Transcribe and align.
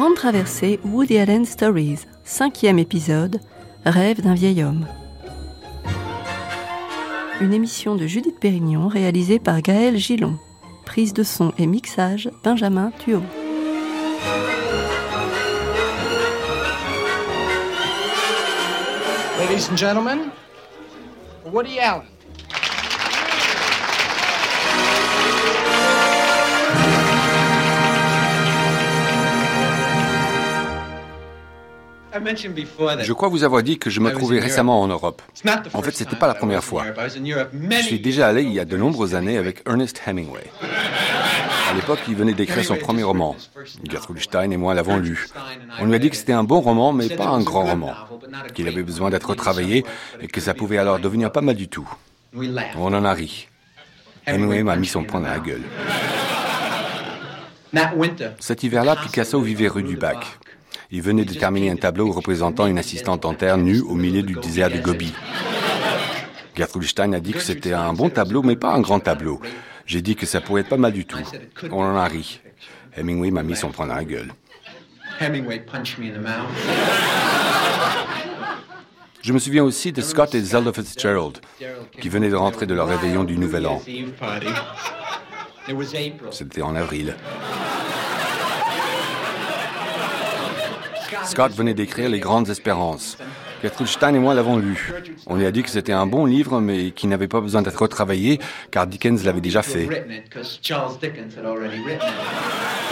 Grande 0.00 0.14
traversée 0.14 0.80
Woody 0.82 1.18
Allen 1.18 1.44
Stories, 1.44 2.06
cinquième 2.24 2.78
épisode, 2.78 3.38
Rêve 3.84 4.22
d'un 4.22 4.32
vieil 4.32 4.64
homme. 4.64 4.86
Une 7.42 7.52
émission 7.52 7.96
de 7.96 8.06
Judith 8.06 8.40
Pérignon 8.40 8.88
réalisée 8.88 9.38
par 9.38 9.60
Gaël 9.60 9.98
Gillon. 9.98 10.38
Prise 10.86 11.12
de 11.12 11.22
son 11.22 11.52
et 11.58 11.66
mixage 11.66 12.30
Benjamin 12.42 12.92
Thuot. 12.98 13.20
Ladies 19.38 19.68
and 19.70 19.76
gentlemen, 19.76 20.30
Woody 21.52 21.78
Allen. 21.78 22.09
Je 33.02 33.12
crois 33.12 33.28
vous 33.28 33.44
avoir 33.44 33.62
dit 33.62 33.78
que 33.78 33.90
je 33.90 34.00
me 34.00 34.10
trouvais 34.10 34.40
récemment 34.40 34.80
en 34.80 34.88
Europe. 34.88 35.22
En 35.74 35.82
fait, 35.82 35.94
c'était 35.94 36.16
pas 36.16 36.26
la 36.26 36.34
première 36.34 36.64
fois. 36.64 36.84
Je 37.08 37.82
suis 37.82 38.00
déjà 38.00 38.28
allé 38.28 38.42
il 38.42 38.52
y 38.52 38.60
a 38.60 38.64
de 38.64 38.76
nombreuses 38.76 39.14
années 39.14 39.38
avec 39.38 39.62
Ernest 39.66 40.00
Hemingway. 40.06 40.44
À 41.70 41.74
l'époque, 41.74 42.00
il 42.08 42.16
venait 42.16 42.32
d'écrire 42.32 42.64
son 42.64 42.76
premier 42.76 43.04
roman. 43.04 43.36
Gertrude 43.88 44.18
Stein 44.20 44.50
et 44.50 44.56
moi 44.56 44.74
l'avons 44.74 44.96
lu. 44.96 45.28
On 45.78 45.86
lui 45.86 45.94
a 45.94 45.98
dit 45.98 46.10
que 46.10 46.16
c'était 46.16 46.32
un 46.32 46.42
bon 46.42 46.60
roman, 46.60 46.92
mais 46.92 47.08
pas 47.08 47.28
un 47.28 47.40
grand 47.42 47.64
roman. 47.64 47.94
Qu'il 48.54 48.66
avait 48.66 48.82
besoin 48.82 49.10
d'être 49.10 49.30
retravaillé 49.30 49.84
et 50.20 50.26
que 50.26 50.40
ça 50.40 50.52
pouvait 50.52 50.78
alors 50.78 50.98
devenir 50.98 51.30
pas 51.30 51.42
mal 51.42 51.54
du 51.54 51.68
tout. 51.68 51.88
On 52.34 52.92
en 52.92 53.04
a 53.04 53.12
ri. 53.12 53.48
Hemingway 54.26 54.62
m'a 54.62 54.76
mis 54.76 54.86
son 54.86 55.04
poing 55.04 55.20
dans 55.20 55.28
la 55.28 55.38
gueule. 55.38 55.62
Cet 58.40 58.64
hiver-là, 58.64 58.96
Picasso 58.96 59.40
vivait 59.40 59.68
rue 59.68 59.84
du 59.84 59.96
Bac. 59.96 60.26
Il 60.92 61.02
venait 61.02 61.24
de 61.24 61.34
terminer 61.34 61.70
un 61.70 61.76
tableau 61.76 62.10
représentant 62.10 62.66
une 62.66 62.78
assistante 62.78 63.22
dentaire 63.22 63.56
nue 63.56 63.80
au 63.80 63.94
milieu 63.94 64.22
du 64.22 64.34
désert 64.34 64.70
de 64.70 64.78
Gobi. 64.78 65.14
Gertrude 66.56 66.82
Stein 66.82 67.12
a 67.12 67.20
dit 67.20 67.32
que 67.32 67.40
c'était 67.40 67.72
un 67.72 67.92
bon 67.92 68.10
tableau, 68.10 68.42
mais 68.42 68.56
pas 68.56 68.72
un 68.72 68.80
grand 68.80 68.98
tableau. 68.98 69.40
J'ai 69.86 70.02
dit 70.02 70.16
que 70.16 70.26
ça 70.26 70.40
pourrait 70.40 70.62
être 70.62 70.68
pas 70.68 70.76
mal 70.76 70.92
du 70.92 71.04
tout. 71.06 71.18
On 71.70 71.82
en 71.82 71.96
a 71.96 72.06
ri. 72.06 72.40
Hemingway 72.96 73.30
m'a 73.30 73.44
mis 73.44 73.54
son 73.54 73.70
poing 73.70 73.86
dans 73.86 73.94
la 73.94 74.04
gueule. 74.04 74.32
Je 79.22 79.32
me 79.32 79.38
souviens 79.38 79.62
aussi 79.62 79.92
de 79.92 80.00
Scott 80.00 80.34
et 80.34 80.40
Zelda 80.40 80.72
Fitzgerald, 80.72 81.38
qui 82.00 82.08
venaient 82.08 82.30
de 82.30 82.36
rentrer 82.36 82.66
de 82.66 82.74
leur 82.74 82.88
réveillon 82.88 83.22
du 83.22 83.38
Nouvel 83.38 83.66
An. 83.66 83.80
C'était 86.32 86.62
en 86.62 86.74
avril. 86.74 87.14
Scott 91.24 91.52
venait 91.52 91.74
d'écrire 91.74 92.08
Les 92.08 92.20
Grandes 92.20 92.48
Espérances. 92.48 93.18
Gertrude 93.62 93.88
Stein 93.88 94.14
et 94.14 94.18
moi 94.18 94.34
l'avons 94.34 94.56
lu. 94.56 94.92
On 95.26 95.36
lui 95.36 95.44
a 95.44 95.50
dit 95.50 95.62
que 95.62 95.68
c'était 95.70 95.92
un 95.92 96.06
bon 96.06 96.24
livre, 96.24 96.60
mais 96.60 96.92
qui 96.92 97.06
n'avait 97.06 97.28
pas 97.28 97.40
besoin 97.40 97.62
d'être 97.62 97.80
retravaillé, 97.82 98.40
car 98.70 98.86
Dickens 98.86 99.24
l'avait 99.24 99.40
déjà 99.40 99.62
fait. 99.62 99.86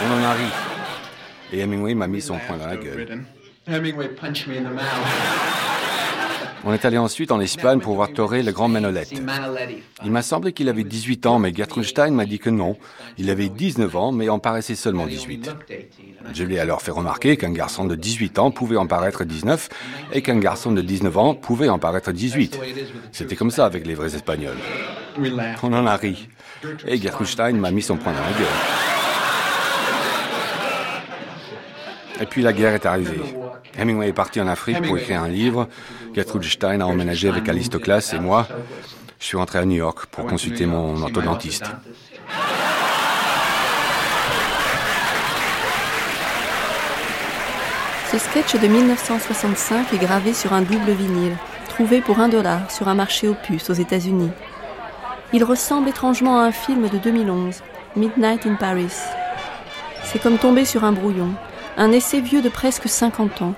On 0.05 0.11
en 0.11 0.23
a 0.23 0.33
ri. 0.33 0.45
Et 1.51 1.59
Hemingway 1.59 1.95
m'a 1.95 2.07
mis 2.07 2.21
son 2.21 2.37
poing 2.37 2.57
dans 2.57 2.67
la 2.67 2.77
gueule. 2.77 3.23
On 6.65 6.73
est 6.73 6.85
allé 6.85 6.97
ensuite 6.97 7.31
en 7.31 7.39
Espagne 7.39 7.79
pour 7.79 7.95
voir 7.95 8.11
Torre 8.11 8.33
le 8.33 8.51
grand 8.51 8.67
Manolette. 8.67 9.13
Il 10.03 10.11
m'a 10.11 10.21
semblé 10.21 10.53
qu'il 10.53 10.69
avait 10.69 10.83
18 10.83 11.25
ans, 11.25 11.39
mais 11.39 11.53
Gertrude 11.53 11.85
Stein 11.85 12.11
m'a 12.11 12.25
dit 12.25 12.39
que 12.39 12.49
non. 12.49 12.77
Il 13.17 13.29
avait 13.29 13.49
19 13.49 13.95
ans, 13.95 14.11
mais 14.11 14.29
en 14.29 14.39
paraissait 14.39 14.75
seulement 14.75 15.05
18. 15.05 15.51
Je 16.33 16.43
lui 16.43 16.55
ai 16.55 16.59
alors 16.59 16.81
fait 16.81 16.91
remarquer 16.91 17.37
qu'un 17.37 17.51
garçon 17.51 17.85
de 17.85 17.95
18 17.95 18.39
ans 18.39 18.51
pouvait 18.51 18.77
en 18.77 18.87
paraître 18.87 19.23
19 19.23 19.69
et 20.13 20.21
qu'un 20.21 20.39
garçon 20.39 20.71
de 20.71 20.81
19 20.81 21.17
ans 21.17 21.33
pouvait 21.33 21.69
en 21.69 21.79
paraître 21.79 22.11
18. 22.11 22.59
C'était 23.11 23.35
comme 23.35 23.51
ça 23.51 23.65
avec 23.65 23.85
les 23.85 23.95
vrais 23.95 24.15
Espagnols. 24.15 24.57
On 25.63 25.73
en 25.73 25.85
a 25.85 25.95
ri. 25.95 26.29
Et 26.85 26.97
Gertrude 26.97 27.27
Stein 27.27 27.53
m'a 27.53 27.71
mis 27.71 27.81
son 27.81 27.97
poing 27.97 28.13
dans 28.13 28.19
la 28.19 28.31
gueule. 28.31 28.47
Et 32.21 32.25
puis 32.25 32.41
la 32.41 32.51
guerre 32.51 32.73
est 32.73 32.85
arrivée. 32.85 33.21
Hemingway 33.79 34.09
est 34.09 34.13
parti 34.13 34.41
en 34.41 34.47
Afrique 34.47 34.81
pour 34.81 34.97
écrire 34.97 35.23
un 35.23 35.29
livre. 35.29 35.67
Gertrude 36.13 36.43
Stein 36.43 36.81
a 36.81 36.85
emménagé 36.85 37.29
avec 37.29 37.47
Alistoclas 37.47 38.13
et 38.13 38.19
moi. 38.19 38.47
Je 39.19 39.25
suis 39.25 39.37
rentré 39.37 39.59
à 39.59 39.65
New 39.65 39.77
York 39.77 40.07
pour 40.07 40.25
consulter 40.25 40.65
mon 40.65 41.01
orthodontiste. 41.01 41.65
Ce 48.11 48.17
sketch 48.17 48.55
de 48.55 48.67
1965 48.67 49.93
est 49.93 49.97
gravé 49.97 50.33
sur 50.33 50.53
un 50.53 50.61
double 50.61 50.91
vinyle, 50.91 51.37
trouvé 51.69 52.01
pour 52.01 52.19
un 52.19 52.27
dollar 52.27 52.71
sur 52.71 52.87
un 52.87 52.95
marché 52.95 53.27
aux 53.27 53.35
puces 53.35 53.69
aux 53.69 53.73
États-Unis. 53.73 54.31
Il 55.31 55.43
ressemble 55.43 55.89
étrangement 55.89 56.39
à 56.39 56.45
un 56.45 56.51
film 56.51 56.89
de 56.89 56.97
2011, 56.97 57.61
Midnight 57.95 58.47
in 58.47 58.55
Paris. 58.55 58.93
C'est 60.03 60.19
comme 60.19 60.39
tomber 60.39 60.65
sur 60.65 60.83
un 60.83 60.91
brouillon, 60.91 61.35
un 61.79 61.93
essai 61.93 62.19
vieux 62.19 62.41
de 62.41 62.49
presque 62.49 62.89
50 62.89 63.41
ans, 63.41 63.55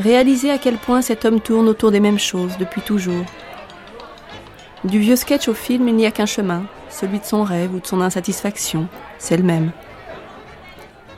réaliser 0.00 0.50
à 0.50 0.58
quel 0.58 0.76
point 0.76 1.02
cet 1.02 1.24
homme 1.24 1.40
tourne 1.40 1.68
autour 1.68 1.92
des 1.92 2.00
mêmes 2.00 2.18
choses 2.18 2.58
depuis 2.58 2.82
toujours. 2.82 3.24
Du 4.82 4.98
vieux 4.98 5.14
sketch 5.14 5.46
au 5.46 5.54
film, 5.54 5.86
il 5.86 5.94
n'y 5.94 6.04
a 6.04 6.10
qu'un 6.10 6.26
chemin, 6.26 6.64
celui 6.90 7.20
de 7.20 7.24
son 7.24 7.44
rêve 7.44 7.72
ou 7.72 7.78
de 7.78 7.86
son 7.86 8.00
insatisfaction, 8.00 8.88
c'est 9.18 9.36
le 9.36 9.44
même. 9.44 9.70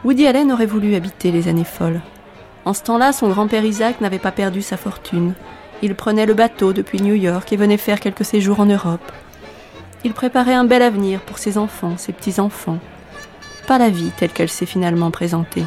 Woody 0.05 0.27
Allen 0.27 0.53
aurait 0.53 0.67
voulu 0.67 0.95
habiter 0.95 1.33
les 1.33 1.49
années 1.49 1.65
folles. 1.65 2.03
En 2.67 2.75
ce 2.75 2.83
temps-là, 2.83 3.15
son 3.15 3.31
grand-père 3.31 3.65
Isaac 3.65 4.03
n'avait 4.03 4.19
pas 4.19 4.31
perdu 4.31 4.61
sa 4.61 4.77
fortune. 4.77 5.33
Il 5.81 5.95
prenait 5.95 6.27
le 6.27 6.35
bateau 6.35 6.75
depuis 6.75 7.01
New 7.01 7.15
York 7.15 7.51
et 7.51 7.57
venait 7.57 7.79
faire 7.79 7.99
quelques 7.99 8.27
séjours 8.27 8.61
en 8.61 8.67
Europe. 8.67 9.11
Il 10.05 10.13
préparait 10.13 10.55
un 10.55 10.65
bel 10.65 10.83
avenir 10.83 11.21
pour 11.21 11.39
ses 11.39 11.57
enfants, 11.57 11.97
ses 11.97 12.13
petits-enfants. 12.13 12.79
Pas 13.67 13.79
la 13.79 13.89
vie 13.89 14.13
telle 14.19 14.33
qu'elle 14.33 14.51
s'est 14.51 14.67
finalement 14.67 15.11
présentée. 15.11 15.65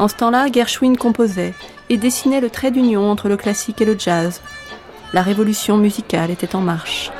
En 0.00 0.08
ce 0.08 0.14
temps-là, 0.14 0.46
Gershwin 0.50 0.96
composait 0.96 1.52
et 1.90 1.98
dessinait 1.98 2.40
le 2.40 2.48
trait 2.48 2.70
d'union 2.70 3.10
entre 3.10 3.28
le 3.28 3.36
classique 3.36 3.82
et 3.82 3.84
le 3.84 3.98
jazz. 3.98 4.40
La 5.12 5.20
révolution 5.20 5.76
musicale 5.76 6.30
était 6.30 6.56
en 6.56 6.62
marche. 6.62 7.10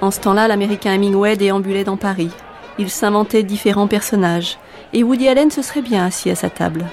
En 0.00 0.12
ce 0.12 0.20
temps-là, 0.20 0.46
l'américain 0.46 0.92
Hemingway 0.92 1.34
déambulait 1.34 1.82
dans 1.82 1.96
Paris. 1.96 2.30
Il 2.78 2.88
s'inventait 2.88 3.42
différents 3.42 3.88
personnages, 3.88 4.58
et 4.92 5.02
Woody 5.02 5.26
Allen 5.26 5.50
se 5.50 5.60
serait 5.60 5.82
bien 5.82 6.06
assis 6.06 6.30
à 6.30 6.36
sa 6.36 6.48
table. 6.48 6.84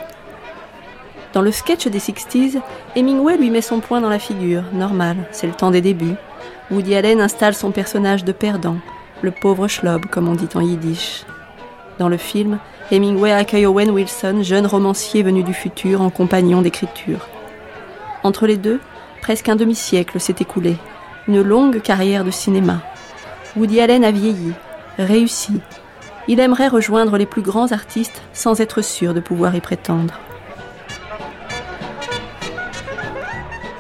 Dans 1.33 1.43
le 1.43 1.51
sketch 1.51 1.85
des 1.85 1.99
60s, 1.99 2.61
Hemingway 2.95 3.37
lui 3.37 3.51
met 3.51 3.61
son 3.61 3.79
poing 3.79 4.01
dans 4.01 4.09
la 4.09 4.17
figure, 4.17 4.63
normal, 4.73 5.17
c'est 5.31 5.45
le 5.45 5.53
temps 5.53 5.69
des 5.69 5.81
débuts. 5.81 6.15
Woody 6.71 6.95
Allen 6.95 7.21
installe 7.21 7.53
son 7.53 7.69
personnage 7.69 8.23
de 8.23 8.31
perdant, 8.31 8.77
le 9.21 9.29
pauvre 9.29 9.67
schlob, 9.67 10.07
comme 10.07 10.27
on 10.27 10.33
dit 10.33 10.49
en 10.55 10.61
yiddish. 10.61 11.25
Dans 11.99 12.09
le 12.09 12.17
film, 12.17 12.57
Hemingway 12.91 13.31
accueille 13.31 13.67
Owen 13.67 13.91
Wilson, 13.91 14.39
jeune 14.41 14.65
romancier 14.65 15.21
venu 15.21 15.43
du 15.43 15.53
futur 15.53 16.01
en 16.01 16.09
compagnon 16.09 16.61
d'écriture. 16.61 17.27
Entre 18.23 18.47
les 18.47 18.57
deux, 18.57 18.79
presque 19.21 19.49
un 19.49 19.55
demi-siècle 19.55 20.19
s'est 20.19 20.35
écoulé. 20.39 20.75
Une 21.27 21.41
longue 21.41 21.81
carrière 21.81 22.23
de 22.23 22.31
cinéma. 22.31 22.81
Woody 23.55 23.79
Allen 23.79 24.03
a 24.03 24.11
vieilli, 24.11 24.53
réussi. 24.97 25.61
Il 26.27 26.39
aimerait 26.39 26.67
rejoindre 26.67 27.17
les 27.17 27.25
plus 27.25 27.41
grands 27.41 27.71
artistes 27.71 28.21
sans 28.33 28.59
être 28.59 28.81
sûr 28.81 29.13
de 29.13 29.19
pouvoir 29.19 29.55
y 29.55 29.61
prétendre. 29.61 30.19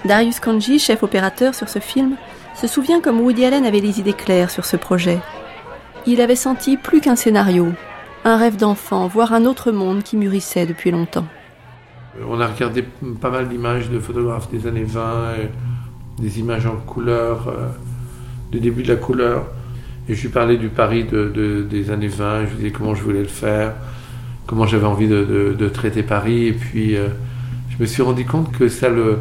Darius 0.05 0.39
Kanji, 0.39 0.79
chef 0.79 1.01
opérateur 1.01 1.55
sur 1.55 1.69
ce 1.69 1.79
film, 1.79 2.15
se 2.59 2.67
souvient 2.67 3.01
comme 3.01 3.21
Woody 3.21 3.45
Allen 3.45 3.65
avait 3.65 3.79
les 3.79 3.99
idées 3.99 4.13
claires 4.13 4.51
sur 4.51 4.65
ce 4.65 4.75
projet. 4.75 5.19
Il 6.05 6.21
avait 6.21 6.35
senti 6.35 6.75
plus 6.75 6.99
qu'un 6.99 7.15
scénario, 7.15 7.71
un 8.25 8.37
rêve 8.37 8.57
d'enfant, 8.57 9.07
voire 9.07 9.33
un 9.33 9.45
autre 9.45 9.71
monde 9.71 10.03
qui 10.03 10.17
mûrissait 10.17 10.65
depuis 10.65 10.91
longtemps. 10.91 11.25
On 12.27 12.39
a 12.39 12.47
regardé 12.47 12.83
pas 13.21 13.29
mal 13.29 13.49
d'images 13.49 13.89
de 13.89 13.99
photographes 13.99 14.49
des 14.51 14.67
années 14.67 14.83
20, 14.83 15.33
des 16.19 16.39
images 16.39 16.65
en 16.65 16.75
couleur, 16.75 17.47
euh, 17.47 17.69
du 18.51 18.59
début 18.59 18.83
de 18.83 18.89
la 18.89 18.95
couleur. 18.95 19.45
Et 20.07 20.15
je 20.15 20.21
lui 20.21 20.29
parlais 20.29 20.57
du 20.57 20.69
Paris 20.69 21.05
de, 21.05 21.65
des 21.69 21.91
années 21.91 22.07
20, 22.07 22.45
je 22.45 22.49
lui 22.49 22.55
disais 22.57 22.71
comment 22.71 22.93
je 22.93 23.01
voulais 23.01 23.21
le 23.21 23.27
faire, 23.27 23.73
comment 24.45 24.67
j'avais 24.67 24.85
envie 24.85 25.07
de, 25.07 25.69
traiter 25.73 26.03
Paris. 26.03 26.47
Et 26.47 26.53
puis 26.53 26.95
euh, 26.95 27.07
je 27.69 27.81
me 27.81 27.87
suis 27.87 28.03
rendu 28.03 28.25
compte 28.25 28.51
que 28.51 28.69
ça 28.69 28.89
le 28.89 29.19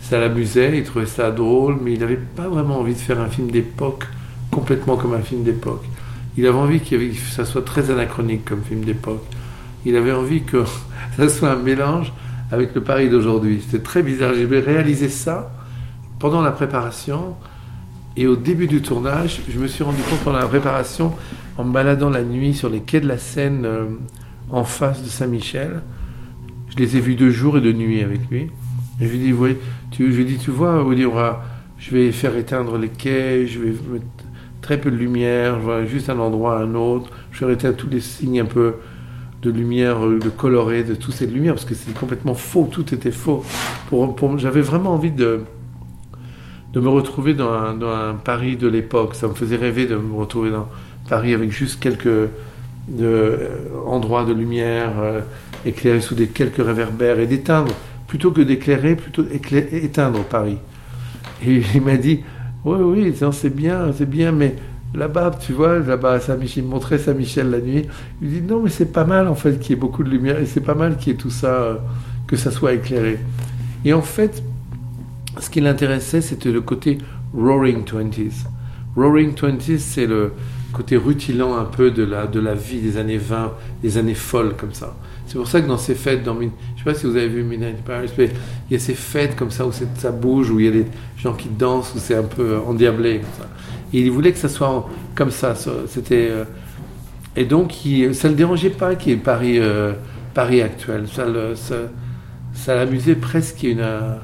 ça 0.00 0.18
l'amusait, 0.18 0.78
il 0.78 0.84
trouvait 0.84 1.06
ça 1.06 1.30
drôle, 1.30 1.76
mais 1.82 1.92
il 1.92 2.00
n'avait 2.00 2.16
pas 2.16 2.48
vraiment 2.48 2.78
envie 2.78 2.94
de 2.94 2.98
faire 2.98 3.20
un 3.20 3.28
film 3.28 3.50
d'époque, 3.50 4.06
complètement 4.50 4.96
comme 4.96 5.14
un 5.14 5.20
film 5.20 5.42
d'époque. 5.42 5.84
Il 6.40 6.46
avait 6.46 6.56
envie 6.56 6.80
que 6.80 6.96
ça 7.30 7.44
soit 7.44 7.66
très 7.66 7.90
anachronique 7.90 8.46
comme 8.46 8.62
film 8.62 8.80
d'époque. 8.80 9.22
Il 9.84 9.94
avait 9.94 10.12
envie 10.12 10.42
que 10.42 10.64
ça 11.18 11.28
soit 11.28 11.50
un 11.50 11.56
mélange 11.56 12.14
avec 12.50 12.74
le 12.74 12.80
Paris 12.80 13.10
d'aujourd'hui. 13.10 13.60
C'était 13.62 13.82
très 13.82 14.02
bizarre. 14.02 14.32
J'ai 14.32 14.46
réalisé 14.46 15.10
ça 15.10 15.52
pendant 16.18 16.40
la 16.40 16.50
préparation 16.50 17.36
Et 18.16 18.26
au 18.26 18.36
début 18.36 18.68
du 18.68 18.80
tournage, 18.80 19.42
je 19.50 19.58
me 19.58 19.66
suis 19.66 19.84
rendu 19.84 20.00
compte 20.00 20.20
pendant 20.20 20.38
la 20.38 20.46
préparation, 20.46 21.12
en 21.58 21.64
me 21.64 21.74
baladant 21.74 22.08
la 22.08 22.22
nuit 22.22 22.54
sur 22.54 22.70
les 22.70 22.80
quais 22.80 23.00
de 23.00 23.06
la 23.08 23.18
Seine 23.18 23.66
euh, 23.66 23.84
en 24.48 24.64
face 24.64 25.02
de 25.02 25.10
Saint-Michel, 25.10 25.82
je 26.70 26.76
les 26.76 26.96
ai 26.96 27.00
vus 27.00 27.16
de 27.16 27.28
jour 27.28 27.58
et 27.58 27.60
de 27.60 27.72
nuit 27.72 28.02
avec 28.02 28.30
lui. 28.30 28.50
Je 28.98 29.04
lui 29.04 29.16
ai 29.16 29.32
dit, 29.32 29.58
tu, 29.90 30.10
je 30.10 30.22
lui 30.22 30.38
tu 30.38 30.50
vois, 30.50 30.82
je 31.76 31.90
vais 31.90 32.10
faire 32.12 32.34
éteindre 32.36 32.78
les 32.78 32.88
quais, 32.88 33.46
je 33.46 33.58
vais 33.58 33.74
très 34.62 34.78
peu 34.78 34.90
de 34.90 34.96
lumière, 34.96 35.86
juste 35.86 36.10
un 36.10 36.18
endroit 36.18 36.58
à 36.58 36.62
un 36.62 36.74
autre, 36.74 37.10
je 37.32 37.44
vais 37.44 37.54
éteindre 37.54 37.76
tous 37.76 37.88
les 37.88 38.00
signes 38.00 38.40
un 38.40 38.44
peu 38.46 38.74
de 39.42 39.50
lumière, 39.50 40.04
euh, 40.04 40.18
de 40.18 40.28
coloré, 40.28 40.84
de 40.84 40.94
toutes 40.94 41.14
ces 41.14 41.26
lumières, 41.26 41.54
parce 41.54 41.64
que 41.64 41.74
c'est 41.74 41.94
complètement 41.94 42.34
faux, 42.34 42.68
tout 42.70 42.94
était 42.94 43.10
faux. 43.10 43.44
J'avais 44.36 44.60
vraiment 44.60 44.94
envie 44.94 45.10
de, 45.10 45.40
de 46.72 46.80
me 46.80 46.88
retrouver 46.88 47.34
dans 47.34 47.52
un, 47.52 48.14
Paris 48.14 48.56
de 48.56 48.68
l'époque. 48.68 49.14
Ça 49.14 49.28
me 49.28 49.34
faisait 49.34 49.56
rêver 49.56 49.86
de 49.86 49.96
me 49.96 50.14
retrouver 50.14 50.50
dans 50.50 50.68
Paris 51.08 51.34
avec 51.34 51.50
juste 51.50 51.80
quelques 51.80 52.06
euh, 52.06 53.48
endroits 53.86 54.24
de 54.24 54.32
lumière 54.32 54.92
euh, 55.00 55.20
éclairés 55.64 56.00
sous 56.00 56.14
des 56.14 56.28
quelques 56.28 56.64
réverbères 56.64 57.18
et 57.18 57.26
d'éteindre, 57.26 57.72
plutôt 58.06 58.30
que 58.30 58.40
d'éclairer, 58.42 58.94
plutôt 58.94 59.24
éteindre 59.30 60.22
Paris. 60.24 60.58
Et 61.44 61.62
il 61.74 61.80
m'a 61.80 61.96
dit, 61.96 62.20
oui, 62.64 62.78
oui, 62.78 63.14
c'est 63.32 63.54
bien, 63.54 63.92
c'est 63.96 64.08
bien, 64.08 64.32
mais 64.32 64.54
là-bas, 64.94 65.32
tu 65.40 65.52
vois, 65.52 65.78
là-bas 65.78 66.20
Saint-Michel, 66.20 66.64
il 66.64 66.66
me 66.66 66.72
montrait 66.72 66.98
Saint-Michel 66.98 67.50
la 67.50 67.60
nuit. 67.60 67.86
Il 68.20 68.28
me 68.28 68.34
dit, 68.34 68.42
non, 68.42 68.62
mais 68.62 68.70
c'est 68.70 68.92
pas 68.92 69.04
mal 69.04 69.28
en 69.28 69.34
fait 69.34 69.58
qu'il 69.58 69.70
y 69.70 69.72
ait 69.72 69.80
beaucoup 69.80 70.02
de 70.02 70.10
lumière 70.10 70.38
et 70.38 70.46
c'est 70.46 70.60
pas 70.60 70.74
mal 70.74 70.96
qu'il 70.96 71.12
y 71.12 71.16
ait 71.16 71.18
tout 71.18 71.30
ça, 71.30 71.46
euh, 71.46 71.76
que 72.26 72.36
ça 72.36 72.50
soit 72.50 72.74
éclairé. 72.74 73.18
Et 73.84 73.92
en 73.92 74.02
fait, 74.02 74.42
ce 75.38 75.48
qui 75.48 75.60
l'intéressait, 75.60 76.20
c'était 76.20 76.52
le 76.52 76.60
côté 76.60 76.98
Roaring 77.34 77.84
Twenties. 77.84 78.44
Roaring 78.96 79.34
Twenties, 79.34 79.78
c'est 79.78 80.06
le 80.06 80.32
côté 80.72 80.96
rutilant 80.96 81.56
un 81.56 81.64
peu 81.64 81.90
de 81.90 82.02
la, 82.02 82.26
de 82.26 82.40
la 82.40 82.54
vie 82.54 82.80
des 82.80 82.96
années 82.96 83.18
20, 83.18 83.52
des 83.82 83.96
années 83.96 84.14
folles 84.14 84.54
comme 84.56 84.74
ça. 84.74 84.94
C'est 85.26 85.38
pour 85.38 85.46
ça 85.46 85.60
que 85.60 85.68
dans 85.68 85.78
ces 85.78 85.94
fêtes, 85.94 86.24
dans, 86.24 86.34
je 86.34 86.44
ne 86.44 86.50
sais 86.50 86.84
pas 86.84 86.94
si 86.94 87.06
vous 87.06 87.16
avez 87.16 87.28
vu 87.28 87.44
Midnight 87.44 87.84
Paris, 87.84 88.10
mais 88.18 88.30
il 88.68 88.72
y 88.72 88.76
a 88.76 88.80
ces 88.80 88.94
fêtes 88.94 89.36
comme 89.36 89.52
ça 89.52 89.64
où 89.64 89.70
ça 89.70 90.10
bouge, 90.10 90.50
où 90.50 90.58
il 90.58 90.66
y 90.66 90.68
a 90.68 90.72
des 90.72 90.86
gens 91.22 91.34
qui 91.34 91.48
dansent, 91.48 91.92
où 91.94 91.98
c'est 91.98 92.14
un 92.14 92.24
peu 92.24 92.58
endiablé. 92.66 93.18
Comme 93.18 93.44
ça. 93.44 93.48
Et 93.92 94.00
il 94.00 94.10
voulait 94.10 94.32
que 94.32 94.38
ça 94.38 94.48
soit 94.48 94.88
comme 95.14 95.30
ça. 95.30 95.54
C'était 95.86 96.28
euh, 96.30 96.44
et 97.36 97.44
donc 97.44 97.84
il, 97.84 98.14
ça 98.14 98.28
le 98.28 98.34
dérangeait 98.34 98.70
pas 98.70 98.94
qu'il 98.94 99.12
y 99.12 99.14
ait 99.14 99.18
Paris, 99.18 99.58
euh, 99.58 99.92
Paris 100.34 100.62
actuel. 100.62 101.06
Ça, 101.08 101.24
ça, 102.52 102.74
l'amusait 102.74 103.14
presque 103.14 103.62
une 103.62 103.80
euh, 103.80 104.16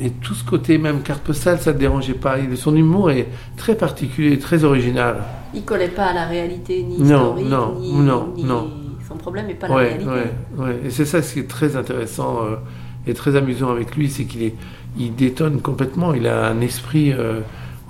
et 0.00 0.10
tout 0.10 0.34
ce 0.34 0.44
côté 0.44 0.78
même 0.78 1.02
carte 1.02 1.22
postale, 1.22 1.58
ça 1.60 1.72
ne 1.72 1.78
dérangeait 1.78 2.14
pas. 2.14 2.36
Son 2.56 2.74
humour 2.74 3.10
est 3.10 3.28
très 3.56 3.76
particulier, 3.76 4.38
très 4.38 4.64
original. 4.64 5.18
Il 5.54 5.62
collait 5.62 5.88
pas 5.88 6.06
à 6.06 6.14
la 6.14 6.26
réalité 6.26 6.82
ni 6.82 6.98
non, 6.98 7.36
historique, 7.36 7.48
non, 7.48 7.78
ni, 7.78 7.92
non, 7.92 8.34
non. 8.36 8.70
Son 9.06 9.16
problème 9.16 9.46
n'est 9.46 9.54
pas 9.54 9.68
la 9.68 9.76
réalité. 9.76 10.06
Ouais, 10.06 10.32
ouais. 10.56 10.80
Et 10.86 10.90
c'est 10.90 11.04
ça 11.04 11.22
ce 11.22 11.34
qui 11.34 11.40
est 11.40 11.48
très 11.48 11.76
intéressant 11.76 12.40
et 13.06 13.14
très 13.14 13.36
amusant 13.36 13.70
avec 13.70 13.96
lui, 13.96 14.08
c'est 14.08 14.24
qu'il 14.24 14.42
est, 14.42 14.54
il 14.98 15.14
détonne 15.14 15.60
complètement. 15.60 16.14
Il 16.14 16.26
a 16.26 16.46
un 16.46 16.60
esprit 16.60 17.14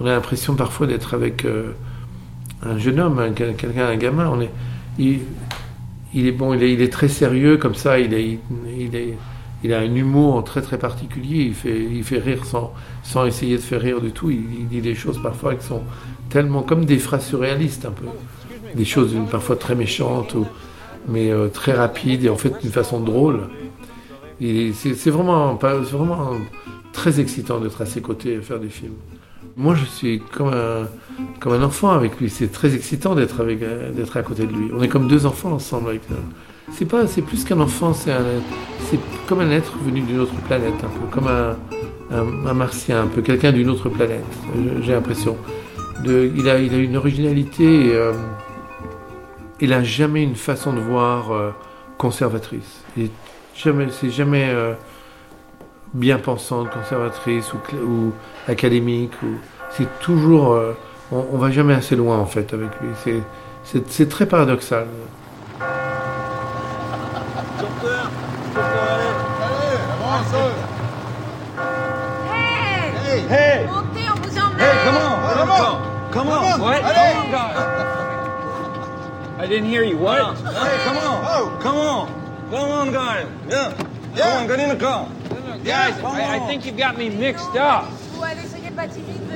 on 0.02 0.06
a 0.06 0.10
l'impression 0.10 0.54
parfois 0.54 0.86
d'être 0.86 1.14
avec 1.14 1.44
euh, 1.44 1.72
un 2.62 2.78
jeune 2.78 2.98
homme, 2.98 3.32
quelqu'un, 3.34 3.86
un 3.86 3.96
gamin. 3.96 4.36
Il, 4.98 5.20
est 6.14 6.32
bon, 6.32 6.54
il 6.54 6.62
est, 6.62 6.92
très 6.92 7.08
sérieux 7.08 7.56
comme 7.56 7.74
ça. 7.74 7.98
Il, 7.98 9.72
a 9.72 9.78
un 9.78 9.94
humour 9.94 10.42
très 10.44 10.60
très 10.60 10.78
particulier. 10.78 11.52
Il 11.94 12.04
fait, 12.04 12.18
rire 12.18 12.44
sans, 12.44 13.26
essayer 13.26 13.56
de 13.56 13.62
faire 13.62 13.80
rire 13.80 14.00
du 14.00 14.10
tout. 14.10 14.30
Il, 14.30 14.66
dit 14.68 14.80
des 14.80 14.94
choses 14.94 15.20
parfois 15.22 15.54
qui 15.54 15.66
sont 15.66 15.82
tellement 16.30 16.62
comme 16.62 16.84
des 16.84 16.98
phrases 16.98 17.26
surréalistes 17.26 17.84
un 17.84 17.92
peu, 17.92 18.06
des 18.74 18.84
choses 18.84 19.14
parfois 19.30 19.56
très 19.56 19.74
méchantes, 19.74 20.34
mais 21.08 21.30
euh, 21.30 21.48
très 21.48 21.72
rapides 21.72 22.24
et 22.24 22.28
en 22.28 22.36
fait 22.36 22.60
d'une 22.60 22.72
façon 22.72 23.00
drôle. 23.00 23.48
C'est, 24.40 25.10
vraiment, 25.10 25.54
vraiment 25.54 26.32
très 26.92 27.20
excitant 27.20 27.58
d'être 27.58 27.80
à 27.82 27.86
ses 27.86 28.00
côtés 28.00 28.34
et 28.34 28.40
faire 28.40 28.58
des 28.58 28.68
films. 28.68 28.94
Moi, 29.56 29.74
je 29.74 29.84
suis 29.84 30.20
comme 30.32 30.48
un, 30.48 30.88
comme 31.40 31.52
un 31.52 31.62
enfant 31.62 31.90
avec 31.90 32.18
lui. 32.20 32.30
C'est 32.30 32.50
très 32.50 32.74
excitant 32.74 33.14
d'être 33.14 33.40
avec, 33.40 33.60
d'être 33.60 34.16
à 34.16 34.22
côté 34.22 34.46
de 34.46 34.52
lui. 34.52 34.70
On 34.74 34.82
est 34.82 34.88
comme 34.88 35.08
deux 35.08 35.26
enfants 35.26 35.52
ensemble 35.52 35.90
avec 35.90 36.08
lui. 36.08 36.16
C'est 36.72 36.86
pas, 36.86 37.06
c'est 37.06 37.22
plus 37.22 37.44
qu'un 37.44 37.60
enfant. 37.60 37.92
C'est 37.92 38.12
c'est 38.84 38.98
comme 39.26 39.40
un 39.40 39.50
être 39.50 39.76
venu 39.78 40.00
d'une 40.00 40.20
autre 40.20 40.34
planète, 40.46 40.74
un 40.82 40.88
peu 40.88 41.06
comme 41.10 41.28
un, 41.28 41.56
un, 42.10 42.54
martien, 42.54 43.02
un 43.02 43.06
peu 43.06 43.22
quelqu'un 43.22 43.52
d'une 43.52 43.68
autre 43.68 43.88
planète. 43.88 44.24
J'ai 44.82 44.92
l'impression. 44.92 45.36
De, 46.04 46.30
il 46.34 46.48
a, 46.48 46.58
il 46.58 46.74
a 46.74 46.78
une 46.78 46.96
originalité. 46.96 47.86
Et, 47.86 47.94
euh, 47.94 48.12
il 49.60 49.72
a 49.72 49.84
jamais 49.84 50.22
une 50.22 50.34
façon 50.34 50.72
de 50.72 50.80
voir 50.80 51.30
euh, 51.30 51.50
conservatrice. 51.96 52.82
Il 52.96 53.10
jamais, 53.54 53.86
c'est 53.90 54.10
jamais. 54.10 54.48
Euh, 54.50 54.74
bien 55.94 56.18
pensante, 56.18 56.70
conservatrice 56.70 57.52
ou, 57.52 57.58
ou 57.76 58.12
académique. 58.48 59.12
Ou, 59.22 59.38
c'est 59.70 59.98
toujours. 60.00 60.52
Euh, 60.52 60.76
on, 61.10 61.26
on, 61.32 61.38
va 61.38 61.50
jamais 61.50 61.74
assez 61.74 61.96
loin 61.96 62.18
en 62.18 62.26
fait 62.26 62.52
avec 62.52 62.70
lui. 62.80 62.90
C'est, 63.04 63.22
c'est, 63.64 63.90
c'est 63.90 64.08
très 64.08 64.26
paradoxal. 64.26 64.86
Hey! 72.30 73.20
Hey! 73.28 73.66
Montez, 73.66 74.08
on 74.10 74.14
vous 74.20 74.38
emmène! 74.38 74.60
Hey, 74.60 74.76
come 74.84 74.96
on! 74.96 75.10
Come 75.36 75.50
on! 75.50 76.10
Come 76.12 76.28
on! 76.28 76.60
What? 76.60 76.82
Allez! 76.82 77.14
Come 77.14 77.34
on, 77.34 77.52
I 79.38 79.46
didn't 79.46 79.66
hear 79.66 79.82
you. 79.82 79.96
What? 79.98 80.36
Hey, 80.38 80.78
come 80.84 80.96
on! 80.98 81.24
Oh, 81.26 81.58
come 81.60 81.76
on! 81.76 82.08
Come 82.50 82.70
on, 82.70 82.92
guys! 82.92 83.26
Yeah! 83.48 83.72
Yeah! 84.14 84.24
Come 84.24 84.42
on, 84.42 84.46
get 84.48 84.60
in 84.60 84.68
the 84.68 84.76
car! 84.76 85.08
Guys, 85.64 85.98
I, 86.02 86.36
I 86.36 86.46
think 86.46 86.66
you've 86.66 86.76
got 86.76 86.98
me 86.98 87.08
mixed 87.08 87.56
up. 87.56 87.84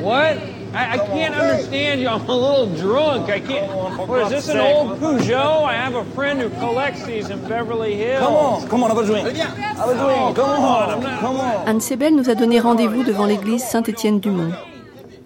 What? 0.01 0.39
I, 0.75 0.95
I 0.95 0.99
can't 0.99 1.35
understand 1.35 2.01
you. 2.01 2.09
I'm 2.09 2.29
a 2.29 2.35
little 2.35 2.75
drunk. 2.77 3.31
I 3.31 3.41
can't. 3.41 3.71
What 4.09 4.23
is 4.23 4.31
this 4.31 4.49
an 4.49 4.59
old 4.59 4.99
Peugeot? 4.99 5.65
I 5.65 5.75
have 5.75 5.95
a 5.95 6.05
friend 6.17 6.41
who 6.41 6.51
collects 6.59 7.05
these 7.05 7.31
in 7.31 7.41
Beverly 7.49 7.95
Hills. 7.95 8.21
Come 8.21 8.35
on, 8.35 8.69
come 8.69 8.83
on, 8.83 8.91
have 8.91 8.99
a 8.99 9.07
drink. 9.07 9.37
Have 9.37 9.89
a 9.89 9.95
drink. 9.95 10.37
Come 10.37 10.65
on, 10.65 11.03
come 11.21 11.37
on. 11.37 11.69
Anne 11.69 11.81
Sebel 11.81 12.15
nous 12.15 12.29
a 12.29 12.35
donné 12.35 12.61
rendez-vous 12.61 13.05
devant 13.05 13.25
l'église 13.27 13.63
Saint-Étienne-du-Mont, 13.63 14.53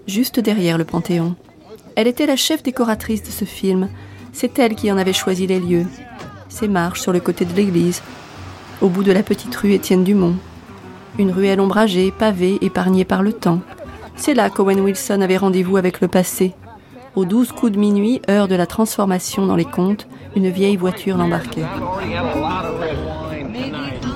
juste 0.06 0.38
derrière 0.38 0.78
le 0.78 0.84
Panthéon. 0.84 1.34
Elle 1.96 2.06
était 2.06 2.26
la 2.26 2.36
chef 2.36 2.62
décoratrice 2.62 3.22
de 3.22 3.30
ce 3.30 3.44
film. 3.44 3.88
C'est 4.32 4.58
elle 4.58 4.74
qui 4.74 4.92
en 4.92 4.98
avait 4.98 5.12
choisi 5.12 5.46
les 5.46 5.60
lieux. 5.60 5.86
Ces 6.48 6.68
marches 6.68 7.00
sur 7.00 7.12
le 7.12 7.20
côté 7.20 7.44
de 7.44 7.54
l'église, 7.54 8.02
au 8.80 8.88
bout 8.88 9.02
de 9.02 9.12
la 9.12 9.22
petite 9.22 9.54
rue 9.56 9.72
Étienne-Dumont, 9.72 10.36
une 11.18 11.32
ruelle 11.32 11.60
ombragée, 11.60 12.12
pavée, 12.16 12.58
épargnée 12.60 13.04
par 13.04 13.22
le 13.22 13.32
temps. 13.32 13.60
C'est 14.16 14.34
là 14.34 14.50
qu'Owen 14.50 14.80
Wilson 14.80 15.20
avait 15.20 15.36
rendez-vous 15.36 15.76
avec 15.76 16.00
le 16.00 16.08
passé. 16.08 16.54
Aux 17.16 17.24
douze 17.24 17.52
coups 17.52 17.72
de 17.72 17.78
minuit, 17.78 18.22
heure 18.30 18.48
de 18.48 18.54
la 18.54 18.66
transformation 18.66 19.46
dans 19.46 19.56
les 19.56 19.64
contes, 19.64 20.06
une 20.36 20.48
vieille 20.48 20.76
voiture 20.76 21.16
l'embarquait. 21.16 21.64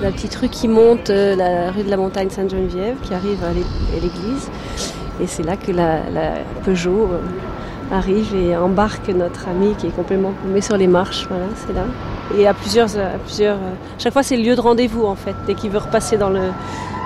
La 0.01 0.11
petite 0.11 0.35
rue 0.35 0.49
qui 0.49 0.67
monte, 0.67 1.09
euh, 1.09 1.35
la 1.35 1.71
rue 1.71 1.83
de 1.83 1.89
la 1.89 1.97
montagne 1.97 2.29
Sainte-Geneviève, 2.29 2.97
qui 3.01 3.13
arrive 3.13 3.43
à 3.43 3.51
l'église. 3.51 4.49
Et 5.21 5.27
c'est 5.27 5.43
là 5.43 5.57
que 5.57 5.71
la, 5.71 6.01
Peugeot 6.63 7.09
euh, 7.11 7.19
arrive 7.91 8.35
et 8.35 8.55
embarque 8.55 9.09
notre 9.09 9.47
ami 9.47 9.73
qui 9.77 9.87
est 9.87 9.95
complètement 9.95 10.33
paumé 10.41 10.61
sur 10.61 10.77
les 10.77 10.87
marches. 10.87 11.27
Voilà, 11.29 11.45
c'est 11.55 11.73
là. 11.73 11.85
Et 12.37 12.47
à 12.47 12.53
plusieurs, 12.53 12.89
à 12.97 13.17
plusieurs, 13.23 13.57
euh, 13.57 13.73
chaque 13.99 14.13
fois 14.13 14.23
c'est 14.23 14.35
le 14.35 14.43
lieu 14.43 14.55
de 14.55 14.61
rendez-vous 14.61 15.05
en 15.05 15.15
fait. 15.15 15.35
Dès 15.45 15.53
qu'il 15.53 15.69
veut 15.69 15.77
repasser 15.77 16.17
dans 16.17 16.29
le 16.29 16.51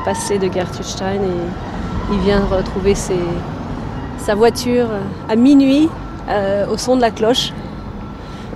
passé 0.05 0.39
de 0.39 0.51
Gertrude 0.51 0.85
Stein, 0.85 1.15
et 1.15 2.11
il 2.13 2.19
vient 2.19 2.39
retrouver 2.45 2.95
sa 2.95 4.35
voiture 4.35 4.87
à 5.27 5.35
minuit 5.35 5.89
euh, 6.29 6.65
au 6.67 6.77
son 6.77 6.95
de 6.95 7.01
la 7.01 7.11
cloche. 7.11 7.51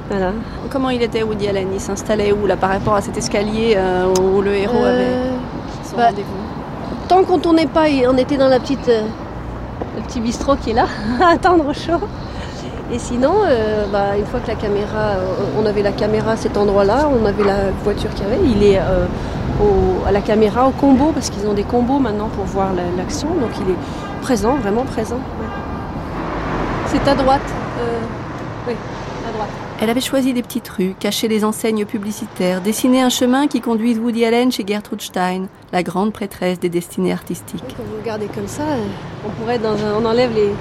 Voilà. 0.09 0.31
Comment 0.69 0.89
il 0.89 1.01
était 1.01 1.23
Woody 1.23 1.47
Allen? 1.47 1.67
Il 1.73 1.81
s'installait 1.81 2.31
où 2.31 2.47
là 2.47 2.55
par 2.55 2.69
rapport 2.69 2.95
à 2.95 3.01
cet 3.01 3.17
escalier 3.17 3.73
euh, 3.75 4.13
où 4.21 4.41
le 4.41 4.55
héros 4.55 4.83
avait 4.83 5.07
son 5.83 5.97
bah, 5.97 6.07
rendez-vous? 6.07 7.07
Tant 7.07 7.23
qu'on 7.23 7.39
tournait 7.39 7.67
pas, 7.67 7.85
on 8.07 8.17
était 8.17 8.37
dans 8.37 8.47
la 8.47 8.59
petite, 8.59 8.87
le 8.87 10.01
petit 10.07 10.21
bistrot 10.21 10.55
qui 10.55 10.71
est 10.71 10.73
là, 10.73 10.87
à 11.21 11.33
attendre 11.33 11.67
au 11.67 11.73
chaud. 11.73 12.07
Et 12.93 12.99
sinon, 12.99 13.33
euh, 13.43 13.87
bah, 13.91 14.15
une 14.15 14.25
fois 14.25 14.39
que 14.39 14.47
la 14.47 14.53
caméra, 14.53 15.15
euh, 15.15 15.35
on 15.59 15.65
avait 15.65 15.81
la 15.81 15.91
caméra 15.91 16.33
à 16.33 16.37
cet 16.37 16.57
endroit-là, 16.57 17.09
on 17.09 17.25
avait 17.25 17.43
la 17.43 17.71
voiture 17.83 18.11
qu'il 18.11 18.23
y 18.23 18.27
avait, 18.27 18.39
il 18.45 18.61
est 18.61 18.77
euh, 18.77 19.07
à 20.05 20.11
la 20.11 20.21
caméra, 20.21 20.67
au 20.67 20.71
combo, 20.71 21.11
parce 21.11 21.31
qu'ils 21.31 21.47
ont 21.47 21.55
des 21.55 21.63
combos 21.63 21.97
maintenant 21.97 22.29
pour 22.29 22.45
voir 22.45 22.69
l'action, 22.95 23.29
donc 23.29 23.49
il 23.61 23.71
est 23.71 23.77
présent, 24.21 24.57
vraiment 24.57 24.83
présent. 24.83 25.19
C'est 26.85 27.07
à 27.07 27.15
droite. 27.15 27.41
oui, 28.67 28.75
à 29.27 29.31
droite. 29.33 29.49
Elle 29.81 29.89
avait 29.89 29.99
choisi 29.99 30.33
des 30.33 30.43
petites 30.43 30.69
rues, 30.69 30.93
caché 30.99 31.27
les 31.27 31.43
enseignes 31.43 31.85
publicitaires, 31.85 32.61
dessiné 32.61 33.01
un 33.01 33.09
chemin 33.09 33.47
qui 33.47 33.59
conduise 33.59 33.97
Woody 33.97 34.23
Allen 34.23 34.51
chez 34.51 34.63
Gertrude 34.67 35.01
Stein, 35.01 35.47
la 35.71 35.81
grande 35.81 36.13
prêtresse 36.13 36.59
des 36.59 36.69
destinées 36.69 37.11
artistiques. 37.11 37.63
Quand 37.75 37.83
vous 37.89 37.97
regardez 37.99 38.27
comme 38.27 38.47
ça, 38.47 38.63
on 39.25 39.31
pourrait 39.31 39.57
dans 39.57 39.73
un, 39.73 39.95
on 39.99 40.05
enlève 40.05 40.31
les, 40.35 40.51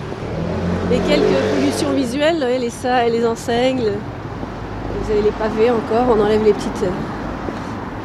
les 0.92 0.98
quelques 0.98 1.54
pollutions 1.54 1.92
visuelles, 1.92 2.46
les 2.60 2.70
ça 2.70 3.08
les 3.08 3.26
enseignes. 3.26 3.80
Vous 3.80 5.10
avez 5.10 5.22
les 5.22 5.30
pavés 5.30 5.70
encore, 5.70 6.14
on 6.14 6.20
enlève 6.20 6.44
les 6.44 6.52
petites, 6.52 6.84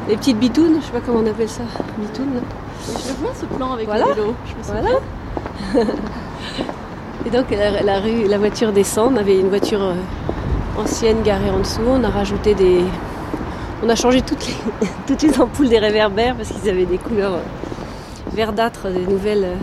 les 0.07 0.15
petites 0.15 0.39
bitounes, 0.39 0.77
je 0.79 0.85
sais 0.85 0.91
pas 0.91 1.01
comment 1.05 1.19
on 1.19 1.27
appelle 1.27 1.49
ça, 1.49 1.63
bitounes. 1.97 2.41
Je 2.85 3.13
vois 3.21 3.33
ce 3.39 3.45
plan 3.45 3.73
avec 3.73 3.87
voilà. 3.87 4.05
le 4.05 4.13
vélo. 4.13 4.35
voilà. 4.63 4.89
et 7.25 7.29
donc 7.29 7.51
la, 7.51 7.83
la, 7.83 7.99
rue, 7.99 8.25
la 8.27 8.37
voiture 8.37 8.71
descend. 8.71 9.13
On 9.13 9.17
avait 9.17 9.37
une 9.37 9.49
voiture 9.49 9.83
euh, 9.83 10.81
ancienne 10.81 11.21
garée 11.23 11.49
en 11.49 11.59
dessous. 11.59 11.81
On 11.85 12.03
a 12.05 12.09
rajouté 12.09 12.55
des, 12.55 12.83
on 13.83 13.89
a 13.89 13.95
changé 13.95 14.21
toutes 14.21 14.47
les, 14.47 14.87
toutes 15.07 15.21
les 15.23 15.39
ampoules 15.41 15.69
des 15.69 15.79
réverbères 15.79 16.35
parce 16.35 16.49
qu'ils 16.49 16.69
avaient 16.69 16.85
des 16.85 16.97
couleurs 16.99 17.33
euh, 17.33 18.33
verdâtres, 18.33 18.87
des 18.87 19.05
nouvelles 19.05 19.57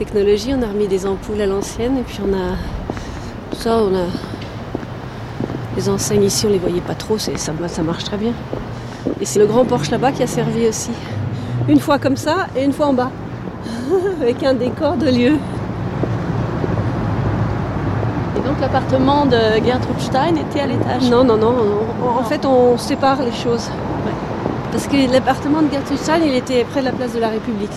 technologies. 0.00 0.54
On 0.58 0.62
a 0.62 0.68
remis 0.68 0.88
des 0.88 1.06
ampoules 1.06 1.42
à 1.42 1.46
l'ancienne 1.46 1.98
et 1.98 2.02
puis 2.02 2.20
on 2.26 2.32
a 2.32 2.56
tout 3.50 3.60
ça. 3.60 3.82
On 3.82 3.94
a 3.94 4.06
les 5.76 5.88
enseignes 5.90 6.24
ici, 6.24 6.46
on 6.46 6.48
les 6.48 6.58
voyait 6.58 6.80
pas 6.80 6.94
trop. 6.94 7.18
Ça, 7.18 7.32
ça 7.36 7.82
marche 7.82 8.04
très 8.04 8.16
bien. 8.16 8.32
Et 9.20 9.26
c'est 9.26 9.38
le 9.38 9.46
grand 9.46 9.66
Porsche 9.66 9.90
là-bas 9.90 10.12
qui 10.12 10.22
a 10.22 10.26
servi 10.26 10.66
aussi. 10.66 10.90
Une 11.68 11.80
fois 11.80 11.98
comme 11.98 12.16
ça 12.16 12.46
et 12.56 12.64
une 12.64 12.72
fois 12.72 12.86
en 12.86 12.94
bas. 12.94 13.10
Avec 14.22 14.42
un 14.42 14.54
décor 14.54 14.96
de 14.96 15.10
lieu. 15.10 15.34
Et 18.36 18.40
donc 18.46 18.58
l'appartement 18.58 19.26
de 19.26 19.36
Gertrude 19.66 20.00
Stein 20.00 20.34
était 20.36 20.60
à 20.60 20.66
l'étage? 20.66 21.10
Non, 21.10 21.24
non, 21.24 21.36
non. 21.36 21.54
En 22.18 22.24
fait, 22.24 22.46
on 22.46 22.78
sépare 22.78 23.22
les 23.22 23.32
choses. 23.32 23.68
Ouais. 24.06 24.16
Parce 24.72 24.86
que 24.86 25.12
l'appartement 25.12 25.60
de 25.60 25.70
Gertrude 25.70 25.98
Stein, 25.98 26.20
il 26.24 26.34
était 26.34 26.64
près 26.64 26.80
de 26.80 26.86
la 26.86 26.92
place 26.92 27.12
de 27.12 27.20
la 27.20 27.28
République. 27.28 27.76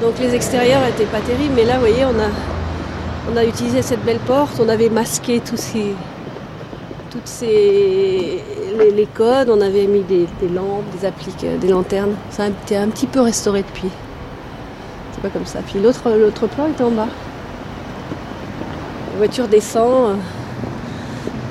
Donc 0.00 0.18
les 0.20 0.34
extérieurs 0.34 0.80
n'étaient 0.82 1.10
pas 1.10 1.20
terribles. 1.20 1.54
Mais 1.56 1.64
là, 1.64 1.74
vous 1.74 1.80
voyez, 1.80 2.04
on 2.04 2.18
a, 2.20 3.32
on 3.32 3.36
a 3.36 3.44
utilisé 3.44 3.82
cette 3.82 4.04
belle 4.04 4.20
porte. 4.20 4.60
On 4.60 4.68
avait 4.68 4.90
masqué 4.90 5.40
tous 5.40 5.56
ces, 5.56 5.94
toutes 7.10 7.26
ces 7.26 8.42
les, 8.94 9.06
codes, 9.06 9.50
on 9.50 9.60
avait 9.60 9.86
mis 9.86 10.02
des, 10.02 10.26
lampes, 10.54 10.84
des 10.96 11.06
appliques, 11.06 11.44
des 11.60 11.68
lanternes. 11.68 12.14
Ça 12.30 12.44
a 12.44 12.48
été 12.48 12.76
un 12.76 12.88
petit 12.88 13.06
peu 13.06 13.20
restauré 13.20 13.62
depuis. 13.62 13.90
C'est 15.12 15.20
pas 15.20 15.30
comme 15.30 15.46
ça. 15.46 15.60
Puis 15.66 15.80
l'autre 15.80 16.08
l'autre 16.10 16.46
plan 16.46 16.68
était 16.68 16.84
en 16.84 16.90
bas. 16.90 17.08
La 19.12 19.18
voiture 19.18 19.48
descend. 19.48 20.16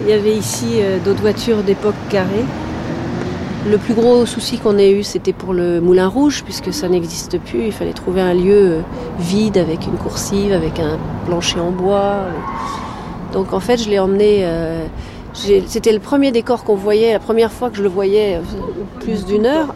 Il 0.02 0.10
y 0.10 0.14
avait 0.14 0.36
ici 0.36 0.80
d'autres 1.04 1.22
voitures 1.22 1.64
d'époque 1.64 1.96
carrée. 2.10 2.46
Le 3.70 3.78
plus 3.78 3.94
gros 3.94 4.26
souci 4.26 4.60
qu'on 4.60 4.78
ait 4.78 4.92
eu, 4.92 5.04
c'était 5.04 5.34
pour 5.34 5.54
le 5.54 5.82
Moulin 5.82 6.08
Rouge, 6.08 6.42
puisque 6.46 6.72
ça 6.72 6.88
n'existe 6.88 7.38
plus. 7.38 7.66
Il 7.66 7.72
fallait 7.74 7.92
trouver 7.92 8.22
un 8.22 8.34
lieu 8.34 8.78
vide 9.20 9.58
avec 9.58 9.86
une 9.86 9.98
coursive, 9.98 10.54
avec 10.54 10.80
un 10.80 10.98
plancher 11.26 11.60
en 11.60 11.72
bois. 11.72 12.28
Donc 13.34 13.52
en 13.52 13.60
fait, 13.60 13.76
je 13.76 13.90
l'ai 13.90 14.00
emmené. 14.00 14.40
Euh, 14.44 14.86
c'était 15.34 15.92
le 15.92 16.00
premier 16.00 16.32
décor 16.32 16.64
qu'on 16.64 16.76
voyait, 16.76 17.12
la 17.12 17.20
première 17.20 17.52
fois 17.52 17.70
que 17.70 17.76
je 17.76 17.84
le 17.84 17.90
voyais 17.90 18.40
plus 19.02 19.26
d'une 19.26 19.46
heure. 19.46 19.74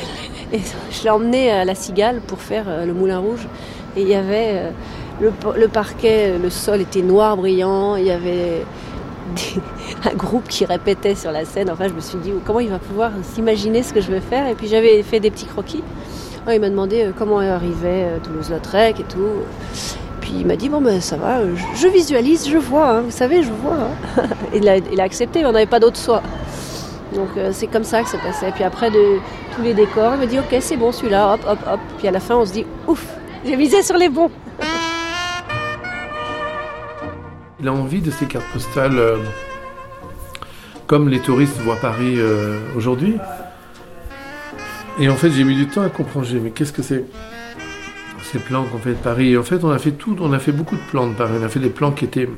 Et 0.52 0.60
je 0.90 1.04
l'ai 1.04 1.10
emmené 1.10 1.50
à 1.50 1.64
la 1.64 1.74
Cigale 1.74 2.20
pour 2.26 2.40
faire 2.40 2.66
le 2.84 2.92
Moulin 2.92 3.20
Rouge. 3.20 3.48
Et 3.96 4.02
il 4.02 4.08
y 4.08 4.14
avait 4.14 4.64
le, 5.18 5.32
le 5.56 5.68
parquet, 5.68 6.34
le 6.40 6.50
sol 6.50 6.82
était 6.82 7.02
noir 7.02 7.38
brillant, 7.38 7.96
il 7.96 8.04
y 8.04 8.10
avait 8.10 8.66
un 10.04 10.14
groupe 10.14 10.48
qui 10.48 10.64
répétait 10.64 11.14
sur 11.14 11.32
la 11.32 11.44
scène. 11.44 11.70
Enfin, 11.70 11.88
je 11.88 11.94
me 11.94 12.00
suis 12.00 12.18
dit 12.18 12.32
comment 12.44 12.60
il 12.60 12.70
va 12.70 12.78
pouvoir 12.78 13.10
s'imaginer 13.22 13.82
ce 13.82 13.92
que 13.92 14.00
je 14.00 14.10
vais 14.10 14.20
faire? 14.20 14.46
Et 14.48 14.54
puis 14.54 14.68
j'avais 14.68 15.02
fait 15.02 15.20
des 15.20 15.30
petits 15.30 15.46
croquis. 15.46 15.82
Oh, 16.46 16.50
il 16.52 16.60
m'a 16.60 16.70
demandé 16.70 17.10
comment 17.18 17.40
arrivait 17.40 18.06
Toulouse-Lautrec 18.22 19.00
et 19.00 19.04
tout. 19.04 19.44
Puis 20.20 20.32
il 20.40 20.46
m'a 20.46 20.56
dit 20.56 20.68
bon 20.68 20.80
ben 20.80 21.00
ça 21.00 21.16
va, 21.16 21.40
je, 21.44 21.64
je 21.74 21.88
visualise, 21.88 22.48
je 22.48 22.58
vois, 22.58 22.88
hein, 22.88 23.00
vous 23.02 23.10
savez, 23.10 23.42
je 23.42 23.50
vois. 23.50 23.76
Hein. 24.18 24.22
il, 24.54 24.68
a, 24.68 25.02
accepté, 25.02 25.40
mais 25.40 25.46
on 25.46 25.52
n'avait 25.52 25.66
pas 25.66 25.80
d'autre 25.80 25.98
choix. 25.98 26.22
Donc 27.14 27.28
euh, 27.36 27.50
c'est 27.52 27.66
comme 27.66 27.84
ça 27.84 28.02
que 28.02 28.08
ça 28.08 28.18
passait. 28.18 28.52
Puis 28.52 28.64
après 28.64 28.90
de 28.90 29.18
tous 29.54 29.62
les 29.62 29.74
décors, 29.74 30.14
il 30.14 30.20
m'a 30.20 30.26
dit 30.26 30.38
ok 30.38 30.56
c'est 30.60 30.76
bon 30.76 30.92
celui-là, 30.92 31.34
hop 31.34 31.40
hop 31.48 31.58
hop. 31.70 31.80
Puis 31.98 32.08
à 32.08 32.10
la 32.10 32.20
fin 32.20 32.36
on 32.36 32.44
se 32.44 32.52
dit 32.52 32.66
ouf, 32.86 33.04
j'ai 33.44 33.56
misé 33.56 33.82
sur 33.82 33.96
les 33.96 34.08
bons. 34.08 34.30
Il 37.60 37.68
a 37.68 37.72
envie 37.72 38.00
de 38.00 38.10
ces 38.10 38.26
cartes 38.26 38.46
postales 38.52 38.98
euh, 38.98 39.16
comme 40.86 41.08
les 41.08 41.20
touristes 41.20 41.58
voient 41.58 41.76
Paris 41.76 42.14
euh, 42.16 42.58
aujourd'hui. 42.74 43.16
Et 44.98 45.08
en 45.08 45.16
fait 45.16 45.30
j'ai 45.30 45.44
mis 45.44 45.54
du 45.54 45.66
temps 45.66 45.82
à 45.82 45.90
comprendre, 45.90 46.26
mais 46.42 46.50
qu'est-ce 46.50 46.72
que 46.72 46.82
c'est 46.82 47.04
ces 48.22 48.38
plans 48.38 48.64
qu'on 48.64 48.78
fait 48.78 48.90
de 48.90 48.94
Paris? 48.94 49.36
En 49.36 49.42
fait, 49.42 49.64
on 49.64 49.70
a 49.70 49.78
fait 49.78 49.90
tout, 49.90 50.16
on 50.20 50.32
a 50.32 50.38
fait 50.38 50.52
beaucoup 50.52 50.76
de 50.76 50.90
plans 50.90 51.08
de 51.08 51.14
Paris. 51.14 51.32
On 51.40 51.44
a 51.44 51.48
fait 51.48 51.58
des 51.58 51.68
plans 51.68 51.90
qui 51.90 52.04
étaient 52.04 52.28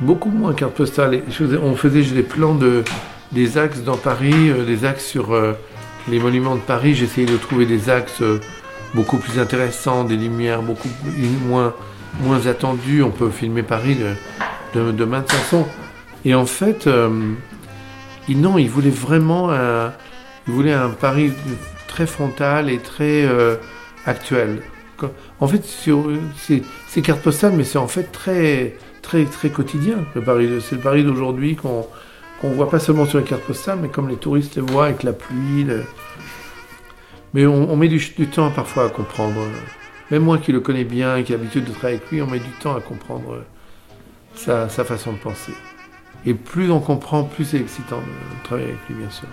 beaucoup 0.00 0.30
moins 0.30 0.54
carte 0.54 0.74
postale. 0.74 1.22
On 1.62 1.74
faisait 1.74 2.02
des 2.02 2.22
plans 2.22 2.54
de, 2.54 2.84
des 3.32 3.58
axes 3.58 3.82
dans 3.82 3.96
Paris, 3.96 4.50
euh, 4.50 4.64
des 4.64 4.84
axes 4.84 5.04
sur 5.04 5.36
les 6.08 6.20
monuments 6.20 6.54
de 6.54 6.60
Paris. 6.60 6.94
J'essayais 6.94 7.26
de 7.26 7.36
trouver 7.36 7.66
des 7.66 7.90
axes 7.90 8.22
beaucoup 8.94 9.18
plus 9.18 9.38
intéressants, 9.38 10.04
des 10.04 10.16
lumières 10.16 10.62
beaucoup 10.62 10.88
moins, 11.46 11.74
moins 12.20 12.46
attendues. 12.46 13.02
On 13.02 13.10
peut 13.10 13.30
filmer 13.30 13.62
Paris 13.62 13.96
de, 13.96 14.80
de, 14.80 14.92
de 14.92 15.04
maintes. 15.04 15.32
Et 16.24 16.34
en 16.34 16.46
fait, 16.46 16.86
euh, 16.86 17.08
non, 18.28 18.58
il 18.58 18.68
voulait 18.68 18.90
vraiment 18.90 19.50
un, 19.50 19.92
il 20.46 20.54
voulait 20.54 20.72
un 20.72 20.90
Paris 20.90 21.32
très 21.86 22.06
frontal 22.06 22.70
et 22.70 22.78
très 22.78 23.24
euh, 23.24 23.56
actuel. 24.06 24.62
En 25.40 25.46
fait, 25.46 25.62
c'est 25.64 27.02
cartes 27.02 27.22
postales, 27.22 27.52
mais 27.52 27.64
c'est 27.64 27.78
en 27.78 27.86
fait 27.86 28.10
très, 28.10 28.76
très, 29.00 29.24
très 29.24 29.50
quotidien. 29.50 29.98
Le 30.14 30.22
Paris, 30.22 30.48
c'est 30.60 30.76
le 30.76 30.82
Paris 30.82 31.04
d'aujourd'hui 31.04 31.56
qu'on 31.56 31.86
qu'on 32.40 32.50
voit 32.50 32.70
pas 32.70 32.78
seulement 32.78 33.04
sur 33.04 33.18
les 33.18 33.24
cartes 33.24 33.42
postales, 33.42 33.78
mais 33.82 33.88
comme 33.88 34.08
les 34.08 34.16
touristes 34.16 34.56
les 34.56 34.62
voient 34.62 34.86
avec 34.86 35.02
la 35.02 35.12
pluie. 35.12 35.64
Le... 35.64 35.84
Mais 37.34 37.46
on, 37.46 37.76
met 37.76 37.88
du, 37.88 38.00
temps 38.28 38.50
parfois 38.50 38.86
à 38.86 38.88
comprendre. 38.88 39.40
Même 40.10 40.22
moi 40.22 40.38
qui 40.38 40.52
le 40.52 40.60
connais 40.60 40.84
bien 40.84 41.16
et 41.16 41.24
qui 41.24 41.34
a 41.34 41.36
l'habitude 41.36 41.64
de 41.64 41.72
travailler 41.72 41.98
avec 41.98 42.10
lui, 42.10 42.22
on 42.22 42.26
met 42.26 42.38
du 42.38 42.50
temps 42.62 42.74
à 42.74 42.80
comprendre 42.80 43.44
sa, 44.34 44.68
sa 44.68 44.84
façon 44.84 45.12
de 45.12 45.18
penser. 45.18 45.52
Et 46.24 46.34
plus 46.34 46.70
on 46.70 46.80
comprend, 46.80 47.24
plus 47.24 47.44
c'est 47.44 47.58
excitant 47.58 47.98
de 47.98 48.44
travailler 48.44 48.68
avec 48.68 48.88
lui, 48.88 48.96
bien 48.96 49.10
sûr. 49.10 49.28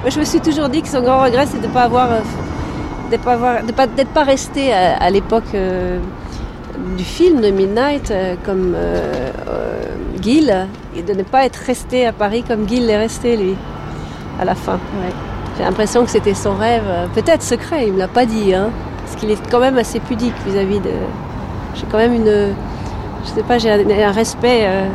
Moi, 0.00 0.10
je 0.10 0.20
me 0.20 0.24
suis 0.24 0.40
toujours 0.40 0.68
dit 0.68 0.82
que 0.82 0.88
son 0.88 1.02
grand 1.02 1.22
regret, 1.22 1.46
c'est 1.46 1.60
de 1.60 1.66
ne 1.66 1.72
pas 1.72 1.82
avoir, 1.82 2.08
de 3.10 3.16
pas 3.16 3.32
avoir, 3.32 3.64
de 3.64 3.72
pas, 3.72 3.86
d'être 3.86 4.12
pas 4.12 4.24
resté 4.24 4.72
à, 4.72 4.96
à 4.96 5.10
l'époque 5.10 5.54
euh, 5.54 5.98
du 6.96 7.04
film 7.04 7.40
de 7.40 7.50
Midnight 7.50 8.10
euh, 8.10 8.36
comme 8.44 8.74
euh, 8.76 9.30
Gil 10.20 10.68
et 10.96 11.02
de 11.02 11.12
ne 11.14 11.22
pas 11.22 11.44
être 11.44 11.56
resté 11.56 12.06
à 12.06 12.12
Paris 12.12 12.44
comme 12.46 12.68
Gil 12.68 12.88
est 12.88 12.96
resté 12.96 13.36
lui 13.36 13.56
à 14.40 14.44
la 14.44 14.54
fin. 14.54 14.74
Ouais. 14.74 15.37
J'ai 15.58 15.64
l'impression 15.64 16.04
que 16.04 16.10
c'était 16.10 16.34
son 16.34 16.54
rêve, 16.54 16.84
peut-être 17.14 17.42
secret, 17.42 17.88
il 17.88 17.92
me 17.92 17.98
l'a 17.98 18.08
pas 18.08 18.26
dit, 18.26 18.54
hein, 18.54 18.70
parce 19.04 19.16
qu'il 19.16 19.30
est 19.30 19.50
quand 19.50 19.58
même 19.58 19.76
assez 19.76 19.98
pudique 19.98 20.34
vis-à-vis 20.46 20.78
de. 20.78 20.90
J'ai 21.74 21.84
quand 21.90 21.98
même 21.98 22.14
une, 22.14 22.54
je 23.24 23.28
sais 23.28 23.42
pas, 23.42 23.58
j'ai 23.58 23.70
un, 23.70 24.12
respect. 24.12 24.60
Euh, 24.62 24.86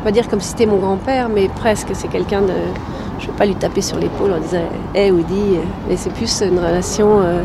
on 0.00 0.04
va 0.04 0.10
dire 0.12 0.28
comme 0.28 0.40
si 0.40 0.50
c'était 0.50 0.66
mon 0.66 0.76
grand-père, 0.76 1.28
mais 1.28 1.48
presque. 1.48 1.88
C'est 1.94 2.08
quelqu'un 2.08 2.42
de 2.42 2.52
je 3.18 3.26
ne 3.26 3.32
vais 3.32 3.38
pas 3.38 3.46
lui 3.46 3.54
taper 3.54 3.80
sur 3.80 3.98
l'épaule 3.98 4.32
en 4.32 4.38
disant 4.38 4.58
Hé 4.94 5.06
hey, 5.06 5.10
Woody, 5.10 5.58
mais 5.88 5.96
c'est 5.96 6.12
plus 6.12 6.42
une 6.42 6.58
relation 6.58 7.20
euh, 7.20 7.42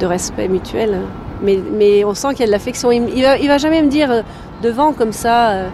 de 0.00 0.06
respect 0.06 0.48
mutuel. 0.48 0.98
Mais, 1.42 1.58
mais 1.72 2.04
on 2.04 2.14
sent 2.14 2.30
qu'il 2.30 2.40
y 2.40 2.42
a 2.42 2.46
de 2.46 2.50
l'affection. 2.50 2.90
Il, 2.90 3.08
il, 3.14 3.22
va, 3.22 3.38
il 3.38 3.48
va 3.48 3.58
jamais 3.58 3.80
me 3.80 3.88
dire 3.88 4.24
devant 4.60 4.92
comme 4.92 5.12
ça 5.12 5.50
euh, 5.50 5.68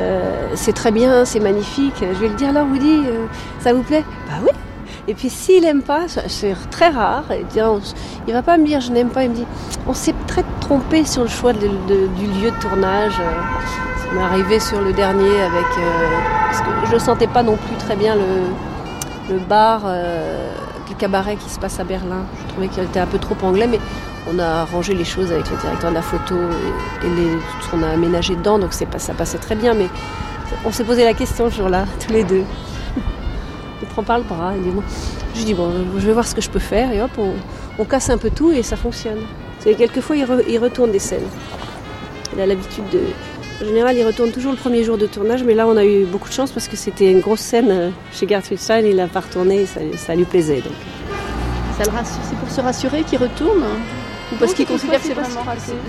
euh, 0.00 0.50
c'est 0.54 0.74
très 0.74 0.92
bien, 0.92 1.24
c'est 1.24 1.40
magnifique. 1.40 1.94
Je 2.00 2.18
vais 2.18 2.28
lui 2.28 2.36
dire 2.36 2.50
alors 2.50 2.66
Woody, 2.68 3.02
euh, 3.06 3.26
ça 3.60 3.72
vous 3.72 3.82
plaît? 3.82 4.04
Bah 4.28 4.36
oui 4.42 4.50
et 5.08 5.14
puis 5.14 5.30
s'il 5.30 5.62
n'aime 5.62 5.80
pas, 5.80 6.02
c'est 6.26 6.54
très 6.70 6.90
rare, 6.90 7.24
il 7.30 7.62
ne 7.62 8.32
va 8.32 8.42
pas 8.42 8.58
me 8.58 8.66
dire 8.66 8.82
je 8.82 8.92
n'aime 8.92 9.08
pas, 9.08 9.24
il 9.24 9.30
me 9.30 9.36
dit 9.36 9.46
on 9.86 9.94
s'est 9.94 10.14
très 10.26 10.44
trompé 10.60 11.06
sur 11.06 11.22
le 11.22 11.28
choix 11.28 11.54
du 11.54 11.66
lieu 11.66 12.50
de 12.50 12.60
tournage. 12.60 13.14
Ça 13.14 14.12
m'est 14.12 14.22
arrivé 14.22 14.60
sur 14.60 14.82
le 14.82 14.92
dernier 14.92 15.40
avec. 15.40 15.64
Euh, 15.78 16.18
parce 16.44 16.60
que 16.60 16.86
je 16.90 16.94
ne 16.94 16.98
sentais 16.98 17.26
pas 17.26 17.42
non 17.42 17.56
plus 17.56 17.76
très 17.76 17.96
bien 17.96 18.16
le, 18.16 19.38
bar, 19.38 19.82
euh, 19.86 20.50
le 20.90 20.94
cabaret 20.94 21.36
qui 21.36 21.48
se 21.48 21.58
passe 21.58 21.80
à 21.80 21.84
Berlin. 21.84 22.24
Je 22.42 22.52
trouvais 22.52 22.68
qu'il 22.68 22.82
était 22.82 23.00
un 23.00 23.06
peu 23.06 23.18
trop 23.18 23.36
anglais, 23.42 23.66
mais 23.66 23.80
on 24.30 24.38
a 24.38 24.46
arrangé 24.46 24.92
les 24.92 25.04
choses 25.04 25.32
avec 25.32 25.50
le 25.50 25.56
directeur 25.56 25.88
de 25.88 25.94
la 25.94 26.02
photo 26.02 26.34
et, 27.02 27.06
tout 27.06 27.62
ce 27.62 27.70
qu'on 27.70 27.82
a 27.82 27.88
aménagé 27.88 28.36
dedans, 28.36 28.58
donc 28.58 28.74
ça 28.74 28.84
passait 29.14 29.38
très 29.38 29.54
bien. 29.54 29.72
Mais 29.72 29.88
on 30.66 30.70
s'est 30.70 30.84
posé 30.84 31.04
la 31.04 31.14
question 31.14 31.50
ce 31.50 31.56
jour-là, 31.56 31.86
tous 32.06 32.12
les 32.12 32.24
deux. 32.24 32.44
Prend 33.90 34.02
par 34.02 34.18
le 34.18 34.24
bras, 34.24 34.52
il 34.56 34.62
dit 34.62 34.70
bon. 34.70 34.82
Je 35.34 35.44
dis 35.44 35.54
bon, 35.54 35.70
je 35.96 36.06
vais 36.06 36.12
voir 36.12 36.26
ce 36.26 36.34
que 36.34 36.40
je 36.40 36.50
peux 36.50 36.58
faire, 36.58 36.92
et 36.92 37.00
hop, 37.00 37.10
on, 37.78 37.84
casse 37.84 38.10
un 38.10 38.18
peu 38.18 38.30
tout 38.30 38.50
et 38.50 38.62
ça 38.62 38.76
fonctionne. 38.76 39.20
Et 39.66 39.74
quelquefois, 39.74 40.16
il, 40.16 40.26
il 40.48 40.58
retourne 40.58 40.90
des 40.90 40.98
scènes. 40.98 41.28
Il 42.34 42.40
a 42.40 42.46
l'habitude 42.46 42.84
de 42.90 43.00
En 43.62 43.66
général, 43.66 43.96
il 43.96 44.04
retourne 44.04 44.30
toujours 44.30 44.52
le 44.52 44.58
premier 44.58 44.84
jour 44.84 44.98
de 44.98 45.06
tournage, 45.06 45.44
mais 45.44 45.54
là, 45.54 45.66
on 45.66 45.76
a 45.76 45.84
eu 45.84 46.04
beaucoup 46.04 46.28
de 46.28 46.34
chance 46.34 46.50
parce 46.52 46.68
que 46.68 46.76
c'était 46.76 47.10
une 47.10 47.20
grosse 47.20 47.40
scène 47.40 47.70
euh, 47.70 47.90
chez 48.12 48.26
Gertrude 48.26 48.58
Stein. 48.58 48.80
Il 48.80 48.96
n'a 48.96 49.08
pas 49.08 49.20
retourné, 49.20 49.66
ça, 49.66 50.14
lui 50.14 50.24
plaisait. 50.24 50.62
C'est 51.78 52.38
pour 52.38 52.50
se 52.50 52.60
rassurer 52.60 53.02
qu'il 53.04 53.18
retourne? 53.18 53.64
Ou 54.32 54.36
parce 54.36 54.54
qu'il 54.54 54.66
considère 54.66 55.00
que 55.00 55.06
c'est 55.06 55.14
vraiment 55.14 55.40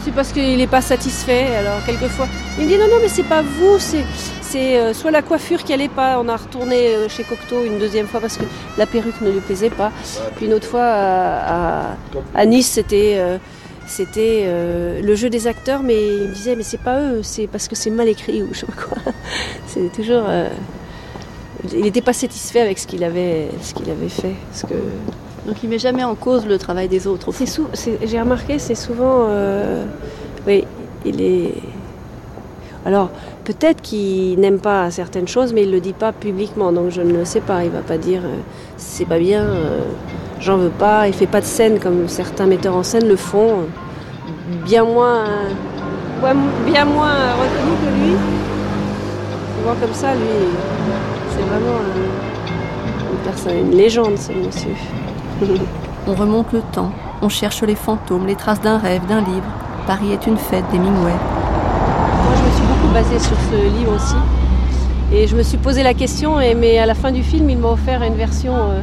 C'est 0.04 0.14
parce 0.14 0.32
qu'il 0.32 0.58
n'est 0.58 0.68
pas 0.68 0.82
satisfait. 0.82 1.56
Alors, 1.58 1.84
quelquefois, 1.86 2.28
il 2.58 2.66
me 2.66 2.70
dit 2.70 2.78
non, 2.78 2.88
non, 2.88 2.98
mais 3.02 3.10
c'est 3.10 3.24
pas 3.24 3.42
vous, 3.42 3.80
c'est 3.80 4.06
c'est 4.50 4.80
euh, 4.80 4.94
soit 4.96 5.12
la 5.12 5.22
coiffure 5.22 5.64
qui 5.64 5.74
allait 5.74 5.90
pas. 5.90 6.20
On 6.20 6.28
a 6.28 6.36
retourné 6.36 6.96
euh, 6.96 7.08
chez 7.08 7.24
Cocteau 7.24 7.64
une 7.66 7.78
deuxième 7.78 8.08
fois 8.08 8.20
parce 8.20 8.38
que 8.38 8.46
la 8.80 8.88
perruque 8.88 9.22
ne 9.22 9.30
lui 9.30 9.42
plaisait 9.42 9.70
pas. 9.70 9.92
Puis 10.36 10.48
une 10.48 10.54
autre 10.54 10.68
fois 10.68 10.86
à, 10.86 12.46
Nice, 12.48 12.72
c'était 12.72 13.18
euh, 13.18 13.38
c'était 13.86 14.48
le 15.02 15.16
jeu 15.16 15.30
des 15.30 15.48
acteurs, 15.48 15.84
mais 15.84 16.16
il 16.16 16.30
me 16.30 16.34
disait 16.34 16.56
mais 16.56 16.64
c'est 16.64 16.82
pas 16.82 17.00
eux, 17.02 17.22
c'est 17.24 17.48
parce 17.48 17.68
que 17.68 17.76
c'est 17.76 17.90
mal 17.90 18.08
écrit 18.08 18.42
ou 18.42 18.50
je 18.54 18.60
sais 18.60 18.66
pas 18.66 18.74
quoi. 18.74 18.98
c'est 19.68 19.92
toujours. 19.92 20.26
il 21.72 21.82
n'était 21.82 22.02
pas 22.02 22.14
satisfait 22.14 22.62
avec 22.62 22.80
ce 22.80 22.88
qu'il 22.88 23.04
avait 23.04 23.50
ce 23.62 23.74
qu'il 23.74 23.90
avait 23.90 24.10
fait. 24.10 24.36
Parce 24.52 24.64
que 24.64 24.76
donc 25.50 25.64
il 25.64 25.70
met 25.70 25.80
jamais 25.80 26.04
en 26.04 26.16
cause 26.16 26.46
le 26.46 26.58
travail 26.58 26.88
des 26.88 27.08
autres. 27.08 27.32
J'ai 28.04 28.22
remarqué, 28.22 28.60
c'est 28.60 28.76
souvent, 28.76 29.28
oui, 30.48 30.64
il 31.06 31.22
est. 31.22 31.54
Alors, 32.86 33.10
Peut-être 33.50 33.82
qu'il 33.82 34.40
n'aime 34.40 34.60
pas 34.60 34.92
certaines 34.92 35.28
choses, 35.28 35.54
mais 35.54 35.64
il 35.64 35.70
ne 35.70 35.74
le 35.74 35.80
dit 35.82 35.94
pas 35.94 36.12
publiquement, 36.12 36.72
donc 36.72 36.92
je 36.92 37.02
ne 37.02 37.12
le 37.12 37.26
sais 37.26 37.42
pas. 37.42 37.64
Il 37.64 37.72
va 37.72 37.80
pas 37.80 37.98
dire 37.98 38.22
euh, 38.24 38.36
c'est 38.78 39.06
pas 39.06 39.18
bien, 39.18 39.42
euh, 39.42 39.80
j'en 40.40 40.58
veux 40.58 40.70
pas. 40.70 41.08
Il 41.08 41.16
fait 41.16 41.26
pas 41.26 41.42
de 41.42 41.48
scène 41.48 41.80
comme 41.80 42.08
certains 42.08 42.46
metteurs 42.46 42.76
en 42.76 42.84
scène 42.84 43.08
le 43.08 43.16
font, 43.16 43.62
bien 44.66 44.84
moins, 44.84 45.24
bien 46.68 46.86
moins 46.86 47.34
reconnu 47.34 47.76
que 47.82 48.04
lui. 48.04 48.16
Souvent 49.58 49.76
comme 49.82 49.94
ça, 49.96 50.14
lui, 50.14 50.22
c'est 51.32 51.42
vraiment 51.42 51.80
une 53.12 53.18
personne, 53.26 53.58
une 53.58 53.76
légende, 53.76 54.20
ce 54.20 54.32
monsieur. 54.32 54.76
On 56.08 56.14
remonte 56.14 56.52
le 56.54 56.62
temps, 56.62 56.92
on 57.22 57.30
cherche 57.30 57.62
les 57.64 57.76
fantômes, 57.76 58.28
les 58.28 58.36
traces 58.36 58.62
d'un 58.62 58.78
rêve, 58.78 59.06
d'un 59.08 59.22
livre. 59.22 59.48
Paris 59.88 60.12
est 60.12 60.28
une 60.28 60.38
fête 60.38 60.66
des 60.72 60.80
Mingway 60.80 61.14
basé 62.94 63.20
sur 63.20 63.38
ce 63.52 63.78
livre 63.78 63.96
aussi. 63.96 64.16
Et 65.12 65.28
je 65.28 65.36
me 65.36 65.44
suis 65.44 65.58
posé 65.58 65.84
la 65.84 65.94
question, 65.94 66.40
et, 66.40 66.54
mais 66.54 66.78
à 66.78 66.86
la 66.86 66.96
fin 66.96 67.12
du 67.12 67.24
film, 67.24 67.50
il 67.50 67.58
m'a 67.58 67.70
offert 67.70 68.04
une 68.04 68.16
version 68.16 68.54
euh, 68.54 68.82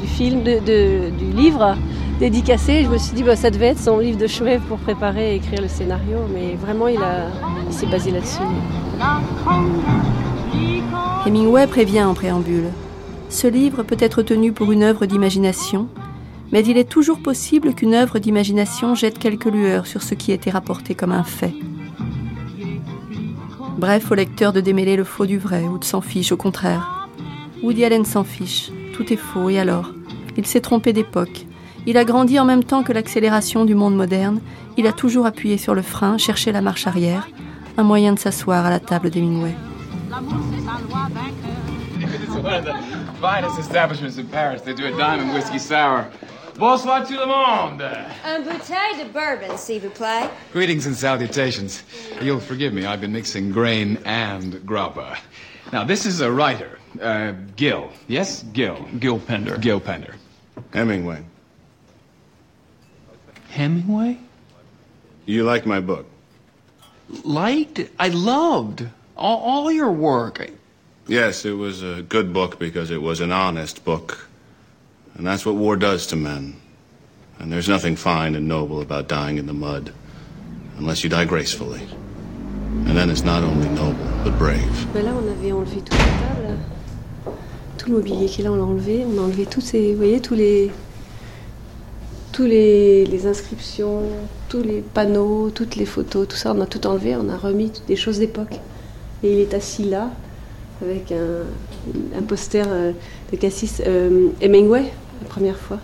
du 0.00 0.06
film, 0.06 0.42
de, 0.42 1.10
du 1.10 1.32
livre 1.34 1.76
dédicacé. 2.18 2.84
Je 2.84 2.88
me 2.88 2.98
suis 2.98 3.14
dit, 3.14 3.22
bah, 3.22 3.36
ça 3.36 3.50
devait 3.50 3.68
être 3.68 3.78
son 3.78 3.98
livre 3.98 4.18
de 4.18 4.26
chevet 4.26 4.58
pour 4.58 4.78
préparer 4.78 5.32
et 5.32 5.36
écrire 5.36 5.62
le 5.62 5.68
scénario, 5.68 6.18
mais 6.32 6.56
vraiment, 6.60 6.88
il, 6.88 7.00
il 7.68 7.72
s'est 7.72 7.86
basé 7.86 8.10
là-dessus. 8.10 8.42
Hemingway 11.26 11.66
prévient 11.66 12.02
en 12.02 12.14
préambule. 12.14 12.68
Ce 13.30 13.46
livre 13.46 13.84
peut 13.84 13.96
être 14.00 14.22
tenu 14.22 14.52
pour 14.52 14.72
une 14.72 14.82
œuvre 14.82 15.06
d'imagination, 15.06 15.88
mais 16.50 16.64
il 16.66 16.76
est 16.76 16.88
toujours 16.88 17.22
possible 17.22 17.74
qu'une 17.74 17.94
œuvre 17.94 18.18
d'imagination 18.18 18.96
jette 18.96 19.20
quelques 19.20 19.46
lueurs 19.46 19.86
sur 19.86 20.02
ce 20.02 20.14
qui 20.14 20.32
était 20.32 20.50
rapporté 20.50 20.96
comme 20.96 21.12
un 21.12 21.22
fait. 21.22 21.54
Bref, 23.78 24.10
au 24.10 24.14
lecteur 24.16 24.52
de 24.52 24.60
démêler 24.60 24.96
le 24.96 25.04
faux 25.04 25.26
du 25.26 25.38
vrai 25.38 25.62
ou 25.62 25.78
de 25.78 25.84
s'en 25.84 26.00
fiche, 26.00 26.32
au 26.32 26.36
contraire. 26.36 27.08
Woody 27.62 27.84
Allen 27.84 28.04
s'en 28.04 28.24
fiche, 28.24 28.72
tout 28.94 29.12
est 29.12 29.16
faux, 29.16 29.48
et 29.48 29.60
alors? 29.60 29.92
Il 30.36 30.44
s'est 30.44 30.60
trompé 30.60 30.92
d'époque. 30.92 31.46
Il 31.86 31.96
a 31.96 32.04
grandi 32.04 32.38
en 32.38 32.44
même 32.44 32.64
temps 32.64 32.82
que 32.82 32.92
l'accélération 32.92 33.64
du 33.64 33.74
monde 33.74 33.94
moderne. 33.94 34.40
Il 34.76 34.86
a 34.86 34.92
toujours 34.92 35.24
appuyé 35.24 35.56
sur 35.56 35.74
le 35.74 35.82
frein, 35.82 36.18
cherché 36.18 36.50
la 36.52 36.62
marche 36.62 36.86
arrière, 36.86 37.28
un 37.78 37.84
moyen 37.84 38.12
de 38.12 38.18
s'asseoir 38.18 38.66
à 38.66 38.70
la 38.70 38.80
table 38.80 39.08
d'Hemingway. 39.08 39.54
Bonsoir 46.58 47.06
tout 47.06 47.18
le 47.18 47.26
monde. 47.26 47.82
Un 48.24 48.40
bouteille 48.40 48.96
de 48.98 49.12
bourbon, 49.12 49.58
s'il 49.58 49.80
vous 49.82 49.90
plaît. 49.90 50.28
Greetings 50.54 50.86
and 50.86 50.94
salutations. 50.94 51.82
You'll 52.22 52.40
forgive 52.40 52.72
me, 52.72 52.86
I've 52.86 53.00
been 53.00 53.12
mixing 53.12 53.52
grain 53.52 53.98
and 54.06 54.54
grappa. 54.64 55.18
Now, 55.70 55.84
this 55.84 56.06
is 56.06 56.22
a 56.22 56.30
writer, 56.30 56.78
uh, 57.02 57.32
Gil. 57.56 57.90
Yes, 58.08 58.42
Gil. 58.54 58.86
Gil 58.98 59.18
Pender. 59.18 59.58
Gil 59.58 59.80
Pender. 59.80 60.14
Hemingway. 60.72 61.22
Hemingway? 63.50 64.18
You 65.26 65.44
like 65.44 65.66
my 65.66 65.80
book? 65.80 66.06
Liked? 67.24 67.80
I 67.98 68.08
loved 68.08 68.86
all, 69.14 69.40
all 69.40 69.70
your 69.70 69.92
work. 69.92 70.50
Yes, 71.10 71.44
it 71.44 71.54
was 71.54 71.82
a 71.82 72.02
good 72.02 72.32
book 72.32 72.60
because 72.60 72.92
it 72.92 73.02
was 73.02 73.18
an 73.18 73.32
honest 73.32 73.84
book. 73.84 74.28
And 75.16 75.26
that's 75.26 75.44
what 75.44 75.56
war 75.56 75.74
does 75.74 76.06
to 76.06 76.16
men. 76.16 76.54
And 77.40 77.50
there's 77.50 77.68
nothing 77.68 77.96
fine 77.96 78.36
and 78.36 78.46
noble 78.46 78.80
about 78.80 79.08
dying 79.08 79.36
in 79.36 79.46
the 79.46 79.52
mud, 79.52 79.92
unless 80.78 81.02
you 81.02 81.10
die 81.10 81.24
gracefully. 81.24 81.82
And 82.86 82.96
then 82.96 83.10
it's 83.10 83.24
not 83.24 83.42
only 83.42 83.68
noble, 83.70 84.06
but 84.22 84.38
brave. 84.38 84.86
Mais 84.94 85.02
là, 85.02 85.12
on 85.12 85.26
avait 85.28 85.50
enlevé 85.50 85.82
la 85.90 85.96
table. 85.96 86.58
Tout 87.76 87.90
le 87.90 87.96
mobilier 87.96 88.26
qui 88.28 88.42
est 88.42 88.44
là, 88.44 88.52
on 88.52 88.56
l'a 88.56 88.62
enlevé. 88.62 89.04
On 89.04 89.18
a 89.18 89.22
enlevé 89.22 89.46
tous 89.46 89.62
ces, 89.62 89.90
vous 89.90 89.96
voyez, 89.96 90.20
tous 90.20 90.36
les 90.36 90.70
inscriptions, 93.26 94.02
tous 94.48 94.62
les 94.62 94.80
panneaux, 94.80 95.50
toutes 95.50 95.74
les 95.74 95.86
photos, 95.86 96.28
tout 96.28 96.36
ça, 96.36 96.52
on 96.54 96.60
a 96.60 96.66
tout 96.66 96.86
enlevé. 96.86 97.16
On 97.16 97.28
a 97.30 97.36
remis 97.36 97.72
des 97.88 97.96
choses 97.96 98.20
d'époque. 98.20 98.60
Et 99.24 99.32
il 99.32 99.40
est 99.40 99.54
assis 99.54 99.82
là, 99.86 100.12
avec 100.82 101.12
un, 101.12 102.18
un 102.18 102.22
poster 102.22 102.64
euh, 102.66 102.92
de 103.32 103.36
Cassis 103.36 103.82
euh, 103.86 104.28
Hemingway, 104.40 104.84
la 105.22 105.28
première 105.28 105.56
fois. 105.56 105.78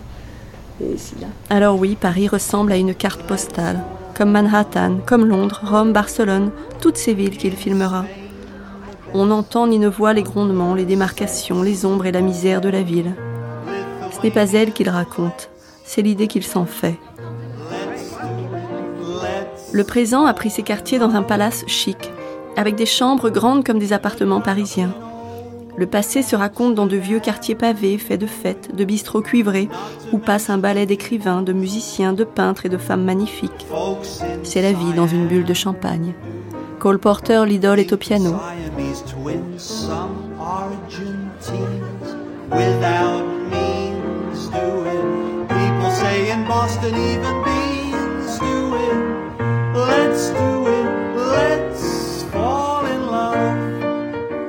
Alors 1.49 1.79
oui, 1.79 1.97
Paris 1.99 2.27
ressemble 2.27 2.71
à 2.71 2.77
une 2.77 2.93
carte 2.93 3.23
postale, 3.23 3.83
comme 4.15 4.31
Manhattan, 4.31 4.99
comme 5.05 5.25
Londres, 5.25 5.61
Rome, 5.63 5.91
Barcelone, 5.91 6.51
toutes 6.81 6.97
ces 6.97 7.13
villes 7.13 7.37
qu'il 7.37 7.53
filmera. 7.53 8.05
On 9.13 9.27
n'entend 9.27 9.67
ni 9.67 9.79
ne 9.79 9.87
voit 9.87 10.13
les 10.13 10.21
grondements, 10.21 10.75
les 10.75 10.85
démarcations, 10.85 11.63
les 11.63 11.85
ombres 11.85 12.05
et 12.05 12.11
la 12.11 12.21
misère 12.21 12.61
de 12.61 12.69
la 12.69 12.83
ville. 12.83 13.15
Ce 14.11 14.21
n'est 14.21 14.31
pas 14.31 14.51
elle 14.51 14.71
qu'il 14.71 14.89
raconte, 14.89 15.49
c'est 15.83 16.01
l'idée 16.01 16.27
qu'il 16.27 16.43
s'en 16.43 16.65
fait. 16.65 16.95
Le 19.71 19.83
présent 19.83 20.25
a 20.25 20.33
pris 20.33 20.49
ses 20.49 20.63
quartiers 20.63 20.99
dans 20.99 21.15
un 21.15 21.23
palace 21.23 21.63
chic, 21.67 22.11
avec 22.57 22.75
des 22.75 22.85
chambres 22.85 23.29
grandes 23.29 23.63
comme 23.63 23.79
des 23.79 23.93
appartements 23.93 24.41
parisiens. 24.41 24.93
Le 25.77 25.85
passé 25.85 26.23
se 26.23 26.35
raconte 26.35 26.73
dans 26.73 26.87
de 26.87 26.97
vieux 26.97 27.19
quartiers 27.19 27.53
pavés, 27.53 27.99
faits 27.99 28.19
de 28.19 28.25
fêtes, 28.25 28.75
de 28.75 28.83
bistrots 28.83 29.21
cuivrés, 29.21 29.69
où 30.11 30.17
passe 30.17 30.49
un 30.49 30.57
ballet 30.57 30.87
d'écrivains, 30.87 31.43
de 31.43 31.53
musiciens, 31.53 32.13
de 32.13 32.23
peintres 32.23 32.65
et 32.65 32.69
de 32.69 32.79
femmes 32.79 33.03
magnifiques. 33.03 33.67
C'est 34.41 34.63
la 34.63 34.73
vie 34.73 34.93
dans 34.95 35.05
une 35.05 35.27
bulle 35.27 35.45
de 35.45 35.53
champagne. 35.53 36.15
Cole 36.79 36.97
Porter, 36.97 37.43
l'idole, 37.45 37.79
est 37.79 37.93
au 37.93 37.97
piano. 37.97 38.35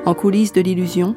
En 0.09 0.15
coulisses 0.15 0.55
de 0.55 0.63
l'illusion, 0.63 1.15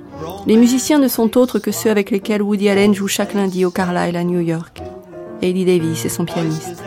les 0.47 0.57
musiciens 0.57 0.99
ne 0.99 1.07
sont 1.07 1.37
autres 1.37 1.59
que 1.59 1.71
ceux 1.71 1.89
avec 1.89 2.11
lesquels 2.11 2.41
Woody 2.41 2.67
Allen 2.67 2.93
joue 2.93 3.07
chaque 3.07 3.33
lundi 3.33 3.63
au 3.63 3.71
Carlisle 3.71 4.17
à 4.17 4.25
New 4.25 4.41
York. 4.41 4.81
Eddie 5.41 5.63
Davis 5.63 6.03
est 6.03 6.09
son 6.09 6.25
pianiste. 6.25 6.83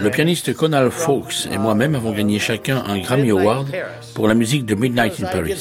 Le 0.00 0.10
pianiste 0.10 0.52
Conal 0.54 0.90
Fawkes 0.90 1.46
et 1.52 1.56
moi-même 1.56 1.94
avons 1.94 2.10
gagné 2.10 2.40
chacun 2.40 2.82
un 2.84 2.98
Grammy 2.98 3.30
Award 3.30 3.68
pour 4.16 4.26
la 4.26 4.34
musique 4.34 4.66
de 4.66 4.74
Midnight 4.74 5.14
in 5.22 5.26
Paris. 5.28 5.54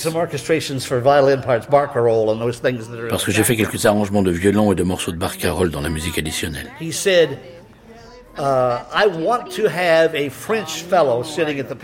Parce 3.09 3.23
que 3.23 3.31
j'ai 3.31 3.43
fait 3.43 3.55
quelques 3.55 3.85
arrangements 3.85 4.23
de 4.23 4.31
violon 4.31 4.71
et 4.71 4.75
de 4.75 4.81
morceaux 4.81 5.11
de 5.11 5.17
barcarolle 5.17 5.69
dans 5.69 5.81
la 5.81 5.89
musique 5.89 6.17
additionnelle. 6.17 6.65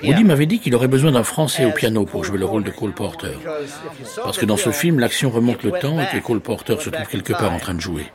Woody 0.03 0.23
m'avait 0.23 0.45
dit 0.45 0.59
qu'il 0.59 0.73
aurait 0.75 0.87
besoin 0.87 1.11
d'un 1.11 1.23
Français 1.23 1.65
au 1.65 1.71
piano 1.71 2.05
pour 2.05 2.23
jouer 2.23 2.37
le 2.37 2.45
rôle 2.45 2.63
de 2.63 2.71
Cole 2.71 2.93
Porter. 2.93 3.37
Parce 4.23 4.37
que 4.37 4.45
dans 4.45 4.57
ce 4.57 4.71
film, 4.71 4.99
l'action 4.99 5.29
remonte 5.29 5.63
le 5.63 5.71
temps 5.71 5.99
et 5.99 6.07
que 6.07 6.23
Cole 6.23 6.39
Porter 6.41 6.77
se 6.79 6.89
trouve 6.89 7.07
quelque 7.07 7.33
part 7.33 7.53
en 7.53 7.59
train 7.59 7.73
de 7.73 7.81
jouer. 7.81 8.05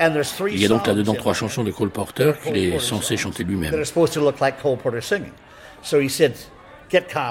Il 0.00 0.60
y 0.60 0.64
a 0.64 0.68
donc 0.68 0.86
là-dedans 0.86 1.14
trois 1.14 1.32
chansons 1.34 1.64
de 1.64 1.70
Cole 1.70 1.90
Porter 1.90 2.32
qu'il 2.42 2.56
est 2.56 2.78
censé 2.78 3.16
chanter 3.16 3.44
lui-même. 3.44 3.72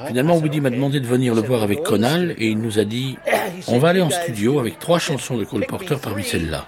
Finalement, 0.07 0.37
Woody 0.37 0.61
m'a 0.61 0.69
demandé 0.69 0.99
de 0.99 1.07
venir 1.07 1.33
le 1.35 1.41
voir 1.41 1.63
avec 1.63 1.83
Conal 1.83 2.35
et 2.37 2.47
il 2.47 2.57
nous 2.57 2.79
a 2.79 2.83
dit 2.83 3.17
on 3.67 3.79
va 3.79 3.89
aller 3.89 4.01
en 4.01 4.09
studio 4.09 4.59
avec 4.59 4.79
trois 4.79 4.99
chansons 4.99 5.37
de 5.37 5.43
Cole 5.43 5.65
Porter 5.65 5.95
parmi 6.01 6.23
celles-là. 6.23 6.67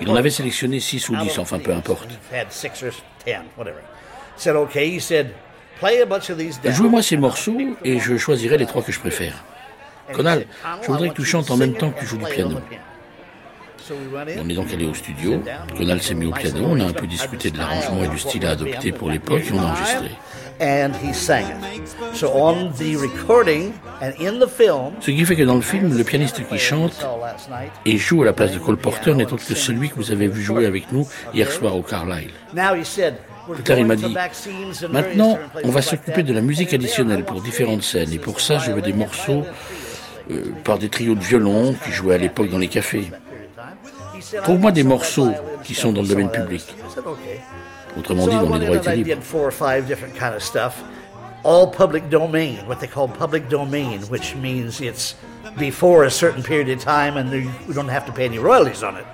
Il 0.00 0.10
en 0.10 0.16
avait 0.16 0.30
sélectionné 0.30 0.80
6 0.80 1.08
ou 1.10 1.16
10, 1.16 1.38
enfin 1.38 1.58
peu 1.58 1.72
importe. 1.72 2.08
Jouez-moi 6.64 7.02
ces 7.02 7.16
morceaux 7.16 7.58
et 7.84 7.98
je 7.98 8.16
choisirai 8.16 8.58
les 8.58 8.66
trois 8.66 8.82
que 8.82 8.92
je 8.92 9.00
préfère. 9.00 9.44
Conal, 10.12 10.46
je 10.82 10.86
voudrais 10.88 11.10
que 11.10 11.14
tu 11.14 11.24
chantes 11.24 11.50
en 11.50 11.56
même 11.56 11.74
temps 11.74 11.90
que 11.90 12.00
tu 12.00 12.06
joues 12.06 12.18
du 12.18 12.24
piano. 12.24 12.58
On 14.38 14.48
est 14.48 14.54
donc 14.54 14.72
allé 14.72 14.86
au 14.86 14.94
studio. 14.94 15.42
Conal 15.76 16.00
s'est 16.02 16.14
mis 16.14 16.26
au 16.26 16.32
piano. 16.32 16.64
On 16.64 16.80
a 16.80 16.84
un 16.84 16.92
peu 16.92 17.06
discuté 17.06 17.50
de 17.50 17.58
l'arrangement 17.58 18.04
et 18.04 18.08
du 18.08 18.18
style 18.18 18.46
à 18.46 18.50
adopter 18.50 18.92
pour 18.92 19.10
l'époque 19.10 19.42
et 19.48 19.52
on 19.52 19.58
a 19.58 19.66
enregistré. 19.66 20.10
Ce 25.00 25.10
qui 25.10 25.24
fait 25.24 25.36
que 25.36 25.42
dans 25.42 25.54
le 25.54 25.60
film, 25.62 25.96
le 25.96 26.04
pianiste 26.04 26.46
qui 26.46 26.58
chante 26.58 27.06
et 27.86 27.96
joue 27.96 28.22
à 28.22 28.26
la 28.26 28.32
place 28.32 28.52
de 28.52 28.58
Cole 28.58 28.76
Porter 28.76 29.14
n'est 29.14 29.32
autre 29.32 29.46
que 29.46 29.54
celui 29.54 29.88
que 29.88 29.94
vous 29.94 30.12
avez 30.12 30.28
vu 30.28 30.42
jouer 30.42 30.66
avec 30.66 30.92
nous 30.92 31.08
hier 31.32 31.50
soir 31.50 31.74
au 31.76 31.82
Carlisle. 31.82 32.30
Plus 33.50 33.62
tard, 33.62 33.78
il 33.78 33.86
m'a 33.86 33.96
dit, 33.96 34.14
maintenant, 34.90 35.38
on 35.64 35.70
va 35.70 35.82
s'occuper 35.82 36.22
de 36.22 36.32
la 36.32 36.42
musique 36.42 36.74
additionnelle 36.74 37.24
pour 37.24 37.40
différentes 37.40 37.82
scènes. 37.82 38.12
Et 38.12 38.18
pour 38.18 38.40
ça, 38.40 38.58
je 38.58 38.70
veux 38.70 38.82
des 38.82 38.92
morceaux 38.92 39.44
euh, 40.30 40.52
par 40.62 40.78
des 40.78 40.88
trios 40.88 41.14
de 41.14 41.20
violon 41.20 41.74
qui 41.84 41.90
jouaient 41.90 42.14
à 42.16 42.18
l'époque 42.18 42.50
dans 42.50 42.58
les 42.58 42.68
cafés. 42.68 43.10
Trouve-moi 44.42 44.72
des 44.72 44.84
morceaux 44.84 45.32
qui 45.64 45.74
sont 45.74 45.92
dans 45.92 46.02
le 46.02 46.08
domaine 46.08 46.30
public. 46.30 46.64
Autrement 47.98 48.26
dit, 48.26 48.34
dans 48.34 48.58
les 48.58 48.66
droits 48.66 48.76
étaient 48.76 48.96
libres. 48.96 49.22
All 51.42 51.70
public 51.70 52.10
domain, 52.10 52.56
what 52.66 52.80
they 52.80 52.86
call 52.86 53.08
public 53.08 53.48
domain, 53.48 54.00
which 54.10 54.34
means 54.36 54.82
it's 54.82 55.14
before 55.56 56.04
a 56.04 56.10
certain 56.10 56.42
period 56.42 56.68
of 56.68 56.84
time 56.84 57.16
and 57.16 57.30
we 57.30 57.72
don't 57.72 57.88
have 57.88 58.04
to 58.04 58.12
pay 58.12 58.26
any 58.26 58.38
royalties 58.38 58.82
on 58.82 58.96
it. 58.96 59.06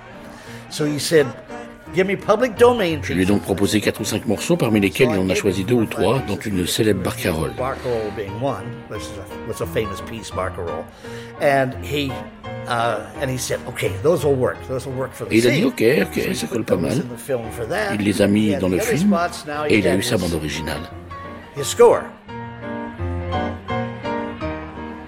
So 0.69 0.85
he 0.85 0.99
said, 0.99 1.25
Give 1.95 2.05
me 2.05 2.15
public 2.15 2.57
domain. 2.57 2.99
Je 3.01 3.13
lui 3.13 3.23
ai 3.23 3.25
donc 3.25 3.41
proposé 3.41 3.81
quatre 3.81 4.01
ou 4.01 4.05
cinq 4.05 4.25
morceaux, 4.27 4.57
parmi 4.57 4.79
lesquels 4.79 5.09
il 5.11 5.19
en 5.19 5.29
a 5.29 5.35
choisi 5.35 5.63
deux 5.63 5.75
ou 5.75 5.85
trois, 5.85 6.19
dont 6.27 6.37
une 6.37 6.67
célèbre 6.67 7.01
barcarolle. 7.01 7.53
Barcarolle 7.57 8.11
being 8.15 8.31
one, 8.41 8.65
this 8.91 9.09
was 9.47 9.63
a 9.63 9.65
famous 9.65 10.01
piece, 10.09 10.31
barcarolle. 10.31 10.85
And 11.41 11.71
he 11.83 12.11
Uh, 12.67 12.99
and 13.21 13.29
he 13.29 13.37
said, 13.37 13.59
okay, 13.65 13.89
those 14.03 14.25
will 14.25 14.35
work. 14.35 14.57
Those 14.67 14.85
will 14.85 14.97
work 14.97 15.13
for 15.13 15.25
the 15.25 15.31
et 15.31 15.37
il 15.37 15.47
a 15.47 15.51
dit, 15.51 15.63
ok, 15.63 15.83
ok, 16.01 16.35
ça 16.35 16.47
colle 16.47 16.65
pas 16.65 16.75
mal. 16.75 17.01
Il 17.97 18.05
les 18.05 18.21
a 18.21 18.27
mis 18.27 18.53
dans 18.57 18.67
le 18.67 18.79
film 18.79 19.17
et 19.69 19.77
il 19.77 19.87
a 19.87 19.95
eu 19.95 20.03
sa 20.03 20.17
bande 20.17 20.33
originale. 20.33 20.81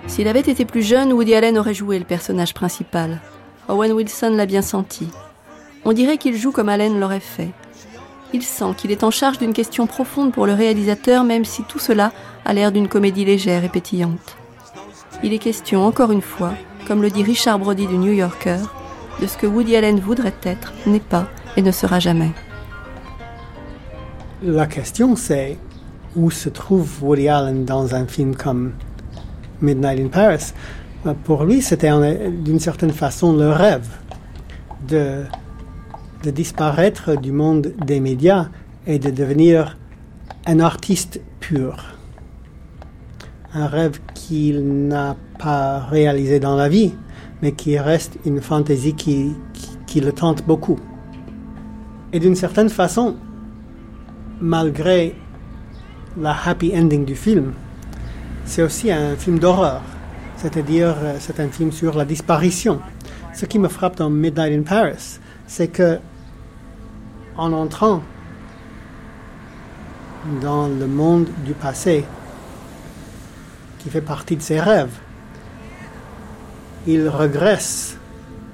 S'il 0.08 0.28
avait 0.30 0.40
été 0.40 0.64
plus 0.64 0.84
jeune, 0.84 1.12
Woody 1.12 1.36
Allen 1.36 1.58
aurait 1.58 1.74
joué 1.74 2.00
le 2.00 2.06
personnage 2.06 2.54
principal. 2.54 3.20
Owen 3.68 3.92
Wilson 3.92 4.36
l'a 4.38 4.46
bien 4.46 4.62
senti. 4.62 5.10
On 5.86 5.94
dirait 5.94 6.18
qu'il 6.18 6.36
joue 6.36 6.52
comme 6.52 6.70
Allen 6.70 7.00
l'aurait 7.00 7.20
fait. 7.20 7.50
Il 8.34 8.44
sent 8.44 8.74
qu'il 8.78 8.92
est 8.92 9.04
en 9.04 9.12
charge 9.12 9.40
d'une 9.40 9.54
question 9.54 9.88
profonde 9.88 10.32
pour 10.32 10.46
le 10.46 10.54
réalisateur, 10.54 11.24
même 11.24 11.46
si 11.46 11.64
tout 11.64 11.80
cela 11.80 12.12
a 12.46 12.54
l'air 12.54 12.72
d'une 12.72 12.88
comédie 12.88 13.26
légère 13.26 13.64
et 13.64 13.70
pétillante. 13.70 14.38
Il 15.24 15.34
est 15.34 15.40
question, 15.40 15.84
encore 15.86 16.12
une 16.12 16.22
fois, 16.22 16.54
comme 16.88 17.02
le 17.02 17.10
dit 17.10 17.24
Richard 17.24 17.60
Brody 17.60 17.88
du 17.88 17.98
New 17.98 18.14
Yorker, 18.14 18.60
de 19.22 19.28
ce 19.28 19.38
que 19.38 19.48
Woody 19.48 19.76
Allen 19.76 20.00
voudrait 20.00 20.34
être, 20.44 20.74
n'est 20.86 21.00
pas 21.00 21.28
et 21.58 21.62
ne 21.62 21.72
sera 21.72 22.00
jamais. 22.00 22.32
La 24.44 24.68
question 24.68 25.16
c'est 25.16 25.58
où 26.16 26.32
se 26.32 26.50
trouve 26.50 27.04
Woody 27.04 27.28
Allen 27.28 27.66
dans 27.66 27.96
un 27.96 28.06
film 28.06 28.36
comme 28.36 28.74
Midnight 29.62 30.00
in 30.00 30.08
Paris? 30.08 30.54
Pour 31.24 31.44
lui, 31.44 31.62
c'était 31.62 31.92
d'une 32.30 32.60
certaine 32.60 32.92
façon 32.92 33.34
le 33.34 33.50
rêve 33.50 33.88
de, 34.88 35.24
de 36.24 36.32
disparaître 36.32 37.16
du 37.16 37.32
monde 37.32 37.74
des 37.86 38.00
médias 38.00 38.50
et 38.88 39.00
de 39.00 39.10
devenir 39.10 39.78
un 40.46 40.60
artiste 40.60 41.22
pur. 41.40 41.96
Un 43.54 43.68
rêve 43.68 44.00
qu'il 44.14 44.88
n'a 44.88 45.16
pas 45.40 45.80
réalisé 45.80 46.40
dans 46.40 46.56
la 46.56 46.70
vie, 46.70 46.94
mais 47.42 47.54
qui 47.54 47.78
reste 47.80 48.18
une 48.26 48.42
fantaisie 48.42 48.94
qui, 48.94 49.36
qui, 49.88 50.02
le 50.02 50.12
tente 50.12 50.46
beaucoup. 50.46 50.78
Et 52.14 52.20
d'une 52.20 52.36
certaine 52.36 52.70
façon, 52.70 53.16
malgré 54.42 55.16
la 56.18 56.36
happy 56.46 56.74
ending 56.78 57.06
du 57.06 57.16
film, 57.16 57.54
c'est 58.46 58.62
aussi 58.62 58.92
un 58.92 59.16
film 59.16 59.40
d'horreur, 59.40 59.82
c'est-à-dire 60.36 60.96
euh, 61.02 61.16
c'est 61.20 61.40
un 61.40 61.50
film 61.50 61.72
sur 61.72 61.96
la 61.96 62.06
disparition. 62.06 62.80
Ce 63.34 63.46
qui 63.46 63.60
me 63.60 63.68
frappe 63.68 63.98
dans 63.98 64.10
Midnight 64.10 64.60
in 64.60 64.64
Paris, 64.64 65.20
c'est 65.50 65.68
que 65.68 66.00
en 67.36 67.52
entrant 67.52 68.02
dans 70.42 70.68
le 70.68 70.86
monde 70.86 71.28
du 71.44 71.54
passé, 71.54 72.06
qui 73.80 73.90
fait 73.90 74.02
partie 74.02 74.36
de 74.36 74.42
ses 74.42 74.60
rêves, 74.60 74.94
il 76.86 77.10
regresse 77.10 77.98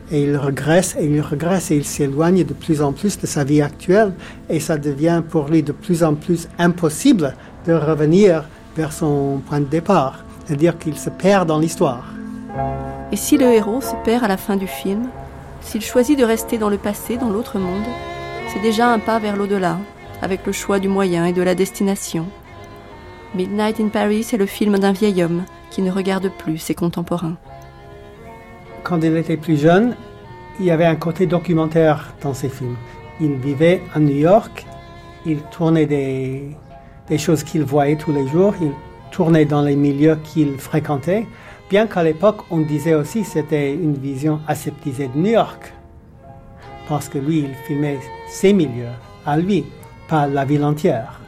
et 0.10 0.24
il 0.24 0.38
regresse 0.38 0.96
et 0.98 1.06
il 1.06 1.20
regresse 1.22 1.70
et 1.72 1.76
il 1.76 1.86
s'éloigne 1.86 2.44
de 2.46 2.54
plus 2.54 2.82
en 2.82 2.94
plus 2.94 3.20
de 3.20 3.28
sa 3.28 3.44
vie 3.44 3.62
actuelle 3.62 4.14
et 4.50 4.60
ça 4.60 4.78
devient 4.78 5.22
pour 5.28 5.50
lui 5.50 5.64
de 5.64 5.74
plus 5.74 6.04
en 6.04 6.16
plus 6.16 6.48
impossible 6.58 7.36
de 7.66 7.74
revenir 7.74 8.46
vers 8.78 8.94
son 8.94 9.42
point 9.48 9.60
de 9.60 9.66
départ, 9.66 10.24
c'est-à-dire 10.46 10.78
qu'il 10.78 10.98
se 10.98 11.10
perd 11.10 11.48
dans 11.48 11.60
l'histoire. 11.60 12.06
Et 13.12 13.18
si 13.18 13.38
le 13.38 13.48
héros 13.48 13.82
se 13.82 13.96
perd 14.06 14.24
à 14.24 14.28
la 14.28 14.38
fin 14.38 14.56
du 14.56 14.68
film, 14.68 15.10
s'il 15.66 15.82
choisit 15.82 16.18
de 16.18 16.24
rester 16.24 16.58
dans 16.58 16.70
le 16.70 16.78
passé, 16.78 17.18
dans 17.18 17.30
l'autre 17.30 17.60
monde, 17.60 17.84
c'est 18.48 18.62
déjà 18.62 18.88
un 18.88 19.00
pas 19.00 19.20
vers 19.20 19.36
l'au-delà, 19.36 19.78
avec 20.22 20.46
le 20.46 20.54
choix 20.54 20.80
du 20.80 20.88
moyen 20.88 21.26
et 21.26 21.34
de 21.34 21.42
la 21.42 21.56
destination. 21.56 22.28
Midnight 23.34 23.82
in 23.82 23.90
Paris 23.90 24.26
est 24.32 24.38
le 24.38 24.46
film 24.46 24.80
d'un 24.80 24.94
vieil 24.94 25.22
homme 25.22 25.44
qui 25.70 25.82
ne 25.82 25.92
regarde 25.92 26.32
plus 26.38 26.60
ses 26.60 26.76
contemporains 26.76 27.36
quand 28.86 29.04
il 29.04 29.18
était 29.18 29.36
plus 29.36 29.60
jeune, 29.60 29.96
il 30.60 30.66
y 30.68 30.72
avait 30.72 30.86
un 30.86 30.96
côté 30.96 31.26
documentaire 31.26 32.14
dans 32.22 32.36
ses 32.36 32.50
films. 32.50 32.78
Il 33.20 33.34
vivait 33.34 33.82
à 33.94 34.00
New 34.00 34.16
York, 34.16 34.66
il 35.26 35.40
tournait 35.40 35.88
des, 35.88 36.56
choses 37.18 37.44
qu'il 37.44 37.64
voyait 37.64 37.96
tous 37.96 38.14
les 38.14 38.28
jours, 38.28 38.54
il 38.62 38.72
tournait 39.12 39.46
dans 39.46 39.64
les 39.64 39.76
milieux 39.76 40.18
qu'il 40.24 40.60
fréquentait, 40.60 41.26
bien 41.70 41.88
qu'à 41.88 42.04
l'époque 42.04 42.42
on 42.52 42.60
disait 42.60 42.94
aussi 42.94 43.22
que 43.22 43.28
c'était 43.28 43.74
une 43.74 43.96
vision 43.96 44.40
aseptisée 44.48 45.08
de 45.08 45.18
New 45.18 45.32
York, 45.32 45.74
parce 46.88 47.10
que 47.10 47.18
lui, 47.18 47.40
il 47.40 47.56
filmait 47.66 48.00
ses 48.28 48.54
milieux, 48.54 48.94
à 49.26 49.38
lui, 49.38 49.66
pas 50.08 50.28
la 50.28 50.46
ville 50.46 50.64
entière. 50.64 51.20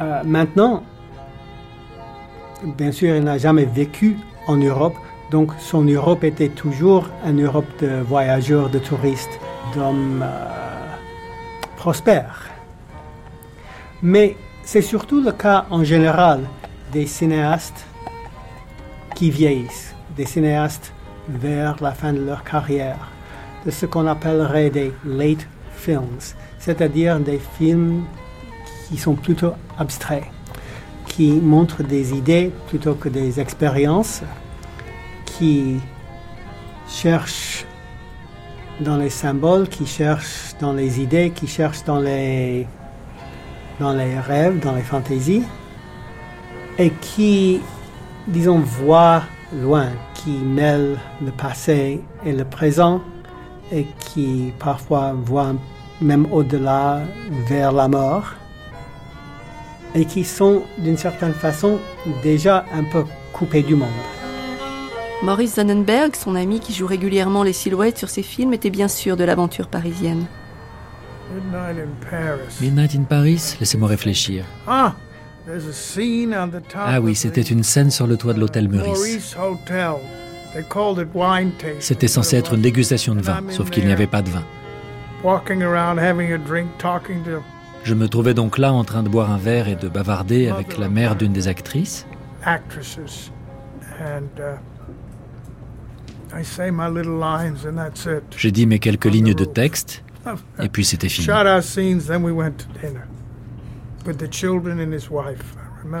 Euh, 0.00 0.22
maintenant, 0.24 0.82
bien 2.64 2.92
sûr, 2.92 3.14
il 3.14 3.24
n'a 3.24 3.38
jamais 3.38 3.64
vécu 3.64 4.16
en 4.46 4.56
Europe, 4.56 4.94
donc 5.30 5.52
son 5.58 5.84
Europe 5.84 6.24
était 6.24 6.48
toujours 6.48 7.08
une 7.26 7.44
Europe 7.44 7.66
de 7.80 8.00
voyageurs, 8.00 8.70
de 8.70 8.78
touristes, 8.78 9.40
d'hommes 9.74 10.22
euh, 10.24 10.96
prospères. 11.76 12.50
Mais 14.02 14.36
c'est 14.62 14.82
surtout 14.82 15.20
le 15.20 15.32
cas 15.32 15.66
en 15.70 15.84
général 15.84 16.40
des 16.92 17.06
cinéastes 17.06 17.86
qui 19.16 19.30
vieillissent, 19.30 19.94
des 20.14 20.26
cinéastes 20.26 20.92
vers 21.28 21.82
la 21.82 21.92
fin 21.92 22.12
de 22.12 22.20
leur 22.20 22.44
carrière, 22.44 23.08
de 23.64 23.70
ce 23.70 23.86
qu'on 23.86 24.06
appellerait 24.06 24.70
des 24.70 24.92
late 25.04 25.48
films, 25.74 26.18
c'est-à-dire 26.58 27.18
des 27.18 27.40
films 27.58 28.04
qui 28.86 28.98
sont 28.98 29.14
plutôt 29.14 29.54
abstraits, 29.78 30.26
qui 31.08 31.32
montrent 31.32 31.82
des 31.82 32.12
idées 32.12 32.52
plutôt 32.68 32.94
que 32.94 33.08
des 33.08 33.40
expériences 33.40 34.22
qui 35.24 35.80
cherche 36.88 37.64
dans 38.80 38.98
les 38.98 39.10
symboles, 39.10 39.66
qui 39.68 39.86
cherche 39.86 40.54
dans 40.60 40.74
les 40.74 41.00
idées, 41.00 41.32
qui 41.34 41.46
cherche 41.46 41.82
dans 41.84 42.00
les, 42.00 42.66
dans 43.80 43.94
les 43.94 44.18
rêves, 44.20 44.60
dans 44.60 44.74
les 44.74 44.82
fantaisies, 44.82 45.44
et 46.78 46.90
qui, 46.90 47.60
disons, 48.28 48.58
voit 48.58 49.22
loin, 49.52 49.88
qui 50.14 50.30
mêle 50.30 50.98
le 51.24 51.30
passé 51.30 52.02
et 52.24 52.32
le 52.32 52.44
présent, 52.44 53.00
et 53.72 53.86
qui 54.00 54.52
parfois 54.58 55.12
voit 55.12 55.54
même 56.00 56.26
au-delà 56.32 57.00
vers 57.48 57.72
la 57.72 57.88
mort, 57.88 58.34
et 59.94 60.04
qui 60.04 60.24
sont 60.24 60.62
d'une 60.78 60.96
certaine 60.96 61.32
façon 61.32 61.78
déjà 62.22 62.64
un 62.74 62.84
peu 62.84 63.04
coupés 63.32 63.62
du 63.62 63.74
monde. 63.74 63.88
Maurice 65.22 65.54
Zannenberg, 65.54 66.14
son 66.14 66.34
ami 66.34 66.60
qui 66.60 66.74
joue 66.74 66.86
régulièrement 66.86 67.42
les 67.42 67.54
silhouettes 67.54 67.96
sur 67.96 68.10
ses 68.10 68.22
films, 68.22 68.52
était 68.52 68.70
bien 68.70 68.88
sûr 68.88 69.16
de 69.16 69.24
l'aventure 69.24 69.68
parisienne. 69.68 70.26
Midnight 72.60 72.94
in 72.94 73.02
Paris, 73.02 73.56
laissez-moi 73.58 73.88
réfléchir. 73.88 74.44
Ah, 74.66 74.94
ah 76.74 77.00
oui, 77.00 77.14
c'était 77.14 77.42
une 77.42 77.62
scène 77.62 77.90
sur 77.90 78.06
le 78.06 78.16
toit 78.16 78.32
de 78.34 78.40
l'hôtel 78.40 78.68
Meurice. 78.68 78.98
C'était 81.80 82.08
censé 82.08 82.36
être 82.36 82.54
une 82.54 82.62
dégustation 82.62 83.14
de 83.14 83.20
vin, 83.20 83.42
sauf 83.50 83.70
qu'il 83.70 83.86
n'y 83.86 83.92
avait 83.92 84.06
pas 84.06 84.22
de 84.22 84.28
vin. 84.30 84.44
Je 87.84 87.94
me 87.94 88.08
trouvais 88.08 88.34
donc 88.34 88.58
là 88.58 88.72
en 88.72 88.82
train 88.84 89.02
de 89.02 89.08
boire 89.08 89.30
un 89.30 89.38
verre 89.38 89.68
et 89.68 89.76
de 89.76 89.88
bavarder 89.88 90.48
avec 90.48 90.78
la 90.78 90.88
mère 90.88 91.14
d'une 91.14 91.32
des 91.32 91.46
actrices. 91.46 92.06
J'ai 98.36 98.50
dit 98.50 98.66
mes 98.66 98.78
quelques 98.78 99.04
lignes 99.06 99.34
de 99.34 99.44
texte 99.44 100.02
et 100.60 100.68
puis 100.68 100.84
c'était 100.84 101.08
fini. 101.08 101.24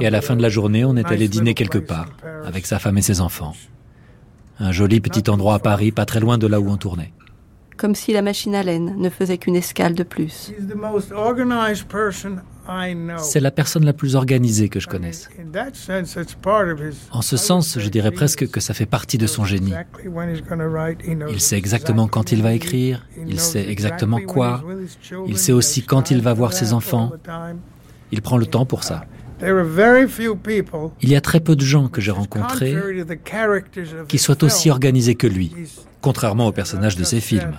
Et 0.00 0.06
à 0.06 0.10
la 0.10 0.20
fin 0.20 0.36
de 0.36 0.42
la 0.42 0.48
journée, 0.48 0.84
on 0.84 0.96
est 0.96 1.06
allé 1.06 1.28
dîner 1.28 1.54
quelque 1.54 1.78
part 1.78 2.08
avec 2.44 2.66
sa 2.66 2.78
femme 2.78 2.98
et 2.98 3.02
ses 3.02 3.20
enfants. 3.20 3.54
Un 4.58 4.72
joli 4.72 5.00
petit 5.00 5.28
endroit 5.30 5.54
à 5.54 5.58
Paris, 5.58 5.92
pas 5.92 6.06
très 6.06 6.20
loin 6.20 6.38
de 6.38 6.46
là 6.46 6.60
où 6.60 6.68
on 6.68 6.76
tournait. 6.76 7.12
Comme 7.76 7.94
si 7.94 8.12
la 8.14 8.22
machine 8.22 8.54
à 8.54 8.62
laine 8.62 8.94
ne 8.96 9.10
faisait 9.10 9.36
qu'une 9.36 9.56
escale 9.56 9.94
de 9.94 10.02
plus. 10.02 10.50
C'est 13.18 13.40
la 13.40 13.50
personne 13.50 13.84
la 13.84 13.92
plus 13.92 14.16
organisée 14.16 14.68
que 14.70 14.80
je 14.80 14.88
connaisse. 14.88 15.28
En 17.12 17.22
ce 17.22 17.36
sens, 17.36 17.78
je 17.78 17.88
dirais 17.88 18.10
presque 18.10 18.50
que 18.50 18.60
ça 18.60 18.72
fait 18.72 18.86
partie 18.86 19.18
de 19.18 19.26
son 19.26 19.44
génie. 19.44 19.74
Il 21.28 21.40
sait 21.40 21.58
exactement 21.58 22.08
quand 22.08 22.32
il 22.32 22.42
va 22.42 22.54
écrire, 22.54 23.06
il 23.26 23.40
sait 23.40 23.68
exactement 23.68 24.20
quoi, 24.20 24.64
il 25.26 25.36
sait 25.36 25.52
aussi 25.52 25.82
quand 25.82 26.10
il 26.10 26.22
va 26.22 26.32
voir 26.32 26.54
ses 26.54 26.72
enfants. 26.72 27.12
Il 28.12 28.22
prend 28.22 28.36
le 28.36 28.46
temps 28.46 28.66
pour 28.66 28.84
ça. 28.84 29.04
Il 31.02 31.10
y 31.10 31.16
a 31.16 31.20
très 31.20 31.40
peu 31.40 31.56
de 31.56 31.60
gens 31.64 31.88
que 31.88 32.00
j'ai 32.00 32.10
rencontrés 32.10 32.74
qui 34.08 34.18
soient 34.18 34.42
aussi 34.42 34.70
organisés 34.70 35.14
que 35.14 35.26
lui, 35.26 35.52
contrairement 36.00 36.46
aux 36.46 36.52
personnages 36.52 36.96
de 36.96 37.04
ses 37.04 37.20
films. 37.20 37.58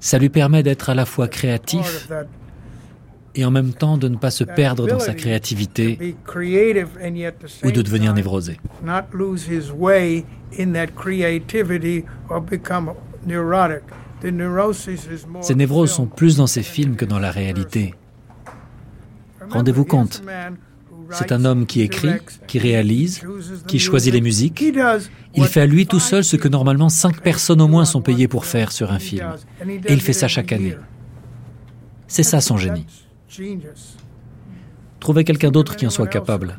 Ça 0.00 0.18
lui 0.18 0.28
permet 0.28 0.62
d'être 0.62 0.90
à 0.90 0.94
la 0.94 1.06
fois 1.06 1.28
créatif 1.28 2.08
et 3.34 3.44
en 3.44 3.50
même 3.50 3.72
temps 3.72 3.96
de 3.96 4.08
ne 4.08 4.16
pas 4.16 4.30
se 4.30 4.42
perdre 4.42 4.88
dans 4.88 4.98
sa 4.98 5.14
créativité 5.14 6.16
ou 7.64 7.70
de 7.70 7.82
devenir 7.82 8.12
névrosé. 8.14 8.58
Ces 15.40 15.54
névroses 15.54 15.92
sont 15.92 16.06
plus 16.06 16.36
dans 16.36 16.46
ses 16.46 16.62
films 16.62 16.96
que 16.96 17.04
dans 17.04 17.18
la 17.18 17.30
réalité. 17.30 17.94
Rendez-vous 19.50 19.84
compte, 19.84 20.22
c'est 21.10 21.32
un 21.32 21.44
homme 21.44 21.66
qui 21.66 21.80
écrit, 21.80 22.14
qui 22.46 22.58
réalise, 22.58 23.22
qui 23.66 23.78
choisit 23.78 24.12
les 24.12 24.20
musiques. 24.20 24.62
Il 25.34 25.44
fait 25.46 25.60
à 25.60 25.66
lui 25.66 25.86
tout 25.86 26.00
seul 26.00 26.24
ce 26.24 26.36
que 26.36 26.48
normalement 26.48 26.88
cinq 26.88 27.20
personnes 27.20 27.60
au 27.60 27.68
moins 27.68 27.84
sont 27.84 28.02
payées 28.02 28.28
pour 28.28 28.44
faire 28.44 28.72
sur 28.72 28.92
un 28.92 28.98
film. 28.98 29.26
Et 29.86 29.92
il 29.92 30.00
fait 30.00 30.12
ça 30.12 30.28
chaque 30.28 30.52
année. 30.52 30.76
C'est 32.06 32.22
ça 32.22 32.40
son 32.40 32.56
génie. 32.56 32.86
Trouvez 35.00 35.24
quelqu'un 35.24 35.50
d'autre 35.50 35.76
qui 35.76 35.86
en 35.86 35.90
soit 35.90 36.08
capable. 36.08 36.58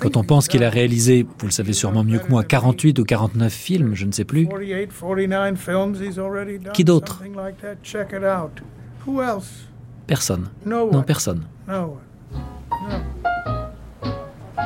Quand 0.00 0.16
on 0.16 0.24
pense 0.24 0.48
qu'il 0.48 0.64
a 0.64 0.70
réalisé, 0.70 1.26
vous 1.38 1.46
le 1.46 1.52
savez 1.52 1.72
sûrement 1.72 2.04
mieux 2.04 2.18
que 2.18 2.28
moi, 2.28 2.44
48 2.44 2.98
ou 2.98 3.04
49 3.04 3.52
films, 3.52 3.94
je 3.94 4.06
ne 4.06 4.12
sais 4.12 4.24
plus. 4.24 4.48
Qui 6.72 6.84
d'autre 6.84 7.22
Personne. 10.06 10.48
Non, 10.64 11.02
personne. 11.02 11.42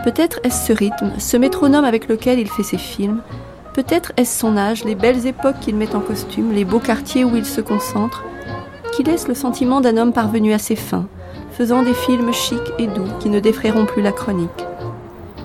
Peut-être 0.04 0.40
est-ce 0.44 0.68
ce 0.68 0.72
rythme, 0.72 1.12
ce 1.18 1.36
métronome 1.36 1.84
avec 1.84 2.08
lequel 2.08 2.38
il 2.38 2.48
fait 2.48 2.62
ses 2.62 2.78
films. 2.78 3.20
Peut-être 3.74 4.12
est-ce 4.16 4.38
son 4.38 4.56
âge, 4.56 4.84
les 4.84 4.94
belles 4.94 5.26
époques 5.26 5.60
qu'il 5.60 5.76
met 5.76 5.94
en 5.94 6.00
costume, 6.00 6.52
les 6.52 6.64
beaux 6.64 6.80
quartiers 6.80 7.24
où 7.24 7.36
il 7.36 7.44
se 7.44 7.60
concentre, 7.60 8.24
qui 8.92 9.02
laisse 9.02 9.28
le 9.28 9.34
sentiment 9.34 9.80
d'un 9.80 9.96
homme 9.96 10.12
parvenu 10.12 10.52
à 10.52 10.58
ses 10.58 10.74
fins, 10.74 11.06
faisant 11.52 11.82
des 11.82 11.94
films 11.94 12.32
chics 12.32 12.58
et 12.78 12.86
doux 12.86 13.08
qui 13.20 13.28
ne 13.28 13.40
défrayeront 13.40 13.84
plus 13.84 14.02
la 14.02 14.12
chronique, 14.12 14.48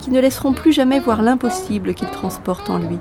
qui 0.05 0.11
ne 0.11 0.21
laisseront 0.21 0.53
plus 0.53 0.71
jamais 0.71 0.99
voir 0.99 1.23
l'impossible 1.23 1.95
qu'il 1.95 2.09
transporte 2.11 2.69
en 2.69 2.77
lui. 2.77 2.99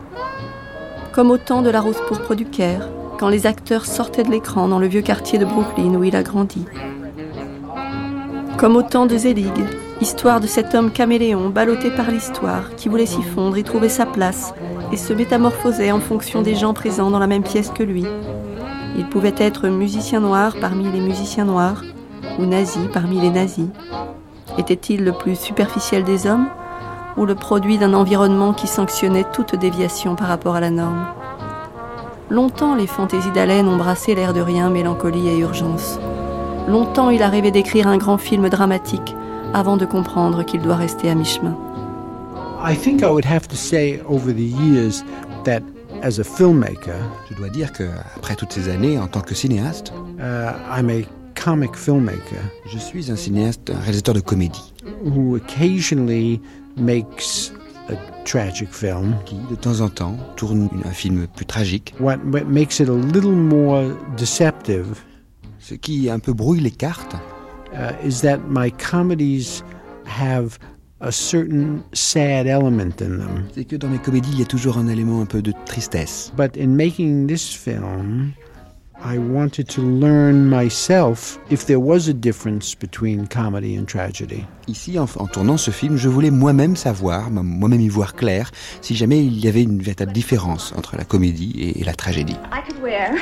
Comme 1.12 1.31
au 1.31 1.37
temps 1.37 1.61
de 1.61 1.69
la 1.69 1.83
rose 1.83 2.01
pourpre 2.09 2.35
du 2.35 2.47
Caire, 2.47 2.88
quand 3.19 3.29
les 3.29 3.47
acteurs 3.47 3.85
sortaient 3.85 4.23
de 4.23 4.31
l'écran 4.31 4.69
dans 4.69 4.79
le 4.79 4.87
vieux 4.87 5.03
quartier 5.03 5.38
de 5.38 5.45
Brooklyn 5.45 5.97
où 5.97 6.05
il 6.05 6.17
a 6.17 6.23
grandi. 6.23 6.64
Comme 8.57 8.75
au 8.75 8.83
temps 8.83 9.05
de 9.05 9.19
Zelig, 9.19 9.53
Histoire 10.01 10.40
de 10.40 10.47
cet 10.47 10.75
homme 10.75 10.90
caméléon, 10.90 11.51
ballotté 11.51 11.90
par 11.90 12.11
l'histoire, 12.11 12.75
qui 12.75 12.88
voulait 12.88 13.07
s'y 13.07 13.23
fondre, 13.23 13.59
y 13.59 13.64
trouver 13.64 13.90
sa 13.90 14.07
place, 14.07 14.55
et 14.90 14.97
se 14.97 15.12
métamorphosait 15.12 15.93
en 15.93 16.01
fonction 16.01 16.40
des 16.40 16.55
gens 16.55 16.73
présents 16.73 17.11
dans 17.11 17.19
la 17.19 17.27
même 17.27 17.45
pièce 17.45 17.71
que 17.71 17.83
lui. 17.83 18.05
Il 18.97 19.07
pouvait 19.07 19.35
être 19.37 19.69
musicien 19.69 20.21
noir 20.21 20.57
parmi 20.59 20.90
les 20.90 21.01
musiciens 21.01 21.45
noirs, 21.45 21.85
ou 22.38 22.47
nazi 22.47 22.81
parmi 22.95 23.21
les 23.21 23.31
nazis. 23.31 23.69
Était-il 24.59 25.05
le 25.05 25.12
plus 25.12 25.38
superficiel 25.38 26.03
des 26.03 26.27
hommes, 26.27 26.49
ou 27.16 27.27
le 27.27 27.35
produit 27.35 27.79
d'un 27.79 27.94
environnement 27.94 28.53
qui 28.53 28.66
sanctionnait 28.66 29.27
toute 29.33 29.55
déviation 29.55 30.16
par 30.16 30.29
rapport 30.29 30.57
à 30.57 30.61
la 30.61 30.70
norme 30.70 31.07
Longtemps, 32.31 32.74
les 32.74 32.87
fantaisies 32.87 33.31
d'Allen 33.33 33.68
ont 33.68 33.77
brassé 33.77 34.14
l'air 34.14 34.33
de 34.33 34.40
rien, 34.40 34.70
mélancolie 34.70 35.29
et 35.29 35.38
urgence. 35.38 35.98
Longtemps, 36.68 37.11
il 37.11 37.22
a 37.22 37.29
rêvé 37.29 37.50
d'écrire 37.50 37.87
un 37.87 37.98
grand 37.98 38.16
film 38.16 38.48
dramatique, 38.48 39.14
avant 39.53 39.77
de 39.77 39.85
comprendre 39.85 40.42
qu'il 40.42 40.62
doit 40.62 40.77
rester 40.77 41.11
à 41.11 41.14
mi-chemin. 41.14 41.57
I 42.66 42.74
think 42.74 43.03
I 43.03 43.07
would 43.07 43.27
have 43.27 43.46
to 43.48 43.57
say 43.57 44.00
over 44.09 44.33
the 44.33 44.40
years 44.40 45.05
that 45.44 45.61
as 46.03 46.18
a 46.18 46.24
filmmaker, 46.24 46.96
je 47.31 47.35
dois 47.35 47.50
dire 47.50 47.72
que 47.72 47.85
après 48.16 48.37
toutes 48.37 48.53
ces 48.53 48.70
années 48.70 48.98
en 48.98 49.07
tant 49.07 49.20
que 49.20 49.35
cinéaste, 49.35 49.92
uh, 50.18 50.55
I'm 50.70 50.88
a 50.88 51.05
comic 51.38 51.77
filmmaker. 51.77 52.40
Je 52.66 52.79
suis 52.79 53.11
un 53.11 53.16
cinéaste, 53.16 53.70
un 53.70 53.81
réalisateur 53.81 54.14
de 54.14 54.20
comédie, 54.20 54.72
who 55.05 55.37
occasionally 55.37 56.40
makes 56.77 57.53
a 57.89 57.95
tragic 58.25 58.73
film, 58.73 59.15
qui 59.27 59.37
de 59.51 59.55
temps 59.55 59.81
en 59.81 59.89
temps 59.89 60.17
tourne 60.37 60.69
un 60.85 60.91
film 60.91 61.27
plus 61.37 61.47
tragique. 61.47 61.95
What 62.01 62.19
makes 62.19 62.81
it 62.81 62.89
a 62.89 62.95
little 62.95 63.33
more 63.33 63.95
deceptive, 64.17 65.03
ce 65.59 65.75
qui 65.75 66.11
un 66.11 66.19
peu 66.19 66.33
brouille 66.33 66.61
les 66.61 66.71
cartes. 66.71 67.17
uh, 67.75 67.93
is 68.03 68.21
that 68.23 68.49
my 68.49 68.71
comedies 68.71 69.63
have 70.07 70.59
a 71.01 71.13
certain 71.13 71.85
sad 71.93 72.47
element 72.47 73.01
in 73.03 73.19
them. 73.19 73.49
C'est 73.55 73.65
que 73.65 73.77
dans 73.77 73.89
mes 73.89 73.99
comédies, 73.99 74.31
il 74.33 74.39
y 74.39 74.43
a 74.43 74.47
toujours 74.47 74.79
un 74.79 74.89
élément 74.89 75.21
un 75.21 75.27
peu 75.27 75.43
de 75.43 75.53
tristesse. 75.67 76.33
But 76.37 76.57
in 76.57 76.77
making 76.77 77.27
this 77.27 77.53
film, 77.53 78.33
I 79.07 79.19
wanted 79.19 79.69
to 79.75 79.83
learn 79.83 80.49
myself 80.49 81.38
if 81.51 81.67
there 81.67 81.79
was 81.79 82.09
a 82.09 82.14
difference 82.14 82.75
between 82.75 83.27
comedy 83.27 83.77
and 83.77 83.85
tragedy. 83.85 84.47
Ici, 84.67 84.99
en, 84.99 85.07
en 85.17 85.27
tournant 85.27 85.59
ce 85.59 85.71
film, 85.71 85.99
je 85.99 86.09
voulais 86.09 86.31
moi-même 86.31 86.75
savoir, 86.75 87.31
moi-même 87.31 87.83
y 87.83 87.88
voir 87.88 88.14
clair, 88.14 88.51
si 88.81 88.97
jamais 88.97 89.23
il 89.23 89.38
y 89.45 89.47
avait 89.47 89.62
une 89.62 89.83
véritable 89.83 90.12
différence 90.12 90.73
entre 90.75 90.97
la 90.97 91.05
comédie 91.05 91.53
et, 91.59 91.81
et 91.83 91.85
la 91.85 91.93
tragédie. 91.93 92.38
I 92.51 92.62
could 92.67 92.83
wear. 92.83 93.14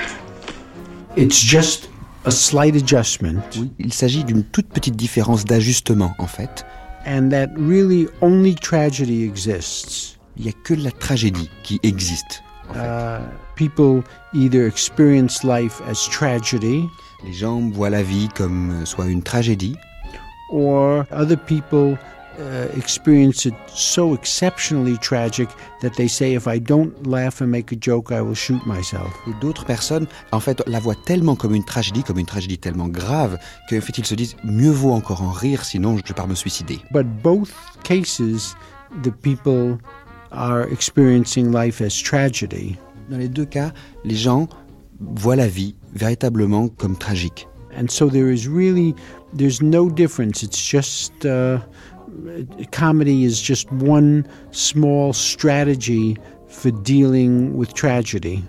It's 1.17 1.43
just 1.43 1.91
a 2.27 2.31
slight 2.31 2.77
adjustment. 2.77 3.43
Oui, 3.59 3.73
il 3.81 3.93
s'agit 3.93 4.23
d'une 4.23 4.45
toute 4.45 4.69
petite 4.69 4.95
différence 4.95 5.45
d'ajustement 5.45 6.15
en 6.19 6.29
fait. 6.29 6.65
And 7.05 7.31
that 7.31 7.49
really 7.57 8.07
only 8.21 8.55
tragedy 8.55 9.25
exists. 9.25 10.17
Il 10.37 10.45
n'y 10.45 10.51
a 10.51 10.53
que 10.65 10.75
la 10.75 10.93
tragédie 10.93 11.51
qui 11.65 11.81
existe. 11.83 12.45
En 12.73 13.19
fait. 13.19 13.23
people 13.55 14.03
either 14.35 14.67
experience 14.67 15.45
life 15.45 15.81
as 15.89 16.09
tragedy. 16.11 16.89
Les 17.25 17.33
gens 17.33 17.61
voient 17.71 17.91
la 17.91 18.03
vie 18.03 18.29
comme 18.35 18.85
soit 18.85 19.07
une 19.07 19.23
tragédie. 19.23 19.77
Or 20.51 21.07
other 21.13 21.37
people 21.37 21.97
uh, 22.39 22.67
experience 22.77 23.45
it 23.47 23.55
so 23.69 24.15
exceptionally 24.15 24.97
tragic 24.99 25.49
that 25.81 25.91
they 25.97 26.09
say, 26.09 26.35
if 26.35 26.47
I 26.47 26.59
don't 26.59 27.07
laugh 27.07 27.41
and 27.41 27.51
make 27.51 27.73
a 27.73 27.77
joke, 27.79 28.11
I 28.11 28.21
will 28.21 28.35
shoot 28.35 28.65
myself. 28.67 29.13
Et 29.29 29.33
d'autres 29.41 29.65
personnes, 29.65 30.07
en 30.33 30.41
fait, 30.41 30.63
la 30.67 30.81
voient 30.81 30.97
tellement 31.07 31.37
comme 31.37 31.55
une 31.55 31.65
tragédie, 31.65 32.03
comme 32.03 32.19
une 32.19 32.27
tragédie 32.27 32.59
tellement 32.59 32.89
grave, 32.89 33.39
qu'en 33.69 33.81
fait, 33.81 33.99
ils 33.99 34.07
se 34.07 34.15
disent, 34.15 34.37
mieux 34.45 34.71
vaut 34.71 34.93
encore 34.93 35.23
en 35.23 35.31
rire, 35.31 35.65
sinon 35.65 35.97
je 36.05 36.13
pars 36.13 36.29
me 36.29 36.35
suicider. 36.35 36.81
But 36.91 37.07
both 37.23 37.53
cases, 37.85 38.57
the 39.03 39.11
people 39.11 39.79
are 40.33 40.69
experiencing 40.69 41.53
life 41.53 41.81
as 41.81 41.97
tragedy. 41.97 42.77
Dans 43.11 43.19
les 43.19 43.29
deux 43.29 43.47
cas, 43.47 43.73
les 44.05 44.17
gens 44.17 44.49
voient 45.01 45.37
la 45.37 45.49
vie 45.49 45.75
véritablement 45.95 46.69
comme 46.69 46.97
tragique. 46.97 47.47
And 47.77 47.91
so 47.91 48.09
there 48.09 48.31
is 48.31 48.49
really, 48.49 48.95
there's 49.33 49.63
no 49.63 49.89
difference. 49.89 50.43
It's 50.43 50.63
just, 50.63 51.25
uh, 51.25 51.59
comedy 52.71 53.25
is 53.25 53.41
just 53.41 53.71
one 53.73 54.27
small 54.51 55.13
strategy 55.13 56.19
for 56.49 56.71
dealing 56.71 57.57
with 57.57 57.73
tragedy. 57.75 58.43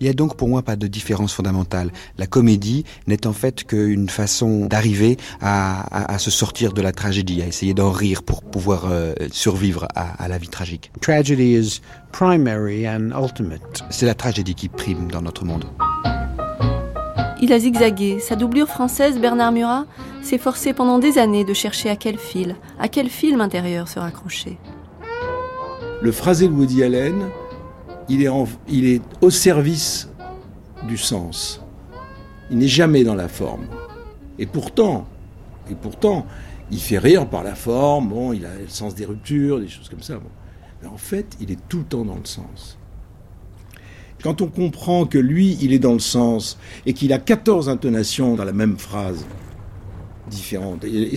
Il 0.00 0.04
n'y 0.04 0.10
a 0.10 0.12
donc 0.12 0.36
pour 0.36 0.48
moi 0.48 0.62
pas 0.62 0.76
de 0.76 0.86
différence 0.86 1.32
fondamentale. 1.32 1.90
La 2.18 2.26
comédie 2.26 2.84
n'est 3.06 3.26
en 3.26 3.32
fait 3.32 3.64
qu'une 3.64 4.08
façon 4.08 4.66
d'arriver 4.66 5.16
à, 5.40 6.16
se 6.18 6.30
sortir 6.30 6.72
de 6.72 6.82
la 6.82 6.92
tragédie, 6.92 7.42
à 7.42 7.46
essayer 7.46 7.74
d'en 7.74 7.90
rire 7.90 8.22
pour 8.22 8.42
pouvoir 8.42 8.86
euh, 8.90 9.14
survivre 9.32 9.88
à, 9.94 10.28
la 10.28 10.38
vie 10.38 10.48
tragique. 10.48 10.90
Tragedy 11.00 11.54
is 11.54 11.80
primary 12.12 12.88
and 12.88 13.10
ultimate. 13.20 13.84
C'est 13.90 14.06
la 14.06 14.14
tragédie 14.14 14.54
qui 14.54 14.68
prime 14.68 15.10
dans 15.10 15.22
notre 15.22 15.44
monde. 15.44 15.64
Il 17.40 17.52
a 17.52 17.58
zigzagué. 17.58 18.18
Sa 18.20 18.34
doublure 18.34 18.68
française, 18.68 19.18
Bernard 19.18 19.52
Murat, 19.52 19.86
s'est 20.22 20.38
forcé 20.38 20.72
pendant 20.72 20.98
des 20.98 21.18
années 21.18 21.44
de 21.44 21.54
chercher 21.54 21.88
à 21.88 21.96
quel 21.96 22.18
fil, 22.18 22.56
à 22.80 22.88
quel 22.88 23.08
film 23.08 23.40
intérieur 23.40 23.88
se 23.88 23.98
raccrocher. 23.98 24.58
Le 26.00 26.12
phrasé 26.12 26.48
de 26.48 26.52
Woody 26.52 26.82
Allen, 26.82 27.28
il 28.08 28.22
est, 28.22 29.02
au 29.20 29.30
service 29.30 30.08
du 30.86 30.96
sens. 30.96 31.60
Il 32.50 32.58
n'est 32.58 32.68
jamais 32.68 33.04
dans 33.04 33.14
la 33.14 33.28
forme. 33.28 33.66
Et 34.38 34.46
pourtant, 34.46 35.06
il 36.70 36.80
fait 36.80 36.98
rire 36.98 37.28
par 37.28 37.42
la 37.42 37.54
forme, 37.54 38.08
bon, 38.08 38.32
il 38.32 38.46
a 38.46 38.54
le 38.54 38.68
sens 38.68 38.94
des 38.94 39.04
ruptures, 39.04 39.60
des 39.60 39.68
choses 39.68 39.88
comme 39.88 40.02
ça. 40.02 40.18
Mais 40.82 40.88
en 40.88 40.96
fait, 40.96 41.36
il 41.40 41.50
est 41.50 41.58
tout 41.68 41.78
le 41.78 41.84
temps 41.84 42.04
dans 42.04 42.16
le 42.16 42.24
sens. 42.24 42.78
Quand 44.22 44.42
on 44.42 44.48
comprend 44.48 45.06
que 45.06 45.18
lui, 45.18 45.56
il 45.60 45.72
est 45.72 45.78
dans 45.78 45.92
le 45.92 45.98
sens 46.00 46.58
et 46.86 46.92
qu'il 46.92 47.12
a 47.12 47.18
14 47.18 47.68
intonations 47.68 48.34
dans 48.34 48.44
la 48.44 48.52
même 48.52 48.76
phrase 48.76 49.24
différente, 50.28 50.84
et, 50.84 51.16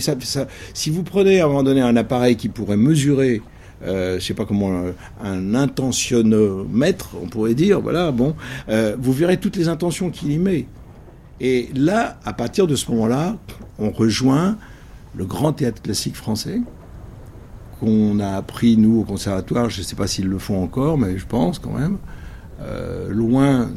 si 0.72 0.90
vous 0.90 1.02
prenez 1.02 1.40
à 1.40 1.44
un 1.44 1.48
moment 1.48 1.62
donné 1.62 1.82
un 1.82 1.96
appareil 1.96 2.36
qui 2.36 2.48
pourrait 2.48 2.78
mesurer 2.78 3.42
euh, 3.84 4.18
je 4.18 4.24
sais 4.24 4.34
pas 4.34 4.44
comment, 4.44 4.70
un, 4.72 4.92
un, 5.24 5.54
intentionnomètre, 5.54 7.10
on 7.22 7.26
pourrait 7.26 7.54
dire, 7.54 7.80
voilà, 7.80 8.12
bon, 8.12 8.34
euh, 8.68 8.96
vous 8.98 9.12
verrez 9.12 9.38
toutes 9.38 9.56
les 9.56 9.68
intentions 9.68 10.10
qu'il 10.10 10.32
y 10.32 10.38
met. 10.38 10.66
Et 11.40 11.68
là, 11.74 12.18
à 12.24 12.32
partir 12.32 12.66
de 12.66 12.76
ce 12.76 12.90
moment-là, 12.92 13.36
on 13.78 13.90
rejoint 13.90 14.56
le 15.16 15.24
grand 15.24 15.52
théâtre 15.52 15.82
classique 15.82 16.16
français, 16.16 16.60
qu'on 17.80 18.20
a 18.20 18.36
appris, 18.36 18.76
nous, 18.76 19.00
au 19.00 19.04
conservatoire, 19.04 19.68
je 19.68 19.80
ne 19.80 19.84
sais 19.84 19.96
pas 19.96 20.06
s'ils 20.06 20.28
le 20.28 20.38
font 20.38 20.62
encore, 20.62 20.98
mais 20.98 21.18
je 21.18 21.26
pense 21.26 21.58
quand 21.58 21.72
même, 21.72 21.98
euh, 22.60 23.08
loin 23.10 23.70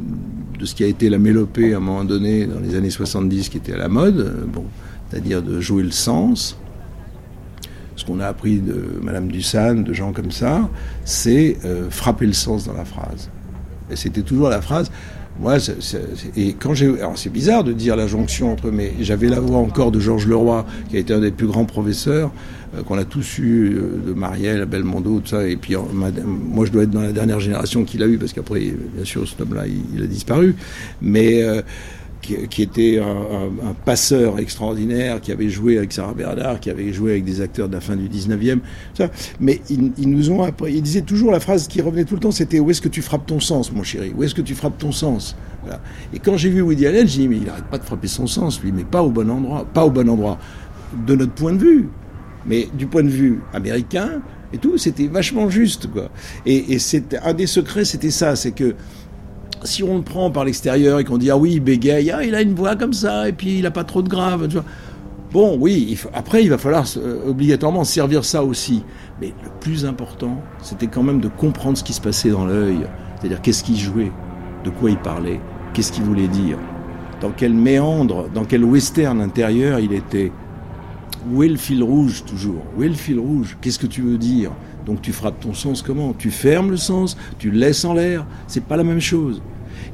de 0.59 0.65
ce 0.65 0.75
qui 0.75 0.83
a 0.83 0.87
été 0.87 1.09
la 1.09 1.17
mélopée 1.17 1.73
à 1.73 1.77
un 1.77 1.79
moment 1.79 2.03
donné 2.03 2.45
dans 2.45 2.59
les 2.59 2.75
années 2.75 2.91
70 2.91 3.49
qui 3.49 3.57
était 3.57 3.73
à 3.73 3.77
la 3.77 3.87
mode, 3.87 4.19
euh, 4.19 4.45
bon, 4.45 4.65
c'est-à-dire 5.09 5.41
de 5.41 5.59
jouer 5.59 5.81
le 5.81 5.91
sens, 5.91 6.57
ce 7.95 8.05
qu'on 8.05 8.19
a 8.19 8.27
appris 8.27 8.57
de 8.59 8.99
Madame 9.01 9.27
Dussan, 9.27 9.83
de 9.83 9.93
gens 9.93 10.11
comme 10.11 10.31
ça, 10.31 10.69
c'est 11.03 11.57
euh, 11.65 11.89
frapper 11.89 12.25
le 12.25 12.33
sens 12.33 12.65
dans 12.65 12.73
la 12.73 12.85
phrase. 12.85 13.29
Et 13.91 13.95
c'était 13.95 14.21
toujours 14.21 14.49
la 14.49 14.61
phrase. 14.61 14.91
Moi, 15.39 15.57
et 16.37 16.53
quand 16.53 16.73
j'ai, 16.73 16.87
alors 16.87 17.17
c'est 17.17 17.29
bizarre 17.29 17.65
de 17.65 17.73
dire 17.73 17.97
la 17.97 18.07
jonction 18.07 18.53
entre, 18.53 18.71
mais 18.71 18.93
j'avais 19.01 19.27
la 19.27 19.41
voix 19.41 19.57
encore 19.57 19.91
de 19.91 19.99
Georges 19.99 20.27
Leroy, 20.27 20.65
qui 20.89 20.95
a 20.95 20.99
été 20.99 21.13
un 21.13 21.19
des 21.19 21.31
plus 21.31 21.47
grands 21.47 21.65
professeurs 21.65 22.31
euh, 22.73 22.83
qu'on 22.83 22.97
a 22.97 23.03
tous 23.03 23.39
eu, 23.39 23.75
euh, 23.75 24.01
de 24.07 24.13
Marielle, 24.13 24.63
Belmondo, 24.65 25.19
tout 25.19 25.27
ça. 25.27 25.45
Et 25.45 25.57
puis 25.57 25.75
moi, 25.75 26.65
je 26.65 26.71
dois 26.71 26.83
être 26.83 26.91
dans 26.91 27.01
la 27.01 27.11
dernière 27.11 27.41
génération 27.41 27.83
qu'il 27.83 28.01
a 28.01 28.07
eu, 28.07 28.17
parce 28.17 28.31
qu'après, 28.31 28.61
bien 28.61 29.03
sûr, 29.03 29.27
ce 29.27 29.41
homme-là, 29.41 29.63
il, 29.67 30.01
a 30.01 30.07
disparu. 30.07 30.55
Mais 31.01 31.43
qui, 32.25 32.61
était 32.61 32.99
un, 32.99 33.73
passeur 33.85 34.39
extraordinaire, 34.39 35.21
qui 35.21 35.31
avait 35.31 35.49
joué 35.49 35.77
avec 35.77 35.93
Sarah 35.93 36.13
Bernard, 36.13 36.59
qui 36.59 36.69
avait 36.69 36.91
joué 36.91 37.11
avec 37.11 37.23
des 37.23 37.41
acteurs 37.41 37.67
de 37.69 37.73
la 37.73 37.81
fin 37.81 37.95
du 37.95 38.09
19e. 38.09 38.59
Ça. 38.93 39.09
Mais 39.39 39.61
ils, 39.69 40.09
nous 40.09 40.31
ont 40.31 40.43
appris, 40.43 40.73
ils 40.73 40.81
disaient 40.81 41.01
toujours 41.01 41.31
la 41.31 41.39
phrase 41.39 41.67
qui 41.67 41.81
revenait 41.81 42.05
tout 42.05 42.15
le 42.15 42.21
temps, 42.21 42.31
c'était 42.31 42.59
où 42.59 42.69
est-ce 42.69 42.81
que 42.81 42.89
tu 42.89 43.01
frappes 43.01 43.25
ton 43.25 43.39
sens, 43.39 43.71
mon 43.71 43.83
chéri? 43.83 44.13
Où 44.15 44.23
est-ce 44.23 44.35
que 44.35 44.41
tu 44.41 44.55
frappes 44.55 44.77
ton 44.77 44.91
sens? 44.91 45.35
Et 46.13 46.19
quand 46.19 46.37
j'ai 46.37 46.49
vu 46.49 46.61
Woody 46.61 46.85
Allen, 46.85 47.07
j'ai 47.07 47.21
dit 47.21 47.27
mais 47.27 47.37
il 47.37 47.43
n'arrête 47.43 47.65
pas 47.65 47.77
de 47.77 47.83
frapper 47.83 48.07
son 48.07 48.27
sens, 48.27 48.61
lui, 48.61 48.71
mais 48.71 48.83
pas 48.83 49.01
au 49.01 49.09
bon 49.09 49.29
endroit, 49.29 49.65
pas 49.65 49.85
au 49.85 49.89
bon 49.89 50.07
endroit, 50.09 50.37
de 51.07 51.15
notre 51.15 51.33
point 51.33 51.53
de 51.53 51.57
vue, 51.57 51.89
mais 52.45 52.67
du 52.73 52.85
point 52.85 53.03
de 53.03 53.09
vue 53.09 53.41
américain 53.53 54.21
et 54.53 54.57
tout, 54.57 54.77
c'était 54.77 55.07
vachement 55.07 55.49
juste 55.49 55.91
quoi. 55.91 56.09
Et, 56.45 56.75
et 56.75 56.79
un 57.23 57.33
des 57.33 57.47
secrets, 57.47 57.85
c'était 57.85 58.11
ça, 58.11 58.35
c'est 58.35 58.51
que 58.51 58.75
si 59.65 59.83
on 59.83 59.97
le 59.97 60.03
prend 60.03 60.31
par 60.31 60.45
l'extérieur 60.45 60.99
et 60.99 61.03
qu'on 61.03 61.17
dit 61.17 61.29
ah 61.29 61.37
oui, 61.37 61.53
il 61.53 61.59
bégaye, 61.59 62.11
ah, 62.11 62.23
il 62.23 62.35
a 62.35 62.41
une 62.41 62.55
voix 62.55 62.75
comme 62.75 62.93
ça, 62.93 63.27
et 63.27 63.33
puis 63.33 63.57
il 63.57 63.63
n'a 63.63 63.71
pas 63.71 63.83
trop 63.83 64.01
de 64.01 64.09
grave. 64.09 64.47
Bon, 65.31 65.57
oui, 65.59 65.99
après, 66.13 66.43
il 66.43 66.49
va 66.49 66.57
falloir 66.57 66.85
euh, 66.95 67.29
obligatoirement 67.29 67.83
servir 67.83 68.23
ça 68.23 68.41
aussi. 68.43 68.83
Mais 69.19 69.33
le 69.43 69.49
plus 69.59 69.85
important, 69.85 70.41
c'était 70.61 70.87
quand 70.87 71.03
même 71.03 71.19
de 71.19 71.27
comprendre 71.27 71.77
ce 71.77 71.83
qui 71.83 71.91
se 71.91 71.99
passait 71.99 72.29
dans 72.29 72.45
l'œil. 72.45 72.87
C'est-à-dire 73.19 73.41
qu'est-ce 73.41 73.63
qu'il 73.63 73.77
jouait, 73.77 74.11
de 74.63 74.69
quoi 74.69 74.91
il 74.91 74.97
parlait, 74.97 75.41
qu'est-ce 75.73 75.91
qu'il 75.91 76.03
voulait 76.03 76.29
dire, 76.29 76.57
dans 77.19 77.31
quel 77.31 77.53
méandre, 77.53 78.29
dans 78.33 78.45
quel 78.45 78.63
western 78.63 79.19
intérieur 79.19 79.79
il 79.79 79.91
était? 79.93 80.31
Où 81.31 81.43
est 81.43 81.49
le 81.49 81.57
fil 81.57 81.81
rouge 81.83 82.23
toujours? 82.23 82.63
Où 82.77 82.83
est 82.83 82.87
le 82.87 82.93
fil 82.93 83.19
rouge? 83.19 83.57
Qu'est-ce 83.59 83.79
que 83.79 83.87
tu 83.87 84.01
veux 84.01 84.17
dire? 84.17 84.51
Donc 84.85 85.01
tu 85.01 85.11
frappes 85.11 85.39
ton 85.39 85.53
sens 85.53 85.81
comment? 85.81 86.13
Tu 86.13 86.29
fermes 86.29 86.69
le 86.69 86.77
sens? 86.77 87.17
Tu 87.39 87.49
le 87.51 87.57
laisses 87.57 87.83
en 87.83 87.93
l'air? 87.93 88.25
C'est 88.47 88.63
pas 88.63 88.77
la 88.77 88.83
même 88.83 89.01
chose. 89.01 89.41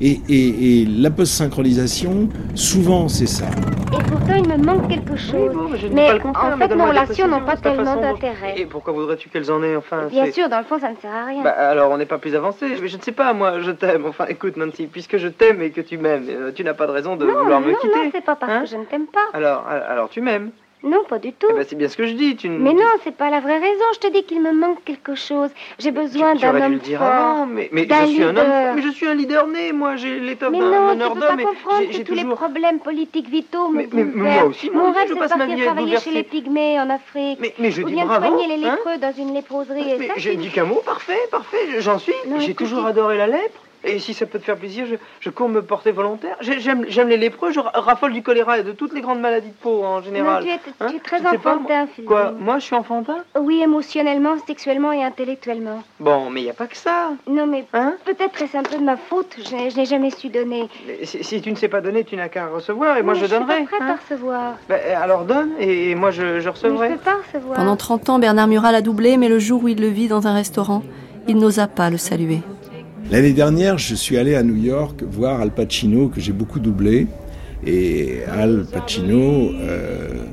Et, 0.04 0.86
la 0.88 1.12
post-synchronisation, 1.12 2.30
souvent, 2.56 3.08
c'est 3.08 3.28
ça. 3.28 3.46
Et 3.94 4.04
pourtant, 4.10 4.36
il 4.36 4.48
me 4.48 4.58
manque 4.58 4.88
quelque 4.88 5.16
chose. 5.16 5.52
mais, 5.92 6.10
en 6.24 6.58
fait, 6.58 6.76
nos 6.76 6.86
relations 6.86 7.28
n'ont 7.28 7.46
pas 7.46 7.58
tellement 7.58 7.96
d'intérêt. 7.96 8.56
Et 8.58 8.66
pourquoi 8.66 8.94
voudrais-tu 8.94 9.30
qu'elles 9.30 9.52
en 9.52 9.62
aient 9.62 9.76
enfin 9.76 10.08
Bien 10.10 10.32
sûr, 10.32 10.50
dans 10.50 10.60
le 10.60 10.64
fond, 10.64 10.80
ça 10.80 10.90
ne 10.90 10.96
sert 10.96 11.14
à 11.14 11.26
rien. 11.26 11.44
Bah, 11.44 11.52
alors, 11.52 11.92
on 11.92 11.98
n'est 11.98 12.06
pas 12.06 12.18
plus 12.18 12.36
avancé. 12.36 12.66
Mais 12.82 12.88
je 12.88 12.98
ne 12.98 13.02
sais 13.02 13.12
pas, 13.12 13.34
moi, 13.34 13.60
je 13.60 13.72
t'aime. 13.72 14.06
Enfin, 14.08 14.26
écoute, 14.28 14.58
Nancy, 14.58 14.88
puisque 14.88 15.18
je 15.18 15.28
t'aime 15.28 15.62
et 15.62 15.72
que 15.72 15.82
tu 15.82 15.98
m'aimes, 15.98 16.26
euh, 16.30 16.52
tu 16.52 16.64
n'as 16.64 16.74
pas 16.74 16.88
de 16.88 16.92
raison 16.92 17.16
de 17.16 17.26
vouloir 17.26 17.62
me 17.62 17.74
quitter. 17.74 17.88
Non, 17.88 18.12
c'est 18.12 18.24
pas 18.24 18.36
parce 18.36 18.52
hein 18.52 18.62
que 18.64 18.70
je 18.70 18.78
ne 18.78 18.86
t'aime 18.86 19.08
pas. 19.08 19.38
Alors, 19.38 19.66
alors 19.68 20.10
tu 20.10 20.22
m'aimes 20.22 20.52
non, 20.84 21.04
pas 21.08 21.20
du 21.20 21.32
tout. 21.32 21.48
Eh 21.50 21.54
ben, 21.54 21.64
c'est 21.68 21.76
bien 21.76 21.88
ce 21.88 21.96
que 21.96 22.08
je 22.08 22.14
dis. 22.14 22.36
Tu 22.36 22.50
Mais 22.50 22.74
non, 22.74 22.88
c'est 23.04 23.16
pas 23.16 23.30
la 23.30 23.40
vraie 23.40 23.60
raison. 23.60 23.84
Je 23.94 24.00
te 24.00 24.08
dis 24.12 24.24
qu'il 24.24 24.42
me 24.42 24.52
manque 24.52 24.84
quelque 24.84 25.14
chose. 25.14 25.50
J'ai 25.78 25.92
besoin 25.92 26.34
d'un 26.34 26.60
homme 26.60 26.72
le 26.74 26.80
dire 26.80 27.00
fort. 27.00 27.08
Avant, 27.08 27.46
mais, 27.46 27.70
mais 27.72 27.88
je 27.88 28.06
suis 28.08 28.24
un 28.24 28.36
homme. 28.36 28.76
Mais 28.76 28.82
je 28.82 28.90
suis 28.90 29.08
un 29.08 29.14
leader 29.14 29.46
né. 29.48 29.74
Moi, 29.74 29.96
j'ai 29.96 30.20
l'étoffe 30.20 30.52
d'un 30.52 30.60
meneur 30.60 30.96
d'homme. 30.96 30.98
Mais 30.98 31.04
non, 31.04 31.10
tu 31.10 31.20
peux 31.20 31.28
pas 31.28 31.38
comprendre 31.38 31.90
que 31.92 32.02
tous 32.04 32.14
les 32.16 32.26
problèmes 32.26 32.80
politiques 32.80 33.30
vitaux 33.30 33.70
me 33.70 33.84
mais, 33.84 33.90
mais, 33.92 34.04
moi 34.06 34.44
aussi, 34.46 34.72
Mon 34.72 34.92
rêve, 34.92 35.08
c'est 35.08 35.14
de 35.14 35.20
partir 35.20 35.66
travailler 35.66 35.98
chez 36.00 36.12
les 36.12 36.24
pygmées 36.24 36.80
en 36.80 36.90
Afrique. 36.90 37.38
Mais, 37.40 37.54
mais 37.60 37.70
je 37.70 37.84
Ou 37.84 37.86
dis 37.86 37.94
bien 37.94 38.06
bravo. 38.06 38.26
soigner 38.26 38.58
les 38.58 38.66
hein 38.66 38.76
lépreux 38.76 38.98
dans 38.98 39.14
une 39.14 39.34
léproserie. 39.34 39.98
Mais 40.00 40.10
j'ai 40.18 40.36
dit 40.36 40.50
qu'un 40.50 40.66
mot. 40.66 40.82
Parfait, 40.84 41.20
parfait. 41.30 41.80
J'en 41.80 42.00
suis. 42.00 42.14
J'ai 42.40 42.56
toujours 42.56 42.86
adoré 42.88 43.18
la 43.18 43.28
lèpre. 43.28 43.62
Et 43.84 44.00
si 44.00 44.14
ça 44.14 44.26
peut 44.26 44.40
te 44.40 44.44
faire 44.44 44.58
plaisir, 44.58 44.86
je, 44.86 44.96
je 45.20 45.30
cours 45.30 45.50
me 45.50 45.62
porter 45.62 45.92
volontaire. 45.92 46.38
J'aime 46.42 47.08
les 47.08 47.18
lépreux, 47.18 47.52
je 47.52 47.60
raffole 47.60 48.14
du 48.14 48.22
choléra 48.22 48.60
et 48.60 48.64
de 48.64 48.72
toutes 48.72 48.94
les 48.94 49.02
grandes 49.02 49.20
maladies 49.20 49.50
de 49.50 49.54
peau 49.54 49.84
en 49.84 50.02
général. 50.02 50.44
tu, 50.44 50.50
es, 50.50 50.58
tu 50.58 50.70
es 50.70 50.72
hein 50.80 51.00
très 51.04 51.26
enfantin, 51.26 51.88
Philippe. 51.88 52.08
Quoi 52.08 52.32
Moi, 52.32 52.60
je 52.60 52.66
suis 52.66 52.76
enfantin? 52.76 53.18
Oui, 53.40 53.62
émotionnellement, 53.62 54.36
sexuellement 54.46 54.92
et 54.92 55.04
intellectuellement. 55.04 55.84
Bon, 56.00 56.30
mais 56.30 56.42
il 56.42 56.44
n'y 56.44 56.50
a 56.50 56.54
pas 56.54 56.68
que 56.68 56.78
ça. 56.78 57.12
Non, 57.28 57.48
mais 57.48 57.66
hein? 57.74 57.96
peut-être 58.06 58.42
est-ce 58.42 58.58
un 58.58 58.64
peu 58.64 58.78
de 58.78 58.84
ma 58.84 58.98
faute. 58.98 59.36
Je, 59.38 59.76
n'ai 59.76 59.86
jamais 59.86 60.12
su 60.12 60.30
donner. 60.30 60.70
Si, 61.04 61.24
si, 61.24 61.42
tu 61.42 61.52
ne 61.52 61.56
sais 61.56 61.68
pas 61.68 61.82
donner, 61.82 62.04
tu 62.04 62.16
n'as 62.16 62.30
qu'à 62.30 62.48
recevoir 62.48 62.98
et 62.98 63.04
moi 63.04 63.14
je 63.14 63.26
donnerai. 63.26 63.54
Je 63.54 63.58
suis 63.58 63.66
pas 63.66 63.78
prête 63.78 63.82
hein? 63.82 63.98
à 63.98 64.02
recevoir. 64.02 64.54
Ben, 64.70 64.80
alors 64.96 65.26
donne 65.26 65.52
et 65.60 65.96
moi 65.96 66.12
je, 66.12 66.40
je 66.40 66.50
recevrai. 66.50 66.90
Mais 66.90 66.96
je 66.96 67.00
peux 67.00 67.06
pas 67.06 67.18
recevoir. 67.26 67.56
Pendant 67.56 67.76
30 67.76 68.10
ans, 68.10 68.20
Bernard 68.20 68.48
Murat 68.48 68.72
l'a 68.72 68.82
doublé, 68.82 69.18
mais 69.18 69.30
le 69.30 69.40
jour 69.40 69.64
où 69.64 69.68
il 69.68 69.80
le 69.82 69.88
vit 69.88 70.08
dans 70.08 70.28
un 70.28 70.34
restaurant, 70.34 70.84
il 71.28 71.38
n'osa 71.38 71.68
pas 71.68 71.90
le 71.90 71.98
saluer. 71.98 72.42
L'année 73.10 73.34
dernière, 73.34 73.78
je 73.78 73.96
suis 73.96 74.18
allé 74.18 74.36
à 74.36 74.44
New 74.44 74.56
York 74.56 75.04
voir 75.04 75.42
Al 75.42 75.52
Pacino, 75.52 76.08
que 76.08 76.22
j'ai 76.22 76.32
beaucoup 76.32 76.60
doublé. 76.60 77.08
Et 77.66 78.20
Al 78.30 78.66
Pacino, 78.72 79.52
euh, 79.60 80.26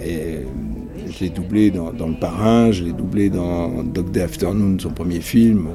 je 0.00 1.20
l'ai 1.20 1.30
doublé 1.30 1.70
dans, 1.70 1.90
Le 1.90 2.18
Parrain, 2.18 2.70
je 2.72 2.84
l'ai 2.84 2.92
doublé 2.92 3.30
dans 3.30 3.82
Dog 3.82 4.10
Day 4.10 4.22
Afternoon, 4.22 4.78
son 4.78 4.90
premier 4.90 5.20
film. 5.20 5.68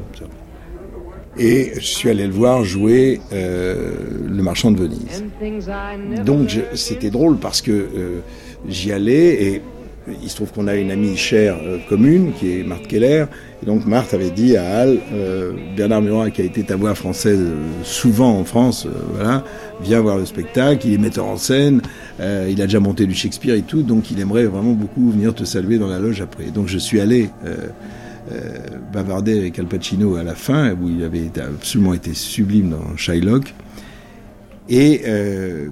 Et 1.38 1.72
je 1.76 1.86
suis 1.86 2.10
allé 2.10 2.28
le 2.28 2.34
voir 2.34 2.64
jouer 2.64 3.22
euh, 3.32 3.92
Le 4.28 4.44
Marchand 4.44 4.72
de 4.72 4.80
Venise. 4.80 5.24
Donc 6.26 6.58
c'était 6.74 7.10
drôle 7.10 7.38
parce 7.38 7.62
que 7.62 7.72
euh, 7.72 8.20
j'y 8.68 8.92
allais 8.92 9.44
et 9.44 9.62
il 10.22 10.30
se 10.30 10.36
trouve 10.36 10.52
qu'on 10.52 10.68
a 10.68 10.76
une 10.76 10.92
amie 10.92 11.18
chère 11.18 11.58
euh, 11.62 11.78
commune 11.88 12.34
qui 12.34 12.60
est 12.60 12.64
Marthe 12.64 12.88
Keller. 12.88 13.26
Donc 13.66 13.86
Marthe 13.86 14.14
avait 14.14 14.32
dit 14.32 14.56
à 14.58 14.80
Al, 14.80 14.98
euh, 15.14 15.54
Bernard 15.76 16.02
Murat 16.02 16.30
qui 16.32 16.42
a 16.42 16.46
été 16.46 16.64
ta 16.64 16.76
voix 16.76 16.96
française 16.96 17.40
euh, 17.40 17.56
souvent 17.84 18.38
en 18.38 18.44
France, 18.44 18.88
voilà, 19.14 19.44
viens 19.82 20.00
voir 20.00 20.18
le 20.18 20.26
spectacle, 20.26 20.88
il 20.88 20.94
est 20.94 20.98
metteur 20.98 21.26
en 21.26 21.38
scène, 21.38 21.82
il 22.20 22.62
a 22.62 22.66
déjà 22.66 22.80
monté 22.80 23.06
du 23.06 23.14
Shakespeare 23.14 23.56
et 23.56 23.62
tout, 23.62 23.82
donc 23.82 24.12
il 24.12 24.20
aimerait 24.20 24.46
vraiment 24.46 24.74
beaucoup 24.74 25.10
venir 25.12 25.34
te 25.34 25.44
saluer 25.44 25.78
dans 25.78 25.88
la 25.88 26.00
loge 26.00 26.22
après. 26.22 26.46
Donc 26.46 26.68
je 26.68 26.78
suis 26.78 27.00
allé 27.00 27.30
bavarder 28.92 29.38
avec 29.38 29.58
Al 29.58 29.66
Pacino 29.66 30.16
à 30.16 30.24
la 30.24 30.36
fin, 30.36 30.74
où 30.74 30.90
il 30.90 31.04
avait 31.04 31.30
absolument 31.38 31.94
été 31.94 32.14
sublime 32.14 32.72
dans 32.72 32.98
Shylock. 32.98 33.54
Et 34.70 35.04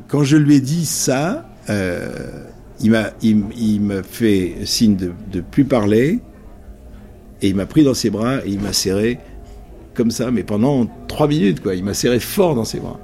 quand 0.07 0.23
je 0.23 0.37
lui 0.37 0.55
ai 0.55 0.61
dit 0.61 0.85
ça, 0.85 1.49
il 2.81 2.91
m'a, 2.91 3.11
il, 3.21 3.81
m'a 3.81 4.03
fait 4.03 4.53
signe 4.65 4.95
de 4.95 5.11
ne 5.33 5.41
plus 5.41 5.65
parler, 5.65 6.19
et 7.41 7.49
il 7.49 7.55
m'a 7.55 7.65
pris 7.65 7.83
dans 7.83 7.93
ses 7.93 8.09
bras 8.09 8.45
et 8.45 8.49
il 8.49 8.59
m'a 8.59 8.73
serré 8.73 9.19
comme 9.93 10.11
ça, 10.11 10.31
mais 10.31 10.43
pendant 10.43 10.87
trois 11.07 11.27
minutes, 11.27 11.61
quoi. 11.61 11.75
Il 11.75 11.83
m'a 11.83 11.93
serré 11.93 12.19
fort 12.19 12.55
dans 12.55 12.65
ses 12.65 12.79
bras. 12.79 12.99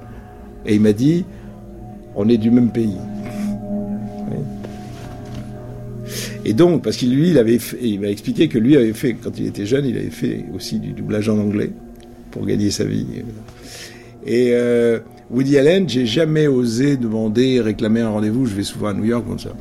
Et 0.64 0.76
il 0.76 0.80
m'a 0.80 0.92
dit, 0.92 1.24
on 2.14 2.28
est 2.28 2.38
du 2.38 2.50
même 2.50 2.70
pays. 2.70 2.96
Et 6.44 6.52
donc, 6.52 6.82
parce 6.82 6.96
qu'il 6.96 7.14
lui, 7.16 7.30
il 7.30 7.38
avait, 7.38 7.58
il 7.80 8.00
m'a 8.00 8.08
expliqué 8.08 8.48
que 8.48 8.58
lui 8.58 8.76
avait 8.76 8.92
fait, 8.92 9.14
quand 9.14 9.38
il 9.38 9.46
était 9.46 9.64
jeune, 9.66 9.86
il 9.86 9.96
avait 9.96 10.10
fait 10.10 10.44
aussi 10.54 10.78
du 10.78 10.92
doublage 10.92 11.28
en 11.28 11.38
anglais 11.38 11.70
pour 12.30 12.44
gagner 12.44 12.70
sa 12.70 12.84
vie. 12.84 13.06
Et 14.26 14.50
euh, 14.52 15.00
Woody 15.30 15.58
Allen, 15.58 15.88
j'ai 15.88 16.06
jamais 16.06 16.46
osé 16.46 16.96
demander, 16.96 17.60
réclamer 17.60 18.00
un 18.00 18.10
rendez-vous. 18.10 18.46
Je 18.46 18.54
vais 18.54 18.62
souvent 18.62 18.88
à 18.88 18.94
New 18.94 19.04
York 19.04 19.26
comme 19.26 19.38
ça. 19.38 19.52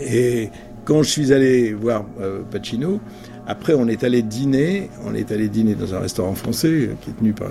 Et 0.00 0.50
quand 0.84 1.02
je 1.02 1.10
suis 1.10 1.32
allé 1.32 1.72
voir 1.72 2.04
euh, 2.20 2.42
Pacino, 2.50 3.00
après 3.46 3.74
on 3.74 3.86
est 3.88 4.02
allé 4.04 4.22
dîner, 4.22 4.90
on 5.04 5.14
est 5.14 5.30
allé 5.30 5.48
dîner 5.48 5.74
dans 5.74 5.94
un 5.94 6.00
restaurant 6.00 6.34
français 6.34 6.90
qui 7.00 7.10
est 7.10 7.12
tenu 7.14 7.32
par 7.32 7.48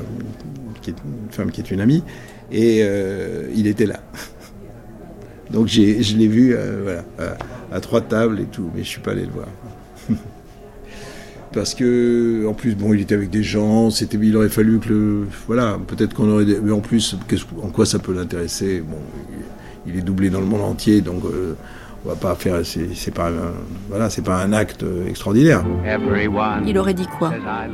une 0.87 0.95
femme 1.29 1.51
qui 1.51 1.61
est 1.61 1.71
une 1.71 1.79
amie, 1.79 2.03
et 2.51 2.79
euh, 2.81 3.47
il 3.55 3.67
était 3.67 3.85
là. 3.85 3.99
Donc 5.51 5.67
je 5.67 6.17
l'ai 6.17 6.27
vu 6.27 6.55
voilà, 6.83 7.03
à, 7.71 7.79
trois 7.81 8.01
tables 8.01 8.39
et 8.39 8.45
tout, 8.45 8.69
mais 8.73 8.83
je 8.83 8.87
suis 8.89 9.01
pas 9.01 9.11
allé 9.11 9.25
le 9.25 9.31
voir. 9.31 9.47
Parce 11.53 11.75
que, 11.75 12.47
en 12.47 12.53
plus, 12.53 12.75
bon, 12.75 12.93
il 12.93 13.01
était 13.01 13.15
avec 13.15 13.29
des 13.29 13.43
gens, 13.43 13.89
c'était, 13.89 14.17
il 14.21 14.35
aurait 14.37 14.49
fallu 14.49 14.79
que 14.79 14.89
le, 14.89 15.27
voilà, 15.47 15.77
peut-être 15.85 16.13
qu'on 16.13 16.29
aurait, 16.29 16.45
mais 16.63 16.71
en 16.71 16.79
plus, 16.79 17.17
en 17.61 17.67
quoi 17.67 17.85
ça 17.85 17.99
peut 17.99 18.13
l'intéresser? 18.13 18.81
Bon, 18.81 18.97
il 19.85 19.97
est 19.97 20.01
doublé 20.01 20.29
dans 20.29 20.39
le 20.39 20.45
monde 20.45 20.61
entier, 20.61 21.01
donc 21.01 21.25
euh, 21.25 21.55
on 22.05 22.09
va 22.09 22.15
pas 22.15 22.35
faire, 22.35 22.61
c'est 22.63 23.13
pas, 23.13 23.27
un, 23.27 23.51
voilà, 23.89 24.09
c'est 24.09 24.23
pas 24.23 24.37
un 24.37 24.53
acte 24.53 24.85
extraordinaire. 25.07 25.63
Il 26.65 26.77
aurait 26.77 26.93
dit 26.93 27.07
quoi? 27.17 27.33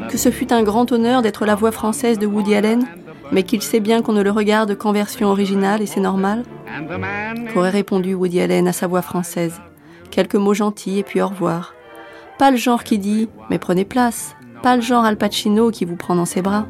Que 0.09 0.17
ce 0.17 0.31
fut 0.31 0.51
un 0.51 0.63
grand 0.63 0.91
honneur 0.91 1.21
d'être 1.21 1.45
la 1.45 1.55
voix 1.55 1.71
française 1.71 2.17
de 2.17 2.25
Woody 2.25 2.55
Allen, 2.55 2.83
mais 3.31 3.43
qu'il 3.43 3.61
sait 3.61 3.79
bien 3.79 4.01
qu'on 4.01 4.13
ne 4.13 4.23
le 4.23 4.31
regarde 4.31 4.75
qu'en 4.75 4.91
version 4.91 5.27
originale 5.27 5.81
et 5.81 5.85
c'est 5.85 5.99
normal? 5.99 6.43
Qu'aurait 7.53 7.69
répondu 7.69 8.15
Woody 8.15 8.41
Allen 8.41 8.67
à 8.67 8.73
sa 8.73 8.87
voix 8.87 9.01
française 9.01 9.53
Quelques 10.09 10.35
mots 10.35 10.53
gentils 10.53 10.99
et 10.99 11.03
puis 11.03 11.21
au 11.21 11.27
revoir. 11.27 11.73
Pas 12.37 12.51
le 12.51 12.57
genre 12.57 12.83
qui 12.83 12.99
dit 12.99 13.27
Mais 13.49 13.59
prenez 13.59 13.85
place. 13.85 14.35
Pas 14.61 14.75
le 14.75 14.81
genre 14.81 15.05
Al 15.05 15.17
Pacino 15.17 15.71
qui 15.71 15.85
vous 15.85 15.95
prend 15.95 16.15
dans 16.15 16.25
ses 16.25 16.41
bras. 16.41 16.67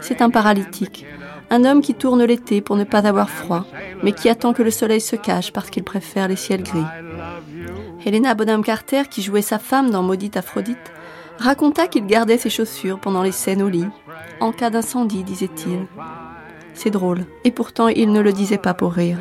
C'est 0.00 0.22
un 0.22 0.30
paralytique. 0.30 1.06
Un 1.50 1.64
homme 1.64 1.82
qui 1.82 1.94
tourne 1.94 2.24
l'été 2.24 2.60
pour 2.60 2.76
ne 2.76 2.84
pas 2.84 3.06
avoir 3.06 3.28
froid, 3.28 3.66
mais 4.02 4.12
qui 4.12 4.28
attend 4.28 4.52
que 4.52 4.62
le 4.62 4.70
soleil 4.70 5.00
se 5.00 5.16
cache 5.16 5.52
parce 5.52 5.70
qu'il 5.70 5.84
préfère 5.84 6.28
les 6.28 6.36
ciels 6.36 6.62
gris. 6.62 6.84
Helena 8.04 8.34
Bonham 8.34 8.64
Carter, 8.64 9.02
qui 9.10 9.22
jouait 9.22 9.42
sa 9.42 9.58
femme 9.58 9.90
dans 9.90 10.02
Maudite 10.02 10.36
Aphrodite, 10.36 10.92
raconta 11.38 11.88
qu'il 11.88 12.06
gardait 12.06 12.38
ses 12.38 12.50
chaussures 12.50 12.98
pendant 12.98 13.22
les 13.22 13.32
scènes 13.32 13.62
au 13.62 13.68
lit, 13.68 13.86
en 14.40 14.50
cas 14.50 14.70
d'incendie, 14.70 15.24
disait-il. 15.24 15.86
C'est 16.74 16.90
drôle, 16.90 17.26
et 17.44 17.50
pourtant 17.50 17.88
il 17.88 18.12
ne 18.12 18.20
le 18.20 18.32
disait 18.32 18.58
pas 18.58 18.74
pour 18.74 18.92
rire. 18.92 19.18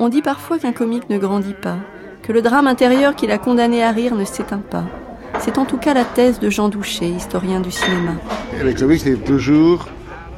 On 0.00 0.08
dit 0.08 0.22
parfois 0.22 0.58
qu'un 0.58 0.72
comique 0.72 1.08
ne 1.08 1.18
grandit 1.18 1.54
pas, 1.54 1.78
que 2.24 2.32
le 2.32 2.40
drame 2.40 2.66
intérieur 2.66 3.14
qui 3.14 3.26
l'a 3.26 3.36
condamné 3.36 3.84
à 3.84 3.90
rire 3.90 4.14
ne 4.14 4.24
s'éteint 4.24 4.62
pas. 4.70 4.84
C'est 5.40 5.58
en 5.58 5.66
tout 5.66 5.76
cas 5.76 5.92
la 5.92 6.04
thèse 6.04 6.40
de 6.40 6.48
Jean 6.48 6.70
Douché, 6.70 7.06
historien 7.06 7.60
du 7.60 7.70
cinéma. 7.70 8.12
Le 8.62 8.72
comique, 8.72 9.02
c'est 9.02 9.22
toujours 9.22 9.86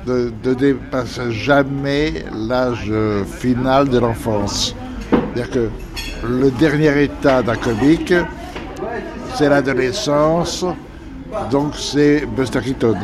de, 0.05 0.33
de 0.43 0.55
dépasser 0.55 1.31
jamais 1.31 2.25
l'âge 2.35 2.93
final 3.25 3.89
de 3.89 3.99
l'enfance. 4.01 4.75
C'est-à-dire 5.11 5.51
que 5.51 5.69
le 6.29 6.51
dernier 6.51 7.05
état 7.05 7.41
d'un 7.43 7.55
comique, 7.55 8.13
c'est 9.37 9.49
l'adolescence, 9.49 10.65
donc 11.53 11.75
c'est 11.77 12.27
Buster 12.37 12.63
Keaton, 12.63 12.97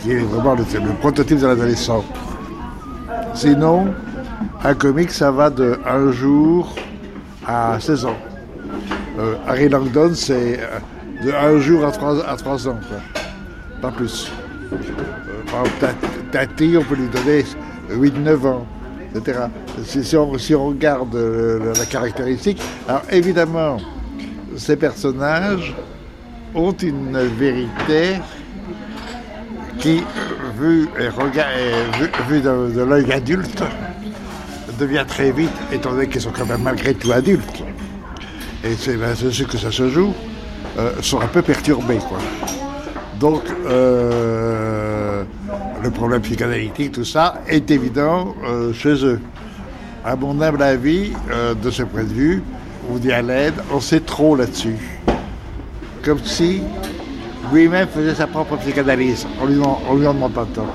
qui 0.00 0.12
est 0.12 0.20
vraiment 0.20 0.54
le, 0.54 0.62
le 0.62 0.92
prototype 1.00 1.38
de 1.38 1.46
l'adolescent. 1.46 2.02
Sinon, 3.34 3.88
un 4.64 4.74
comique, 4.74 5.10
ça 5.10 5.30
va 5.30 5.50
de 5.50 5.78
un 5.86 6.10
jour 6.12 6.74
à 7.46 7.78
16 7.80 8.06
ans. 8.06 8.16
Euh, 9.18 9.34
Harry 9.46 9.68
Langdon, 9.68 10.12
c'est 10.14 10.58
euh, 10.60 11.24
de 11.24 11.32
un 11.32 11.60
jour 11.60 11.84
à 11.84 11.92
3, 11.92 12.26
à 12.26 12.36
3 12.36 12.68
ans, 12.68 12.78
pas 13.80 13.90
plus. 13.90 14.30
Euh, 14.72 15.66
Tati, 16.32 16.76
on 16.76 16.82
peut 16.82 16.96
lui 16.96 17.08
donner 17.08 17.44
8-9 17.90 18.46
ans, 18.46 18.66
etc. 19.14 19.40
Si, 19.84 20.16
on, 20.16 20.36
si 20.38 20.54
on, 20.54 20.68
regarde 20.68 21.14
la 21.14 21.86
caractéristique, 21.86 22.60
alors 22.88 23.02
évidemment, 23.10 23.76
ces 24.56 24.76
personnages 24.76 25.74
ont 26.54 26.72
une 26.72 27.18
vérité 27.38 28.16
qui, 29.78 30.02
vue, 30.58 30.88
vu, 32.28 32.40
de 32.40 32.82
l'œil 32.82 33.12
adulte, 33.12 33.62
devient 34.78 35.04
très 35.06 35.32
vite, 35.32 35.52
étant 35.72 35.92
donné 35.92 36.08
qu'ils 36.08 36.20
sont 36.20 36.32
quand 36.36 36.46
même 36.46 36.62
malgré 36.62 36.94
tout 36.94 37.12
adultes, 37.12 37.62
et 38.64 38.74
c'est 38.78 38.96
ben, 38.96 39.14
ce 39.14 39.42
que 39.42 39.58
ça 39.58 39.70
se 39.70 39.88
joue, 39.90 40.14
euh, 40.78 40.92
sont 41.02 41.20
un 41.20 41.26
peu 41.26 41.42
perturbés. 41.42 41.98
Quoi. 41.98 42.18
Donc, 43.20 43.42
euh, 43.66 45.22
le 45.82 45.90
problème 45.90 46.22
psychanalytique, 46.22 46.92
tout 46.92 47.04
ça, 47.04 47.42
est 47.46 47.70
évident 47.70 48.34
euh, 48.44 48.72
chez 48.72 49.04
eux. 49.04 49.20
À 50.04 50.16
mon 50.16 50.40
humble 50.40 50.62
avis, 50.62 51.12
de 51.62 51.70
ce 51.70 51.82
point 51.82 52.02
de 52.02 52.12
vue, 52.12 52.42
Woody 52.90 53.10
Allen, 53.10 53.54
on 53.72 53.80
sait 53.80 54.00
trop 54.00 54.36
là-dessus. 54.36 54.76
Comme 56.04 56.18
si 56.22 56.60
lui-même 57.52 57.88
faisait 57.88 58.14
sa 58.14 58.26
propre 58.26 58.56
psychanalyse. 58.56 59.26
On 59.40 59.46
lui, 59.46 59.58
on 59.88 59.94
lui 59.96 60.06
en 60.06 60.12
demande 60.12 60.32
pas 60.32 60.46
tant. 60.54 60.66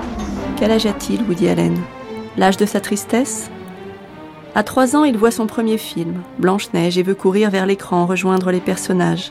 Quel 0.56 0.72
âge 0.72 0.86
a-t-il, 0.86 1.22
Woody 1.28 1.48
Allen 1.48 1.78
L'âge 2.36 2.56
de 2.56 2.66
sa 2.66 2.80
tristesse? 2.80 3.50
À 4.54 4.64
trois 4.64 4.96
ans, 4.96 5.04
il 5.04 5.16
voit 5.16 5.30
son 5.30 5.46
premier 5.46 5.78
film, 5.78 6.22
Blanche-Neige, 6.38 6.98
et 6.98 7.04
veut 7.04 7.14
courir 7.14 7.50
vers 7.50 7.66
l'écran, 7.66 8.04
rejoindre 8.04 8.50
les 8.50 8.60
personnages. 8.60 9.30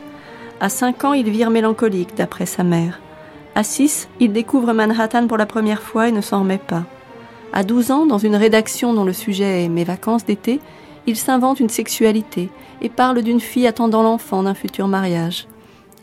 À 0.61 0.70
cinq 0.70 1.03
ans, 1.03 1.11
il 1.11 1.30
vire 1.30 1.49
mélancolique, 1.49 2.15
d'après 2.15 2.45
sa 2.45 2.63
mère. 2.63 3.01
À 3.53 3.63
six, 3.63 4.07
il 4.22 4.32
découvre 4.32 4.72
Manhattan 4.72 5.28
pour 5.28 5.38
la 5.38 5.45
première 5.45 5.82
fois 5.82 6.07
et 6.07 6.13
ne 6.13 6.22
s'en 6.22 6.39
remet 6.39 6.57
pas. 6.57 6.84
À 7.51 7.63
douze 7.63 7.91
ans, 7.91 8.05
dans 8.05 8.17
une 8.17 8.38
rédaction 8.38 8.93
dont 8.93 9.03
le 9.03 9.11
sujet 9.11 9.65
est 9.65 9.70
Mes 9.70 9.84
vacances 9.84 10.26
d'été, 10.26 10.61
il 11.05 11.17
s'invente 11.17 11.59
une 11.59 11.70
sexualité 11.70 12.49
et 12.82 12.89
parle 12.89 13.22
d'une 13.22 13.41
fille 13.41 13.67
attendant 13.67 14.03
l'enfant 14.03 14.43
d'un 14.43 14.53
futur 14.53 14.88
mariage. 14.88 15.47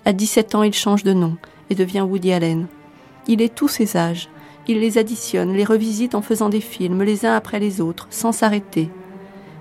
À 0.04 0.12
17 0.12 0.54
ans, 0.56 0.62
il 0.62 0.74
change 0.74 1.04
de 1.04 1.14
nom 1.14 1.36
et 1.70 1.74
devient 1.74 2.00
Woody 2.02 2.32
Allen. 2.32 2.66
Il 3.28 3.40
est 3.40 3.54
tous 3.54 3.68
ses 3.68 3.96
âges. 3.96 4.28
Il 4.68 4.80
les 4.80 4.98
additionne, 4.98 5.54
les 5.54 5.64
revisite 5.64 6.14
en 6.14 6.22
faisant 6.22 6.50
des 6.50 6.60
films 6.60 7.02
les 7.02 7.24
uns 7.24 7.34
après 7.34 7.60
les 7.60 7.80
autres, 7.80 8.08
sans 8.10 8.32
s'arrêter 8.32 8.90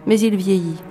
mais 0.05 0.19
il 0.19 0.35
vieillit. 0.35 0.81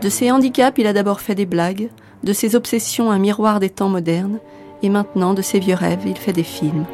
De 0.00 0.08
ses 0.08 0.30
handicaps, 0.30 0.78
il 0.78 0.86
a 0.86 0.92
d'abord 0.92 1.20
fait 1.20 1.34
des 1.34 1.46
blagues, 1.46 1.88
de 2.24 2.32
ses 2.32 2.56
obsessions 2.56 3.10
un 3.10 3.18
miroir 3.18 3.60
des 3.60 3.70
temps 3.70 3.88
modernes, 3.88 4.38
et 4.82 4.88
maintenant 4.88 5.34
de 5.34 5.42
ses 5.42 5.60
vieux 5.60 5.74
rêves, 5.74 6.02
il 6.06 6.16
fait 6.16 6.32
des 6.32 6.42
films. 6.42 6.84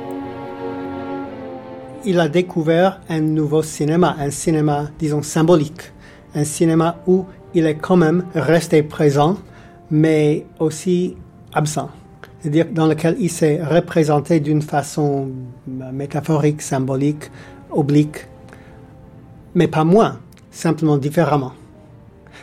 Il 2.05 2.21
a 2.21 2.29
découvert 2.29 3.01
un 3.09 3.21
nouveau 3.21 3.63
cinéma, 3.63 4.15
un 4.19 4.31
cinéma, 4.31 4.89
disons, 4.99 5.23
symbolique, 5.23 5.93
un 6.35 6.45
cinéma 6.45 6.97
où 7.07 7.25
il 7.55 7.67
est 7.67 7.77
quand 7.77 7.97
même 7.97 8.25
resté 8.35 8.83
présent, 8.83 9.39
mais 9.91 10.47
aussi 10.59 11.17
absent. 11.53 11.91
C'est-à-dire 12.41 12.67
dans 12.71 12.87
lequel 12.87 13.17
il 13.19 13.31
s'est 13.31 13.61
représenté 13.63 14.39
d'une 14.39 14.63
façon 14.63 15.29
métaphorique, 15.67 16.63
symbolique, 16.63 17.31
oblique, 17.71 18.27
mais 19.55 19.67
pas 19.67 19.85
moins 19.85 20.21
simplement 20.59 20.99
différemment. 20.99 21.53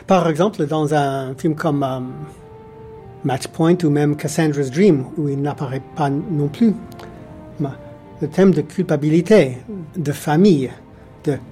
Par 0.06 0.26
exemple, 0.28 0.66
dans 0.66 0.94
un 0.94 1.34
film 1.34 1.54
comme 1.54 1.82
euh, 1.82 2.00
Match 3.24 3.46
Point 3.48 3.76
ou 3.84 3.90
même 3.90 4.16
Cassandra's 4.16 4.70
Dream, 4.70 5.04
où 5.18 5.28
il 5.28 5.40
n'apparaît 5.42 5.82
pas 5.94 6.08
non 6.08 6.48
plus, 6.48 6.74
le 8.22 8.28
thème 8.28 8.52
de 8.52 8.62
culpabilité, 8.62 9.58
de 9.94 10.12
famille, 10.12 10.70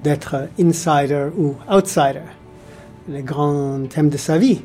d'être 0.02 0.48
insider 0.58 1.28
ou 1.36 1.54
outsider, 1.70 2.30
les 3.10 3.22
grands 3.22 3.82
thèmes 3.86 4.08
de 4.08 4.16
sa 4.16 4.38
vie, 4.38 4.62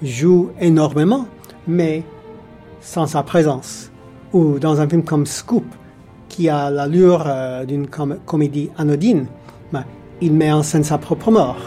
joue 0.00 0.48
énormément, 0.58 1.26
mais 1.68 2.04
sans 2.80 3.06
sa 3.06 3.22
présence. 3.22 3.90
Ou 4.32 4.58
dans 4.58 4.80
un 4.80 4.88
film 4.88 5.02
comme 5.02 5.26
Scoop, 5.26 5.66
qui 6.30 6.48
a 6.48 6.70
l'allure 6.70 7.24
euh, 7.26 7.66
d'une 7.66 7.86
comédie 7.86 8.70
anodine, 8.78 9.26
il 10.20 10.32
met 10.32 10.52
en 10.52 10.62
scène 10.62 10.84
sa 10.84 10.98
propre 10.98 11.30
mort. 11.30 11.58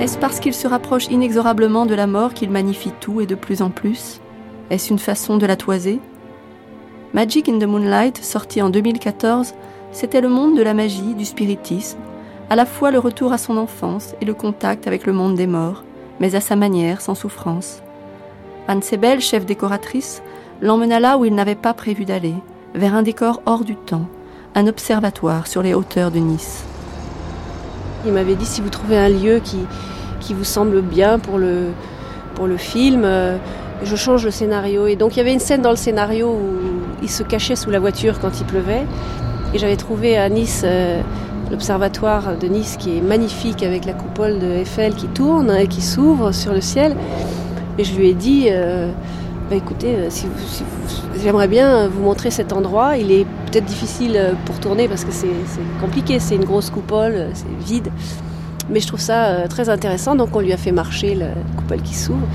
Est-ce 0.00 0.16
parce 0.16 0.40
qu'il 0.40 0.54
se 0.54 0.66
rapproche 0.66 1.08
inexorablement 1.08 1.84
de 1.84 1.94
la 1.94 2.06
mort 2.06 2.32
qu'il 2.32 2.50
magnifie 2.50 2.92
tout 2.98 3.20
et 3.20 3.26
de 3.26 3.34
plus 3.34 3.60
en 3.60 3.70
plus? 3.70 4.20
Est-ce 4.70 4.90
une 4.90 4.98
façon 4.98 5.36
de 5.36 5.44
la 5.44 5.56
toiser? 5.56 6.00
Magic 7.12 7.48
in 7.48 7.58
the 7.58 7.64
Moonlight, 7.64 8.22
sorti 8.22 8.62
en 8.62 8.70
2014, 8.70 9.54
c'était 9.92 10.20
le 10.20 10.28
monde 10.28 10.56
de 10.56 10.62
la 10.62 10.74
magie, 10.74 11.14
du 11.14 11.24
spiritisme, 11.24 11.98
à 12.48 12.56
la 12.56 12.64
fois 12.64 12.90
le 12.90 12.98
retour 12.98 13.32
à 13.32 13.38
son 13.38 13.56
enfance 13.58 14.14
et 14.20 14.24
le 14.24 14.34
contact 14.34 14.86
avec 14.86 15.06
le 15.06 15.12
monde 15.12 15.34
des 15.34 15.46
morts, 15.46 15.84
mais 16.20 16.34
à 16.34 16.40
sa 16.40 16.56
manière, 16.56 17.00
sans 17.00 17.14
souffrance. 17.14 17.82
Anne 18.66 18.82
Sebel, 18.82 19.20
chef 19.20 19.44
décoratrice, 19.46 20.22
l'emmena 20.60 21.00
là 21.00 21.18
où 21.18 21.24
il 21.24 21.34
n'avait 21.34 21.54
pas 21.54 21.74
prévu 21.74 22.04
d'aller, 22.04 22.34
vers 22.74 22.94
un 22.94 23.02
décor 23.02 23.42
hors 23.46 23.64
du 23.64 23.76
temps, 23.76 24.06
un 24.54 24.66
observatoire 24.66 25.46
sur 25.46 25.62
les 25.62 25.74
hauteurs 25.74 26.10
de 26.10 26.18
Nice. 26.18 26.64
Il 28.06 28.12
m'avait 28.12 28.34
dit 28.34 28.46
si 28.46 28.60
vous 28.60 28.70
trouvez 28.70 28.96
un 28.96 29.08
lieu 29.08 29.40
qui, 29.42 29.58
qui 30.20 30.34
vous 30.34 30.44
semble 30.44 30.82
bien 30.82 31.18
pour 31.18 31.38
le, 31.38 31.68
pour 32.34 32.46
le 32.46 32.56
film, 32.56 33.02
euh, 33.04 33.36
je 33.82 33.96
change 33.96 34.24
le 34.24 34.30
scénario. 34.30 34.86
Et 34.86 34.96
donc 34.96 35.16
il 35.16 35.18
y 35.18 35.20
avait 35.20 35.32
une 35.32 35.40
scène 35.40 35.62
dans 35.62 35.70
le 35.70 35.76
scénario 35.76 36.30
où 36.30 37.02
il 37.02 37.10
se 37.10 37.22
cachait 37.22 37.56
sous 37.56 37.70
la 37.70 37.80
voiture 37.80 38.20
quand 38.20 38.40
il 38.40 38.46
pleuvait. 38.46 38.86
Et 39.54 39.58
j'avais 39.58 39.76
trouvé 39.76 40.18
à 40.18 40.28
Nice 40.28 40.62
euh, 40.64 41.00
l'observatoire 41.50 42.36
de 42.36 42.46
Nice 42.46 42.76
qui 42.78 42.96
est 42.96 43.00
magnifique 43.00 43.62
avec 43.62 43.84
la 43.84 43.94
coupole 43.94 44.38
de 44.38 44.46
Eiffel 44.46 44.94
qui 44.94 45.06
tourne 45.06 45.50
et 45.50 45.66
qui 45.66 45.82
s'ouvre 45.82 46.32
sur 46.32 46.52
le 46.52 46.60
ciel. 46.60 46.96
Et 47.78 47.84
je 47.84 47.96
lui 47.96 48.08
ai 48.08 48.14
dit, 48.14 48.48
euh, 48.50 48.90
bah, 49.48 49.56
écoutez, 49.56 49.96
si 50.10 50.26
j'aimerais 51.22 51.48
bien 51.48 51.88
vous 51.88 52.02
montrer 52.02 52.30
cet 52.30 52.52
endroit. 52.52 52.96
Il 52.96 53.10
est 53.10 53.24
peut-être 53.46 53.64
difficile 53.64 54.36
pour 54.44 54.60
tourner 54.60 54.88
parce 54.88 55.04
que 55.04 55.12
c'est 55.12 55.28
compliqué, 55.80 56.18
c'est 56.18 56.36
une 56.36 56.44
grosse 56.44 56.70
coupole, 56.70 57.28
c'est 57.34 57.66
vide. 57.66 57.90
Mais 58.70 58.80
je 58.80 58.86
trouve 58.86 59.00
ça 59.00 59.48
très 59.48 59.70
intéressant, 59.70 60.14
donc 60.14 60.36
on 60.36 60.40
lui 60.40 60.52
a 60.52 60.58
fait 60.58 60.72
marcher 60.72 61.14
la 61.14 61.28
coupole 61.56 61.80
qui 61.80 61.94
s'ouvre. 61.94 62.26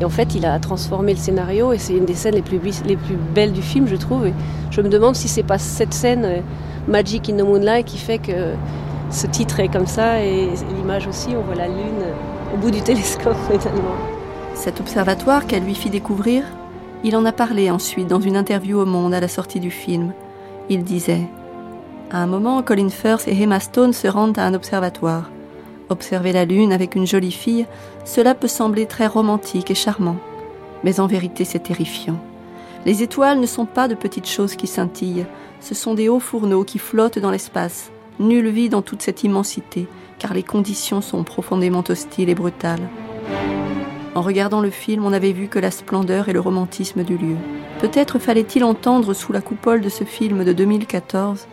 Et 0.00 0.04
en 0.04 0.10
fait, 0.10 0.34
il 0.34 0.46
a 0.46 0.58
transformé 0.58 1.12
le 1.12 1.18
scénario 1.18 1.72
et 1.72 1.78
c'est 1.78 1.94
une 1.94 2.04
des 2.04 2.14
scènes 2.14 2.34
les 2.34 2.42
plus, 2.42 2.60
les 2.84 2.96
plus 2.96 3.16
belles 3.34 3.52
du 3.52 3.62
film, 3.62 3.88
je 3.88 3.96
trouve. 3.96 4.26
Et 4.26 4.34
je 4.70 4.80
me 4.80 4.88
demande 4.88 5.16
si 5.16 5.28
c'est 5.28 5.42
pas 5.42 5.58
cette 5.58 5.92
scène, 5.94 6.24
euh, 6.24 6.40
Magic 6.86 7.28
in 7.28 7.36
the 7.36 7.42
Moonlight, 7.42 7.84
qui 7.84 7.98
fait 7.98 8.18
que 8.18 8.54
ce 9.10 9.26
titre 9.26 9.60
est 9.60 9.68
comme 9.68 9.86
ça 9.86 10.22
et 10.22 10.48
l'image 10.76 11.06
aussi, 11.06 11.30
on 11.36 11.42
voit 11.42 11.56
la 11.56 11.66
lune 11.66 12.04
au 12.54 12.58
bout 12.58 12.70
du 12.70 12.80
télescope 12.82 13.36
finalement. 13.50 14.17
Cet 14.58 14.80
observatoire 14.80 15.46
qu'elle 15.46 15.62
lui 15.62 15.76
fit 15.76 15.88
découvrir, 15.88 16.42
il 17.04 17.14
en 17.14 17.24
a 17.24 17.30
parlé 17.30 17.70
ensuite 17.70 18.08
dans 18.08 18.20
une 18.20 18.36
interview 18.36 18.80
au 18.80 18.84
Monde 18.84 19.14
à 19.14 19.20
la 19.20 19.28
sortie 19.28 19.60
du 19.60 19.70
film. 19.70 20.12
Il 20.68 20.82
disait 20.82 21.28
À 22.10 22.18
un 22.18 22.26
moment, 22.26 22.60
Colin 22.64 22.88
Firth 22.88 23.28
et 23.28 23.40
Emma 23.40 23.60
Stone 23.60 23.92
se 23.92 24.08
rendent 24.08 24.36
à 24.36 24.44
un 24.44 24.54
observatoire. 24.54 25.30
Observer 25.90 26.32
la 26.32 26.44
lune 26.44 26.72
avec 26.72 26.96
une 26.96 27.06
jolie 27.06 27.30
fille, 27.30 27.66
cela 28.04 28.34
peut 28.34 28.48
sembler 28.48 28.86
très 28.86 29.06
romantique 29.06 29.70
et 29.70 29.76
charmant. 29.76 30.16
Mais 30.82 30.98
en 30.98 31.06
vérité, 31.06 31.44
c'est 31.44 31.60
terrifiant. 31.60 32.18
Les 32.84 33.04
étoiles 33.04 33.38
ne 33.38 33.46
sont 33.46 33.64
pas 33.64 33.86
de 33.86 33.94
petites 33.94 34.28
choses 34.28 34.56
qui 34.56 34.66
scintillent, 34.66 35.26
ce 35.60 35.76
sont 35.76 35.94
des 35.94 36.08
hauts 36.08 36.18
fourneaux 36.18 36.64
qui 36.64 36.80
flottent 36.80 37.20
dans 37.20 37.30
l'espace. 37.30 37.92
Nulle 38.18 38.48
vie 38.48 38.68
dans 38.68 38.82
toute 38.82 39.02
cette 39.02 39.22
immensité, 39.22 39.86
car 40.18 40.34
les 40.34 40.42
conditions 40.42 41.00
sont 41.00 41.22
profondément 41.22 41.84
hostiles 41.88 42.28
et 42.28 42.34
brutales. 42.34 42.88
En 44.18 44.22
regardant 44.22 44.60
le 44.60 44.70
film, 44.70 45.04
on 45.04 45.10
n'avait 45.10 45.30
vu 45.30 45.46
que 45.46 45.60
la 45.60 45.70
splendeur 45.70 46.28
et 46.28 46.32
le 46.32 46.40
romantisme 46.40 47.04
du 47.04 47.16
lieu. 47.16 47.36
Peut-être 47.78 48.18
fallait-il 48.18 48.64
entendre 48.64 49.14
sous 49.14 49.32
la 49.32 49.40
coupole 49.40 49.80
de 49.80 49.88
ce 49.88 50.02
film 50.02 50.42
de 50.42 50.52
2014 50.52 51.46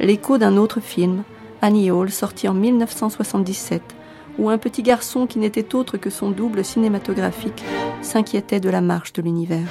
l'écho 0.00 0.36
d'un 0.36 0.58
autre 0.58 0.80
film, 0.80 1.22
Annie 1.62 1.90
Hall, 1.90 2.10
sorti 2.10 2.46
en 2.46 2.52
1977, 2.52 3.80
où 4.38 4.50
un 4.50 4.58
petit 4.58 4.82
garçon 4.82 5.26
qui 5.26 5.38
n'était 5.38 5.74
autre 5.74 5.96
que 5.96 6.10
son 6.10 6.30
double 6.30 6.62
cinématographique 6.62 7.64
s'inquiétait 8.02 8.60
de 8.60 8.68
la 8.68 8.82
marche 8.82 9.14
de 9.14 9.22
l'univers. 9.22 9.68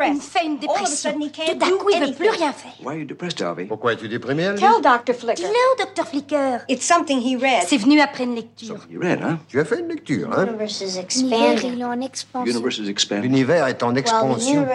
Insane 0.00 0.58
dépression. 0.58 1.12
Tout 1.12 1.54
d'un 1.54 1.70
coup, 1.76 1.90
il 1.92 2.00
veut 2.00 2.12
plus 2.14 2.28
rien 2.30 2.52
faire. 2.52 2.72
Why 2.80 2.88
are 2.88 2.94
you 2.96 3.04
depressed, 3.04 3.40
Harvey? 3.42 3.64
Pourquoi 3.64 3.92
es-tu 3.92 4.08
déprimé, 4.08 4.46
Harvey? 4.46 4.60
Tell 4.60 4.80
Dr. 4.82 5.14
Flicker. 5.14 5.42
Dis-le 5.42 5.84
Dr. 5.84 6.06
Flicker. 6.06 6.58
It's 6.68 6.86
something 6.86 7.20
he 7.20 7.36
read. 7.36 7.64
C'est 7.66 7.76
venu 7.76 8.00
après 8.00 8.24
une 8.24 8.34
lecture. 8.34 8.76
Something 8.76 8.96
he 8.96 8.98
read, 8.98 9.22
hein? 9.22 9.38
Tu 9.48 9.60
as 9.60 9.64
fait 9.64 9.80
une 9.80 9.88
lecture, 9.88 10.30
hein? 10.32 10.46
L'univers 10.46 10.82
is 10.82 10.98
expanding. 10.98 11.72
Il 11.74 11.80
est 11.80 11.84
en 11.84 12.00
expansion. 12.00 12.52
Universe 12.52 12.78
is 12.78 12.88
expanding. 12.88 13.30
L'univers 13.30 13.66
est 13.66 13.82
en 13.82 13.94
expansion. 13.94 14.66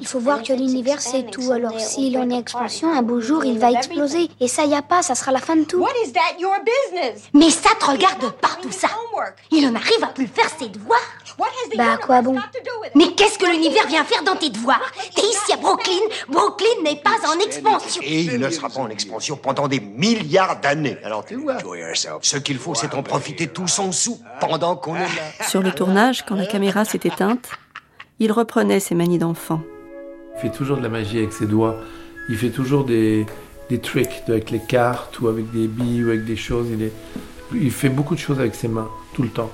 Il 0.00 0.06
faut 0.06 0.20
voir 0.20 0.42
que 0.42 0.52
l'univers 0.52 1.00
c'est 1.00 1.30
tout. 1.30 1.50
Alors 1.52 1.78
s'il 1.80 2.14
est 2.14 2.18
en 2.18 2.30
expansion, 2.30 2.92
un 2.92 3.02
beau 3.02 3.20
jour 3.20 3.44
il 3.44 3.58
va 3.58 3.72
exploser. 3.72 4.28
Et 4.40 4.48
ça 4.48 4.64
y 4.64 4.74
a 4.74 4.82
pas, 4.82 5.02
ça 5.02 5.14
sera 5.14 5.32
la 5.32 5.40
fin 5.40 5.56
de 5.56 5.64
tout. 5.64 5.78
What 5.78 5.90
is 6.04 6.12
that? 6.12 6.38
Your 6.38 6.54
business? 6.60 7.28
Mais 7.32 7.50
ça 7.50 7.70
te 7.78 7.84
regarde 7.84 8.32
pas 8.40 8.56
tout 8.62 8.72
ça. 8.72 8.88
Il 9.50 9.66
en 9.66 9.74
arrive 9.74 10.02
à 10.02 10.08
plus 10.08 10.26
faire 10.26 10.48
ses 10.58 10.68
devoirs. 10.68 10.98
Bah 11.76 11.94
à 11.94 11.96
quoi 11.96 12.22
bon 12.22 12.36
Mais 12.94 13.12
qu'est-ce 13.16 13.38
que 13.38 13.46
l'univers 13.50 13.86
vient 13.88 14.04
faire 14.04 14.22
dans 14.22 14.36
tes 14.36 14.50
devoirs? 14.50 14.80
T'es 15.14 15.22
ici 15.22 15.52
à 15.52 15.56
Brooklyn. 15.56 15.92
Brooklyn 16.28 16.82
n'est 16.84 16.96
pas 16.96 17.16
en 17.26 17.38
expansion. 17.40 18.02
Et 18.04 18.20
il 18.22 18.38
ne 18.38 18.48
sera 18.50 18.68
pas 18.68 18.80
en 18.80 18.88
expansion 18.88 19.36
pendant 19.36 19.66
des 19.66 19.80
milliards 19.80 20.60
d'années. 20.60 20.96
Alors 21.02 21.24
tu 21.24 21.34
vois, 21.36 21.56
ce 22.22 22.36
qu'il 22.36 22.58
faut, 22.58 22.74
c'est 22.74 22.94
en 22.94 23.02
profiter 23.02 23.48
tout 23.48 23.66
son 23.66 23.90
sou 23.92 24.20
pendant 24.40 24.76
qu'on 24.76 24.96
est 24.96 25.00
là. 25.00 25.46
Sur 25.48 25.62
le 25.62 25.72
tournage, 25.72 26.24
quand 26.24 26.36
la 26.36 26.46
caméra 26.46 26.84
s'est 26.84 27.00
éteinte, 27.04 27.48
il 28.20 28.30
reprenait 28.30 28.80
ses 28.80 28.94
manies 28.94 29.18
d'enfant. 29.18 29.60
Il 30.36 30.42
fait 30.42 30.56
toujours 30.56 30.76
de 30.76 30.82
la 30.82 30.88
magie 30.88 31.18
avec 31.18 31.32
ses 31.32 31.46
doigts. 31.46 31.76
Il 32.28 32.36
fait 32.36 32.50
toujours 32.50 32.84
des, 32.84 33.26
des 33.70 33.80
tricks 33.80 34.22
avec 34.28 34.50
les 34.50 34.60
cartes 34.60 35.20
ou 35.20 35.28
avec 35.28 35.50
des 35.50 35.66
billes 35.66 36.04
ou 36.04 36.08
avec 36.08 36.24
des 36.24 36.36
choses. 36.36 36.68
Il, 36.70 36.82
est, 36.82 36.92
il 37.52 37.70
fait 37.70 37.88
beaucoup 37.88 38.14
de 38.14 38.20
choses 38.20 38.38
avec 38.38 38.54
ses 38.54 38.68
mains, 38.68 38.88
tout 39.14 39.22
le 39.22 39.28
temps. 39.30 39.50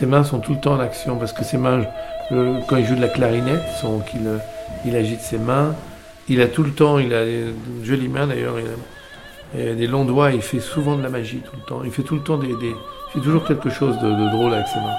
Ses 0.00 0.06
mains 0.06 0.24
sont 0.24 0.38
tout 0.38 0.54
le 0.54 0.60
temps 0.60 0.76
en 0.76 0.80
action 0.80 1.16
parce 1.16 1.34
que 1.34 1.44
ses 1.44 1.58
mains, 1.58 1.82
quand 2.30 2.76
il 2.78 2.86
joue 2.86 2.94
de 2.94 3.02
la 3.02 3.08
clarinette, 3.08 3.60
sont 3.82 3.98
qu'il 3.98 4.22
il 4.86 4.96
agite 4.96 5.20
ses 5.20 5.36
mains. 5.36 5.74
Il 6.26 6.40
a 6.40 6.46
tout 6.46 6.62
le 6.62 6.70
temps, 6.70 6.98
il 6.98 7.12
a 7.12 7.26
des 7.26 7.52
jolies 7.82 8.08
mains 8.08 8.26
d'ailleurs, 8.26 8.54
il 9.54 9.60
a, 9.60 9.74
des 9.74 9.86
longs 9.86 10.06
doigts, 10.06 10.30
il 10.30 10.40
fait 10.40 10.58
souvent 10.58 10.96
de 10.96 11.02
la 11.02 11.10
magie 11.10 11.42
tout 11.44 11.54
le 11.54 11.66
temps. 11.68 11.82
Il 11.84 11.90
fait 11.90 12.02
tout 12.02 12.14
le 12.14 12.22
temps 12.22 12.38
des, 12.38 12.48
il 12.48 12.56
fait 13.12 13.20
toujours 13.20 13.46
quelque 13.46 13.68
chose 13.68 13.98
de, 13.98 14.30
drôle 14.30 14.54
avec 14.54 14.66
ses 14.68 14.78
mains. 14.78 14.96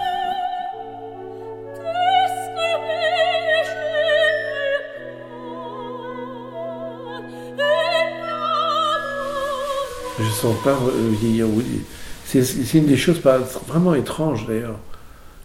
Je 10.20 10.30
sens 10.30 10.56
pas 10.64 10.78
vieillir 11.20 11.50
Woody. 11.50 11.82
C'est 12.24 12.78
une 12.78 12.86
des 12.86 12.98
choses 12.98 13.20
vraiment 13.68 13.96
étranges 13.96 14.46
d'ailleurs. 14.46 14.76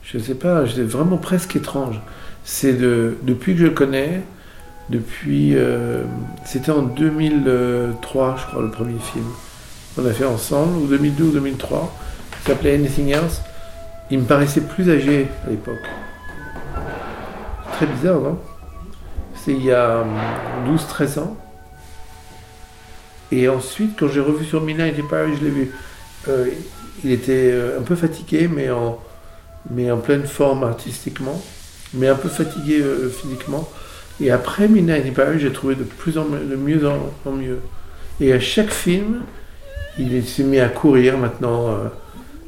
Je 0.07 0.19
ne 0.19 0.23
sais 0.23 0.37
pas, 0.37 0.65
c'est 0.73 0.83
vraiment 0.83 1.17
presque 1.17 1.57
étrange. 1.57 2.01
C'est 2.45 2.75
de, 2.75 3.17
depuis 3.23 3.55
que 3.55 3.61
je 3.61 3.65
le 3.65 3.73
connais, 3.73 4.23
depuis. 4.89 5.57
Euh, 5.57 6.05
c'était 6.45 6.71
en 6.71 6.83
2003, 6.83 8.37
je 8.39 8.47
crois, 8.47 8.63
le 8.63 8.71
premier 8.71 9.01
film. 9.01 9.27
On 9.99 10.07
a 10.07 10.13
fait 10.13 10.25
ensemble, 10.25 10.77
ou 10.79 10.87
2002 10.87 11.25
ou 11.25 11.31
2003. 11.33 11.93
Il 12.31 12.47
s'appelait 12.47 12.75
Anything 12.75 13.09
Else. 13.09 13.41
Il 14.11 14.21
me 14.21 14.25
paraissait 14.25 14.61
plus 14.61 14.89
âgé 14.89 15.27
à 15.45 15.51
l'époque. 15.51 15.83
Très 17.73 17.87
bizarre, 17.87 18.21
non? 18.21 18.39
C'est 19.35 19.53
il 19.53 19.65
y 19.65 19.73
a 19.73 20.05
12-13 20.69 21.19
ans. 21.19 21.37
Et 23.33 23.49
ensuite, 23.49 23.99
quand 23.99 24.07
j'ai 24.07 24.21
revu 24.21 24.45
sur 24.45 24.63
Mina 24.63 24.87
et 24.87 24.93
Paris, 25.11 25.33
je 25.41 25.45
l'ai 25.45 25.51
vu. 25.51 25.73
Euh, 26.29 26.47
il 27.03 27.11
était 27.11 27.51
euh, 27.53 27.81
un 27.81 27.83
peu 27.83 27.97
fatigué, 27.97 28.49
mais 28.49 28.71
en, 28.71 29.01
mais 29.71 29.91
en 29.91 29.99
pleine 29.99 30.25
forme 30.25 30.64
artistiquement, 30.64 31.43
mais 31.95 32.09
un 32.09 32.14
peu 32.14 32.29
fatigué 32.29 32.81
euh, 32.81 33.09
physiquement. 33.11 33.69
Et 34.21 34.31
après 34.31 34.69
Mina 34.69 34.97
et 34.97 35.11
Paris, 35.11 35.39
j'ai 35.41 35.53
trouvé 35.53 35.75
de 35.75 35.85
plus 35.85 36.19
en 36.19 36.25
de 36.25 36.57
mieux 36.57 36.83
en, 36.89 37.33
mieux. 37.33 37.61
Et 38.21 38.33
à 38.33 38.41
chaque 38.41 38.71
film, 38.71 39.23
il 39.99 40.27
s'est 40.27 40.43
mis 40.43 40.59
à 40.59 40.69
courir 40.69 41.19
maintenant. 41.19 41.69
Euh, 41.69 41.89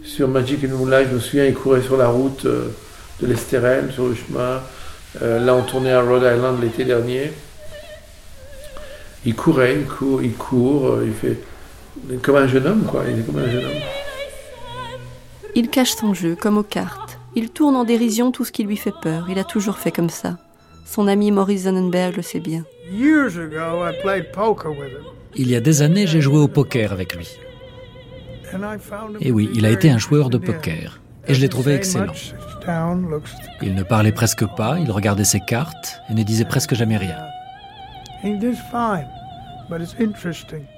sur 0.02 0.26
Magic 0.26 0.64
and 0.64 0.74
Moonlight, 0.74 1.08
je 1.10 1.14
me 1.16 1.20
souviens, 1.20 1.44
il 1.44 1.52
courait 1.52 1.82
sur 1.82 1.98
la 1.98 2.08
route 2.08 2.46
de 2.46 3.26
l'Estérel, 3.26 3.90
sur 3.92 4.06
le 4.06 4.14
chemin. 4.14 4.62
là, 5.20 5.54
on 5.54 5.62
tournait 5.62 5.92
à 5.92 6.00
Rhode 6.00 6.22
Island 6.22 6.62
l'été 6.62 6.84
dernier. 6.84 7.32
Il 9.26 9.34
courait, 9.34 9.74
il 9.74 9.84
court, 9.84 10.22
il 10.22 10.32
court, 10.32 11.00
il 11.04 11.12
fait 11.12 11.38
comme 12.22 12.36
un 12.36 12.46
jeune 12.46 12.66
homme, 12.66 12.84
quoi. 12.84 13.04
Il 13.08 13.18
est 13.18 13.22
comme 13.22 13.38
un 13.38 13.50
jeune 13.50 13.64
homme. 13.64 13.82
Il 15.54 15.68
cache 15.68 15.92
son 15.92 16.14
jeu, 16.14 16.36
comme 16.36 16.58
aux 16.58 16.62
cartes. 16.62 17.07
Il 17.38 17.50
tourne 17.50 17.76
en 17.76 17.84
dérision 17.84 18.32
tout 18.32 18.44
ce 18.44 18.50
qui 18.50 18.64
lui 18.64 18.76
fait 18.76 18.94
peur. 19.00 19.28
Il 19.30 19.38
a 19.38 19.44
toujours 19.44 19.78
fait 19.78 19.92
comme 19.92 20.10
ça. 20.10 20.38
Son 20.84 21.06
ami 21.06 21.30
Maurice 21.30 21.62
Sonnenberg 21.62 22.16
le 22.16 22.22
sait 22.22 22.40
bien. 22.40 22.64
Il 25.36 25.48
y 25.48 25.54
a 25.54 25.60
des 25.60 25.82
années, 25.82 26.08
j'ai 26.08 26.20
joué 26.20 26.38
au 26.38 26.48
poker 26.48 26.90
avec 26.92 27.14
lui. 27.14 27.28
Et 29.20 29.30
oui, 29.30 29.48
il 29.54 29.66
a 29.66 29.70
été 29.70 29.88
un 29.88 29.98
joueur 29.98 30.30
de 30.30 30.38
poker. 30.38 31.00
Et 31.28 31.34
je 31.34 31.40
l'ai 31.40 31.48
trouvé 31.48 31.74
excellent. 31.74 32.12
Il 33.62 33.76
ne 33.76 33.84
parlait 33.84 34.10
presque 34.10 34.44
pas, 34.56 34.80
il 34.80 34.90
regardait 34.90 35.22
ses 35.22 35.38
cartes 35.38 36.00
et 36.10 36.14
ne 36.14 36.24
disait 36.24 36.44
presque 36.44 36.74
jamais 36.74 36.96
rien. 36.96 37.18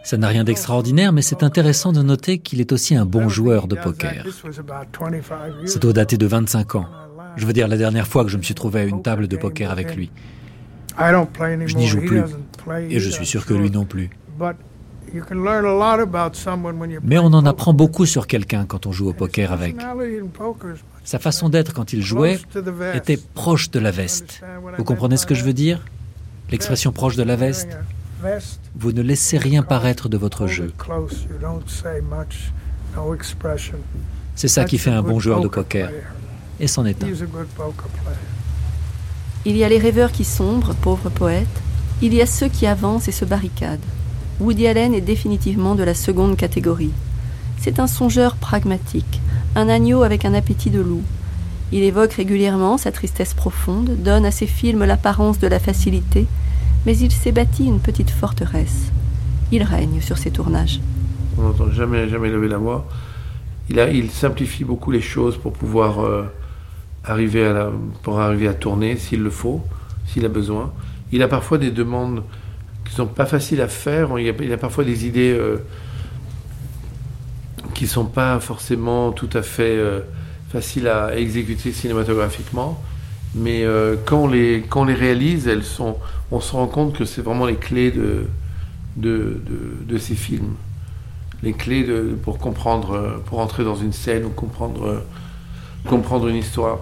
Ça 0.03 0.17
n'a 0.17 0.29
rien 0.29 0.45
d'extraordinaire, 0.45 1.13
mais 1.13 1.23
c'est 1.23 1.43
intéressant 1.43 1.93
de 1.93 2.03
noter 2.03 2.39
qu'il 2.39 2.61
est 2.61 2.73
aussi 2.73 2.97
un 2.97 3.07
bon 3.07 3.29
joueur 3.29 3.69
de 3.69 3.77
poker. 3.77 4.25
Ça 5.67 5.79
doit 5.79 5.93
dater 5.93 6.17
de 6.17 6.27
25 6.27 6.75
ans. 6.77 6.87
Je 7.37 7.47
veux 7.47 7.53
dire, 7.53 7.69
la 7.69 7.77
dernière 7.77 8.07
fois 8.07 8.25
que 8.25 8.31
je 8.31 8.37
me 8.37 8.43
suis 8.43 8.55
trouvé 8.55 8.81
à 8.81 8.85
une 8.85 9.03
table 9.03 9.29
de 9.29 9.37
poker 9.37 9.71
avec 9.71 9.95
lui. 9.95 10.11
Je 10.99 11.77
n'y 11.77 11.87
joue 11.87 12.01
plus. 12.01 12.23
Et 12.89 13.01
je 13.01 13.11
suis 13.11 13.27
sûr 13.27 13.47
que 13.47 13.55
lui 13.55 13.71
non 13.71 13.85
plus. 13.85 14.11
Mais 17.03 17.19
on 17.19 17.27
en 17.27 17.47
apprend 17.47 17.73
beaucoup 17.73 18.07
sur 18.07 18.27
quelqu'un 18.27 18.65
quand 18.65 18.87
on 18.87 18.93
joue 18.93 19.09
au 19.09 19.13
poker 19.13 19.53
avec. 19.53 19.77
Sa 21.05 21.19
façon 21.19 21.49
d'être 21.49 21.73
quand 21.73 21.93
il 21.93 22.03
jouait 22.03 22.39
était 22.95 23.19
proche 23.35 23.71
de 23.71 23.81
la 23.81 23.91
veste. 23.91 24.43
Vous 24.79 24.85
comprenez 24.85 25.17
ce 25.17 25.27
que 25.27 25.35
je 25.35 25.45
veux 25.45 25.53
dire? 25.53 25.85
L'expression 26.51 26.93
proche 26.93 27.17
de 27.17 27.23
la 27.23 27.37
veste? 27.37 27.79
Vous 28.77 28.93
ne 28.93 29.03
laissez 29.03 29.39
rien 29.39 29.63
paraître 29.63 30.09
de 30.09 30.17
votre 30.17 30.47
jeu. 30.47 30.73
C'est 34.35 34.49
ça 34.49 34.65
qui 34.65 34.79
fait 34.79 34.91
un 34.91 35.03
bon 35.03 35.21
joueur 35.21 35.41
de 35.41 35.49
poker. 35.49 35.91
Et 36.59 36.67
c'en 36.67 36.85
est 36.85 37.03
un. 37.03 37.09
Il 39.47 39.57
y 39.57 39.65
a 39.65 39.69
les 39.69 39.79
rêveurs 39.79 40.13
qui 40.13 40.25
sombrent, 40.25 40.75
pauvres 40.75 41.09
poètes. 41.09 41.47
Il 42.03 42.15
y 42.15 42.21
a 42.21 42.27
ceux 42.27 42.49
qui 42.49 42.67
avancent 42.67 43.09
et 43.09 43.13
se 43.13 43.25
barricadent. 43.25 43.81
Woody 44.41 44.67
Allen 44.67 44.95
est 44.95 45.01
définitivement 45.01 45.75
de 45.75 45.83
la 45.83 45.95
seconde 45.95 46.37
catégorie. 46.37 46.93
C'est 47.59 47.79
un 47.79 47.87
songeur 47.87 48.37
pragmatique, 48.37 49.21
un 49.55 49.69
agneau 49.69 50.03
avec 50.03 50.25
un 50.25 50.33
appétit 50.33 50.71
de 50.71 50.81
loup. 50.81 51.03
Il 51.73 51.83
évoque 51.83 52.15
régulièrement 52.15 52.79
sa 52.79 52.91
tristesse 52.91 53.35
profonde, 53.35 53.97
donne 54.03 54.25
à 54.25 54.31
ses 54.31 54.47
films 54.47 54.85
l'apparence 54.85 55.39
de 55.39 55.47
la 55.47 55.59
facilité, 55.59 56.27
mais 56.87 56.97
il 56.97 57.13
s'est 57.13 57.33
bâti 57.33 57.67
une 57.67 57.81
petite 57.81 58.11
forteresse. 58.11 58.91
Il 59.53 59.63
règne 59.63 60.01
sur 60.01 60.19
ses 60.19 60.31
tournages. 60.31 60.81
On 61.39 61.43
n'entend 61.43 61.71
jamais, 61.71 62.09
jamais 62.09 62.29
lever 62.29 62.49
la 62.49 62.59
voix. 62.59 62.87
Il, 63.69 64.11
simplifie 64.11 64.65
beaucoup 64.65 64.91
les 64.91 65.01
choses 65.01 65.37
pour 65.37 65.53
pouvoir 65.53 66.01
euh, 66.01 66.25
arriver 67.05 67.47
à 67.47 67.71
pour 68.03 68.19
arriver 68.19 68.49
à 68.49 68.55
tourner 68.55 68.97
s'il 68.97 69.23
le 69.23 69.31
faut, 69.31 69.63
s'il 70.07 70.25
a 70.25 70.29
besoin. 70.29 70.73
Il 71.13 71.23
a 71.23 71.29
parfois 71.29 71.59
des 71.59 71.71
demandes 71.71 72.25
qui 72.85 72.95
sont 72.95 73.07
pas 73.07 73.27
faciles 73.27 73.61
à 73.61 73.69
faire. 73.69 74.19
Il 74.19 74.53
a, 74.53 74.57
parfois 74.57 74.85
des 74.85 75.07
idées 75.07 75.33
euh, 75.39 75.59
qui 77.75 77.87
sont 77.87 78.07
pas 78.07 78.41
forcément 78.41 79.13
tout 79.13 79.31
à 79.33 79.43
fait 79.43 79.77
euh, 79.77 80.01
faciles 80.51 80.89
à 80.89 81.17
exécuter 81.17 81.73
cinématographiquement. 81.73 82.83
Mais 83.35 83.65
euh, 83.65 83.97
quand, 84.05 84.25
on 84.25 84.29
les, 84.29 84.65
quand 84.69 84.85
les 84.85 84.95
réalise, 84.95 85.47
elles 85.47 85.65
sont, 85.65 85.97
on 86.31 86.41
se 86.41 86.53
rend 86.53 86.67
compte 86.67 86.97
que 86.97 87.05
c'est 87.05 87.23
vraiment 87.23 87.47
les 87.47 87.57
clés 87.57 87.91
de, 87.91 88.27
de, 88.97 89.41
de, 89.87 89.99
ces 89.99 90.15
films. 90.15 90.55
Les 91.43 91.53
clés 91.53 91.85
de, 91.85 92.17
pour 92.23 92.39
comprendre, 92.39 93.23
pour 93.27 93.39
entrer 93.39 93.65
dans 93.65 93.77
une 93.77 93.93
scène 93.93 94.25
ou 94.25 94.31
comprendre, 94.31 95.05
comprendre 95.87 96.29
une 96.29 96.37
histoire. 96.37 96.79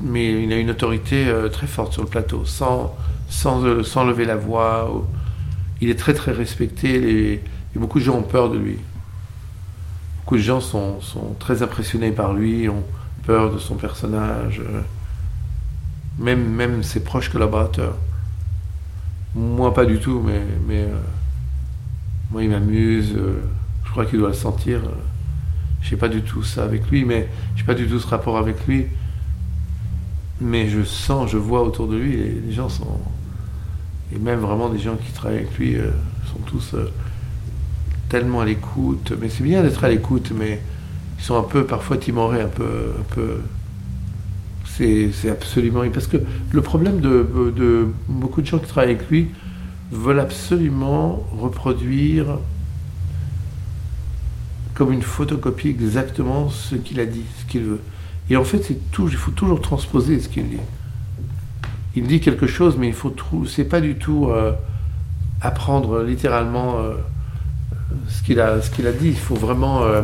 Mais 0.00 0.42
il 0.42 0.52
a 0.52 0.56
une 0.56 0.70
autorité 0.70 1.32
très 1.52 1.68
forte 1.68 1.92
sur 1.92 2.02
le 2.02 2.08
plateau, 2.08 2.44
sans, 2.44 2.96
sans, 3.28 3.84
sans 3.84 4.04
lever 4.04 4.24
la 4.24 4.36
voix 4.36 4.90
il 5.84 5.90
est 5.90 5.98
très 5.98 6.14
très 6.14 6.32
respecté 6.32 7.32
et, 7.32 7.42
beaucoup 7.76 7.98
de 7.98 8.04
gens 8.04 8.16
ont 8.16 8.22
peur 8.22 8.50
de 8.50 8.56
lui. 8.56 8.78
Beaucoup 10.20 10.36
de 10.36 10.42
gens 10.42 10.60
sont, 10.60 10.98
très 11.38 11.62
impressionnés 11.62 12.12
par 12.12 12.32
lui, 12.32 12.68
ont 12.68 12.84
peur 13.26 13.52
de 13.52 13.58
son 13.58 13.74
personnage, 13.74 14.60
euh, 14.60 14.80
même, 16.18 16.82
ses 16.82 17.00
proches 17.00 17.28
collaborateurs. 17.28 17.96
Moi 19.34 19.74
pas 19.74 19.84
du 19.84 19.98
tout, 19.98 20.22
mais, 20.24 20.82
euh, 20.82 21.00
moi 22.30 22.42
il 22.42 22.50
m'amuse, 22.50 23.12
euh, 23.16 23.42
je 23.84 23.90
crois 23.90 24.06
qu'il 24.06 24.18
doit 24.18 24.28
le 24.28 24.34
sentir. 24.34 24.80
Je 25.82 25.90
sais 25.90 25.96
pas 25.96 26.08
du 26.08 26.22
tout 26.22 26.42
ça 26.42 26.64
avec 26.64 26.90
lui, 26.90 27.04
mais 27.04 27.28
j'ai 27.56 27.64
pas 27.64 27.74
du 27.74 27.86
tout 27.86 27.98
ce 27.98 28.06
rapport 28.06 28.38
avec 28.38 28.66
lui. 28.66 28.86
Mais 30.40 30.68
je 30.68 30.82
sens, 30.82 31.30
je 31.30 31.36
vois 31.36 31.62
autour 31.62 31.88
de 31.88 31.96
lui, 31.96 32.16
les 32.46 32.52
gens 32.52 32.68
sont, 32.68 32.98
et 34.14 34.18
même 34.18 34.40
vraiment 34.40 34.68
des 34.68 34.78
gens 34.78 34.96
qui 34.96 35.12
travaillent 35.12 35.38
avec 35.38 35.58
lui 35.58 35.76
euh, 35.76 35.90
sont 36.26 36.38
tous 36.46 36.74
euh, 36.74 36.90
tellement 38.08 38.40
à 38.40 38.44
l'écoute. 38.44 39.12
Mais 39.20 39.28
c'est 39.28 39.44
bien 39.44 39.62
d'être 39.62 39.82
à 39.84 39.88
l'écoute, 39.88 40.32
mais 40.36 40.60
ils 41.18 41.24
sont 41.24 41.38
un 41.38 41.42
peu 41.42 41.64
parfois 41.64 41.96
timorés, 41.96 42.42
un 42.42 42.48
peu. 42.48 42.94
Un 42.98 43.14
peu 43.14 43.40
c'est 44.76 45.30
absolument. 45.30 45.82
Parce 45.92 46.06
que 46.06 46.18
le 46.52 46.62
problème 46.62 47.00
de, 47.00 47.88
beaucoup 48.08 48.42
de 48.42 48.46
gens 48.46 48.58
qui 48.58 48.66
travaillent 48.66 48.94
avec 48.94 49.08
lui 49.10 49.28
veulent 49.92 50.20
absolument 50.20 51.26
reproduire 51.38 52.38
comme 54.74 54.92
une 54.92 55.02
photocopie 55.02 55.68
exactement 55.68 56.48
ce 56.48 56.74
qu'il 56.74 56.98
a 56.98 57.06
dit, 57.06 57.22
ce 57.38 57.44
qu'il 57.50 57.62
veut. 57.62 57.80
Et 58.30 58.36
en 58.36 58.44
fait, 58.44 58.70
il 58.70 59.16
faut 59.16 59.30
toujours 59.30 59.60
transposer 59.60 60.18
ce 60.18 60.28
qu'il 60.28 60.48
dit 60.48 60.58
il 61.96 62.06
dit 62.06 62.20
quelque 62.20 62.46
chose, 62.46 62.76
mais 62.78 62.88
il 62.88 62.94
faut 62.94 63.14
c'est 63.46 63.64
pas 63.64 63.80
du 63.80 63.94
tout 63.96 64.28
euh, 64.28 64.52
apprendre 65.40 66.02
littéralement 66.02 66.78
euh, 66.78 66.94
ce 68.08 68.22
qu'il 68.22 68.40
a, 68.40 68.58
dit. 68.92 69.08
Il 69.08 69.16
faut 69.16 69.36
vraiment, 69.36 69.82
euh, 69.82 70.02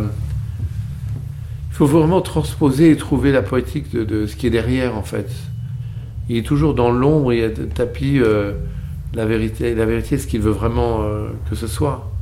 faut 1.81 1.99
vraiment 1.99 2.21
transposer 2.21 2.91
et 2.91 2.97
trouver 2.97 3.33
la 3.33 3.41
poétique 3.41 3.91
de, 3.93 4.27
ce 4.27 4.37
qui 4.37 4.47
est 4.47 4.51
derrière 4.51 4.99
en 4.99 5.03
fait. 5.03 5.31
Il 6.29 6.37
est 6.37 6.43
toujours 6.43 6.75
dans 6.75 6.91
l'ombre, 6.91 7.33
il 7.33 7.43
a 7.43 7.49
tapis 7.49 8.21
la 9.15 9.25
vérité, 9.25 9.75
la 9.75 9.87
vérité, 9.87 10.19
ce 10.19 10.27
qu'il 10.27 10.43
veut 10.43 10.51
vraiment 10.51 11.01
que 11.49 11.57
ce 11.57 11.67
soit. 11.67 12.13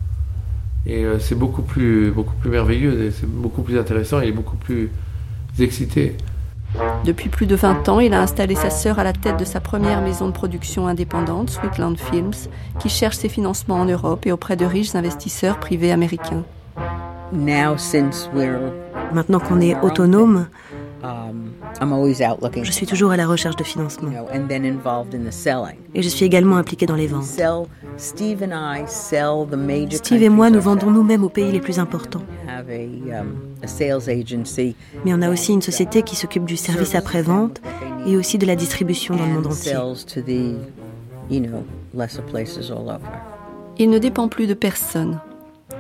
Et 0.87 1.05
c'est 1.19 1.35
beaucoup 1.35 1.63
plus, 1.63 2.13
beaucoup 2.13 2.37
plus 2.37 2.51
merveilleux, 2.51 3.11
c'est 3.11 3.29
beaucoup 3.29 3.63
plus 3.63 3.77
intéressant, 3.77 4.21
il 4.21 4.29
est 4.29 4.33
beaucoup 4.33 4.57
plus 4.57 4.91
excité. 5.59 6.17
Depuis 7.05 7.29
plus 7.29 7.47
de 7.47 7.57
20 7.57 7.89
ans, 7.89 7.99
il 7.99 8.15
a 8.15 8.23
installé 8.23 8.55
sa 8.55 8.71
sœur 8.71 9.01
à 9.01 9.05
la 9.05 9.13
tête 9.13 9.41
de 9.41 9.45
sa 9.45 9.59
première 9.59 10.03
maison 10.03 10.27
de 10.27 10.33
production 10.33 10.87
indépendante, 10.87 11.51
Sweetland 11.51 11.99
Films, 11.99 12.49
qui 12.79 12.89
cherche 12.89 13.17
ses 13.17 13.29
financements 13.29 13.81
en 13.81 13.87
Europe 13.87 14.25
et 14.25 14.31
auprès 14.31 14.55
de 14.55 14.65
riches 14.65 14.95
investisseurs 14.95 15.59
privés 15.59 15.91
américains. 15.91 16.45
Maintenant 19.13 19.41
qu'on 19.41 19.61
est 19.61 19.79
autonome, 19.81 20.47
um, 21.03 21.51
je 22.63 22.71
suis 22.73 22.87
toujours 22.87 23.13
à 23.13 23.17
la 23.17 23.27
recherche 23.27 23.57
de 23.57 23.65
financement. 23.65 24.11
Et 25.95 26.03
je 26.03 26.09
suis 26.09 26.25
également 26.25 26.57
impliqué 26.57 26.87
dans 26.87 26.97
les 26.97 27.07
ventes. 27.07 27.25
Steve 29.91 30.23
et 30.23 30.29
moi, 30.29 30.51
nous 30.51 30.61
vendons 30.61 30.91
nous-mêmes 30.91 31.25
aux 31.25 31.29
pays 31.29 31.53
les 31.53 31.61
plus 31.61 31.79
importants. 31.79 32.23
Um, 32.49 33.35
Mais 35.05 35.15
on 35.15 35.23
a 35.23 35.31
aussi 35.31 35.53
une 35.53 35.63
société 35.63 36.03
qui 36.03 36.17
s'occupe 36.17 36.45
du 36.45 36.57
service 36.57 36.95
après-vente 36.95 37.61
et 38.07 38.17
aussi 38.17 38.39
de 38.39 38.47
la 38.47 38.57
distribution 38.57 39.17
dans 39.17 39.27
le 39.27 39.33
monde 39.33 39.47
entier. 39.47 39.75
Il 43.81 43.91
ne 43.91 43.99
dépend 43.99 44.29
plus 44.29 44.47
de 44.47 44.55
personne. 44.55 45.21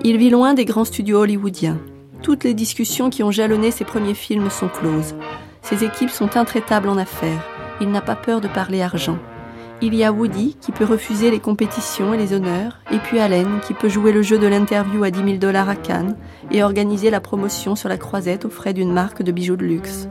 Il 0.04 0.16
vit 0.16 0.30
loin 0.30 0.54
des 0.54 0.64
grands 0.64 0.84
studios 0.84 1.18
hollywoodiens. 1.18 1.78
Toutes 2.22 2.44
les 2.44 2.54
discussions 2.54 3.10
qui 3.10 3.24
ont 3.24 3.32
jalonné 3.32 3.72
ses 3.72 3.84
premiers 3.84 4.14
films 4.14 4.48
sont 4.48 4.68
closes. 4.68 5.16
Ses 5.60 5.84
équipes 5.84 6.10
sont 6.10 6.36
intraitables 6.36 6.88
en 6.88 6.96
affaires. 6.96 7.44
Il 7.80 7.90
n'a 7.90 8.00
pas 8.00 8.14
peur 8.14 8.40
de 8.40 8.46
parler 8.46 8.80
argent. 8.80 9.18
Il 9.82 9.94
y 9.94 10.04
a 10.04 10.12
Woody 10.12 10.56
qui 10.60 10.72
peut 10.72 10.84
refuser 10.84 11.30
les 11.30 11.40
compétitions 11.40 12.14
et 12.14 12.16
les 12.16 12.32
honneurs, 12.32 12.78
et 12.92 12.98
puis 12.98 13.18
Allen 13.18 13.60
qui 13.66 13.74
peut 13.74 13.88
jouer 13.88 14.12
le 14.12 14.22
jeu 14.22 14.38
de 14.38 14.46
l'interview 14.46 15.02
à 15.02 15.10
10 15.10 15.24
000 15.24 15.36
dollars 15.38 15.68
à 15.68 15.76
Cannes 15.76 16.16
et 16.50 16.62
organiser 16.62 17.10
la 17.10 17.20
promotion 17.20 17.76
sur 17.76 17.88
la 17.88 17.96
croisette 17.96 18.44
aux 18.44 18.50
frais 18.50 18.74
d'une 18.74 18.92
marque 18.92 19.22
de 19.22 19.32
bijoux 19.32 19.56
de 19.56 19.64
luxe. 19.64 20.08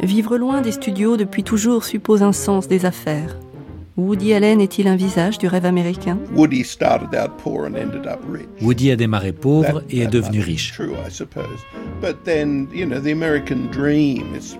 Vivre 0.00 0.36
loin 0.36 0.60
des 0.60 0.72
studios 0.72 1.16
depuis 1.16 1.44
toujours 1.44 1.84
suppose 1.84 2.22
un 2.22 2.32
sens 2.32 2.68
des 2.68 2.86
affaires. 2.86 3.36
Woody 3.98 4.32
Allen 4.32 4.62
est-il 4.62 4.88
un 4.88 4.96
visage 4.96 5.36
du 5.36 5.46
rêve 5.46 5.66
américain? 5.66 6.18
Woody 6.34 6.64
a 8.90 8.96
démarré 8.96 9.32
pauvre 9.32 9.82
et 9.90 10.00
est 10.00 10.06
devenu 10.06 10.40
riche. 10.40 10.72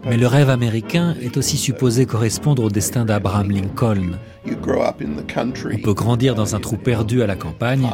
Mais 0.05 0.17
le 0.19 0.27
rêve 0.27 0.51
américain 0.51 1.15
est 1.23 1.39
aussi 1.39 1.57
supposé 1.57 2.05
correspondre 2.05 2.63
au 2.63 2.69
destin 2.69 3.07
d'Abraham 3.07 3.51
Lincoln. 3.51 4.19
On 4.45 5.79
peut 5.79 5.95
grandir 5.95 6.35
dans 6.35 6.55
un 6.55 6.61
trou 6.61 6.77
perdu 6.77 7.23
à 7.23 7.27
la 7.27 7.37
campagne 7.37 7.89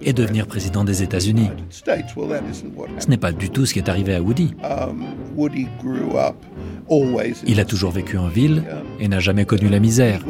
et 0.00 0.12
devenir 0.12 0.46
président 0.46 0.84
des 0.84 1.02
États-Unis. 1.02 1.50
Ce 1.70 3.08
n'est 3.08 3.16
pas 3.16 3.32
du 3.32 3.50
tout 3.50 3.66
ce 3.66 3.72
qui 3.72 3.78
est 3.78 3.88
arrivé 3.88 4.14
à 4.14 4.22
Woody. 4.22 4.54
Um, 4.62 5.04
il 7.46 7.60
a 7.60 7.64
toujours 7.64 7.90
vécu 7.92 8.18
en 8.18 8.28
ville 8.28 8.64
et 9.00 9.08
n'a 9.08 9.20
jamais 9.20 9.44
connu 9.44 9.68
la 9.68 9.80
misère. 9.80 10.20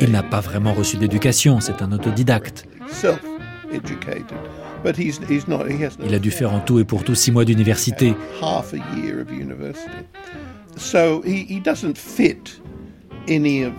Il 0.00 0.10
n'a 0.10 0.22
pas 0.22 0.40
vraiment 0.40 0.72
reçu 0.72 0.96
d'éducation, 0.96 1.60
c'est 1.60 1.82
un 1.82 1.92
autodidacte. 1.92 2.66
Il 6.04 6.14
a 6.14 6.18
dû 6.18 6.30
faire 6.30 6.52
en 6.52 6.60
tout 6.60 6.78
et 6.78 6.84
pour 6.84 7.04
tout 7.04 7.14
six 7.14 7.32
mois 7.32 7.44
d'université. 7.44 8.14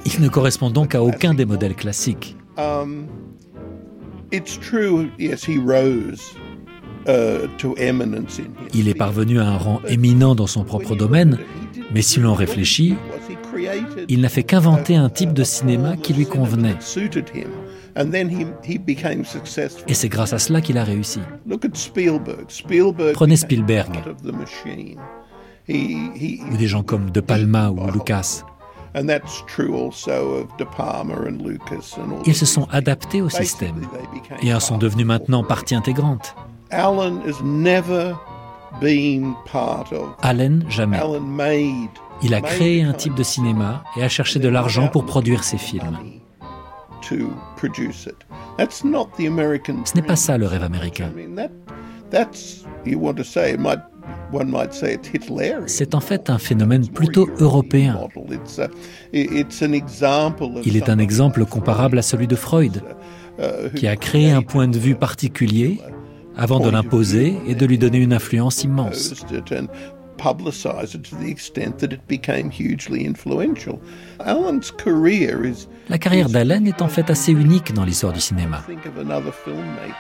Il 0.06 0.22
ne 0.22 0.30
correspond 0.30 0.70
donc 0.70 0.96
à 0.96 1.04
aucun 1.04 1.34
des 1.34 1.46
modèles 1.46 1.76
classiques. 1.76 2.38
Um, 2.58 3.08
Il 8.74 8.88
est 8.88 8.94
parvenu 8.94 9.40
à 9.40 9.48
un 9.48 9.58
rang 9.58 9.82
éminent 9.88 10.36
dans 10.36 10.48
son 10.48 10.64
propre 10.64 10.96
domaine, 10.96 11.38
mais 11.94 12.02
si 12.02 12.20
l'on 12.20 12.34
réfléchit, 12.34 12.96
il 14.08 14.22
n'a 14.22 14.30
fait 14.30 14.44
qu'inventer 14.44 14.96
un 14.96 15.10
type 15.10 15.34
de 15.34 15.44
cinéma 15.44 15.98
qui 15.98 16.14
lui 16.14 16.26
convenait. 16.26 16.78
Et 19.88 19.94
c'est 19.94 20.10
grâce 20.10 20.34
à 20.34 20.40
cela 20.40 20.62
qu'il 20.62 20.78
a 20.78 20.84
réussi. 20.84 21.20
Prenez 23.14 23.36
Spielberg, 23.38 23.92
ou 25.70 26.58
des 26.58 26.68
gens 26.68 26.84
comme 26.84 27.10
De 27.12 27.22
Palma 27.22 27.70
ou 27.70 27.92
Lucas. 27.92 28.44
Ils 32.26 32.36
se 32.36 32.46
sont 32.46 32.68
adaptés 32.72 33.22
au 33.22 33.30
système 33.30 33.82
et 34.42 34.54
en 34.54 34.60
sont 34.60 34.78
devenus 34.78 35.08
maintenant 35.08 35.44
partie 35.44 35.76
intégrante. 35.76 36.36
Allen, 40.22 40.66
jamais. 40.70 41.00
Il 42.22 42.34
a 42.34 42.42
créé 42.42 42.84
un 42.84 42.94
type 42.94 43.16
de 43.16 43.24
cinéma 43.24 43.84
et 43.98 44.04
a 44.04 44.10
cherché 44.10 44.40
de 44.40 44.50
l'argent 44.50 44.88
pour 44.88 45.06
produire 45.06 45.44
ses 45.44 45.58
films. 45.58 45.98
Ce 49.86 49.96
n'est 49.96 50.02
pas 50.02 50.16
ça 50.16 50.38
le 50.38 50.48
rêve 50.48 50.64
américain. 50.64 51.12
C'est 55.68 55.96
en 55.96 56.00
fait 56.00 56.30
un 56.30 56.38
phénomène 56.38 56.88
plutôt 56.88 57.30
européen. 57.40 58.00
Il 59.12 60.78
est 60.78 60.90
un 60.90 61.00
exemple 61.00 61.46
comparable 61.46 62.00
à 62.00 62.02
celui 62.02 62.28
de 62.28 62.36
Freud, 62.36 62.82
qui 63.76 63.88
a 63.88 63.96
créé 63.96 64.32
un 64.32 64.42
point 64.42 64.68
de 64.68 64.78
vue 64.78 64.96
particulier 64.96 65.80
avant 66.36 66.60
de 66.60 66.70
l'imposer 66.70 67.36
et 67.48 67.56
de 67.56 67.66
lui 67.66 67.78
donner 67.78 68.00
une 68.00 68.14
influence 68.14 68.64
immense. 68.64 69.14
La 75.90 75.98
carrière 75.98 76.30
d'Allen 76.30 76.66
est 76.68 76.82
en 76.82 76.88
fait 76.88 77.10
assez 77.10 77.32
unique 77.32 77.74
dans 77.74 77.84
l'histoire 77.84 78.14
du 78.14 78.22
cinéma. 78.22 78.64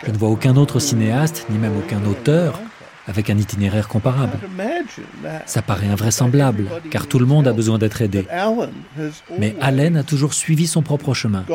Je 0.05 0.11
ne 0.11 0.17
vois 0.17 0.29
aucun 0.29 0.55
autre 0.55 0.79
cinéaste, 0.79 1.45
ni 1.49 1.57
même 1.57 1.75
aucun 1.77 2.03
auteur, 2.05 2.59
avec 3.07 3.29
un 3.29 3.37
itinéraire 3.37 3.87
comparable. 3.87 4.37
Ça 5.45 5.61
paraît 5.61 5.87
invraisemblable, 5.87 6.67
car 6.89 7.07
tout 7.07 7.19
le 7.19 7.25
monde 7.25 7.47
a 7.47 7.53
besoin 7.53 7.77
d'être 7.77 8.01
aidé. 8.01 8.25
Mais 9.37 9.55
Allen 9.59 9.97
a 9.97 10.03
toujours 10.03 10.33
suivi 10.33 10.67
son 10.67 10.81
propre 10.81 11.13
chemin, 11.13 11.45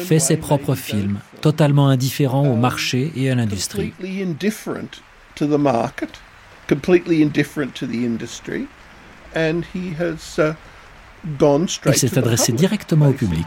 fait 0.00 0.18
ses 0.18 0.36
propres 0.36 0.74
films, 0.74 1.18
totalement 1.40 1.88
indifférent 1.88 2.46
au 2.48 2.56
marché 2.56 3.12
et 3.16 3.30
à 3.30 3.34
l'industrie. 3.34 3.92
Il 11.86 11.98
s'est 11.98 12.18
adressé 12.18 12.52
directement 12.52 13.08
au 13.08 13.12
public. 13.12 13.46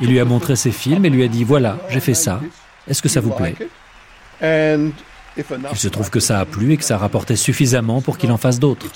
Il 0.00 0.08
lui 0.08 0.20
a 0.20 0.24
montré 0.24 0.56
ses 0.56 0.70
films 0.70 1.04
et 1.04 1.10
lui 1.10 1.22
a 1.22 1.28
dit 1.28 1.44
voilà, 1.44 1.78
j'ai 1.88 2.00
fait 2.00 2.14
ça. 2.14 2.40
Est-ce 2.88 3.02
que 3.02 3.08
ça 3.08 3.20
vous 3.20 3.30
plaît 3.30 3.54
il 5.36 5.78
se 5.78 5.88
trouve 5.88 6.10
que 6.10 6.20
ça 6.20 6.40
a 6.40 6.44
plu 6.44 6.72
et 6.72 6.76
que 6.76 6.84
ça 6.84 6.98
rapportait 6.98 7.36
suffisamment 7.36 8.02
pour 8.02 8.18
qu'il 8.18 8.30
en 8.30 8.36
fasse 8.36 8.58
d'autres. 8.58 8.86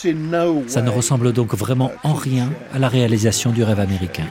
Ça 0.66 0.82
ne 0.82 0.90
ressemble 0.90 1.32
donc 1.32 1.54
vraiment 1.54 1.92
en 2.02 2.12
rien 2.12 2.50
à 2.74 2.78
la 2.78 2.88
réalisation 2.88 3.52
du 3.52 3.62
rêve 3.62 3.80
américain. 3.80 4.26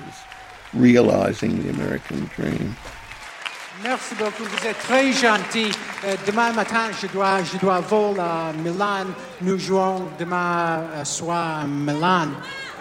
Merci 3.88 4.16
beaucoup, 4.16 4.44
vous 4.44 4.68
êtes 4.68 4.80
très 4.80 5.12
gentil. 5.12 5.72
Euh, 6.06 6.16
demain 6.26 6.52
matin, 6.54 6.90
je 7.00 7.06
dois, 7.06 7.44
je 7.44 7.56
dois 7.58 7.82
voler 7.82 8.20
à 8.20 8.52
Milan. 8.52 9.06
Nous 9.44 9.60
jouons 9.60 10.08
demain 10.18 10.80
euh, 10.96 11.06
soir 11.06 11.60
à 11.60 11.68
Milan. 11.68 12.30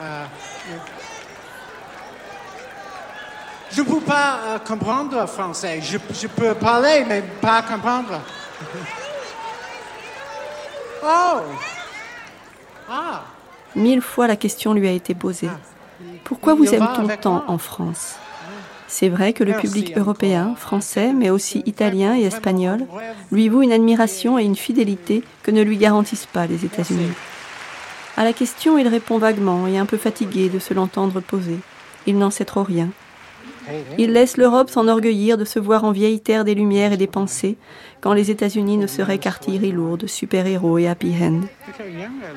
Euh, 0.00 0.24
je 3.70 3.82
ne 3.82 3.86
peux 3.86 4.00
pas 4.00 4.58
comprendre 4.66 5.26
français. 5.26 5.82
Je, 5.82 5.98
je 6.10 6.26
peux 6.26 6.54
parler, 6.54 7.04
mais 7.06 7.20
pas 7.20 7.60
comprendre. 7.62 8.20
Oh 11.06 11.40
ah. 12.88 13.24
Mille 13.76 14.00
fois 14.00 14.26
la 14.26 14.36
question 14.36 14.72
lui 14.72 14.88
a 14.88 14.92
été 14.92 15.14
posée. 15.14 15.50
Pourquoi 16.24 16.54
vous 16.54 16.74
aime-t-on 16.74 17.06
tant 17.18 17.44
en 17.46 17.58
France? 17.58 18.16
C'est 18.96 19.08
vrai 19.08 19.32
que 19.32 19.42
le 19.42 19.54
public 19.54 19.98
européen, 19.98 20.54
français, 20.54 21.12
mais 21.12 21.28
aussi 21.28 21.64
italien 21.66 22.16
et 22.16 22.22
espagnol, 22.22 22.86
lui 23.32 23.48
voue 23.48 23.62
une 23.62 23.72
admiration 23.72 24.38
et 24.38 24.44
une 24.44 24.54
fidélité 24.54 25.24
que 25.42 25.50
ne 25.50 25.62
lui 25.62 25.78
garantissent 25.78 26.28
pas 26.32 26.46
les 26.46 26.64
États-Unis. 26.64 27.10
À 28.16 28.22
la 28.22 28.32
question, 28.32 28.78
il 28.78 28.86
répond 28.86 29.18
vaguement 29.18 29.66
et 29.66 29.78
un 29.78 29.84
peu 29.84 29.96
fatigué 29.96 30.48
de 30.48 30.60
se 30.60 30.72
l'entendre 30.74 31.18
poser. 31.18 31.58
Il 32.06 32.18
n'en 32.18 32.30
sait 32.30 32.44
trop 32.44 32.62
rien. 32.62 32.90
Il 33.98 34.12
laisse 34.12 34.36
l'Europe 34.36 34.70
s'enorgueillir 34.70 35.38
de 35.38 35.44
se 35.44 35.58
voir 35.58 35.82
en 35.82 35.90
vieille 35.90 36.20
terre 36.20 36.44
des 36.44 36.54
lumières 36.54 36.92
et 36.92 36.96
des 36.96 37.08
pensées, 37.08 37.56
quand 38.00 38.12
les 38.12 38.30
États-Unis 38.30 38.76
ne 38.76 38.86
seraient 38.86 39.18
qu'artillerie 39.18 39.72
lourde, 39.72 40.06
super-héros 40.06 40.78
et 40.78 40.86
happy 40.86 41.12
end. 41.20 41.40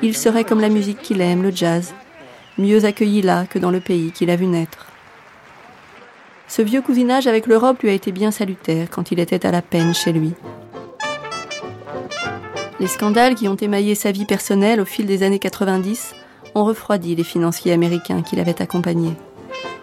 Il 0.02 0.16
serait 0.16 0.42
comme 0.42 0.60
la 0.60 0.70
musique 0.70 1.02
qu'il 1.02 1.20
aime, 1.20 1.44
le 1.44 1.52
jazz, 1.52 1.94
mieux 2.58 2.84
accueilli 2.84 3.22
là 3.22 3.46
que 3.46 3.60
dans 3.60 3.70
le 3.70 3.78
pays 3.78 4.10
qu'il 4.10 4.30
a 4.30 4.34
vu 4.34 4.46
naître. 4.46 4.87
Ce 6.48 6.62
vieux 6.62 6.80
cousinage 6.82 7.26
avec 7.26 7.46
l'Europe 7.46 7.82
lui 7.82 7.90
a 7.90 7.92
été 7.92 8.10
bien 8.10 8.30
salutaire 8.30 8.88
quand 8.90 9.12
il 9.12 9.20
était 9.20 9.46
à 9.46 9.50
la 9.50 9.62
peine 9.62 9.94
chez 9.94 10.12
lui. 10.12 10.32
Les 12.80 12.86
scandales 12.86 13.34
qui 13.34 13.48
ont 13.48 13.56
émaillé 13.56 13.94
sa 13.94 14.12
vie 14.12 14.24
personnelle 14.24 14.80
au 14.80 14.84
fil 14.84 15.06
des 15.06 15.22
années 15.22 15.38
90 15.38 16.14
ont 16.54 16.64
refroidi 16.64 17.14
les 17.14 17.24
financiers 17.24 17.72
américains 17.72 18.22
qui 18.22 18.36
l'avaient 18.36 18.62
accompagné 18.62 19.12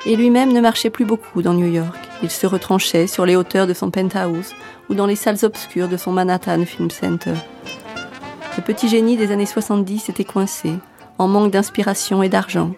et 0.05 0.15
lui-même 0.15 0.53
ne 0.53 0.61
marchait 0.61 0.89
plus 0.89 1.05
beaucoup 1.05 1.41
dans 1.41 1.53
New 1.53 1.71
York. 1.71 1.97
Il 2.23 2.29
se 2.29 2.47
retranchait 2.47 3.07
sur 3.07 3.25
les 3.25 3.35
hauteurs 3.35 3.67
de 3.67 3.73
son 3.73 3.91
penthouse 3.91 4.53
ou 4.89 4.95
dans 4.95 5.05
les 5.05 5.15
salles 5.15 5.43
obscures 5.43 5.87
de 5.87 5.97
son 5.97 6.11
Manhattan 6.11 6.63
Film 6.65 6.89
Center. 6.89 7.33
Le 8.57 8.63
petit 8.63 8.87
génie 8.87 9.17
des 9.17 9.31
années 9.31 9.45
70 9.45 10.09
était 10.09 10.23
coincé, 10.23 10.73
en 11.17 11.27
manque 11.27 11.51
d'inspiration 11.51 12.23
et 12.23 12.29
d'argent. 12.29 12.71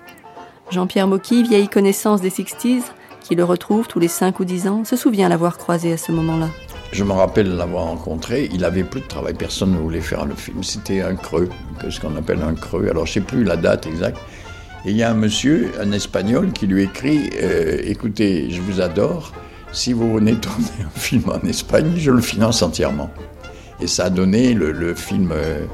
Jean-Pierre 0.72 1.08
Mocky, 1.08 1.44
vieille 1.44 1.70
connaissance 1.70 2.22
des 2.22 2.30
60s, 2.30 2.84
qui 3.28 3.36
le 3.36 3.44
retrouve 3.44 3.88
tous 3.88 4.00
les 4.00 4.08
5 4.08 4.40
ou 4.40 4.46
10 4.46 4.68
ans, 4.70 4.86
se 4.86 4.96
souvient 4.96 5.28
l'avoir 5.28 5.58
croisé 5.58 5.92
à 5.92 5.98
ce 5.98 6.14
moment-là. 6.14 6.48
Je 6.94 7.04
me 7.04 7.12
rappelle 7.12 7.58
l'avoir 7.58 7.84
rencontré, 7.84 8.50
il 8.54 8.64
avait 8.64 8.86
plus 8.86 9.02
de 9.02 9.06
travail, 9.06 9.34
personne 9.34 9.74
ne 9.74 9.78
voulait 9.78 10.00
faire 10.00 10.26
le 10.26 10.34
film. 10.34 10.64
C'était 10.64 11.02
un 11.02 11.16
creux, 11.16 11.50
ce 11.90 12.00
qu'on 12.00 12.16
appelle 12.16 12.42
un 12.42 12.56
creux. 12.56 12.88
Alors 12.90 13.06
je 13.06 13.14
sais 13.14 13.22
plus 13.22 13.44
la 13.44 13.58
date 13.58 13.86
exacte, 13.86 14.18
et 14.86 14.92
il 14.92 14.98
y 14.98 15.04
a 15.04 15.12
un 15.12 15.14
monsieur, 15.14 15.72
un 15.82 15.92
espagnol, 15.92 16.54
qui 16.54 16.68
lui 16.68 16.84
écrit 16.84 17.30
euh, 17.42 17.82
Écoutez, 17.84 18.50
je 18.50 18.62
vous 18.62 18.80
adore. 18.80 19.34
Si 19.74 19.92
vous 19.92 20.14
venez 20.14 20.36
tourner 20.40 20.86
un 20.86 21.00
film 21.00 21.24
en 21.28 21.46
Espagne, 21.46 21.96
je 21.98 22.12
le 22.12 22.22
finance 22.22 22.62
entièrement. 22.62 23.10
Et 23.82 23.88
ça 23.88 24.06
a 24.06 24.10
donné 24.10 24.54
le, 24.54 24.96
film 24.96 25.34
euh, 25.34 25.36
euh, 25.36 25.66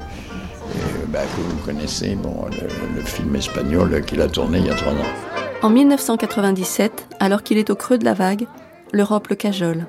bah, 1.10 1.20
que 1.20 1.42
vous 1.42 1.58
connaissez, 1.64 2.16
bon, 2.16 2.46
le, 2.50 2.96
le 3.00 3.06
film 3.06 3.36
espagnol 3.36 4.04
qu'il 4.04 4.22
a 4.22 4.28
tourné 4.28 4.58
il 4.58 4.66
y 4.66 4.72
a 4.72 4.74
trois 4.74 4.94
ans. 4.94 5.43
En 5.64 5.70
1997, 5.70 7.08
alors 7.20 7.42
qu'il 7.42 7.58
est 7.58 7.72
au 7.72 7.76
creux 7.76 7.98
de 7.98 8.06
la 8.06 8.14
vague, 8.14 8.46
l'Europe 8.92 9.30
le 9.30 9.36
cajole. 9.36 9.88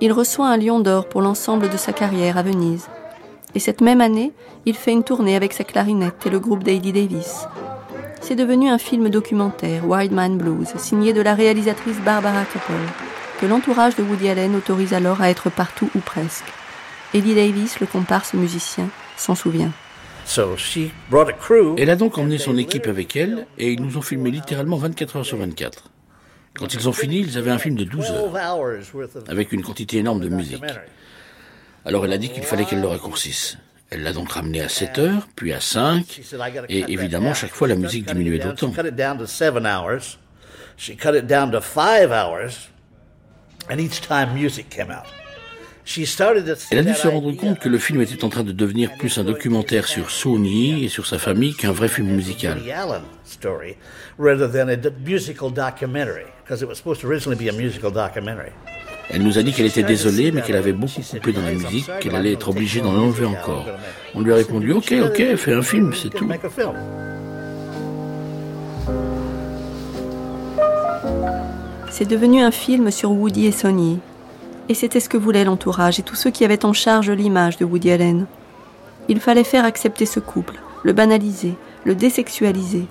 Il 0.00 0.12
reçoit 0.12 0.48
un 0.48 0.56
lion 0.56 0.80
d'or 0.80 1.08
pour 1.08 1.22
l'ensemble 1.22 1.68
de 1.68 1.76
sa 1.76 1.92
carrière 1.92 2.38
à 2.38 2.42
Venise. 2.42 2.86
Et 3.54 3.58
cette 3.58 3.80
même 3.80 4.00
année, 4.00 4.32
il 4.66 4.76
fait 4.76 4.92
une 4.92 5.02
tournée 5.02 5.34
avec 5.34 5.52
sa 5.52 5.64
clarinette 5.64 6.24
et 6.26 6.30
le 6.30 6.38
groupe 6.38 6.62
Daily 6.62 6.92
Davis 6.92 7.46
c'est 8.22 8.36
devenu 8.36 8.70
un 8.70 8.78
film 8.78 9.10
documentaire, 9.10 9.86
Wild 9.86 10.12
Man 10.12 10.38
Blues, 10.38 10.72
signé 10.78 11.12
de 11.12 11.20
la 11.20 11.34
réalisatrice 11.34 11.98
Barbara 11.98 12.44
Keppel, 12.44 12.76
que 13.40 13.46
l'entourage 13.46 13.96
de 13.96 14.02
Woody 14.02 14.28
Allen 14.28 14.54
autorise 14.54 14.94
alors 14.94 15.20
à 15.20 15.28
être 15.28 15.50
partout 15.50 15.90
ou 15.94 15.98
presque. 15.98 16.50
Eddie 17.12 17.34
Davis, 17.34 17.80
le 17.80 17.86
comparse 17.86 18.32
musicien, 18.32 18.88
s'en 19.16 19.34
souvient. 19.34 19.72
Elle 21.78 21.90
a 21.90 21.96
donc 21.96 22.16
emmené 22.18 22.38
son 22.38 22.56
équipe 22.56 22.86
avec 22.86 23.16
elle 23.16 23.46
et 23.58 23.72
ils 23.72 23.82
nous 23.82 23.96
ont 23.96 24.02
filmé 24.02 24.30
littéralement 24.30 24.76
24 24.76 25.16
heures 25.16 25.26
sur 25.26 25.38
24. 25.38 25.90
Quand 26.54 26.74
ils 26.74 26.88
ont 26.88 26.92
fini, 26.92 27.20
ils 27.20 27.38
avaient 27.38 27.50
un 27.50 27.58
film 27.58 27.74
de 27.76 27.84
12 27.84 28.10
heures, 28.10 28.32
avec 29.28 29.52
une 29.52 29.62
quantité 29.62 29.98
énorme 29.98 30.20
de 30.20 30.28
musique. 30.28 30.62
Alors 31.84 32.04
elle 32.04 32.12
a 32.12 32.18
dit 32.18 32.28
qu'il 32.30 32.42
fallait 32.44 32.64
qu'elle 32.64 32.80
le 32.80 32.86
raccourcisse. 32.88 33.56
Elle 33.90 34.02
l'a 34.04 34.12
donc 34.12 34.30
ramené 34.32 34.60
à 34.62 34.68
7 34.68 34.98
heures, 34.98 35.28
puis 35.36 35.52
à 35.52 35.60
5, 35.60 36.20
et 36.68 36.84
évidemment, 36.88 37.34
chaque 37.34 37.52
fois, 37.52 37.68
la 37.68 37.74
musique 37.74 38.06
diminuait 38.06 38.38
d'autant. 38.38 38.72
Elle 46.70 46.78
a 46.78 46.82
dû 46.82 46.94
se 46.94 47.08
rendre 47.08 47.32
compte 47.32 47.58
que 47.58 47.68
le 47.68 47.78
film 47.78 48.00
était 48.00 48.24
en 48.24 48.28
train 48.28 48.44
de 48.44 48.52
devenir 48.52 48.90
plus 48.98 49.18
un 49.18 49.24
documentaire 49.24 49.86
sur 49.86 50.10
Sony 50.10 50.84
et 50.84 50.88
sur 50.88 51.06
sa 51.06 51.18
famille 51.18 51.54
qu'un 51.54 51.72
vrai 51.72 51.88
film 51.88 52.08
musical. 52.08 52.58
Elle 59.10 59.22
nous 59.22 59.38
a 59.38 59.42
dit 59.42 59.52
qu'elle 59.52 59.66
était 59.66 59.82
désolée, 59.82 60.30
mais 60.32 60.42
qu'elle 60.42 60.56
avait 60.56 60.72
beaucoup 60.72 61.02
coupé 61.02 61.32
dans 61.32 61.42
la 61.42 61.52
musique, 61.52 61.90
qu'elle 62.00 62.14
allait 62.14 62.32
être 62.32 62.48
obligée 62.48 62.80
d'en 62.80 62.94
enlever 62.94 63.26
encore. 63.26 63.66
On 64.14 64.20
lui 64.20 64.32
a 64.32 64.36
répondu 64.36 64.72
Ok, 64.72 64.94
ok, 65.04 65.36
fais 65.36 65.52
un 65.52 65.62
film, 65.62 65.92
c'est 65.94 66.10
tout. 66.10 66.28
C'est 71.90 72.08
devenu 72.08 72.42
un 72.42 72.50
film 72.50 72.90
sur 72.90 73.10
Woody 73.10 73.46
et 73.46 73.52
Sonny. 73.52 73.98
Et 74.68 74.74
c'était 74.74 75.00
ce 75.00 75.08
que 75.08 75.16
voulait 75.16 75.44
l'entourage 75.44 75.98
et 75.98 76.02
tous 76.02 76.14
ceux 76.14 76.30
qui 76.30 76.44
avaient 76.44 76.64
en 76.64 76.72
charge 76.72 77.10
l'image 77.10 77.56
de 77.56 77.64
Woody 77.64 77.90
Allen. 77.90 78.26
Il 79.08 79.20
fallait 79.20 79.44
faire 79.44 79.64
accepter 79.64 80.06
ce 80.06 80.20
couple, 80.20 80.60
le 80.82 80.92
banaliser, 80.92 81.54
le 81.84 81.94
désexualiser. 81.94 82.86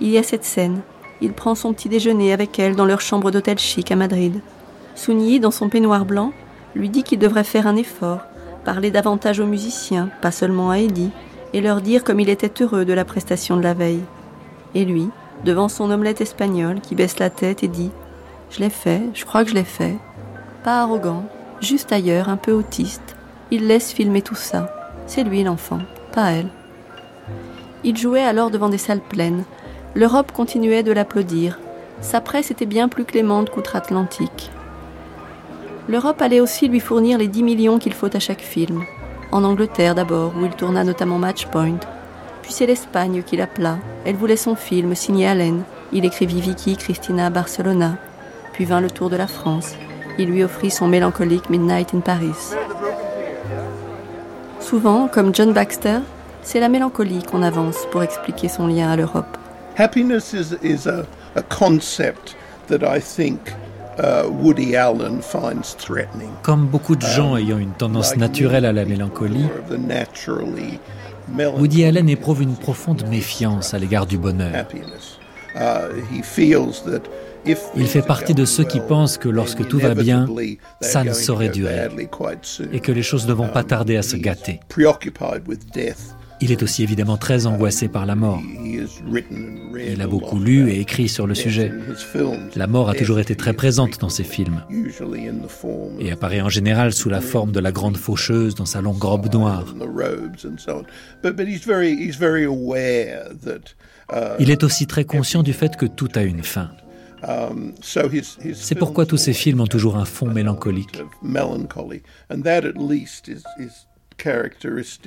Il 0.00 0.08
y 0.08 0.18
a 0.18 0.22
cette 0.22 0.44
scène. 0.44 0.80
Il 1.20 1.32
prend 1.32 1.54
son 1.54 1.72
petit 1.72 1.88
déjeuner 1.88 2.32
avec 2.32 2.58
elle 2.58 2.76
dans 2.76 2.84
leur 2.84 3.00
chambre 3.00 3.30
d'hôtel 3.30 3.58
chic 3.58 3.90
à 3.90 3.96
Madrid. 3.96 4.40
Souni, 4.94 5.40
dans 5.40 5.50
son 5.50 5.68
peignoir 5.68 6.04
blanc, 6.04 6.32
lui 6.74 6.90
dit 6.90 7.02
qu'il 7.02 7.18
devrait 7.18 7.44
faire 7.44 7.66
un 7.66 7.76
effort, 7.76 8.20
parler 8.64 8.90
davantage 8.90 9.40
aux 9.40 9.46
musiciens, 9.46 10.10
pas 10.20 10.30
seulement 10.30 10.70
à 10.70 10.78
Eddie, 10.78 11.10
et 11.54 11.60
leur 11.60 11.80
dire 11.80 12.04
comme 12.04 12.20
il 12.20 12.28
était 12.28 12.62
heureux 12.62 12.84
de 12.84 12.92
la 12.92 13.04
prestation 13.04 13.56
de 13.56 13.62
la 13.62 13.74
veille. 13.74 14.02
Et 14.74 14.84
lui, 14.84 15.08
devant 15.44 15.68
son 15.68 15.90
omelette 15.90 16.20
espagnole, 16.20 16.80
qui 16.80 16.94
baisse 16.94 17.18
la 17.18 17.30
tête 17.30 17.62
et 17.62 17.68
dit 17.68 17.90
Je 18.50 18.60
l'ai 18.60 18.70
fait, 18.70 19.02
je 19.14 19.24
crois 19.24 19.44
que 19.44 19.50
je 19.50 19.54
l'ai 19.54 19.64
fait. 19.64 19.96
Pas 20.64 20.82
arrogant, 20.82 21.24
juste 21.60 21.92
ailleurs, 21.92 22.28
un 22.28 22.36
peu 22.36 22.52
autiste, 22.52 23.16
il 23.50 23.66
laisse 23.66 23.92
filmer 23.92 24.22
tout 24.22 24.34
ça. 24.34 24.70
C'est 25.06 25.24
lui 25.24 25.42
l'enfant, 25.42 25.80
pas 26.12 26.32
elle. 26.32 26.48
Il 27.84 27.96
jouait 27.96 28.24
alors 28.24 28.50
devant 28.50 28.68
des 28.68 28.78
salles 28.78 29.00
pleines. 29.00 29.44
L'Europe 29.94 30.32
continuait 30.32 30.82
de 30.82 30.92
l'applaudir. 30.92 31.58
Sa 32.00 32.20
presse 32.20 32.50
était 32.50 32.66
bien 32.66 32.88
plus 32.88 33.04
clémente 33.04 33.50
qu'outre-Atlantique. 33.50 34.50
L'Europe 35.88 36.20
allait 36.20 36.40
aussi 36.40 36.68
lui 36.68 36.80
fournir 36.80 37.18
les 37.18 37.28
10 37.28 37.42
millions 37.42 37.78
qu'il 37.78 37.94
faut 37.94 38.14
à 38.14 38.20
chaque 38.20 38.42
film. 38.42 38.84
En 39.32 39.44
Angleterre 39.44 39.94
d'abord, 39.94 40.32
où 40.36 40.44
il 40.44 40.50
tourna 40.50 40.84
notamment 40.84 41.18
Matchpoint. 41.18 41.78
Puis 42.42 42.52
c'est 42.52 42.66
l'Espagne 42.66 43.22
qui 43.22 43.36
l'appela. 43.36 43.78
Elle 44.04 44.16
voulait 44.16 44.36
son 44.36 44.54
film, 44.54 44.94
signé 44.94 45.26
Allen. 45.26 45.62
Il 45.92 46.04
écrivit 46.04 46.40
Vicky 46.40 46.76
Christina 46.76 47.30
Barcelona. 47.30 47.96
Puis 48.52 48.64
vint 48.64 48.80
le 48.80 48.90
tour 48.90 49.08
de 49.08 49.16
la 49.16 49.26
France. 49.26 49.74
Il 50.18 50.30
lui 50.30 50.42
offrit 50.42 50.70
son 50.70 50.88
mélancolique 50.88 51.48
Midnight 51.48 51.94
in 51.94 52.00
Paris. 52.00 52.34
Souvent, 54.60 55.08
comme 55.08 55.34
John 55.34 55.52
Baxter, 55.52 56.00
c'est 56.42 56.60
la 56.60 56.68
mélancolie 56.68 57.22
qu'on 57.22 57.42
avance 57.42 57.76
pour 57.92 58.02
expliquer 58.02 58.48
son 58.48 58.66
lien 58.66 58.90
à 58.90 58.96
l'Europe. 58.96 59.36
Happiness 59.76 60.32
is, 60.32 60.56
is 60.62 60.88
a, 60.88 61.06
a 61.36 61.42
concept 61.42 62.36
that 62.68 62.80
I 62.82 63.00
think 63.00 63.38
uh, 63.98 64.28
Woody 64.28 64.74
Allen 64.74 65.22
finds 65.22 65.76
threatening. 65.78 66.30
Comme 66.42 66.66
beaucoup 66.66 66.96
de 66.96 67.06
gens 67.06 67.34
Um, 67.34 67.38
ayant 67.38 67.58
une 67.58 67.72
tendance 67.72 68.16
naturelle 68.16 68.64
à 68.64 68.72
la 68.72 68.84
mélancolie, 68.84 69.46
Woody 71.56 71.84
Allen 71.84 72.08
éprouve 72.08 72.42
une 72.42 72.56
profonde 72.56 73.04
méfiance 73.08 73.72
à 73.72 73.78
l'égard 73.78 74.06
du 74.06 74.18
bonheur. 74.18 74.52
happiness. 74.54 75.18
Uh, 75.54 75.94
he 76.12 76.22
feels 76.22 76.82
that 76.84 77.02
Il 77.76 77.86
fait 77.86 78.02
partie 78.02 78.34
de 78.34 78.44
ceux 78.44 78.64
qui 78.64 78.80
pensent 78.80 79.18
que 79.18 79.28
lorsque 79.28 79.66
tout 79.66 79.78
va 79.78 79.94
bien, 79.94 80.26
ça 80.80 81.04
ne 81.04 81.12
saurait 81.12 81.48
durer 81.48 81.88
et 82.72 82.80
que 82.80 82.92
les 82.92 83.02
choses 83.02 83.26
ne 83.26 83.32
vont 83.32 83.48
pas 83.48 83.64
tarder 83.64 83.96
à 83.96 84.02
se 84.02 84.16
gâter. 84.16 84.60
Il 86.40 86.52
est 86.52 86.62
aussi 86.62 86.84
évidemment 86.84 87.16
très 87.16 87.46
angoissé 87.46 87.88
par 87.88 88.06
la 88.06 88.14
mort. 88.14 88.40
Il 88.64 90.00
a 90.00 90.06
beaucoup 90.06 90.38
lu 90.38 90.70
et 90.70 90.80
écrit 90.80 91.08
sur 91.08 91.26
le 91.26 91.34
sujet. 91.34 91.72
La 92.54 92.66
mort 92.68 92.88
a 92.88 92.94
toujours 92.94 93.18
été 93.18 93.34
très 93.34 93.54
présente 93.54 93.98
dans 93.98 94.08
ses 94.08 94.22
films 94.22 94.62
et 95.98 96.12
apparaît 96.12 96.40
en 96.40 96.48
général 96.48 96.92
sous 96.92 97.10
la 97.10 97.20
forme 97.20 97.50
de 97.50 97.60
la 97.60 97.72
grande 97.72 97.96
faucheuse 97.96 98.54
dans 98.54 98.66
sa 98.66 98.80
longue 98.80 99.02
robe 99.02 99.32
noire. 99.32 99.74
uh, 104.12 104.36
Il 104.38 104.50
est 104.50 104.62
aussi 104.62 104.86
très 104.86 105.04
conscient 105.04 105.42
du 105.42 105.52
fait 105.52 105.76
que 105.76 105.86
tout 105.86 106.08
a 106.14 106.22
une 106.22 106.44
fin. 106.44 106.70
C'est 108.54 108.74
pourquoi 108.74 109.06
tous 109.06 109.16
ses 109.16 109.32
films 109.32 109.60
ont 109.60 109.66
toujours 109.66 109.96
un 109.96 110.04
fond 110.04 110.26
mélancolique. 110.26 111.02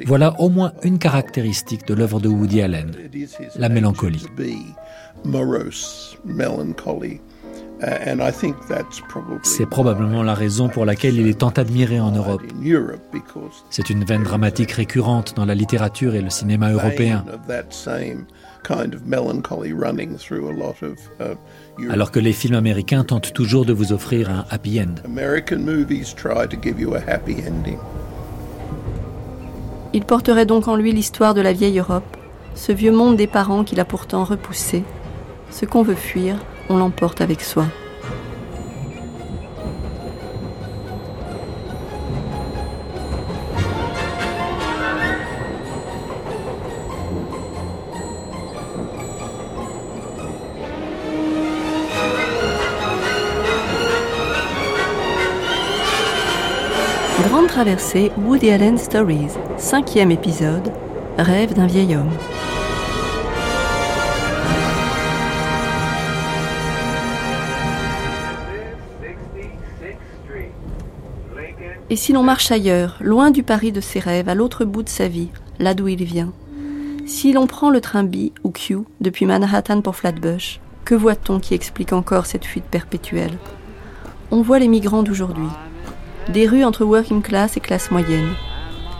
Voilà 0.06 0.40
au 0.40 0.50
moins 0.50 0.74
une 0.84 1.00
caractéristique 1.00 1.86
de 1.88 1.94
l'œuvre 1.94 2.20
de 2.20 2.30
Woody 2.30 2.62
Allen, 2.62 2.92
la 3.56 3.70
mélancolie. 3.70 4.26
C'est 9.44 9.66
probablement 9.66 10.24
la 10.24 10.34
raison 10.34 10.70
pour 10.70 10.86
laquelle 10.86 11.16
il 11.16 11.28
est 11.28 11.40
tant 11.40 11.50
admiré 11.50 12.00
en 12.00 12.12
Europe. 12.12 12.44
C'est 13.70 13.90
une 13.90 14.04
veine 14.06 14.24
dramatique 14.24 14.72
récurrente 14.72 15.36
dans 15.36 15.46
la 15.46 15.56
littérature 15.56 16.16
et 16.16 16.22
le 16.22 16.30
cinéma 16.30 16.72
européen, 16.72 17.26
alors 21.90 22.12
que 22.12 22.20
les 22.20 22.34
films 22.34 22.56
américains 22.56 23.04
tentent 23.04 23.34
toujours 23.34 23.66
de 23.66 23.74
vous 23.74 23.94
offrir 23.94 24.30
un 24.30 24.46
happy 24.50 24.82
end. 24.82 24.96
Il 29.94 30.06
porterait 30.06 30.46
donc 30.46 30.68
en 30.68 30.76
lui 30.76 30.92
l'histoire 30.92 31.34
de 31.34 31.42
la 31.42 31.54
vieille 31.54 31.80
Europe, 31.80 32.18
ce 32.56 32.72
vieux 32.72 32.92
monde 32.92 33.18
des 33.18 33.28
parents 33.28 33.64
qu'il 33.64 33.80
a 33.80 33.86
pourtant 33.86 34.24
repoussé. 34.24 34.84
Ce 35.50 35.66
qu'on 35.66 35.84
veut 35.84 35.96
fuir, 35.96 36.38
on 36.70 36.78
l'emporte 36.78 37.22
avec 37.22 37.42
soi. 37.42 37.66
Woody 58.18 58.50
Allen 58.50 58.76
Stories, 58.76 59.38
cinquième 59.58 60.10
épisode, 60.10 60.74
Rêve 61.20 61.54
d'un 61.54 61.68
vieil 61.68 61.96
homme. 61.96 62.10
Et 71.92 71.96
si 71.96 72.14
l'on 72.14 72.24
marche 72.24 72.52
ailleurs, 72.52 72.98
loin 73.00 73.30
du 73.30 73.44
Paris 73.44 73.72
de 73.72 73.80
ses 73.80 74.00
rêves, 74.00 74.28
à 74.28 74.34
l'autre 74.34 74.66
bout 74.66 74.82
de 74.82 74.90
sa 74.90 75.08
vie, 75.08 75.30
là 75.60 75.76
d'où 75.76 75.88
il 75.88 76.04
vient? 76.04 76.34
Si 77.06 77.32
l'on 77.32 77.46
prend 77.46 77.70
le 77.70 77.80
train 77.80 78.04
B 78.04 78.32
ou 78.44 78.50
Q 78.50 78.80
depuis 79.02 79.28
Manhattan 79.28 79.82
pour 79.82 79.96
Flatbush, 79.96 80.60
que 80.84 80.96
voit-on 80.96 81.40
qui 81.40 81.54
explique 81.54 81.94
encore 81.94 82.26
cette 82.26 82.46
fuite 82.46 82.66
perpétuelle? 82.66 83.38
On 84.32 84.42
voit 84.42 84.58
les 84.58 84.68
migrants 84.68 85.04
d'aujourd'hui, 85.04 85.50
des 86.30 86.48
rues 86.48 86.64
entre 86.64 86.86
working 86.86 87.22
class 87.22 87.58
et 87.58 87.60
classe 87.60 87.92
moyenne. 87.92 88.34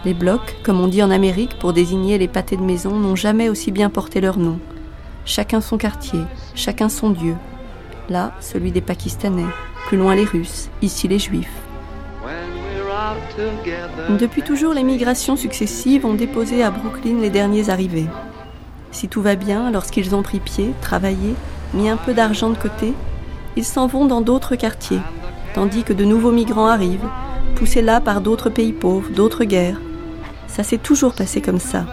Les 0.04 0.14
blocs, 0.14 0.58
comme 0.64 0.82
on 0.82 0.88
dit 0.88 1.04
en 1.04 1.12
Amérique 1.12 1.60
pour 1.60 1.74
désigner 1.74 2.18
les 2.18 2.28
pâtés 2.28 2.58
de 2.58 2.62
maison, 2.62 2.96
n'ont 2.96 3.16
jamais 3.16 3.50
aussi 3.50 3.72
bien 3.72 3.90
porté 3.90 4.20
leur 4.20 4.38
nom. 4.38 4.60
Chacun 5.26 5.62
son 5.62 5.78
quartier, 5.78 6.22
chacun 6.56 6.90
son 6.90 7.12
dieu. 7.12 7.36
Là, 8.10 8.34
celui 8.40 8.72
des 8.72 8.82
Pakistanais, 8.82 9.46
plus 9.88 9.98
loin 9.98 10.16
les 10.16 10.26
Russes, 10.26 10.70
ici 10.82 11.08
les 11.08 11.20
Juifs. 11.20 11.62
Depuis 14.20 14.42
toujours, 14.42 14.74
les 14.74 14.84
migrations 14.84 15.36
successives 15.36 16.06
ont 16.06 16.16
déposé 16.16 16.64
à 16.64 16.72
Brooklyn 16.72 17.20
les 17.22 17.30
derniers 17.30 17.70
arrivés. 17.70 18.08
Si 18.92 19.08
tout 19.08 19.22
va 19.22 19.36
bien, 19.36 19.72
lorsqu'ils 19.72 20.16
ont 20.16 20.24
pris 20.24 20.40
pied, 20.40 20.74
travaillé, 20.82 21.36
mis 21.74 21.90
un 21.90 21.98
peu 21.98 22.14
d'argent 22.14 22.50
de 22.50 22.58
côté, 22.58 22.94
ils 23.56 23.66
s'en 23.66 23.88
vont 23.88 24.06
dans 24.06 24.22
d'autres 24.22 24.56
quartiers, 24.56 25.00
tandis 25.54 25.84
que 25.84 25.94
de 25.94 26.06
nouveaux 26.06 26.32
migrants 26.32 26.68
arrivent, 26.68 27.08
poussés 27.56 27.82
là 27.82 28.02
par 28.02 28.22
d'autres 28.22 28.50
pays 28.50 28.74
pauvres, 28.74 29.10
d'autres 29.10 29.44
guerres. 29.44 29.80
Ça 30.48 30.64
s'est 30.64 30.78
toujours 30.78 31.14
passé 31.14 31.42
comme 31.42 31.60
ça. 31.60 31.86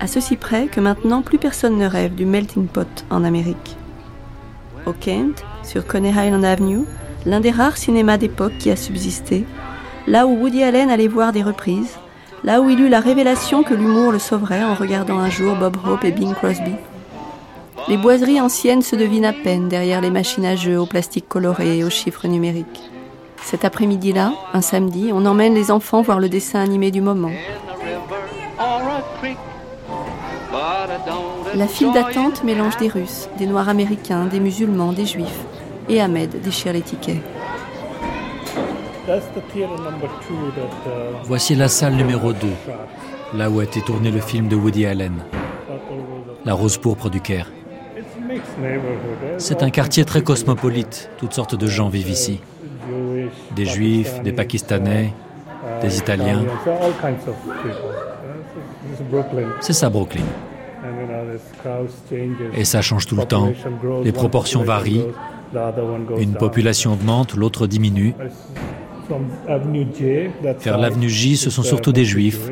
À 0.00 0.06
ceci 0.06 0.36
près 0.36 0.66
que 0.66 0.80
maintenant 0.80 1.22
plus 1.22 1.38
personne 1.38 1.78
ne 1.78 1.86
rêve 1.86 2.14
du 2.14 2.26
melting 2.26 2.66
pot 2.66 3.04
en 3.10 3.24
Amérique. 3.24 3.76
Au 4.86 4.92
Kent, 4.92 5.44
sur 5.62 5.86
Coney 5.86 6.10
Island 6.10 6.44
Avenue, 6.44 6.84
l'un 7.24 7.40
des 7.40 7.52
rares 7.52 7.76
cinémas 7.76 8.18
d'époque 8.18 8.58
qui 8.58 8.70
a 8.70 8.76
subsisté, 8.76 9.44
là 10.06 10.26
où 10.26 10.36
Woody 10.36 10.64
Allen 10.64 10.90
allait 10.90 11.08
voir 11.08 11.32
des 11.32 11.42
reprises, 11.42 11.96
là 12.42 12.60
où 12.60 12.68
il 12.68 12.80
eut 12.80 12.88
la 12.88 13.00
révélation 13.00 13.62
que 13.62 13.74
l'humour 13.74 14.10
le 14.10 14.18
sauverait 14.18 14.64
en 14.64 14.74
regardant 14.74 15.18
un 15.18 15.30
jour 15.30 15.54
Bob 15.54 15.76
Hope 15.86 16.04
et 16.04 16.10
Bing 16.10 16.34
Crosby. 16.34 16.72
Les 17.88 17.96
boiseries 17.96 18.40
anciennes 18.40 18.82
se 18.82 18.96
devinent 18.96 19.24
à 19.24 19.32
peine 19.32 19.68
derrière 19.68 20.00
les 20.00 20.10
machines 20.10 20.46
à 20.46 20.56
jeux 20.56 20.78
au 20.78 20.86
plastique 20.86 21.28
coloré 21.28 21.78
et 21.78 21.84
aux 21.84 21.90
chiffres 21.90 22.28
numériques. 22.28 22.90
Cet 23.42 23.64
après-midi-là, 23.64 24.32
un 24.52 24.60
samedi, 24.60 25.10
on 25.12 25.26
emmène 25.26 25.54
les 25.54 25.70
enfants 25.70 26.00
voir 26.00 26.20
le 26.20 26.28
dessin 26.28 26.60
animé 26.60 26.90
du 26.90 27.00
moment. 27.00 27.32
La 31.54 31.66
file 31.66 31.92
d'attente 31.92 32.44
mélange 32.44 32.76
des 32.76 32.88
Russes, 32.88 33.28
des 33.36 33.46
Noirs 33.46 33.68
américains, 33.68 34.26
des 34.26 34.40
musulmans, 34.40 34.92
des 34.92 35.06
Juifs. 35.06 35.44
Et 35.88 36.00
Ahmed 36.00 36.40
déchire 36.40 36.72
les 36.72 36.82
tickets. 36.82 37.20
Voici 41.24 41.54
la 41.56 41.68
salle 41.68 41.94
numéro 41.94 42.32
2, 42.32 42.48
là 43.34 43.50
où 43.50 43.58
a 43.58 43.64
été 43.64 43.80
tourné 43.80 44.10
le 44.12 44.20
film 44.20 44.46
de 44.46 44.54
Woody 44.54 44.86
Allen, 44.86 45.24
La 46.44 46.54
Rose 46.54 46.78
pourpre 46.78 47.10
du 47.10 47.20
Caire. 47.20 47.50
C'est 49.38 49.62
un 49.62 49.70
quartier 49.70 50.04
très 50.04 50.22
cosmopolite, 50.22 51.10
toutes 51.18 51.32
sortes 51.32 51.54
de 51.54 51.66
gens 51.66 51.88
vivent 51.88 52.10
ici. 52.10 52.40
Des 53.54 53.64
juifs, 53.64 54.22
des 54.22 54.32
pakistanais, 54.32 55.12
des 55.80 55.98
italiens. 55.98 56.44
C'est 59.60 59.72
ça 59.72 59.90
Brooklyn. 59.90 60.24
Et 62.56 62.64
ça 62.64 62.82
change 62.82 63.06
tout 63.06 63.16
le 63.16 63.24
temps. 63.24 63.52
Les 64.04 64.12
proportions 64.12 64.62
varient. 64.62 65.06
Une 66.18 66.34
population 66.34 66.92
augmente, 66.92 67.34
l'autre 67.34 67.66
diminue. 67.66 68.14
Vers 70.60 70.78
l'avenue 70.78 71.10
J, 71.10 71.36
ce 71.36 71.50
sont 71.50 71.62
surtout 71.62 71.92
des 71.92 72.04
juifs. 72.04 72.50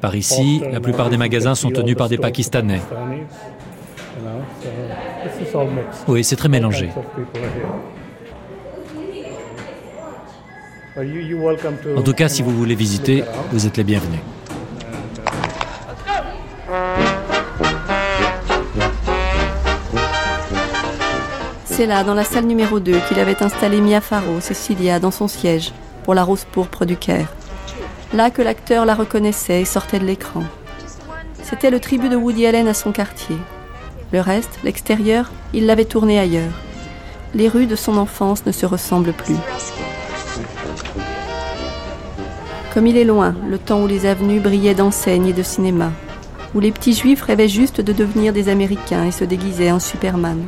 Par 0.00 0.14
ici, 0.14 0.62
la 0.70 0.80
plupart 0.80 1.10
des 1.10 1.16
magasins 1.16 1.54
sont 1.54 1.70
tenus 1.70 1.96
par 1.96 2.08
des 2.08 2.18
Pakistanais. 2.18 2.80
Oui, 6.08 6.24
c'est 6.24 6.36
très 6.36 6.48
mélangé. 6.48 6.90
En 11.96 12.02
tout 12.02 12.14
cas, 12.14 12.28
si 12.28 12.42
vous 12.42 12.50
voulez 12.50 12.74
visiter, 12.74 13.22
vous 13.52 13.66
êtes 13.66 13.76
les 13.76 13.84
bienvenus. 13.84 14.20
C'est 21.64 21.84
là, 21.84 22.02
dans 22.04 22.14
la 22.14 22.24
salle 22.24 22.46
numéro 22.46 22.80
2, 22.80 23.00
qu'il 23.06 23.20
avait 23.20 23.42
installé 23.42 23.82
Mia 23.82 24.00
Farrow, 24.00 24.40
Cecilia, 24.40 24.98
dans 24.98 25.10
son 25.10 25.28
siège, 25.28 25.72
pour 26.04 26.14
la 26.14 26.24
rose 26.24 26.46
pourpre 26.50 26.86
du 26.86 26.96
Caire. 26.96 27.30
Là 28.14 28.30
que 28.30 28.40
l'acteur 28.40 28.86
la 28.86 28.94
reconnaissait 28.94 29.60
et 29.60 29.64
sortait 29.66 29.98
de 29.98 30.06
l'écran. 30.06 30.44
C'était 31.42 31.70
le 31.70 31.78
tribut 31.78 32.08
de 32.08 32.16
Woody 32.16 32.46
Allen 32.46 32.66
à 32.68 32.74
son 32.74 32.92
quartier. 32.92 33.36
Le 34.12 34.20
reste, 34.20 34.60
l'extérieur, 34.62 35.32
il 35.52 35.66
l'avait 35.66 35.84
tourné 35.84 36.18
ailleurs. 36.18 36.52
Les 37.34 37.48
rues 37.48 37.66
de 37.66 37.74
son 37.74 37.96
enfance 37.96 38.46
ne 38.46 38.52
se 38.52 38.64
ressemblent 38.64 39.12
plus. 39.12 39.36
Comme 42.72 42.86
il 42.86 42.96
est 42.96 43.04
loin, 43.04 43.34
le 43.48 43.58
temps 43.58 43.82
où 43.82 43.86
les 43.86 44.06
avenues 44.06 44.38
brillaient 44.38 44.74
d'enseignes 44.74 45.28
et 45.28 45.32
de 45.32 45.42
cinéma, 45.42 45.90
où 46.54 46.60
les 46.60 46.70
petits 46.70 46.92
juifs 46.92 47.22
rêvaient 47.22 47.48
juste 47.48 47.80
de 47.80 47.92
devenir 47.92 48.32
des 48.32 48.48
Américains 48.48 49.04
et 49.04 49.12
se 49.12 49.24
déguisaient 49.24 49.72
en 49.72 49.80
Superman. 49.80 50.44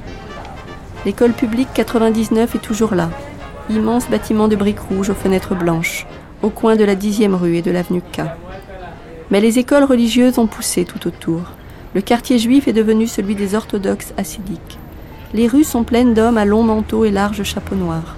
L'école 1.04 1.32
publique 1.32 1.68
99 1.74 2.54
est 2.54 2.58
toujours 2.58 2.94
là. 2.94 3.10
Immense 3.70 4.08
bâtiment 4.08 4.46
de 4.46 4.56
briques 4.56 4.80
rouges 4.80 5.10
aux 5.10 5.14
fenêtres 5.14 5.54
blanches, 5.54 6.06
au 6.42 6.50
coin 6.50 6.76
de 6.76 6.84
la 6.84 6.94
dixième 6.94 7.34
rue 7.34 7.56
et 7.56 7.62
de 7.62 7.70
l'avenue 7.70 8.02
K. 8.02 8.22
Mais 9.30 9.40
les 9.40 9.58
écoles 9.58 9.84
religieuses 9.84 10.38
ont 10.38 10.46
poussé 10.46 10.84
tout 10.84 11.06
autour. 11.08 11.42
Le 11.94 12.00
quartier 12.02 12.38
juif 12.38 12.68
est 12.68 12.72
devenu 12.72 13.06
celui 13.06 13.34
des 13.34 13.54
orthodoxes 13.54 14.12
hassidiques. 14.16 14.78
Les 15.32 15.46
rues 15.46 15.64
sont 15.64 15.84
pleines 15.84 16.14
d'hommes 16.14 16.38
à 16.38 16.44
longs 16.44 16.62
manteaux 16.62 17.04
et 17.04 17.10
larges 17.10 17.42
chapeaux 17.42 17.76
noirs. 17.76 18.16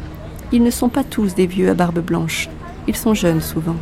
Ils 0.52 0.62
ne 0.62 0.70
sont 0.70 0.88
pas 0.88 1.04
tous 1.04 1.34
des 1.34 1.46
vieux 1.46 1.70
à 1.70 1.74
barbe 1.74 2.00
blanche. 2.00 2.48
Ils 2.88 2.96
sont 2.96 3.14
jeunes 3.14 3.40
souvent. 3.40 3.76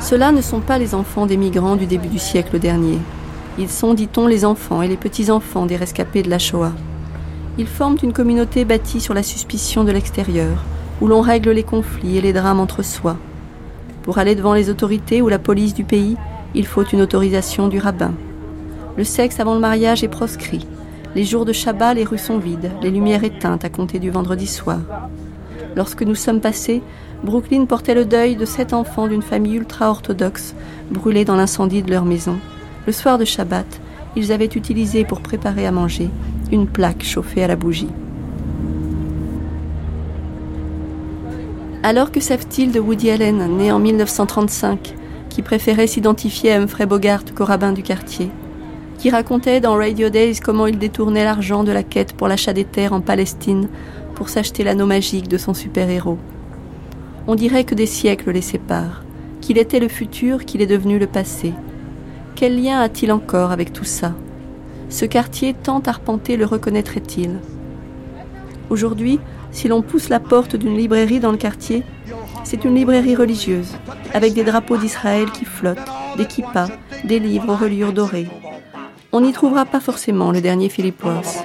Ceux-là 0.00 0.32
ne 0.32 0.42
sont 0.42 0.60
pas 0.60 0.78
les 0.78 0.94
enfants 0.94 1.26
des 1.26 1.38
migrants 1.38 1.76
du 1.76 1.86
début 1.86 2.08
du 2.08 2.18
siècle 2.18 2.58
dernier. 2.58 2.98
Ils 3.58 3.70
sont, 3.70 3.94
dit-on, 3.94 4.26
les 4.26 4.44
enfants 4.44 4.82
et 4.82 4.88
les 4.88 4.96
petits-enfants 4.96 5.64
des 5.64 5.76
rescapés 5.76 6.22
de 6.22 6.30
la 6.30 6.38
Shoah. 6.38 6.72
Ils 7.56 7.66
forment 7.66 7.98
une 8.02 8.12
communauté 8.12 8.64
bâtie 8.64 9.00
sur 9.00 9.14
la 9.14 9.22
suspicion 9.22 9.84
de 9.84 9.92
l'extérieur, 9.92 10.64
où 11.00 11.06
l'on 11.06 11.20
règle 11.20 11.50
les 11.50 11.62
conflits 11.62 12.18
et 12.18 12.20
les 12.20 12.32
drames 12.32 12.60
entre 12.60 12.82
soi. 12.82 13.16
Pour 14.02 14.18
aller 14.18 14.34
devant 14.34 14.54
les 14.54 14.70
autorités 14.70 15.22
ou 15.22 15.28
la 15.28 15.38
police 15.38 15.74
du 15.74 15.84
pays, 15.84 16.16
il 16.54 16.66
faut 16.66 16.84
une 16.84 17.02
autorisation 17.02 17.68
du 17.68 17.78
rabbin. 17.78 18.12
Le 18.96 19.04
sexe 19.04 19.40
avant 19.40 19.54
le 19.54 19.60
mariage 19.60 20.04
est 20.04 20.08
proscrit. 20.08 20.66
Les 21.14 21.24
jours 21.24 21.44
de 21.44 21.52
Shabbat, 21.52 21.96
les 21.96 22.04
rues 22.04 22.18
sont 22.18 22.38
vides, 22.38 22.70
les 22.82 22.90
lumières 22.90 23.24
éteintes 23.24 23.64
à 23.64 23.68
compter 23.68 23.98
du 23.98 24.10
vendredi 24.10 24.46
soir. 24.46 24.80
Lorsque 25.76 26.02
nous 26.02 26.14
sommes 26.14 26.40
passés, 26.40 26.82
Brooklyn 27.24 27.66
portait 27.66 27.94
le 27.94 28.04
deuil 28.04 28.36
de 28.36 28.44
sept 28.44 28.72
enfants 28.72 29.08
d'une 29.08 29.22
famille 29.22 29.56
ultra-orthodoxe 29.56 30.54
brûlés 30.90 31.24
dans 31.24 31.36
l'incendie 31.36 31.82
de 31.82 31.90
leur 31.90 32.04
maison. 32.04 32.36
Le 32.86 32.92
soir 32.92 33.18
de 33.18 33.24
Shabbat, 33.24 33.80
ils 34.16 34.32
avaient 34.32 34.44
utilisé 34.46 35.04
pour 35.04 35.20
préparer 35.20 35.66
à 35.66 35.72
manger 35.72 36.10
une 36.50 36.66
plaque 36.66 37.02
chauffée 37.02 37.44
à 37.44 37.48
la 37.48 37.56
bougie. 37.56 37.88
Alors 41.82 42.12
que 42.12 42.20
savent-ils 42.20 42.70
de 42.70 42.78
Woody 42.78 43.10
Allen, 43.10 43.56
né 43.56 43.72
en 43.72 43.78
1935, 43.78 44.94
qui 45.32 45.42
préférait 45.42 45.86
s'identifier 45.86 46.52
à 46.52 46.60
Humphrey 46.60 46.84
Bogart 46.84 47.24
qu'au 47.34 47.46
rabbin 47.46 47.72
du 47.72 47.82
quartier, 47.82 48.30
qui 48.98 49.08
racontait 49.08 49.60
dans 49.60 49.76
Radio 49.76 50.10
Days 50.10 50.40
comment 50.40 50.66
il 50.66 50.78
détournait 50.78 51.24
l'argent 51.24 51.64
de 51.64 51.72
la 51.72 51.82
quête 51.82 52.12
pour 52.12 52.28
l'achat 52.28 52.52
des 52.52 52.64
terres 52.64 52.92
en 52.92 53.00
Palestine 53.00 53.68
pour 54.14 54.28
s'acheter 54.28 54.62
l'anneau 54.62 54.86
magique 54.86 55.28
de 55.28 55.38
son 55.38 55.54
super-héros. 55.54 56.18
On 57.26 57.34
dirait 57.34 57.64
que 57.64 57.74
des 57.74 57.86
siècles 57.86 58.30
les 58.30 58.42
séparent, 58.42 59.02
qu'il 59.40 59.56
était 59.56 59.80
le 59.80 59.88
futur, 59.88 60.44
qu'il 60.44 60.60
est 60.60 60.66
devenu 60.66 60.98
le 60.98 61.06
passé, 61.06 61.54
quel 62.34 62.62
lien 62.62 62.80
a-t-il 62.80 63.12
encore 63.12 63.52
avec 63.52 63.72
tout 63.72 63.84
ça? 63.84 64.14
Ce 64.88 65.04
quartier 65.04 65.54
tant 65.54 65.80
arpenté 65.80 66.36
le 66.36 66.44
reconnaîtrait-il? 66.44 67.38
Aujourd'hui, 68.68 69.20
si 69.50 69.68
l'on 69.68 69.80
pousse 69.80 70.08
la 70.08 70.20
porte 70.20 70.56
d'une 70.56 70.76
librairie 70.76 71.20
dans 71.20 71.30
le 71.30 71.36
quartier, 71.36 71.84
c'est 72.44 72.64
une 72.64 72.74
librairie 72.74 73.16
religieuse, 73.16 73.76
avec 74.14 74.34
des 74.34 74.44
drapeaux 74.44 74.76
d'Israël 74.76 75.30
qui 75.30 75.44
flottent, 75.44 75.78
des 76.16 76.26
kippas, 76.26 76.68
des 77.04 77.18
livres 77.18 77.52
aux 77.52 77.56
reliures 77.56 77.92
dorées. 77.92 78.28
On 79.12 79.20
n'y 79.20 79.32
trouvera 79.32 79.64
pas 79.64 79.80
forcément 79.80 80.32
le 80.32 80.40
dernier 80.40 80.68
Philip 80.68 81.00
Ross. 81.02 81.38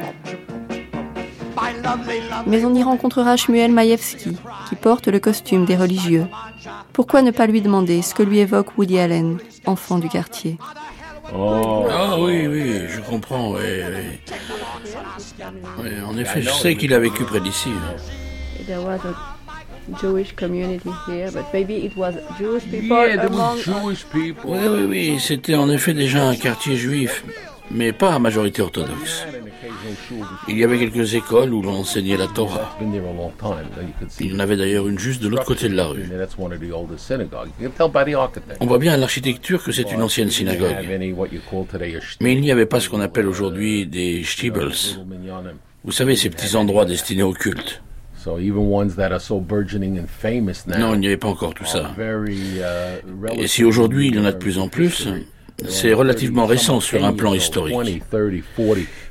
Mais 2.46 2.64
on 2.66 2.74
y 2.74 2.84
rencontrera 2.84 3.36
Shmuel 3.36 3.72
Maïevski, 3.72 4.38
qui 4.70 4.76
porte 4.76 5.08
le 5.08 5.20
costume 5.20 5.66
des 5.66 5.76
religieux. 5.76 6.28
Pourquoi 6.94 7.22
ne 7.22 7.32
pas 7.32 7.48
lui 7.48 7.62
demander 7.62 8.02
ce 8.02 8.14
que 8.14 8.24
lui 8.24 8.40
évoque 8.40 8.78
Woody 8.78 9.00
Allen, 9.00 9.38
enfant 9.66 10.00
du 10.00 10.10
quartier? 10.10 10.58
Oh. 11.36 11.86
Ah 11.90 12.16
oui, 12.20 12.48
oui, 12.48 12.88
je 12.88 13.02
comprends, 13.02 13.54
oui, 13.54 13.60
en 16.08 16.18
effet, 16.18 16.42
je 16.42 16.50
sais 16.50 16.76
qu'il 16.76 16.94
a 16.94 17.00
vécu 17.00 17.24
près 17.26 17.42
d'ici. 17.42 17.70
Jewish 20.02 20.36
community 20.36 20.92
here, 21.08 21.32
but 21.32 21.46
maybe 21.54 21.86
it 21.86 21.96
was 21.96 22.16
Jewish 22.38 22.64
people 22.70 22.98
Jewish 23.64 24.06
people. 24.06 24.52
Oui, 24.52 24.60
oui, 24.70 24.84
oui, 24.88 25.20
c'était 25.20 25.56
en 25.56 25.70
effet 25.70 25.94
déjà 25.94 26.28
un 26.28 26.36
quartier 26.36 26.76
juif, 26.76 27.24
mais 27.72 27.94
pas 27.94 28.14
à 28.14 28.20
majorité 28.20 28.62
orthodoxe. 28.62 29.26
Il 30.48 30.58
y 30.58 30.64
avait 30.64 30.78
quelques 30.78 31.14
écoles 31.14 31.54
où 31.54 31.62
l'on 31.62 31.76
enseignait 31.76 32.18
la 32.18 32.28
Torah. 32.28 32.78
Il 34.20 34.32
y 34.32 34.36
en 34.36 34.40
avait 34.40 34.58
d'ailleurs 34.58 34.88
une 34.88 35.00
juste 35.00 35.22
de 35.22 35.28
l'autre 35.28 35.46
côté 35.46 35.70
de 35.70 35.76
la 35.76 35.88
rue. 35.88 36.04
On 38.60 38.66
voit 38.66 38.80
bien 38.80 38.94
à 38.94 38.98
l'architecture 38.98 39.64
que 39.64 39.72
c'est 39.72 39.92
une 39.92 40.02
ancienne 40.02 40.30
synagogue. 40.30 40.76
Mais 42.22 42.34
il 42.34 42.42
n'y 42.42 42.52
avait 42.52 42.66
pas 42.66 42.80
ce 42.80 42.90
qu'on 42.90 43.02
appelle 43.02 43.28
aujourd'hui 43.28 43.86
des 43.86 44.24
shtibels. 44.24 44.72
Vous 45.84 45.92
savez, 45.92 46.16
ces 46.16 46.30
petits 46.30 46.56
endroits 46.56 46.86
destinés 46.86 47.24
au 47.24 47.34
culte. 47.34 47.82
Non, 50.80 50.94
il 50.96 51.00
n'y 51.00 51.08
avait 51.08 51.18
pas 51.18 51.28
encore 51.30 51.54
tout 51.54 51.66
ça. 51.66 51.92
Et 53.38 53.48
si 53.48 53.64
aujourd'hui 53.64 54.08
il 54.08 54.16
y 54.16 54.20
en 54.20 54.26
a 54.26 54.32
de 54.32 54.38
plus 54.38 54.58
en 54.60 54.68
plus, 54.68 55.08
c'est 55.68 55.94
relativement 55.94 56.46
récent 56.46 56.80
sur 56.80 57.04
un 57.04 57.14
plan 57.14 57.34
historique. 57.34 57.76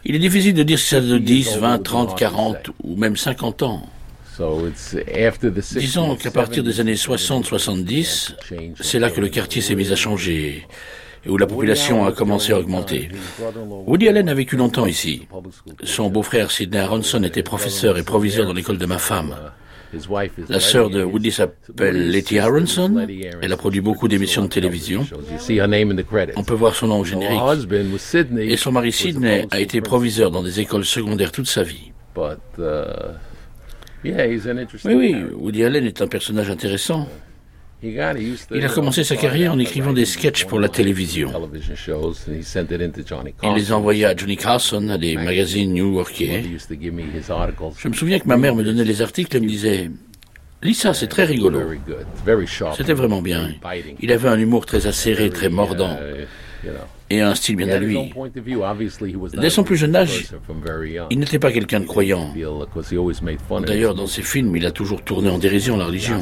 Il 0.04 0.14
est 0.14 0.18
difficile 0.20 0.54
de 0.54 0.62
dire 0.62 0.78
si 0.78 0.88
ça 0.88 1.00
de 1.00 1.18
10, 1.18 1.56
20, 1.58 1.82
30, 1.82 2.16
40 2.18 2.56
ou 2.84 2.96
même 2.96 3.16
50 3.16 3.62
ans. 3.62 3.82
Disons 5.80 6.14
qu'à 6.16 6.30
partir 6.30 6.62
des 6.62 6.78
années 6.80 6.94
60-70, 6.94 8.34
c'est 8.80 8.98
là 8.98 9.10
que 9.10 9.20
le 9.20 9.28
quartier 9.28 9.62
s'est 9.62 9.74
mis 9.74 9.90
à 9.92 9.96
changer 9.96 10.66
et 11.26 11.30
où 11.30 11.36
la 11.36 11.46
population 11.46 12.06
a 12.06 12.12
commencé 12.12 12.52
à 12.52 12.58
augmenter. 12.58 13.08
Woody 13.86 14.08
Allen 14.08 14.28
a 14.28 14.34
vécu 14.34 14.56
longtemps 14.56 14.86
ici. 14.86 15.26
Son 15.82 16.08
beau-frère 16.08 16.50
Sidney 16.50 16.78
Aronson 16.78 17.22
était 17.22 17.42
professeur 17.42 17.98
et 17.98 18.02
proviseur 18.02 18.46
dans 18.46 18.52
l'école 18.52 18.78
de 18.78 18.86
ma 18.86 18.98
femme. 18.98 19.34
La 20.48 20.60
sœur 20.60 20.90
de 20.90 21.02
Woody 21.02 21.30
s'appelle 21.30 22.10
Letty 22.10 22.38
Aronson. 22.38 23.06
Elle 23.40 23.52
a 23.52 23.56
produit 23.56 23.80
beaucoup 23.80 24.08
d'émissions 24.08 24.42
de 24.42 24.48
télévision. 24.48 25.06
On 26.36 26.44
peut 26.44 26.54
voir 26.54 26.74
son 26.74 26.88
nom 26.88 27.00
au 27.00 27.04
générique. 27.04 27.40
Et 28.38 28.56
son 28.56 28.72
mari 28.72 28.92
Sidney 28.92 29.46
a 29.50 29.60
été 29.60 29.80
proviseur 29.80 30.30
dans 30.30 30.42
des 30.42 30.60
écoles 30.60 30.84
secondaires 30.84 31.32
toute 31.32 31.46
sa 31.46 31.62
vie. 31.62 31.92
Oui, 34.84 34.94
oui, 34.94 35.16
Woody 35.34 35.64
Allen 35.64 35.84
est 35.84 36.02
un 36.02 36.06
personnage 36.06 36.50
intéressant. 36.50 37.08
Il 37.82 38.64
a 38.64 38.68
commencé 38.68 39.04
sa 39.04 39.16
carrière 39.16 39.52
en 39.52 39.58
écrivant 39.58 39.92
des 39.92 40.06
sketchs 40.06 40.46
pour 40.46 40.58
la 40.58 40.68
télévision. 40.68 41.30
Il 43.42 43.54
les 43.54 43.72
envoyait 43.72 44.06
à 44.06 44.16
Johnny 44.16 44.36
Carson, 44.36 44.88
à 44.88 44.98
des 44.98 45.16
magazines 45.16 45.72
new-yorkais. 45.72 46.44
Je 47.78 47.88
me 47.88 47.92
souviens 47.92 48.18
que 48.18 48.28
ma 48.28 48.36
mère 48.36 48.54
me 48.54 48.64
donnait 48.64 48.84
les 48.84 49.02
articles 49.02 49.36
et 49.36 49.40
me 49.40 49.46
disait 49.46 49.90
Lis 50.62 50.74
ça, 50.74 50.94
c'est 50.94 51.06
très 51.06 51.24
rigolo. 51.24 51.60
C'était 52.76 52.94
vraiment 52.94 53.20
bien. 53.20 53.50
Il 54.00 54.10
avait 54.10 54.28
un 54.28 54.38
humour 54.38 54.64
très 54.64 54.86
acéré, 54.86 55.28
très 55.30 55.50
mordant 55.50 55.96
et 57.10 57.20
un 57.20 57.34
style 57.34 57.56
bien 57.56 57.68
à 57.68 57.78
lui. 57.78 58.12
Dès 59.34 59.50
son 59.50 59.64
plus 59.64 59.76
jeune 59.76 59.94
âge, 59.94 60.26
il 61.10 61.18
n'était 61.18 61.38
pas 61.38 61.52
quelqu'un 61.52 61.80
de 61.80 61.84
croyant. 61.86 62.32
D'ailleurs, 63.64 63.94
dans 63.94 64.06
ses 64.06 64.22
films, 64.22 64.56
il 64.56 64.66
a 64.66 64.70
toujours 64.70 65.02
tourné 65.02 65.28
en 65.28 65.38
dérision 65.38 65.76
la 65.76 65.86
religion. 65.86 66.20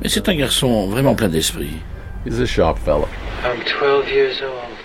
Mais 0.00 0.08
c'est 0.08 0.28
un 0.28 0.34
garçon 0.34 0.86
vraiment 0.88 1.14
plein 1.14 1.28
d'esprit. 1.28 1.80
He's 2.24 2.38
a 2.40 2.46
sharp 2.46 2.78
fellow. 2.78 3.08
I'm 3.44 3.62
12 3.64 4.08
years 4.08 4.42
old. 4.42 4.76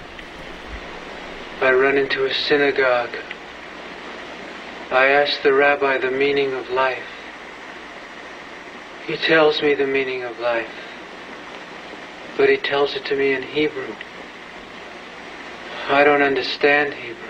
I 1.62 1.72
run 1.72 1.98
into 1.98 2.26
a 2.26 2.34
synagogue. 2.34 3.16
I 4.92 5.08
ask 5.08 5.42
the 5.44 5.54
rabbi 5.54 5.98
the 5.98 6.12
meaning 6.12 6.54
of 6.54 6.70
life. 6.70 7.04
He 9.06 9.18
tells 9.18 9.62
me 9.62 9.74
the 9.74 9.88
meaning 9.88 10.24
of 10.24 10.40
life. 10.40 10.70
But 12.38 12.50
he 12.50 12.58
tells 12.58 12.96
it 12.96 13.06
to 13.06 13.16
me 13.16 13.34
in 13.34 13.44
Hebrew. 13.44 13.96
I 15.90 16.04
don't 16.04 16.22
understand 16.22 16.94
Hebrew. 16.94 17.27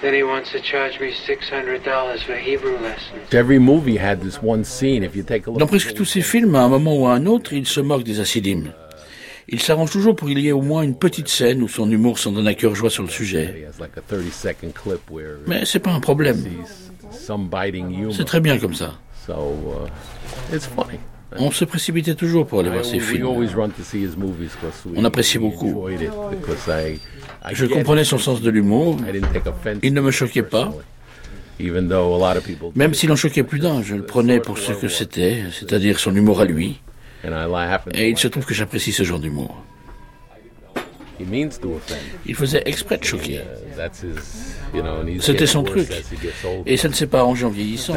Then 0.00 0.14
he 0.14 0.22
wants 0.22 0.52
to 0.52 0.60
charge 0.60 1.00
me 1.00 1.10
$600 1.10 2.22
for 2.24 2.36
Hebrew 2.36 2.78
lessons. 2.78 3.32
Every 3.32 3.58
movie 3.58 3.96
had 3.96 4.20
this 4.20 4.40
one 4.40 4.62
scene. 4.64 5.02
If 5.02 5.16
you 5.16 5.24
take 5.24 5.46
a 5.46 5.50
look 5.50 5.58
Dans 5.58 5.66
presque 5.66 5.92
tous 5.94 6.04
ces 6.04 6.20
films, 6.20 6.54
à 6.54 6.62
un 6.62 6.68
moment 6.68 6.96
ou 6.96 7.06
à 7.06 7.14
un 7.14 7.26
autre, 7.26 7.52
il 7.52 7.66
se 7.66 7.80
moque 7.80 8.04
des 8.04 8.20
acidimes. 8.20 8.72
Il 9.48 9.60
s'arrange 9.60 9.90
toujours 9.90 10.14
pour 10.14 10.28
qu'il 10.28 10.38
y 10.38 10.48
ait 10.48 10.52
au 10.52 10.62
moins 10.62 10.82
une 10.82 10.94
petite 10.94 11.28
scène 11.28 11.62
où 11.62 11.68
son 11.68 11.90
humour 11.90 12.18
s'en 12.18 12.32
donne 12.32 12.46
à 12.46 12.54
cœur 12.54 12.74
joie 12.74 12.90
sur 12.90 13.02
le 13.02 13.08
sujet. 13.08 13.66
Mais 15.46 15.64
c'est 15.64 15.78
pas 15.80 15.90
un 15.90 16.00
problème. 16.00 16.44
C'est 18.10 18.24
très 18.24 18.40
bien 18.40 18.58
comme 18.58 18.74
ça. 18.74 18.94
Uh, 19.28 19.32
On 21.38 21.50
se 21.50 21.64
précipitait 21.64 22.14
toujours 22.14 22.46
pour 22.46 22.60
aller 22.60 22.70
voir 22.70 22.84
ses 22.84 23.00
films. 23.00 23.26
On 24.96 25.04
appréciait 25.04 25.40
beaucoup. 25.40 25.88
Je 27.52 27.66
comprenais 27.66 28.04
son 28.04 28.18
sens 28.18 28.40
de 28.40 28.50
l'humour. 28.50 28.98
Il 29.82 29.94
ne 29.94 30.00
me 30.00 30.10
choquait 30.10 30.42
pas. 30.42 30.72
Même 32.76 32.94
s'il 32.94 33.10
en 33.10 33.16
choquait 33.16 33.42
plus 33.42 33.58
d'un, 33.58 33.82
je 33.82 33.94
le 33.96 34.04
prenais 34.04 34.40
pour 34.40 34.58
ce 34.58 34.72
que 34.72 34.88
c'était, 34.88 35.42
c'est-à-dire 35.52 35.98
son 35.98 36.14
humour 36.14 36.40
à 36.40 36.44
lui. 36.44 36.80
Et 37.94 38.08
il 38.10 38.16
se 38.18 38.28
trouve 38.28 38.44
que 38.44 38.54
j'apprécie 38.54 38.92
ce 38.92 39.02
genre 39.02 39.18
d'humour. 39.18 39.56
Il 42.26 42.34
faisait 42.36 42.62
exprès 42.64 42.96
de 42.98 43.04
choquer. 43.04 43.40
C'était 45.20 45.46
son 45.46 45.64
truc. 45.64 45.88
Et 46.64 46.76
ça 46.76 46.88
ne 46.88 46.94
s'est 46.94 47.08
pas 47.08 47.20
arrangé 47.20 47.44
en 47.44 47.50
vieillissant. 47.50 47.94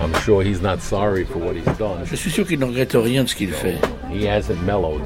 I'm 0.00 0.12
sure 0.20 0.42
he's 0.42 0.60
not 0.60 0.80
sorry 0.80 1.24
for 1.24 1.38
what 1.38 1.56
he's 1.56 1.78
done. 1.78 2.04
Je 2.04 2.16
suis 2.16 2.30
sûr 2.30 2.46
qu'il 2.46 2.58
ne 2.58 2.66
regrette 2.66 2.92
rien 2.94 3.24
de 3.24 3.28
ce 3.28 3.34
qu'il 3.34 3.50
fait. 3.50 3.78
He 4.10 4.26
hasn't 4.26 4.62
mellowed. 4.64 5.02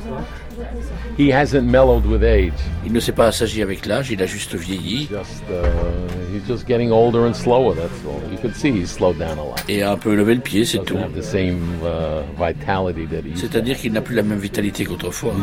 He 1.18 1.30
hasn't 1.32 1.64
mellowed 1.64 2.06
with 2.06 2.22
age. 2.22 2.52
Il 2.84 2.92
ne 2.92 3.00
s'est 3.00 3.12
pas 3.12 3.26
assagi 3.26 3.62
avec 3.62 3.86
l'âge, 3.86 4.10
il 4.10 4.22
a 4.22 4.26
juste 4.26 4.54
vieilli. 4.54 5.08
Just, 5.10 5.42
uh, 5.50 6.34
he's 6.34 6.46
just 6.48 6.66
getting 6.66 6.90
older 6.90 7.26
and 7.26 7.34
slower, 7.34 7.74
that's 7.74 8.04
all. 8.06 8.20
You 8.32 8.38
can 8.38 8.54
see 8.54 8.70
he's 8.70 8.90
slowed 8.90 9.18
down 9.18 9.38
a 9.38 9.42
lot. 9.42 9.56
Et 9.68 9.82
a 9.82 9.92
un 9.92 9.96
peu 9.96 10.14
levé 10.14 10.34
le 10.34 10.40
pied, 10.40 10.64
c'est 10.64 10.78
tout. 10.78 10.96
Have 10.96 11.12
the 11.14 11.22
same, 11.22 11.58
uh, 11.82 12.22
vitality 12.38 13.06
that 13.06 13.26
he 13.26 13.36
C'est-à-dire 13.36 13.76
qu'il 13.76 13.92
n'a 13.92 14.00
plus 14.00 14.14
la 14.14 14.22
même 14.22 14.38
vitalité 14.38 14.84
qu'autrefois. 14.84 15.34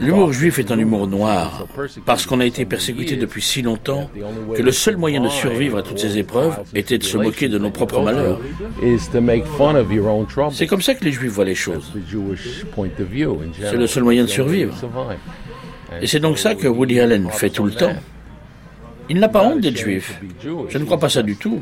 L'humour 0.00 0.32
juif 0.32 0.58
est 0.58 0.72
un 0.72 0.78
humour 0.78 1.06
noir, 1.06 1.66
parce 2.04 2.26
qu'on 2.26 2.40
a 2.40 2.46
été 2.46 2.64
persécuté 2.64 3.16
depuis 3.16 3.42
si 3.42 3.62
longtemps 3.62 4.10
que 4.56 4.62
le 4.62 4.72
seul 4.72 4.96
moyen 4.96 5.20
de 5.20 5.28
survivre 5.28 5.78
à 5.78 5.82
toutes 5.82 5.98
ces 5.98 6.18
épreuves 6.18 6.58
était 6.74 6.98
de 6.98 7.04
se 7.04 7.16
moquer 7.16 7.48
de 7.48 7.58
nos 7.58 7.70
propres 7.70 8.00
malheurs. 8.02 8.40
C'est 10.52 10.66
comme 10.66 10.82
ça 10.82 10.94
que 10.94 11.04
les 11.04 11.12
juifs 11.12 11.32
voient 11.32 11.44
les 11.44 11.54
choses. 11.54 11.92
C'est 13.60 13.76
le 13.76 13.86
seul 13.86 14.02
moyen 14.02 14.24
de 14.24 14.28
survivre. 14.38 14.74
Et 16.02 16.06
c'est 16.06 16.20
donc 16.20 16.38
ça 16.38 16.54
que 16.54 16.68
Woody 16.68 17.00
Allen 17.00 17.28
fait 17.30 17.50
tout 17.50 17.64
le 17.64 17.72
temps. 17.72 17.96
Il 19.10 19.18
n'a 19.20 19.28
pas 19.28 19.42
honte 19.42 19.60
d'être 19.60 19.78
juif. 19.78 20.20
Je 20.68 20.78
ne 20.78 20.84
crois 20.84 20.98
pas 20.98 21.08
ça 21.08 21.22
du 21.22 21.36
tout. 21.36 21.60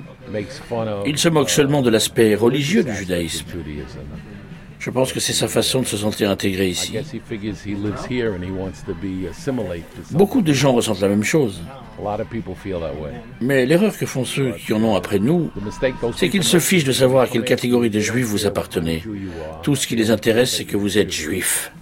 Il 1.07 1.19
se 1.19 1.29
moque 1.29 1.51
seulement 1.51 1.83
de 1.83 1.91
l'aspect 1.91 2.35
religieux 2.35 2.83
du 2.83 2.95
judaïsme. 2.95 3.47
Je 4.79 4.91
pense 4.91 5.13
que 5.13 5.21
c'est 5.21 5.33
sa 5.33 5.49
façon 5.49 5.81
de 5.81 5.87
se 5.87 5.97
sentir 5.97 6.31
intégré 6.31 6.69
ici. 6.69 6.99
Beaucoup 10.11 10.43
de 10.43 10.53
gens 10.53 10.73
ressentent 10.75 11.01
la 11.01 11.09
même 11.09 11.25
chose. 11.25 11.61
Mais 13.41 13.65
l'erreur 13.65 13.97
que 13.97 14.07
font 14.07 14.25
ceux 14.25 14.53
qui 14.53 14.73
en 14.75 14.83
ont 14.85 14.97
après 14.97 15.19
nous, 15.19 15.51
c'est 16.17 16.29
qu'ils 16.29 16.45
se 16.45 16.59
fichent 16.59 16.85
de 16.85 16.93
savoir 16.93 17.23
à 17.25 17.27
quelle 17.27 17.45
catégorie 17.45 17.91
de 17.91 18.01
juifs 18.01 18.27
vous 18.27 18.47
appartenez. 18.47 19.03
Tout 19.63 19.77
ce 19.77 19.87
qui 19.87 19.97
les 19.97 20.11
intéresse, 20.11 20.53
c'est 20.57 20.65
que 20.65 20.77
vous 20.77 20.99
êtes 20.99 21.13
juif. 21.13 21.73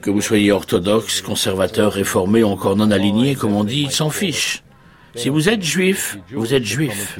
Que 0.00 0.10
vous 0.10 0.20
soyez 0.20 0.52
orthodoxe, 0.52 1.20
conservateur, 1.20 1.92
réformé 1.92 2.42
ou 2.42 2.48
encore 2.48 2.76
non 2.76 2.90
aligné, 2.90 3.34
comme 3.34 3.54
on 3.54 3.64
dit, 3.64 3.82
ils 3.82 3.90
s'en 3.90 4.10
fichent. 4.10 4.62
Si 5.14 5.30
vous 5.30 5.48
êtes 5.48 5.62
juif, 5.62 6.18
vous 6.32 6.52
êtes 6.54 6.64
juif. 6.64 7.18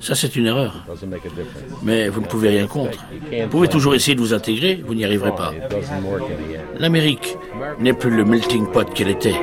Ça, 0.00 0.14
c'est 0.14 0.34
une 0.34 0.46
erreur. 0.46 0.84
Mais 1.82 2.08
vous 2.08 2.20
ne 2.20 2.26
pouvez 2.26 2.48
rien 2.48 2.66
contre. 2.66 3.04
Vous 3.30 3.48
pouvez 3.48 3.68
toujours 3.68 3.94
essayer 3.94 4.16
de 4.16 4.20
vous 4.20 4.34
intégrer, 4.34 4.82
vous 4.84 4.94
n'y 4.94 5.04
arriverez 5.04 5.34
pas. 5.34 5.52
L'Amérique 6.78 7.36
n'est 7.78 7.92
plus 7.92 8.10
le 8.10 8.24
melting 8.24 8.66
pot 8.66 8.92
qu'elle 8.92 9.10
était. 9.10 9.36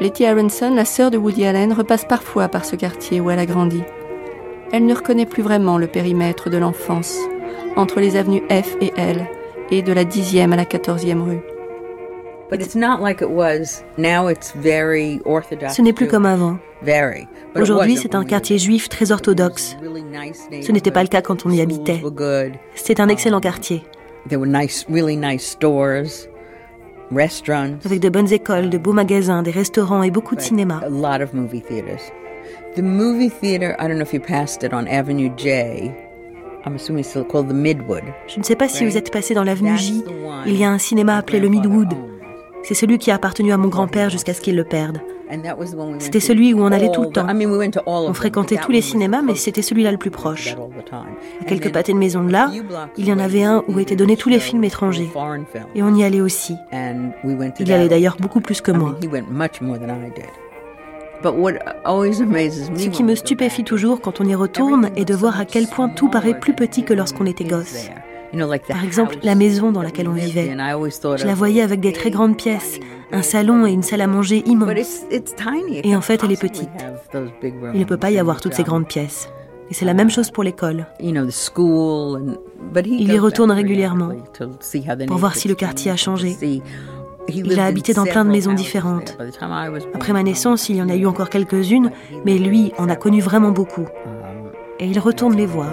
Letty 0.00 0.24
Aronson, 0.24 0.72
la 0.74 0.84
sœur 0.84 1.10
de 1.10 1.18
Woody 1.18 1.44
Allen, 1.44 1.72
repasse 1.72 2.04
parfois 2.04 2.48
par 2.48 2.64
ce 2.64 2.76
quartier 2.76 3.20
où 3.20 3.30
elle 3.30 3.40
a 3.40 3.46
grandi. 3.46 3.82
Elle 4.72 4.86
ne 4.86 4.94
reconnaît 4.94 5.26
plus 5.26 5.42
vraiment 5.42 5.78
le 5.78 5.88
périmètre 5.88 6.50
de 6.50 6.58
l'enfance 6.58 7.18
entre 7.78 8.00
les 8.00 8.16
avenues 8.16 8.42
F 8.50 8.76
et 8.80 8.92
L 8.96 9.26
et 9.70 9.82
de 9.82 9.92
la 9.92 10.04
10e 10.04 10.52
à 10.52 10.56
la 10.56 10.64
14e 10.64 11.22
rue. 11.22 11.40
Ce 12.50 12.78
n'est 15.82 15.92
plus 15.92 16.08
comme 16.08 16.26
avant. 16.26 16.58
Aujourd'hui, 17.54 17.96
c'est 17.96 18.14
un 18.14 18.24
quartier 18.24 18.58
juif 18.58 18.88
très 18.88 19.12
orthodoxe. 19.12 19.76
Ce 20.62 20.72
n'était 20.72 20.90
pas 20.90 21.02
le 21.02 21.08
cas 21.08 21.22
quand 21.22 21.46
on 21.46 21.50
y 21.50 21.60
habitait. 21.60 22.02
C'est 22.74 23.00
un 23.00 23.08
excellent 23.08 23.40
quartier. 23.40 23.84
Avec 27.84 28.00
de 28.00 28.08
bonnes 28.08 28.32
écoles, 28.32 28.70
de 28.70 28.78
beaux 28.78 28.92
magasins, 28.92 29.42
des 29.42 29.50
restaurants 29.50 30.02
et 30.02 30.10
beaucoup 30.10 30.34
de 30.34 30.40
cinéma. 30.40 30.80
The 32.76 32.82
movie 32.82 33.30
theater, 33.30 33.74
I 33.78 33.88
don't 33.88 33.96
know 33.96 34.04
if 34.04 34.12
you 34.12 34.20
passed 34.20 34.62
it 34.62 34.72
on 34.72 34.86
Avenue 34.86 35.30
J. 35.36 35.90
Je 38.26 38.38
ne 38.38 38.44
sais 38.44 38.56
pas 38.56 38.68
si 38.68 38.84
vous 38.84 38.96
êtes 38.96 39.10
passé 39.12 39.34
dans 39.34 39.44
l'avenue 39.44 39.76
J. 39.76 40.04
Il 40.46 40.56
y 40.56 40.64
a 40.64 40.70
un 40.70 40.78
cinéma 40.78 41.16
appelé 41.16 41.40
le 41.40 41.48
Midwood. 41.48 41.94
C'est 42.62 42.74
celui 42.74 42.98
qui 42.98 43.10
a 43.10 43.14
appartenu 43.14 43.52
à 43.52 43.56
mon 43.56 43.68
grand-père 43.68 44.10
jusqu'à 44.10 44.34
ce 44.34 44.40
qu'il 44.40 44.56
le 44.56 44.64
perde. 44.64 45.00
C'était 45.98 46.20
celui 46.20 46.54
où 46.54 46.62
on 46.62 46.72
allait 46.72 46.90
tout 46.90 47.02
le 47.02 47.08
temps. 47.10 47.26
On 47.86 48.14
fréquentait 48.14 48.56
tous 48.56 48.72
les 48.72 48.80
cinémas, 48.80 49.22
mais 49.22 49.34
c'était 49.34 49.62
celui-là 49.62 49.92
le 49.92 49.98
plus 49.98 50.10
proche. 50.10 50.56
À 51.40 51.44
quelques 51.44 51.70
pâtés 51.72 51.92
de 51.92 51.98
maison 51.98 52.24
de 52.24 52.32
là, 52.32 52.50
il 52.96 53.06
y 53.06 53.12
en 53.12 53.18
avait 53.18 53.42
un 53.42 53.62
où 53.68 53.78
étaient 53.78 53.96
donnés 53.96 54.16
tous 54.16 54.30
les 54.30 54.40
films 54.40 54.64
étrangers. 54.64 55.10
Et 55.74 55.82
on 55.82 55.94
y 55.94 56.02
allait 56.02 56.20
aussi. 56.20 56.54
Il 56.72 57.68
y 57.68 57.72
allait 57.72 57.88
d'ailleurs 57.88 58.16
beaucoup 58.18 58.40
plus 58.40 58.60
que 58.60 58.72
moi. 58.72 58.98
Ce 61.22 62.88
qui 62.88 63.02
me 63.02 63.14
stupéfie 63.14 63.64
toujours 63.64 64.00
quand 64.00 64.20
on 64.20 64.24
y 64.24 64.34
retourne 64.34 64.90
est 64.96 65.04
de 65.04 65.14
voir 65.14 65.40
à 65.40 65.44
quel 65.44 65.66
point 65.66 65.88
tout 65.88 66.08
paraît 66.08 66.38
plus 66.38 66.54
petit 66.54 66.84
que 66.84 66.94
lorsqu'on 66.94 67.26
était 67.26 67.44
gosse. 67.44 67.88
Par 68.68 68.84
exemple, 68.84 69.16
la 69.22 69.34
maison 69.34 69.72
dans 69.72 69.82
laquelle 69.82 70.08
on 70.08 70.12
vivait. 70.12 70.50
Je 70.50 71.26
la 71.26 71.34
voyais 71.34 71.62
avec 71.62 71.80
des 71.80 71.92
très 71.92 72.10
grandes 72.10 72.36
pièces, 72.36 72.78
un 73.10 73.22
salon 73.22 73.66
et 73.66 73.72
une 73.72 73.82
salle 73.82 74.02
à 74.02 74.06
manger 74.06 74.42
immenses. 74.46 75.04
Et 75.70 75.96
en 75.96 76.00
fait, 76.00 76.22
elle 76.22 76.32
est 76.32 76.40
petite. 76.40 76.70
Il 77.74 77.80
ne 77.80 77.84
peut 77.84 77.96
pas 77.96 78.10
y 78.10 78.18
avoir 78.18 78.40
toutes 78.40 78.54
ces 78.54 78.64
grandes 78.64 78.86
pièces. 78.86 79.28
Et 79.70 79.74
c'est 79.74 79.84
la 79.84 79.94
même 79.94 80.10
chose 80.10 80.30
pour 80.30 80.44
l'école. 80.44 80.86
Il 81.00 81.14
y 83.12 83.18
retourne 83.18 83.50
régulièrement 83.50 84.10
pour 85.06 85.18
voir 85.18 85.36
si 85.36 85.48
le 85.48 85.54
quartier 85.54 85.90
a 85.90 85.96
changé. 85.96 86.36
Il 87.28 87.60
a 87.60 87.66
habité 87.66 87.92
dans 87.94 88.04
plein 88.04 88.24
de 88.24 88.30
maisons 88.30 88.54
différentes. 88.54 89.18
Après 89.94 90.12
ma 90.12 90.22
naissance, 90.22 90.68
il 90.68 90.76
y 90.76 90.82
en 90.82 90.88
a 90.88 90.96
eu 90.96 91.06
encore 91.06 91.30
quelques-unes, 91.30 91.90
mais 92.24 92.38
lui 92.38 92.72
en 92.78 92.88
a 92.88 92.96
connu 92.96 93.20
vraiment 93.20 93.50
beaucoup. 93.50 93.86
Et 94.80 94.86
il 94.86 94.98
retourne 94.98 95.36
les 95.36 95.46
voir. 95.46 95.70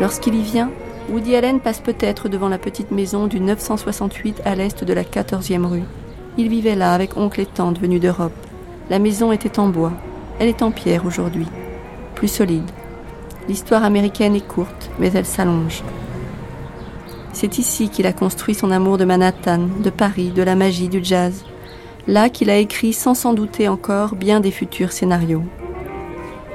Lorsqu'il 0.00 0.34
y 0.34 0.42
vient, 0.42 0.70
Woody 1.10 1.34
Allen 1.34 1.60
passe 1.60 1.80
peut-être 1.80 2.28
devant 2.28 2.48
la 2.48 2.58
petite 2.58 2.90
maison 2.90 3.26
du 3.26 3.40
968 3.40 4.42
à 4.44 4.54
l'est 4.54 4.84
de 4.84 4.92
la 4.92 5.02
14e 5.02 5.64
rue. 5.64 5.84
Il 6.36 6.48
vivait 6.48 6.76
là 6.76 6.92
avec 6.92 7.16
oncle 7.16 7.40
et 7.40 7.46
tante 7.46 7.80
venus 7.80 8.00
d'Europe. 8.00 8.32
La 8.90 8.98
maison 8.98 9.32
était 9.32 9.58
en 9.58 9.68
bois. 9.68 9.92
Elle 10.38 10.48
est 10.48 10.62
en 10.62 10.70
pierre 10.70 11.04
aujourd'hui, 11.04 11.46
plus 12.14 12.28
solide. 12.28 12.70
L'histoire 13.48 13.82
américaine 13.82 14.36
est 14.36 14.46
courte, 14.46 14.90
mais 15.00 15.10
elle 15.12 15.26
s'allonge. 15.26 15.82
C'est 17.40 17.58
ici 17.58 17.88
qu'il 17.88 18.08
a 18.08 18.12
construit 18.12 18.56
son 18.56 18.72
amour 18.72 18.98
de 18.98 19.04
Manhattan, 19.04 19.68
de 19.84 19.90
Paris, 19.90 20.32
de 20.34 20.42
la 20.42 20.56
magie, 20.56 20.88
du 20.88 20.98
jazz. 21.04 21.44
Là 22.08 22.30
qu'il 22.30 22.50
a 22.50 22.56
écrit 22.56 22.92
sans 22.92 23.14
s'en 23.14 23.32
douter 23.32 23.68
encore 23.68 24.16
bien 24.16 24.40
des 24.40 24.50
futurs 24.50 24.90
scénarios. 24.90 25.44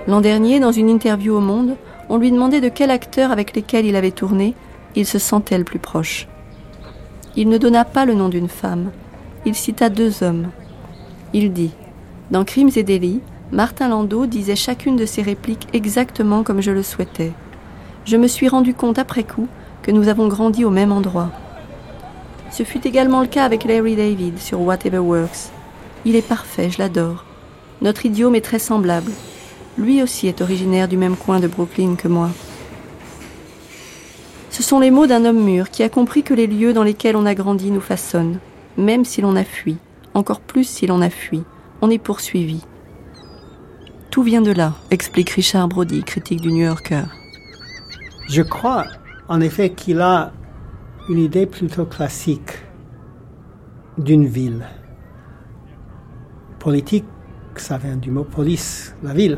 L'an 0.07 0.19
dernier, 0.19 0.60
dans 0.60 0.73
une 0.73 0.89
interview 0.89 1.38
au 1.38 1.39
Monde, 1.39 1.77
on 2.10 2.18
lui 2.18 2.34
demandait 2.34 2.60
de 2.60 2.68
quel 2.68 2.91
acteur 2.91 3.31
avec 3.31 3.55
lesquels 3.55 3.85
il 3.85 3.95
avait 3.95 4.11
tourné 4.11 4.55
il 4.93 5.05
se 5.05 5.19
sentait 5.19 5.57
le 5.57 5.64
plus 5.64 5.80
proche. 5.80 6.27
Il 7.38 7.47
ne 7.47 7.57
donna 7.57 7.85
pas 7.85 8.03
le 8.03 8.14
nom 8.14 8.27
d'une 8.27 8.49
femme, 8.49 8.91
il 9.45 9.55
cita 9.55 9.88
deux 9.88 10.22
hommes. 10.22 10.49
Il 11.31 11.53
dit 11.53 11.72
Dans 12.30 12.43
Crimes 12.43 12.72
et 12.76 12.84
délits, 12.84 13.22
Martin 13.53 13.88
Landau 13.88 14.26
disait 14.26 14.57
chacune 14.57 14.97
de 14.97 15.05
ses 15.05 15.22
répliques 15.22 15.69
exactement 15.72 16.43
comme 16.43 16.60
je 16.60 16.72
le 16.72 16.84
souhaitais. 16.84 17.31
Je 18.03 18.18
me 18.18 18.27
suis 18.27 18.49
rendu 18.49 18.73
compte 18.73 18.99
après 18.99 19.23
coup 19.23 19.47
que 19.84 19.91
nous 19.91 20.07
avons 20.07 20.27
grandi 20.27 20.65
au 20.65 20.69
même 20.69 20.91
endroit. 20.91 21.30
Ce 22.49 22.64
fut 22.64 22.88
également 22.88 23.22
le 23.22 23.27
cas 23.27 23.45
avec 23.45 23.65
Larry 23.65 23.95
David 23.95 24.39
sur 24.39 24.61
Whatever 24.61 24.99
Works. 24.99 25.51
Il 26.05 26.15
est 26.15 26.27
parfait, 26.27 26.69
je 26.69 26.80
l'adore. 26.80 27.26
Notre 27.81 28.05
idiome 28.05 28.35
est 28.35 28.41
très 28.41 28.60
semblable. 28.60 29.11
Lui 29.77 30.01
aussi 30.01 30.27
est 30.27 30.41
originaire 30.41 30.88
du 30.88 30.97
même 30.97 31.18
coin 31.18 31.39
de 31.39 31.47
Brooklyn 31.47 31.95
que 31.95 32.07
moi. 32.07 32.30
Ce 34.49 34.61
sont 34.61 34.80
les 34.80 34.91
mots 34.91 35.07
d'un 35.07 35.26
homme 35.26 35.43
mûr 35.43 35.69
qui 35.72 35.84
a 35.84 35.89
compris 35.89 36.23
que 36.23 36.34
les 36.34 36.47
lieux 36.47 36.73
dans 36.73 36.84
lesquels 36.84 37.18
on 37.18 37.26
a 37.26 37.34
grandi 37.34 37.72
nous 37.72 37.81
façonnent, 37.81 38.39
même 38.77 39.03
si 39.03 39.19
l'on 39.22 39.35
a 39.35 39.43
fui, 39.43 39.77
encore 40.14 40.39
plus 40.39 40.64
si 40.64 40.85
l'on 40.85 41.01
a 41.01 41.10
fui, 41.10 41.41
on 41.81 41.89
est 41.89 41.97
poursuivi. 41.97 42.61
Tout 44.11 44.22
vient 44.22 44.43
de 44.43 44.51
là, 44.51 44.73
explique 44.91 45.31
Richard 45.31 45.68
Brody, 45.68 46.03
critique 46.03 46.41
du 46.41 46.51
New 46.51 46.65
Yorker. 46.65 47.05
Je 48.30 48.43
crois 48.43 48.85
en 49.27 49.41
effet 49.41 49.71
qu'il 49.71 50.01
a 50.01 50.31
une 51.09 51.19
idée 51.19 51.45
plutôt 51.45 51.85
classique 51.85 52.51
d'une 53.97 54.25
ville. 54.25 54.65
Politique, 56.59 57.05
ça 57.55 57.77
vient 57.77 57.97
du 57.97 58.09
mot 58.09 58.23
police, 58.23 58.95
la 59.03 59.13
ville. 59.13 59.37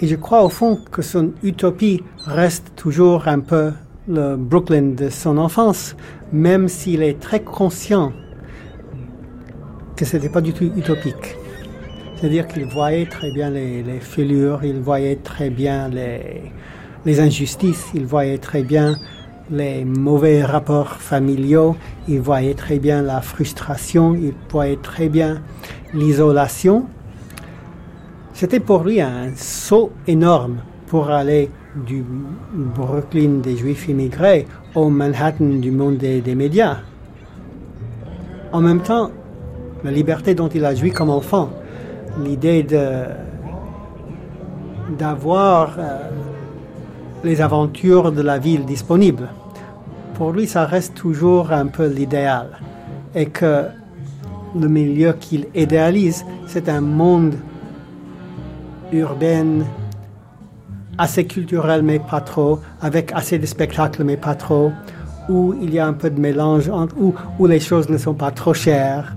Et 0.00 0.06
je 0.06 0.16
crois 0.16 0.44
au 0.44 0.48
fond 0.48 0.78
que 0.90 1.02
son 1.02 1.32
utopie 1.42 2.02
reste 2.24 2.72
toujours 2.76 3.28
un 3.28 3.40
peu 3.40 3.72
le 4.08 4.36
Brooklyn 4.36 4.94
de 4.94 5.08
son 5.08 5.36
enfance, 5.38 5.96
même 6.32 6.68
s'il 6.68 7.02
est 7.02 7.20
très 7.20 7.42
conscient 7.42 8.12
que 9.96 10.04
ce 10.04 10.16
n'était 10.16 10.30
pas 10.30 10.40
du 10.40 10.52
tout 10.52 10.64
utopique. 10.76 11.36
C'est-à-dire 12.16 12.46
qu'il 12.46 12.66
voyait 12.66 13.06
très 13.06 13.30
bien 13.32 13.50
les, 13.50 13.82
les, 13.82 14.00
il 14.18 14.80
voyait 14.80 15.16
très 15.16 15.50
bien 15.50 15.88
les, 15.88 16.52
les 17.04 17.20
injustices, 17.20 17.86
il 17.94 18.04
voyait 18.06 18.38
très 18.38 18.62
bien 18.62 18.96
les 19.50 19.84
mauvais 19.84 20.44
rapports 20.44 20.96
familiaux, 20.96 21.76
il 22.08 22.20
voyait 22.20 22.54
très 22.54 22.78
bien 22.78 23.02
la 23.02 23.20
frustration, 23.20 24.14
il 24.14 24.32
voyait 24.48 24.78
très 24.80 25.08
bien 25.08 25.42
l'isolation. 25.92 26.86
C'était 28.32 28.60
pour 28.60 28.84
lui 28.84 29.00
un 29.00 29.34
saut 29.34 29.90
énorme 30.06 30.58
pour 30.86 31.10
aller 31.10 31.50
du 31.74 32.04
Brooklyn 32.52 33.40
des 33.42 33.56
Juifs 33.56 33.88
immigrés 33.88 34.46
au 34.74 34.88
Manhattan 34.88 35.58
du 35.60 35.70
monde 35.70 35.96
des, 35.98 36.34
médias. 36.34 36.78
En 38.52 38.60
même 38.60 38.82
temps, 38.82 39.10
la 39.84 39.90
liberté 39.90 40.34
dont 40.34 40.48
il 40.48 40.64
a 40.64 40.74
joui 40.74 40.90
comme 40.90 41.10
enfant, 41.10 41.50
l'idée 42.24 42.66
d'avoir 44.98 45.76
euh, 45.78 46.08
les 47.24 47.40
aventures 47.40 48.12
de 48.12 48.22
la 48.22 48.38
ville 48.38 48.64
disponibles. 48.64 49.28
Pour 50.14 50.32
lui, 50.32 50.46
ça 50.46 50.66
reste 50.66 50.94
toujours 50.94 51.52
un 51.52 51.66
peu 51.66 51.86
l'idéal. 51.86 52.58
Et 53.14 53.26
que 53.26 53.64
le 54.58 54.68
milieu 54.68 55.12
qu'il 55.12 55.46
idéalise, 55.54 56.24
c'est 56.46 56.68
un 56.68 56.80
monde 56.80 57.34
urbain 58.92 59.64
assez 60.98 61.24
culturel, 61.24 61.82
mais 61.82 61.98
pas 61.98 62.20
trop, 62.20 62.60
avec 62.80 63.12
assez 63.12 63.38
de 63.38 63.46
spectacles, 63.46 64.04
mais 64.04 64.16
pas 64.16 64.34
trop, 64.34 64.72
où 65.28 65.54
il 65.62 65.72
y 65.72 65.78
a 65.78 65.86
un 65.86 65.92
peu 65.92 66.10
de 66.10 66.20
mélange, 66.20 66.70
où, 66.98 67.14
où 67.38 67.46
les 67.46 67.60
choses 67.60 67.88
ne 67.88 67.96
sont 67.96 68.14
pas 68.14 68.30
trop 68.30 68.52
chères, 68.52 69.16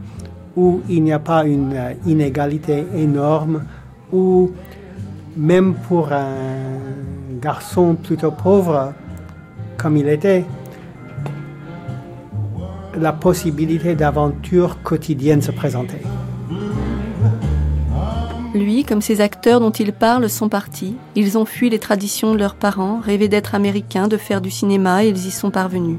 où 0.56 0.82
il 0.88 1.04
n'y 1.04 1.12
a 1.12 1.20
pas 1.20 1.46
une 1.46 1.74
euh, 1.74 1.94
inégalité 2.06 2.86
énorme, 2.96 3.64
où 4.12 4.52
même 5.36 5.74
pour 5.74 6.14
un 6.14 6.78
garçon 7.44 7.96
plutôt 7.96 8.32
pauvre 8.32 8.94
comme 9.78 9.98
il 9.98 10.08
était, 10.08 10.46
la 12.96 13.12
possibilité 13.12 13.96
d'aventure 13.96 14.82
quotidienne 14.82 15.42
se 15.42 15.52
présentait. 15.52 16.02
Lui, 18.54 18.86
comme 18.86 19.02
ces 19.02 19.20
acteurs 19.20 19.60
dont 19.60 19.72
il 19.72 19.92
parle, 19.92 20.30
sont 20.30 20.48
partis. 20.48 20.96
Ils 21.16 21.38
ont 21.38 21.44
fui 21.44 21.70
les 21.70 21.80
traditions 21.80 22.34
de 22.34 22.40
leurs 22.40 22.56
parents, 22.56 23.02
rêvé 23.02 23.28
d'être 23.28 23.56
américains, 23.56 24.08
de 24.08 24.16
faire 24.16 24.40
du 24.40 24.52
cinéma, 24.52 25.04
et 25.04 25.10
ils 25.10 25.28
y 25.28 25.32
sont 25.32 25.52
parvenus. 25.52 25.98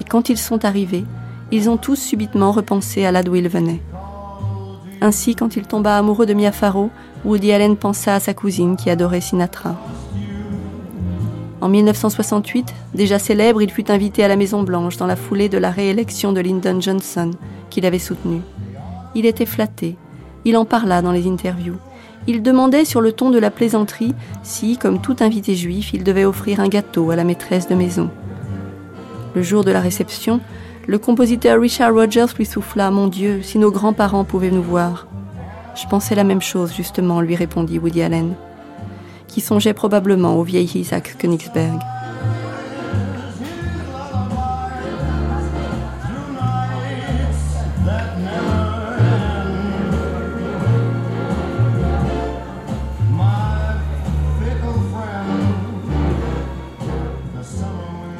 Et 0.00 0.04
quand 0.04 0.30
ils 0.30 0.38
sont 0.38 0.64
arrivés, 0.64 1.04
ils 1.52 1.70
ont 1.70 1.76
tous 1.76 1.96
subitement 1.96 2.50
repensé 2.50 3.04
à 3.04 3.12
là 3.12 3.22
d'où 3.22 3.36
ils 3.36 3.48
venaient. 3.48 3.82
Ainsi, 5.00 5.36
quand 5.36 5.54
il 5.56 5.66
tomba 5.66 5.96
amoureux 5.96 6.26
de 6.26 6.34
Mia 6.34 6.50
Farrow, 6.50 6.90
Woody 7.24 7.52
Allen 7.52 7.76
pensa 7.76 8.14
à 8.14 8.20
sa 8.20 8.34
cousine 8.34 8.76
qui 8.76 8.90
adorait 8.90 9.20
Sinatra. 9.20 9.76
En 11.66 11.68
1968, 11.68 12.72
déjà 12.94 13.18
célèbre, 13.18 13.60
il 13.60 13.72
fut 13.72 13.90
invité 13.90 14.22
à 14.22 14.28
la 14.28 14.36
Maison 14.36 14.62
Blanche 14.62 14.98
dans 14.98 15.08
la 15.08 15.16
foulée 15.16 15.48
de 15.48 15.58
la 15.58 15.72
réélection 15.72 16.32
de 16.32 16.40
Lyndon 16.40 16.80
Johnson, 16.80 17.32
qu'il 17.70 17.84
avait 17.84 17.98
soutenu. 17.98 18.40
Il 19.16 19.26
était 19.26 19.46
flatté, 19.46 19.96
il 20.44 20.56
en 20.56 20.64
parla 20.64 21.02
dans 21.02 21.10
les 21.10 21.26
interviews. 21.26 21.74
Il 22.28 22.40
demandait 22.44 22.84
sur 22.84 23.00
le 23.00 23.10
ton 23.10 23.30
de 23.30 23.40
la 23.40 23.50
plaisanterie 23.50 24.14
si, 24.44 24.78
comme 24.78 25.00
tout 25.00 25.16
invité 25.18 25.56
juif, 25.56 25.90
il 25.92 26.04
devait 26.04 26.24
offrir 26.24 26.60
un 26.60 26.68
gâteau 26.68 27.10
à 27.10 27.16
la 27.16 27.24
maîtresse 27.24 27.66
de 27.66 27.74
maison. 27.74 28.10
Le 29.34 29.42
jour 29.42 29.64
de 29.64 29.72
la 29.72 29.80
réception, 29.80 30.38
le 30.86 30.98
compositeur 30.98 31.60
Richard 31.60 31.92
Rogers 31.92 32.32
lui 32.38 32.46
souffla 32.46 32.92
Mon 32.92 33.08
Dieu, 33.08 33.40
si 33.42 33.58
nos 33.58 33.72
grands-parents 33.72 34.22
pouvaient 34.22 34.52
nous 34.52 34.62
voir. 34.62 35.08
Je 35.74 35.88
pensais 35.88 36.14
la 36.14 36.22
même 36.22 36.42
chose, 36.42 36.72
justement, 36.72 37.20
lui 37.20 37.34
répondit 37.34 37.80
Woody 37.80 38.02
Allen, 38.02 38.36
qui 39.28 39.40
songeait 39.40 39.74
probablement 39.74 40.36
au 40.36 40.42
vieil 40.42 40.70
Isaac 40.74 41.16
Königsberg. 41.18 41.80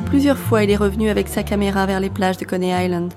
Plusieurs 0.06 0.38
fois, 0.38 0.64
il 0.64 0.70
est 0.70 0.76
revenu 0.76 1.10
avec 1.10 1.28
sa 1.28 1.42
caméra 1.42 1.84
vers 1.84 2.00
les 2.00 2.10
plages 2.10 2.38
de 2.38 2.44
Coney 2.44 2.72
Island. 2.84 3.12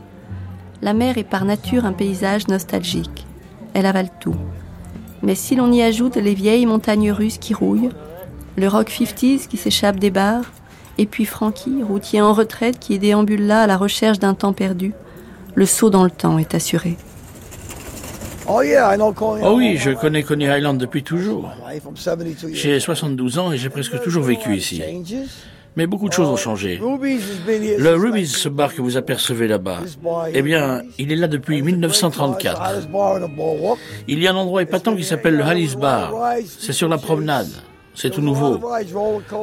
La 0.81 0.93
mer 0.93 1.17
est 1.17 1.23
par 1.23 1.45
nature 1.45 1.85
un 1.85 1.93
paysage 1.93 2.47
nostalgique. 2.47 3.25
Elle 3.73 3.85
avale 3.85 4.09
tout. 4.19 4.35
Mais 5.21 5.35
si 5.35 5.55
l'on 5.55 5.71
y 5.71 5.81
ajoute 5.81 6.15
les 6.15 6.33
vieilles 6.33 6.65
montagnes 6.65 7.11
russes 7.11 7.37
qui 7.37 7.53
rouillent, 7.53 7.89
le 8.57 8.67
rock 8.67 8.89
50s 8.89 9.47
qui 9.47 9.57
s'échappe 9.57 9.99
des 9.99 10.11
bars, 10.11 10.45
et 10.97 11.05
puis 11.05 11.25
Frankie, 11.25 11.81
routier 11.81 12.21
en 12.21 12.33
retraite 12.33 12.79
qui 12.79 12.99
déambule 12.99 13.45
là 13.45 13.63
à 13.63 13.67
la 13.67 13.77
recherche 13.77 14.19
d'un 14.19 14.33
temps 14.33 14.53
perdu, 14.53 14.93
le 15.55 15.65
saut 15.65 15.89
dans 15.89 16.03
le 16.03 16.11
temps 16.11 16.37
est 16.37 16.55
assuré. 16.55 16.97
Oh 18.47 19.53
oui, 19.55 19.77
je 19.77 19.91
connais 19.91 20.23
Coney 20.23 20.45
Island 20.57 20.77
depuis 20.79 21.03
toujours. 21.03 21.51
J'ai 22.51 22.79
72 22.79 23.37
ans 23.37 23.51
et 23.51 23.57
j'ai 23.57 23.69
presque 23.69 24.01
toujours 24.01 24.23
vécu 24.23 24.55
ici. 24.55 24.81
Mais 25.75 25.87
beaucoup 25.87 26.09
de 26.09 26.13
choses 26.13 26.27
ont 26.27 26.35
changé. 26.35 26.77
Le 26.77 27.93
Ruby's, 27.95 28.35
ce 28.35 28.49
bar 28.49 28.73
que 28.73 28.81
vous 28.81 28.97
apercevez 28.97 29.47
là-bas, 29.47 29.79
eh 30.33 30.41
bien, 30.41 30.81
il 30.97 31.11
est 31.11 31.15
là 31.15 31.27
depuis 31.27 31.61
1934. 31.61 32.87
Il 34.07 34.19
y 34.21 34.27
a 34.27 34.31
un 34.31 34.35
endroit 34.35 34.61
épatant 34.61 34.95
qui 34.95 35.03
s'appelle 35.03 35.37
le 35.37 35.43
Hallis 35.43 35.75
Bar. 35.75 36.13
C'est 36.45 36.73
sur 36.73 36.89
la 36.89 36.97
promenade. 36.97 37.49
C'est 37.95 38.09
tout 38.09 38.21
nouveau. 38.21 38.59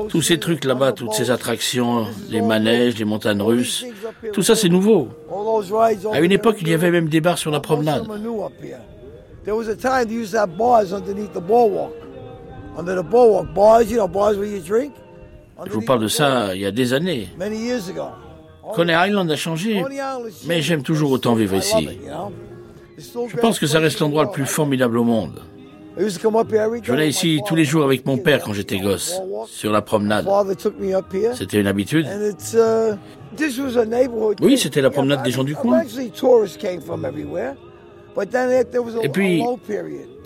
Tous 0.08 0.22
ces 0.22 0.38
trucs 0.38 0.64
là-bas, 0.64 0.92
toutes 0.92 1.12
ces 1.12 1.30
attractions, 1.30 2.06
les 2.30 2.40
manèges, 2.40 2.96
les 2.98 3.04
montagnes 3.04 3.42
russes, 3.42 3.84
tout 4.32 4.42
ça 4.42 4.54
c'est 4.56 4.70
nouveau. 4.70 5.08
À 6.12 6.20
une 6.20 6.32
époque, 6.32 6.56
il 6.62 6.68
y 6.68 6.74
avait 6.74 6.90
même 6.90 7.08
des 7.08 7.20
bars 7.20 7.36
sur 7.36 7.50
la 7.50 7.60
promenade. 7.60 8.06
Je 15.64 15.72
vous 15.72 15.80
parle 15.82 16.02
de 16.02 16.08
ça 16.08 16.54
il 16.54 16.60
y 16.60 16.66
a 16.66 16.70
des 16.70 16.92
années. 16.92 17.28
Coney 18.74 18.94
Island 19.08 19.30
a 19.30 19.36
changé, 19.36 19.82
mais 20.46 20.60
j'aime 20.60 20.82
toujours 20.82 21.12
autant 21.12 21.34
vivre 21.34 21.56
ici. 21.56 21.88
Je 22.98 23.36
pense 23.36 23.58
que 23.58 23.66
ça 23.66 23.78
reste 23.78 24.00
l'endroit 24.00 24.24
le 24.24 24.30
plus 24.30 24.46
formidable 24.46 24.98
au 24.98 25.04
monde. 25.04 25.40
Je 25.98 26.92
venais 26.92 27.08
ici 27.08 27.40
tous 27.46 27.54
les 27.54 27.64
jours 27.64 27.84
avec 27.84 28.04
mon 28.04 28.18
père 28.18 28.42
quand 28.42 28.52
j'étais 28.52 28.78
gosse, 28.78 29.20
sur 29.46 29.72
la 29.72 29.80
promenade. 29.82 30.26
C'était 31.34 31.60
une 31.60 31.66
habitude. 31.66 32.06
Oui, 34.40 34.58
c'était 34.58 34.82
la 34.82 34.90
promenade 34.90 35.22
des 35.22 35.30
gens 35.30 35.44
du 35.44 35.54
coin. 35.54 35.82
Et 39.02 39.08
puis, 39.08 39.42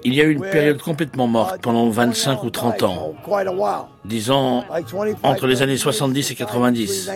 il 0.04 0.14
y 0.14 0.20
a 0.20 0.24
eu 0.24 0.32
une 0.32 0.40
période 0.40 0.80
complètement 0.80 1.26
morte 1.26 1.60
pendant 1.60 1.88
25 1.88 2.44
ou 2.44 2.50
30 2.50 2.82
ans. 2.82 3.14
Disons, 4.04 4.64
entre 5.22 5.46
les 5.46 5.62
années 5.62 5.76
70 5.76 6.30
et 6.30 6.34
90. 6.34 7.10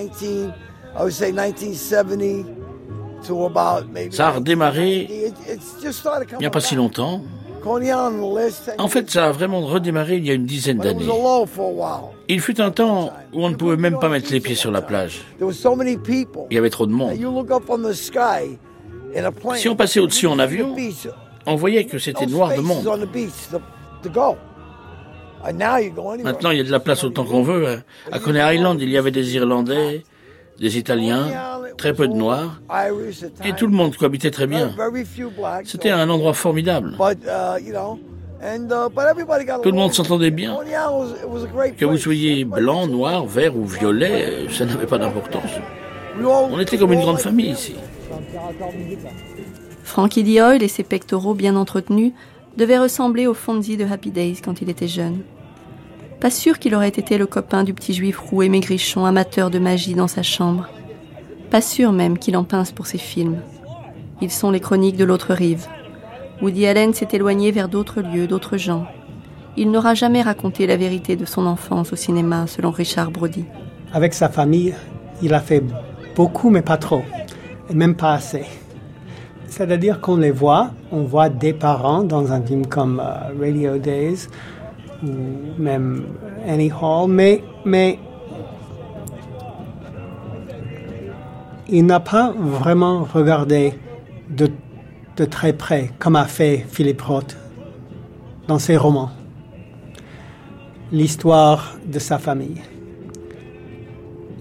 Ça 4.10 4.28
a 4.28 4.30
redémarré 4.30 5.08
il 6.32 6.38
n'y 6.38 6.46
a 6.46 6.50
pas 6.50 6.60
si 6.60 6.74
longtemps. 6.74 7.22
En 8.78 8.88
fait, 8.88 9.10
ça 9.10 9.26
a 9.26 9.32
vraiment 9.32 9.60
redémarré 9.62 10.16
il 10.16 10.26
y 10.26 10.30
a 10.30 10.34
une 10.34 10.44
dizaine 10.44 10.78
d'années. 10.78 11.06
Il 12.28 12.40
fut 12.40 12.60
un 12.60 12.70
temps 12.70 13.10
où 13.32 13.44
on 13.44 13.48
ne 13.48 13.54
pouvait 13.54 13.76
même 13.76 13.98
pas 13.98 14.10
mettre 14.10 14.30
les 14.32 14.40
pieds 14.40 14.54
sur 14.54 14.70
la 14.70 14.82
plage. 14.82 15.22
Il 15.40 16.54
y 16.54 16.58
avait 16.58 16.70
trop 16.70 16.86
de 16.86 16.92
monde. 16.92 17.14
Si 19.56 19.68
on 19.68 19.76
passait 19.76 20.00
au-dessus 20.00 20.26
en 20.26 20.38
avion, 20.38 20.76
on 21.46 21.56
voyait 21.56 21.84
que 21.84 21.98
c'était 21.98 22.26
noir 22.26 22.54
de 22.54 22.60
monde. 22.60 22.84
Maintenant, 26.22 26.50
il 26.50 26.58
y 26.58 26.60
a 26.60 26.64
de 26.64 26.70
la 26.70 26.80
place 26.80 27.04
autant 27.04 27.24
qu'on 27.24 27.42
veut. 27.42 27.68
Hein. 27.68 27.82
À 28.10 28.18
Coney 28.18 28.56
Island, 28.56 28.80
il 28.80 28.88
y 28.90 28.96
avait 28.96 29.10
des 29.10 29.34
Irlandais, 29.34 30.02
des 30.58 30.78
Italiens, 30.78 31.26
très 31.76 31.92
peu 31.92 32.08
de 32.08 32.14
Noirs, 32.14 32.60
et 33.44 33.52
tout 33.52 33.66
le 33.66 33.72
monde 33.72 33.96
cohabitait 33.96 34.30
très 34.30 34.46
bien. 34.46 34.74
C'était 35.64 35.90
un 35.90 36.08
endroit 36.08 36.34
formidable. 36.34 36.96
Tout 39.62 39.70
le 39.70 39.76
monde 39.76 39.92
s'entendait 39.92 40.30
bien. 40.30 40.56
Que 41.76 41.84
vous 41.84 41.98
soyez 41.98 42.44
blanc, 42.44 42.86
noir, 42.86 43.26
vert 43.26 43.56
ou 43.56 43.64
violet, 43.64 44.46
ça 44.50 44.64
n'avait 44.64 44.86
pas 44.86 44.98
d'importance. 44.98 45.50
On 46.22 46.58
était 46.60 46.78
comme 46.78 46.92
une 46.92 47.00
grande 47.00 47.18
famille 47.18 47.50
ici. 47.50 47.74
Frankie 49.94 50.24
Dioyle 50.24 50.64
et 50.64 50.66
ses 50.66 50.82
pectoraux 50.82 51.34
bien 51.34 51.54
entretenus 51.54 52.10
devaient 52.56 52.80
ressembler 52.80 53.28
au 53.28 53.32
Fonzie 53.32 53.76
de 53.76 53.84
Happy 53.84 54.10
Days 54.10 54.40
quand 54.44 54.60
il 54.60 54.68
était 54.68 54.88
jeune. 54.88 55.20
Pas 56.18 56.32
sûr 56.32 56.58
qu'il 56.58 56.74
aurait 56.74 56.88
été 56.88 57.16
le 57.16 57.26
copain 57.26 57.62
du 57.62 57.74
petit 57.74 57.94
juif 57.94 58.18
roux 58.18 58.42
et 58.42 58.48
maigrichon, 58.48 59.04
amateur 59.04 59.50
de 59.50 59.60
magie 59.60 59.94
dans 59.94 60.08
sa 60.08 60.24
chambre. 60.24 60.68
Pas 61.48 61.60
sûr 61.60 61.92
même 61.92 62.18
qu'il 62.18 62.36
en 62.36 62.42
pince 62.42 62.72
pour 62.72 62.88
ses 62.88 62.98
films. 62.98 63.36
Ils 64.20 64.32
sont 64.32 64.50
les 64.50 64.58
chroniques 64.58 64.96
de 64.96 65.04
l'autre 65.04 65.32
rive. 65.32 65.68
Woody 66.42 66.66
Allen 66.66 66.92
s'est 66.92 67.10
éloigné 67.12 67.52
vers 67.52 67.68
d'autres 67.68 68.00
lieux, 68.00 68.26
d'autres 68.26 68.56
gens. 68.56 68.88
Il 69.56 69.70
n'aura 69.70 69.94
jamais 69.94 70.22
raconté 70.22 70.66
la 70.66 70.76
vérité 70.76 71.14
de 71.14 71.24
son 71.24 71.46
enfance 71.46 71.92
au 71.92 71.96
cinéma, 71.96 72.48
selon 72.48 72.72
Richard 72.72 73.12
Brody. 73.12 73.44
Avec 73.92 74.12
sa 74.12 74.28
famille, 74.28 74.74
il 75.22 75.32
a 75.34 75.40
fait 75.40 75.62
beaucoup, 76.16 76.50
mais 76.50 76.62
pas 76.62 76.78
trop, 76.78 77.04
et 77.70 77.74
même 77.74 77.94
pas 77.94 78.14
assez. 78.14 78.44
C'est-à-dire 79.48 80.00
qu'on 80.00 80.16
les 80.16 80.30
voit, 80.30 80.70
on 80.90 81.02
voit 81.02 81.28
des 81.28 81.52
parents 81.52 82.02
dans 82.02 82.32
un 82.32 82.42
film 82.42 82.66
comme 82.66 83.00
euh, 83.00 83.38
Radio 83.38 83.78
Days, 83.78 84.28
ou 85.02 85.60
même 85.60 86.06
Annie 86.46 86.72
Hall, 86.72 87.08
mais, 87.08 87.42
mais 87.64 87.98
il 91.68 91.86
n'a 91.86 92.00
pas 92.00 92.34
vraiment 92.36 93.04
regardé 93.04 93.74
de, 94.28 94.48
de, 95.16 95.24
très 95.24 95.52
près, 95.52 95.90
comme 95.98 96.16
a 96.16 96.24
fait 96.24 96.64
Philippe 96.68 97.02
Roth 97.02 97.36
dans 98.48 98.58
ses 98.58 98.76
romans, 98.76 99.10
l'histoire 100.92 101.76
de 101.86 101.98
sa 101.98 102.18
famille. 102.18 102.60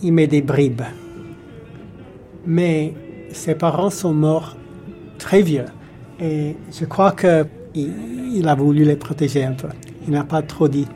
Il 0.01 0.13
met 0.13 0.27
des 0.27 0.41
bribes. 0.41 0.81
Mais 2.45 2.93
ses 3.31 3.55
parents 3.55 3.89
sont 3.89 4.13
morts 4.13 4.57
très 5.23 5.41
vieux 5.41 5.65
et 6.19 6.57
je 6.77 6.85
crois 6.85 7.13
qu'il 7.13 7.93
il 8.39 8.47
a 8.47 8.55
voulu 8.55 8.83
les 8.83 8.97
protéger 8.97 9.43
un 9.45 9.53
peu. 9.53 9.69
Il 10.05 10.13
n'a 10.13 10.25
pas 10.25 10.41
trop 10.41 10.67
dit. 10.67 10.87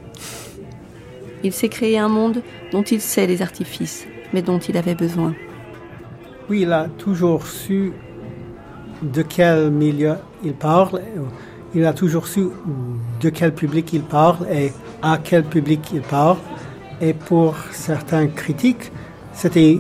Il 1.43 1.53
s'est 1.53 1.69
créé 1.69 1.97
un 1.97 2.09
monde 2.09 2.41
dont 2.73 2.83
il 2.83 2.99
sait 2.99 3.25
les 3.25 3.41
artifices, 3.41 4.05
mais 4.33 4.41
dont 4.41 4.59
il 4.59 4.75
avait 4.75 4.95
besoin. 4.95 5.33
Oui, 6.49 6.61
il 6.63 6.73
a 6.73 6.87
toujours 6.97 7.47
su 7.47 7.93
de 9.01 9.21
quel 9.21 9.71
milieu 9.71 10.15
il 10.43 10.53
parle. 10.53 11.01
Il 11.73 11.85
a 11.85 11.93
toujours 11.93 12.27
su 12.27 12.47
de 13.21 13.29
quel 13.29 13.53
public 13.53 13.93
il 13.93 14.01
parle 14.01 14.45
et 14.51 14.73
à 15.01 15.19
quel 15.23 15.43
public 15.43 15.81
il 15.93 16.01
parle. 16.01 16.37
Et 16.99 17.13
pour 17.13 17.55
certains 17.71 18.27
critiques, 18.27 18.91
c'était 19.31 19.79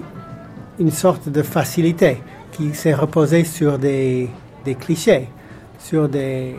une 0.79 0.91
sorte 0.91 1.27
de 1.27 1.41
facilité 1.41 2.21
qui 2.57 2.73
s'est 2.73 2.95
reposée 2.95 3.43
sur 3.43 3.77
des, 3.77 4.29
clichés, 4.79 5.29
sur 5.77 6.09
des, 6.09 6.55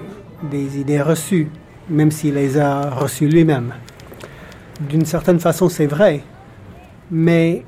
idées 0.53 1.03
reçues 1.03 1.49
même 1.91 2.11
s'il 2.11 2.35
les 2.35 2.59
a 2.59 2.91
reçus 2.91 3.27
lui-même. 3.29 3.73
D'une 4.81 5.07
certaine 5.07 5.41
façon, 5.41 5.69
c'est 5.69 5.87
vrai, 5.87 6.21
mais 7.11 7.65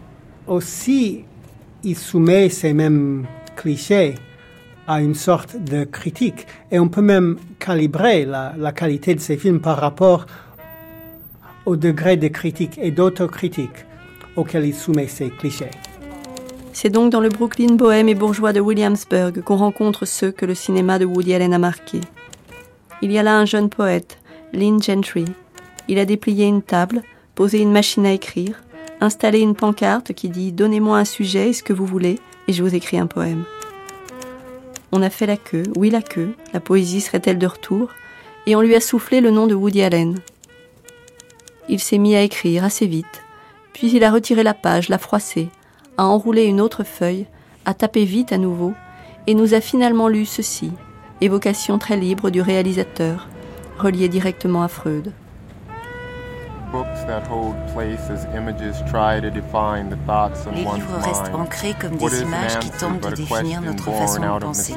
aussi, 0.47 1.24
il 1.82 1.97
soumet 1.97 2.51
ces 2.51 2.74
mêmes 2.74 3.24
clichés 3.57 4.15
à 4.86 5.01
une 5.01 5.15
sorte 5.15 5.57
de 5.57 5.85
critique. 5.85 6.47
Et 6.70 6.78
on 6.78 6.89
peut 6.89 7.01
même 7.01 7.39
calibrer 7.59 8.27
la, 8.27 8.52
la 8.59 8.73
qualité 8.73 9.15
de 9.15 9.20
ces 9.20 9.39
films 9.39 9.61
par 9.61 9.78
rapport 9.78 10.27
au 11.65 11.77
degré 11.77 12.19
de 12.19 12.28
critique 12.28 12.78
et 12.82 12.90
d'autocritique 12.90 13.86
auquel 14.36 14.66
il 14.66 14.74
soumet 14.74 15.07
ces 15.07 15.31
clichés. 15.31 15.70
C'est 16.73 16.91
donc 16.91 17.11
dans 17.11 17.21
le 17.21 17.29
Brooklyn 17.29 17.75
bohème 17.75 18.09
et 18.09 18.15
bourgeois 18.15 18.53
de 18.53 18.61
Williamsburg 18.61 19.43
qu'on 19.43 19.57
rencontre 19.57 20.07
ceux 20.07 20.31
que 20.31 20.47
le 20.47 20.55
cinéma 20.55 20.99
de 20.99 21.05
Woody 21.05 21.35
Allen 21.35 21.53
a 21.53 21.59
marqués. 21.59 22.01
Il 23.03 23.11
y 23.11 23.19
a 23.19 23.23
là 23.23 23.37
un 23.37 23.45
jeune 23.45 23.69
poète, 23.69 24.19
Lynn 24.53 24.83
Gentry. 24.83 25.25
Il 25.89 25.99
a 25.99 26.05
déplié 26.05 26.47
une 26.47 26.63
table, 26.63 27.03
posé 27.35 27.61
une 27.61 27.73
machine 27.73 28.07
à 28.07 28.13
écrire, 28.13 28.63
installé 29.01 29.41
une 29.41 29.57
pancarte 29.57 30.13
qui 30.13 30.29
dit 30.29 30.53
Donnez-moi 30.53 30.99
un 30.99 31.05
sujet 31.05 31.51
et 31.51 31.53
ce 31.53 31.63
que 31.63 31.73
vous 31.73 31.87
voulez, 31.87 32.19
et 32.47 32.53
je 32.53 32.63
vous 32.63 32.75
écris 32.75 32.99
un 32.99 33.07
poème. 33.07 33.45
On 34.93 35.03
a 35.03 35.11
fait 35.11 35.27
la 35.27 35.37
queue, 35.37 35.65
oui 35.77 35.91
la 35.91 36.03
queue, 36.03 36.35
la 36.53 36.61
poésie 36.61 37.01
serait-elle 37.01 37.39
de 37.39 37.47
retour, 37.47 37.91
et 38.47 38.55
on 38.57 38.61
lui 38.61 38.75
a 38.75 38.81
soufflé 38.81 39.21
le 39.21 39.31
nom 39.31 39.47
de 39.47 39.55
Woody 39.55 39.83
Allen. 39.83 40.19
Il 41.69 41.81
s'est 41.81 41.99
mis 41.99 42.17
à 42.17 42.23
écrire 42.23 42.65
assez 42.65 42.87
vite, 42.87 43.23
puis 43.73 43.91
il 43.93 44.05
a 44.05 44.11
retiré 44.11 44.43
la 44.43 44.55
page, 44.55 44.89
l'a 44.89 44.99
froissée, 44.99 45.49
a 46.01 46.07
enroulé 46.07 46.45
une 46.45 46.63
autre 46.63 46.83
feuille, 46.83 47.27
a 47.67 47.75
tapé 47.75 48.07
vite 48.07 48.33
à 48.33 48.39
nouveau, 48.39 48.73
et 49.27 49.35
nous 49.35 49.53
a 49.53 49.61
finalement 49.61 50.09
lu 50.09 50.25
ceci, 50.25 50.73
évocation 51.21 51.79
très 51.79 51.99
libre 51.99 52.31
du 52.31 52.41
réalisateur, 52.41 53.29
relié 53.77 54.09
directement 54.09 54.63
à 54.63 54.69
Freud. 54.69 55.13
Les 60.53 60.61
livres 60.65 60.99
restent 61.03 61.35
ancrés 61.35 61.75
comme 61.81 61.97
des 61.97 62.23
images 62.23 62.59
qui 62.61 62.71
tentent 62.71 63.01
de 63.01 63.15
définir 63.15 63.61
notre 63.61 63.91
façon 63.91 64.21
de 64.21 64.39
penser? 64.41 64.75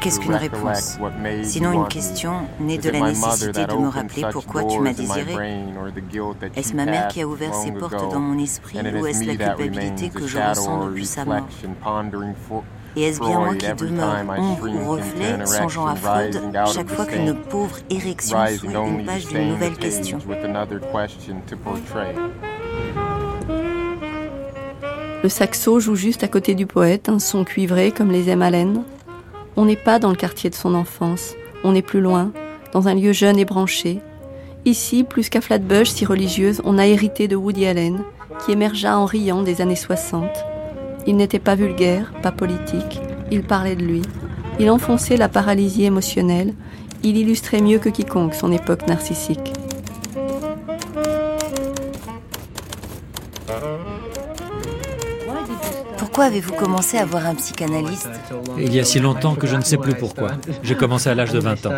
Qu'est-ce 0.00 0.20
qu'une 0.20 0.34
réponse? 0.34 0.98
Sinon 1.44 1.72
une 1.72 1.88
question 1.88 2.34
née 2.60 2.78
de 2.78 2.90
la 2.90 3.00
nécessité 3.00 3.64
de 3.66 3.74
me 3.74 3.88
rappeler 3.88 4.22
pourquoi 4.32 4.64
tu 4.64 4.80
m'as 4.80 4.92
désiré? 4.92 5.34
Est-ce 6.56 6.74
ma 6.74 6.84
mère 6.84 7.08
qui 7.08 7.22
a 7.22 7.26
ouvert 7.26 7.54
ses 7.54 7.72
portes 7.72 8.10
dans 8.12 8.20
mon 8.20 8.38
esprit 8.38 8.78
ou 9.00 9.06
est-ce 9.06 9.24
la 9.24 9.36
culpabilité 9.36 10.10
que 10.10 10.26
je 10.26 10.38
ressens 10.38 10.86
depuis 10.86 11.06
sa 11.06 11.24
mort? 11.24 11.48
Et 12.96 13.02
est-ce 13.04 13.20
bien 13.20 13.38
moi 13.38 13.54
qui 13.54 13.66
demeure 13.66 14.24
ombre 14.38 14.68
ou 14.68 14.90
reflet, 14.90 15.46
songeant 15.46 15.86
à 15.86 15.94
Freud, 15.94 16.40
chaque 16.72 16.90
fois 16.90 17.06
qu'une 17.06 17.34
pauvre 17.34 17.76
érection 17.90 18.38
s'ouvre 18.58 18.86
une 18.86 19.06
page 19.06 19.26
d'une 19.26 19.48
nouvelle 19.48 19.76
question 19.76 20.18
Le 25.22 25.28
saxo 25.28 25.80
joue 25.80 25.94
juste 25.94 26.24
à 26.24 26.28
côté 26.28 26.54
du 26.54 26.66
poète, 26.66 27.08
un 27.08 27.18
son 27.18 27.44
cuivré 27.44 27.92
comme 27.92 28.10
les 28.10 28.28
aime 28.28 28.42
Allen. 28.42 28.82
On 29.56 29.64
n'est 29.64 29.76
pas 29.76 29.98
dans 29.98 30.10
le 30.10 30.16
quartier 30.16 30.50
de 30.50 30.54
son 30.54 30.74
enfance, 30.74 31.34
on 31.64 31.74
est 31.74 31.82
plus 31.82 32.00
loin, 32.00 32.32
dans 32.72 32.88
un 32.88 32.94
lieu 32.94 33.12
jeune 33.12 33.38
et 33.38 33.44
branché. 33.44 34.00
Ici, 34.64 35.04
plus 35.04 35.28
qu'à 35.28 35.40
Flatbush, 35.40 35.88
si 35.88 36.04
religieuse, 36.04 36.60
on 36.64 36.78
a 36.78 36.86
hérité 36.86 37.28
de 37.28 37.36
Woody 37.36 37.66
Allen, 37.66 38.02
qui 38.44 38.52
émergea 38.52 38.98
en 38.98 39.04
riant 39.06 39.42
des 39.42 39.60
années 39.60 39.76
60 39.76 40.28
il 41.06 41.16
n'était 41.16 41.38
pas 41.38 41.54
vulgaire, 41.54 42.12
pas 42.22 42.32
politique, 42.32 43.00
il 43.30 43.42
parlait 43.42 43.76
de 43.76 43.84
lui. 43.84 44.02
Il 44.58 44.70
enfonçait 44.70 45.16
la 45.16 45.28
paralysie 45.28 45.84
émotionnelle, 45.84 46.54
il 47.02 47.16
illustrait 47.16 47.60
mieux 47.60 47.78
que 47.78 47.88
quiconque 47.88 48.34
son 48.34 48.52
époque 48.52 48.86
narcissique. 48.86 49.52
Pourquoi 55.98 56.24
avez-vous 56.24 56.52
commencé 56.52 56.98
à 56.98 57.06
voir 57.06 57.26
un 57.26 57.34
psychanalyste 57.34 58.10
Il 58.58 58.74
y 58.74 58.78
a 58.78 58.84
si 58.84 59.00
longtemps 59.00 59.34
que 59.34 59.46
je 59.46 59.56
ne 59.56 59.62
sais 59.62 59.78
plus 59.78 59.94
pourquoi. 59.94 60.32
J'ai 60.62 60.74
commencé 60.74 61.08
à 61.08 61.14
l'âge 61.14 61.32
de 61.32 61.40
20 61.40 61.66
ans. 61.66 61.72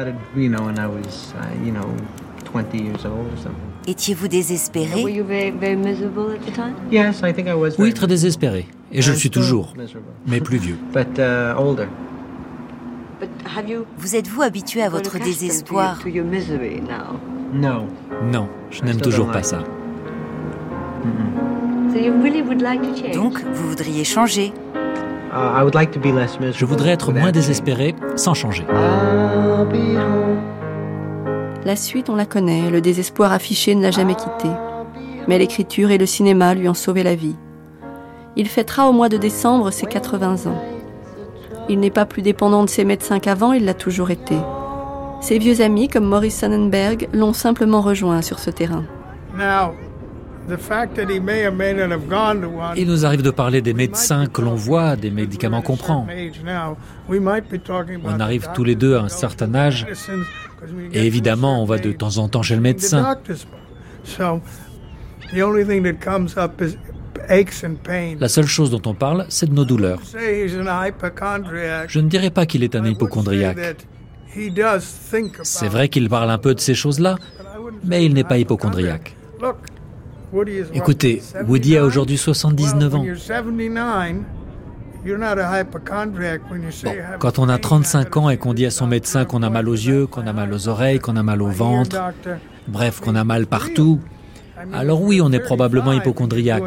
Étiez-vous 3.87 4.29
désespéré? 4.29 5.23
Oui, 7.79 7.95
très 7.95 8.07
désespéré. 8.07 8.67
Et 8.93 9.03
je 9.03 9.11
le 9.11 9.17
suis 9.17 9.31
toujours, 9.31 9.75
mais 10.27 10.41
plus 10.41 10.59
vieux. 10.59 10.79
Vous 13.99 14.17
êtes-vous 14.17 14.43
habitué 14.43 14.83
à 14.83 14.89
votre 14.89 15.19
désespoir? 15.19 16.01
Non. 17.53 17.87
Non, 18.33 18.49
je 18.71 18.83
n'aime 18.83 19.01
toujours 19.01 19.31
pas 19.31 19.43
ça. 19.43 19.63
Donc, 23.15 23.45
vous 23.53 23.69
voudriez 23.69 24.05
changer? 24.05 24.53
Je 25.33 26.65
voudrais 26.65 26.91
être 26.91 27.13
moins 27.13 27.33
désespéré 27.33 27.95
sans 28.17 28.35
changer. 28.35 28.65
La 31.65 31.77
suite, 31.77 32.11
on 32.11 32.17
la 32.17 32.27
connaît. 32.27 32.71
Le 32.71 32.83
désespoir 32.83 33.33
affiché 33.33 33.75
ne 33.75 33.83
l'a 33.83 33.91
jamais 33.91 34.15
quitté. 34.15 34.49
Mais 35.27 35.39
l'écriture 35.39 35.91
et 35.91 35.97
le 35.97 36.05
cinéma 36.05 36.55
lui 36.55 36.69
ont 36.69 36.75
sauvé 36.75 37.03
la 37.03 37.15
vie. 37.15 37.37
Il 38.37 38.49
fêtera 38.49 38.87
au 38.87 38.93
mois 38.93 39.09
de 39.09 39.17
décembre 39.17 39.71
ses 39.71 39.87
80 39.87 40.51
ans. 40.51 40.63
Il 41.71 41.81
n'est 41.81 41.91
pas 41.91 42.05
plus 42.05 42.21
dépendant 42.21 42.65
de 42.65 42.69
ses 42.69 42.85
médecins 42.85 43.19
qu'avant, 43.19 43.53
il 43.53 43.65
l'a 43.65 43.73
toujours 43.73 44.11
été. 44.11 44.37
Ses 45.23 45.39
vieux 45.39 45.63
amis 45.63 45.89
comme 45.89 46.05
Maurice 46.05 46.41
Sonnenberg 46.41 47.09
l'ont 47.15 47.33
simplement 47.33 47.81
rejoint 47.81 48.21
sur 48.21 48.39
ce 48.39 48.51
terrain. 48.51 48.85
Il 52.77 52.87
nous 52.87 53.07
arrive 53.07 53.23
de 53.23 53.31
parler 53.31 53.63
des 53.63 53.73
médecins 53.73 54.27
que 54.27 54.43
l'on 54.43 54.55
voit, 54.55 54.97
des 54.97 55.11
médicaments 55.11 55.63
qu'on 55.63 55.77
prend. 55.77 56.07
On 57.09 58.21
arrive 58.21 58.49
tous 58.53 58.65
les 58.65 58.75
deux 58.75 58.97
à 58.97 59.01
un 59.01 59.09
certain 59.09 59.55
âge 59.55 59.87
et 60.93 61.07
évidemment 61.07 61.63
on 61.63 61.65
va 61.65 61.79
de 61.79 61.93
temps 61.93 62.19
en 62.19 62.29
temps 62.29 62.43
chez 62.43 62.55
le 62.55 62.61
médecin. 62.61 63.17
La 68.21 68.29
seule 68.29 68.47
chose 68.47 68.71
dont 68.71 68.83
on 68.87 68.95
parle, 68.95 69.27
c'est 69.29 69.49
de 69.49 69.55
nos 69.55 69.65
douleurs. 69.65 70.01
Je 70.13 72.01
ne 72.01 72.09
dirais 72.09 72.31
pas 72.31 72.47
qu'il 72.47 72.63
est 72.63 72.75
un 72.75 72.85
hypochondriaque. 72.85 73.77
C'est 75.43 75.69
vrai 75.69 75.89
qu'il 75.89 76.09
parle 76.09 76.31
un 76.31 76.39
peu 76.39 76.55
de 76.55 76.61
ces 76.61 76.75
choses-là, 76.75 77.17
mais 77.85 78.05
il 78.05 78.15
n'est 78.15 78.25
pas 78.25 78.39
hypochondriaque. 78.39 79.17
Écoutez, 80.73 81.23
Woody 81.47 81.77
a 81.77 81.85
aujourd'hui 81.85 82.19
79 82.19 82.95
ans. 82.95 83.05
Quand 87.19 87.39
on 87.39 87.49
a 87.49 87.59
35 87.59 88.17
ans 88.17 88.31
et 88.31 88.37
qu'on 88.37 88.55
dit 88.55 88.67
à 88.67 88.71
son 88.71 88.87
médecin 88.87 89.25
qu'on 89.25 89.43
a 89.43 89.51
mal 89.51 89.69
aux 89.69 89.75
yeux, 89.75 90.07
qu'on 90.07 90.27
a 90.27 90.33
mal 90.33 90.53
aux 90.53 90.69
oreilles, 90.69 90.99
qu'on 90.99 91.17
a 91.17 91.23
mal 91.23 91.43
au 91.43 91.49
ventre, 91.49 91.97
bref, 92.69 93.01
qu'on 93.01 93.15
a 93.15 93.25
mal 93.25 93.47
partout, 93.47 94.01
alors 94.73 95.03
oui, 95.03 95.21
on 95.21 95.33
est 95.33 95.41
probablement 95.41 95.93
hypochondriaque. 95.93 96.63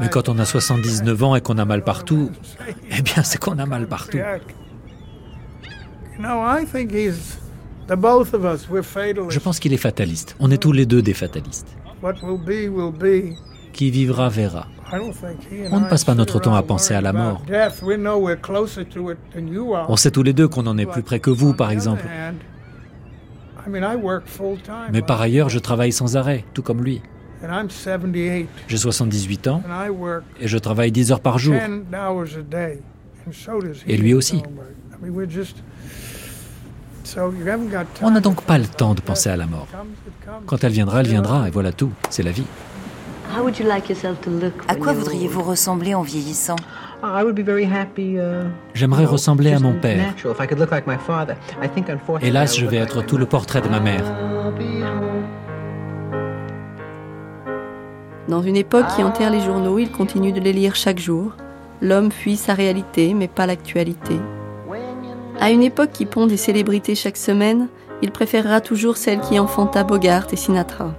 Mais 0.00 0.08
quand 0.10 0.28
on 0.28 0.38
a 0.38 0.44
79 0.44 1.22
ans 1.22 1.36
et 1.36 1.40
qu'on 1.40 1.58
a 1.58 1.64
mal 1.64 1.84
partout, 1.84 2.30
eh 2.90 3.02
bien 3.02 3.22
c'est 3.22 3.38
qu'on 3.38 3.58
a 3.58 3.66
mal 3.66 3.86
partout. 3.86 4.18
Je 9.28 9.38
pense 9.38 9.60
qu'il 9.60 9.72
est 9.72 9.78
fataliste. 9.78 10.36
On 10.40 10.50
est 10.50 10.58
tous 10.58 10.72
les 10.72 10.86
deux 10.86 11.02
des 11.02 11.14
fatalistes. 11.14 11.68
Qui 13.72 13.90
vivra 13.90 14.28
verra. 14.28 14.66
On 15.70 15.80
ne 15.80 15.88
passe 15.88 16.04
pas 16.04 16.14
notre 16.14 16.40
temps 16.40 16.54
à 16.54 16.62
penser 16.62 16.94
à 16.94 17.00
la 17.00 17.12
mort. 17.12 17.42
On 19.88 19.96
sait 19.96 20.10
tous 20.10 20.22
les 20.22 20.32
deux 20.32 20.48
qu'on 20.48 20.66
en 20.66 20.78
est 20.78 20.86
plus 20.86 21.02
près 21.02 21.20
que 21.20 21.30
vous, 21.30 21.52
par 21.52 21.70
exemple. 21.70 22.04
Mais 24.92 25.02
par 25.02 25.20
ailleurs, 25.20 25.48
je 25.48 25.58
travaille 25.58 25.92
sans 25.92 26.16
arrêt, 26.16 26.44
tout 26.54 26.62
comme 26.62 26.82
lui. 26.82 27.02
J'ai 28.66 28.76
78 28.76 29.48
ans 29.48 29.62
et 30.40 30.48
je 30.48 30.58
travaille 30.58 30.90
10 30.90 31.12
heures 31.12 31.20
par 31.20 31.38
jour. 31.38 31.54
Et 33.86 33.96
lui 33.96 34.14
aussi. 34.14 34.42
On 38.02 38.10
n'a 38.10 38.20
donc 38.20 38.42
pas 38.42 38.58
le 38.58 38.66
temps 38.66 38.94
de 38.94 39.00
penser 39.00 39.30
à 39.30 39.36
la 39.36 39.46
mort. 39.46 39.68
Quand 40.46 40.64
elle 40.64 40.72
viendra, 40.72 41.00
elle 41.00 41.08
viendra, 41.08 41.48
et 41.48 41.50
voilà 41.50 41.72
tout. 41.72 41.92
C'est 42.10 42.22
la 42.22 42.32
vie. 42.32 42.44
À 44.68 44.74
quoi 44.74 44.92
voudriez-vous 44.92 45.42
ressembler 45.42 45.94
en 45.94 46.02
vieillissant 46.02 46.56
J'aimerais 48.74 49.04
ressembler 49.04 49.52
à 49.52 49.58
mon 49.60 49.72
père. 49.74 50.14
Hélas, 52.20 52.56
je 52.56 52.66
vais 52.66 52.78
être 52.78 53.02
tout 53.02 53.16
le 53.16 53.26
portrait 53.26 53.60
de 53.60 53.68
ma 53.68 53.80
mère. 53.80 54.04
Dans 58.28 58.42
une 58.42 58.56
époque 58.56 58.86
qui 58.94 59.02
enterre 59.02 59.30
les 59.30 59.40
journaux, 59.40 59.78
il 59.78 59.90
continue 59.90 60.32
de 60.32 60.40
les 60.40 60.52
lire 60.52 60.74
chaque 60.74 60.98
jour. 60.98 61.32
L'homme 61.80 62.10
fuit 62.10 62.36
sa 62.36 62.54
réalité, 62.54 63.14
mais 63.14 63.28
pas 63.28 63.46
l'actualité. 63.46 64.20
À 65.40 65.50
une 65.50 65.62
époque 65.62 65.92
qui 65.92 66.04
pond 66.04 66.26
des 66.26 66.36
célébrités 66.36 66.94
chaque 66.94 67.16
semaine, 67.16 67.68
il 68.02 68.10
préférera 68.10 68.60
toujours 68.60 68.96
celle 68.96 69.20
qui 69.20 69.38
enfanta 69.38 69.84
Bogart 69.84 70.26
et 70.32 70.36
Sinatra. 70.36 70.92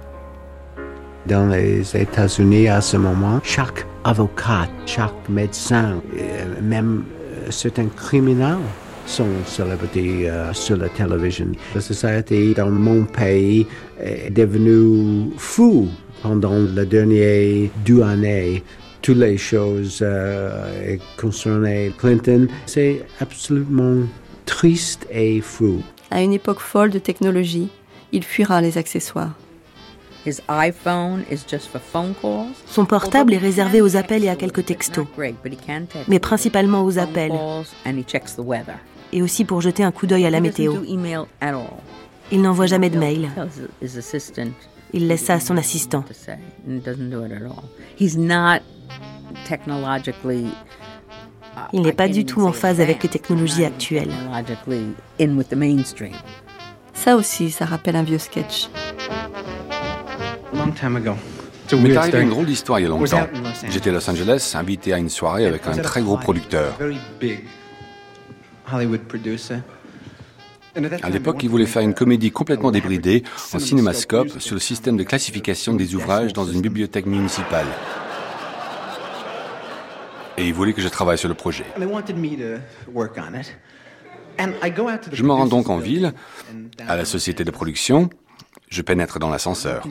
Dans 1.26 1.48
les 1.48 1.96
États-Unis, 1.96 2.68
à 2.68 2.80
ce 2.80 2.96
moment, 2.96 3.40
chaque 3.42 3.86
avocat, 4.04 4.68
chaque 4.86 5.28
médecin, 5.28 6.00
euh, 6.18 6.44
même 6.62 7.04
euh, 7.30 7.50
certains 7.50 7.88
criminels 7.88 8.58
sont 9.06 9.26
célébrités 9.44 10.30
euh, 10.30 10.52
sur 10.52 10.76
la 10.76 10.88
télévision. 10.88 11.52
La 11.74 11.80
société 11.80 12.54
dans 12.54 12.70
mon 12.70 13.04
pays 13.04 13.66
est 14.00 14.30
devenue 14.30 15.30
fou 15.36 15.88
pendant 16.22 16.58
les 16.58 16.86
dernières 16.86 17.68
deux 17.84 18.02
années 18.02 18.62
toutes 19.02 19.18
les 19.18 19.36
choses 19.36 20.00
euh, 20.02 20.96
Clinton. 21.16 22.48
C'est 22.66 23.02
absolument 23.20 24.06
triste 24.46 25.06
et 25.10 25.40
fou. 25.40 25.82
À 26.10 26.22
une 26.22 26.32
époque 26.32 26.60
folle 26.60 26.90
de 26.90 26.98
technologie, 26.98 27.68
il 28.12 28.24
fuira 28.24 28.60
les 28.60 28.78
accessoires. 28.78 29.34
Son 32.66 32.84
portable 32.84 33.34
est 33.34 33.38
réservé 33.38 33.80
aux 33.80 33.96
appels 33.96 34.24
et 34.24 34.28
à 34.28 34.36
quelques 34.36 34.64
textos, 34.66 35.06
mais 36.08 36.18
principalement 36.18 36.84
aux 36.84 36.98
appels, 36.98 37.32
et 39.12 39.22
aussi 39.22 39.44
pour 39.44 39.60
jeter 39.60 39.82
un 39.82 39.92
coup 39.92 40.06
d'œil 40.06 40.26
à 40.26 40.30
la 40.30 40.40
météo. 40.40 40.74
Il 42.32 42.42
n'envoie 42.42 42.66
jamais 42.66 42.90
de 42.90 42.98
mail. 42.98 43.28
Il 44.92 45.08
laisse 45.08 45.24
ça 45.24 45.34
à 45.34 45.40
son 45.40 45.56
assistant. 45.56 46.04
Il 51.72 51.82
n'est 51.82 51.92
pas 51.92 52.08
du 52.08 52.24
tout 52.24 52.42
en 52.42 52.52
phase 52.52 52.80
avec 52.80 53.02
les 53.02 53.08
technologies 53.08 53.64
actuelles. 53.64 54.12
Ça 56.94 57.16
aussi, 57.16 57.50
ça 57.50 57.64
rappelle 57.64 57.96
un 57.96 58.02
vieux 58.02 58.18
sketch. 58.18 58.68
Il 61.72 61.82
m'est 61.82 61.96
arrivé 61.96 62.22
une 62.22 62.30
drôle 62.30 62.46
d'histoire 62.46 62.80
il 62.80 62.82
y 62.82 62.86
a 62.86 62.88
longtemps. 62.88 63.26
J'étais 63.68 63.90
à 63.90 63.92
Los 63.92 64.10
Angeles, 64.10 64.52
invité 64.54 64.92
à 64.92 64.98
une 64.98 65.08
soirée 65.08 65.46
avec 65.46 65.66
un 65.66 65.76
très 65.78 66.02
gros 66.02 66.16
producteur. 66.16 66.76
À 71.02 71.10
l'époque, 71.10 71.42
il 71.42 71.48
voulait 71.48 71.66
faire 71.66 71.82
une 71.82 71.94
comédie 71.94 72.30
complètement 72.30 72.70
débridée 72.70 73.24
en 73.52 73.58
cinémascope 73.58 74.38
sur 74.38 74.54
le 74.54 74.60
système 74.60 74.96
de 74.96 75.02
classification 75.02 75.74
des 75.74 75.94
ouvrages 75.94 76.32
dans 76.32 76.46
une 76.46 76.60
bibliothèque 76.60 77.06
municipale. 77.06 77.66
Et 80.38 80.46
il 80.46 80.54
voulait 80.54 80.72
que 80.72 80.80
je 80.80 80.88
travaille 80.88 81.18
sur 81.18 81.28
le 81.28 81.34
projet. 81.34 81.64
Je 85.12 85.22
me 85.22 85.32
rends 85.32 85.46
donc 85.46 85.68
en 85.68 85.78
ville, 85.78 86.14
à 86.88 86.96
la 86.96 87.04
société 87.04 87.44
de 87.44 87.50
production. 87.50 88.08
Je 88.68 88.82
pénètre 88.82 89.18
dans 89.18 89.28
l'ascenseur. 89.28 89.82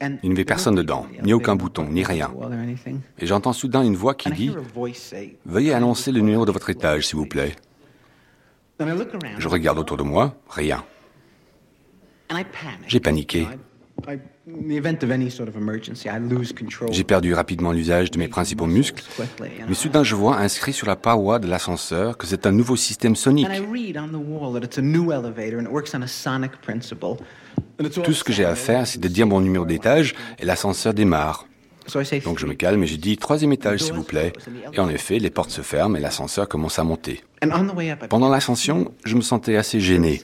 Il 0.00 0.18
n'y 0.22 0.32
avait 0.32 0.44
personne 0.44 0.76
dedans, 0.76 1.06
ni 1.22 1.32
aucun 1.32 1.56
bouton, 1.56 1.88
ni 1.90 2.04
rien. 2.04 2.30
Et 3.18 3.26
j'entends 3.26 3.52
soudain 3.52 3.82
une 3.82 3.96
voix 3.96 4.14
qui 4.14 4.30
dit⁇ 4.30 4.50
Veuillez 5.44 5.74
annoncer 5.74 6.12
le 6.12 6.20
numéro 6.20 6.46
de 6.46 6.52
votre 6.52 6.70
étage, 6.70 7.08
s'il 7.08 7.16
vous 7.16 7.26
plaît. 7.26 7.56
Je 9.38 9.48
regarde 9.48 9.78
autour 9.78 9.96
de 9.96 10.04
moi, 10.04 10.36
rien. 10.48 10.84
J'ai 12.86 13.00
paniqué. 13.00 13.48
J'ai 16.92 17.04
perdu 17.04 17.34
rapidement 17.34 17.72
l'usage 17.72 18.10
de 18.12 18.18
mes 18.18 18.28
principaux 18.28 18.66
muscles, 18.66 19.02
mais 19.68 19.74
soudain 19.74 20.04
je 20.04 20.14
vois 20.14 20.38
inscrit 20.38 20.72
sur 20.72 20.86
la 20.86 20.94
paroi 20.94 21.40
de 21.40 21.48
l'ascenseur 21.48 22.16
que 22.16 22.26
c'est 22.26 22.46
un 22.46 22.52
nouveau 22.52 22.76
système 22.76 23.16
sonique. 23.16 23.48
Tout 28.04 28.12
ce 28.12 28.24
que 28.24 28.32
j'ai 28.32 28.44
à 28.44 28.54
faire, 28.54 28.86
c'est 28.86 29.00
de 29.00 29.08
dire 29.08 29.26
mon 29.26 29.40
numéro 29.40 29.64
d'étage 29.64 30.14
et 30.38 30.44
l'ascenseur 30.44 30.94
démarre. 30.94 31.46
Donc 32.24 32.38
je 32.38 32.46
me 32.46 32.52
calme 32.54 32.82
et 32.82 32.86
je 32.86 32.96
dis 32.96 33.16
troisième 33.16 33.52
étage 33.52 33.80
s'il 33.80 33.94
vous 33.94 34.02
plaît. 34.02 34.32
Et 34.72 34.78
en 34.78 34.88
effet, 34.90 35.18
les 35.18 35.30
portes 35.30 35.50
se 35.50 35.62
ferment 35.62 35.96
et 35.96 36.00
l'ascenseur 36.00 36.46
commence 36.48 36.78
à 36.78 36.84
monter. 36.84 37.22
Pendant 38.10 38.28
l'ascension, 38.28 38.92
je 39.04 39.14
me 39.14 39.22
sentais 39.22 39.56
assez 39.56 39.80
gêné 39.80 40.20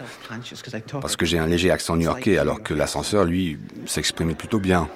parce 1.00 1.16
que 1.16 1.24
j'ai 1.24 1.38
un 1.38 1.46
léger 1.46 1.70
accent 1.70 1.96
new-yorkais 1.96 2.38
alors 2.38 2.62
que 2.62 2.74
l'ascenseur, 2.74 3.24
lui, 3.24 3.58
s'exprimait 3.86 4.34
plutôt 4.34 4.58
bien. 4.58 4.88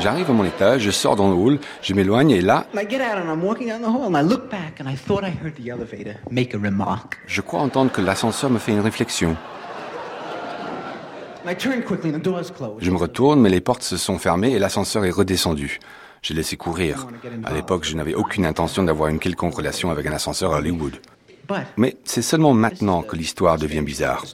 J'arrive 0.00 0.30
à 0.30 0.32
mon 0.32 0.44
étage, 0.44 0.82
je 0.82 0.90
sors 0.90 1.16
dans 1.16 1.28
le 1.28 1.34
hall, 1.34 1.58
je 1.82 1.94
m'éloigne 1.94 2.30
et 2.30 2.40
là, 2.40 2.66
je 7.26 7.40
crois 7.40 7.60
entendre 7.60 7.90
que 7.90 8.00
l'ascenseur 8.00 8.50
me 8.50 8.58
fait 8.58 8.72
une 8.72 8.80
réflexion. 8.80 9.36
Je 12.80 12.90
me 12.90 12.96
retourne, 12.96 13.40
mais 13.40 13.48
les 13.50 13.60
portes 13.60 13.82
se 13.82 13.96
sont 13.96 14.18
fermées 14.18 14.52
et 14.52 14.58
l'ascenseur 14.58 15.04
est 15.04 15.10
redescendu. 15.10 15.78
J'ai 16.22 16.34
laissé 16.34 16.56
courir. 16.56 17.06
À 17.44 17.52
l'époque, 17.54 17.84
je 17.84 17.96
n'avais 17.96 18.14
aucune 18.14 18.46
intention 18.46 18.82
d'avoir 18.82 19.08
une 19.08 19.18
quelconque 19.18 19.54
relation 19.54 19.90
avec 19.90 20.06
un 20.06 20.12
ascenseur 20.12 20.52
à 20.52 20.58
Hollywood. 20.58 20.96
Mais 21.76 21.96
c'est 22.04 22.22
seulement 22.22 22.52
maintenant 22.52 23.02
que 23.02 23.14
l'histoire 23.14 23.58
devient 23.58 23.82
bizarre. 23.82 24.24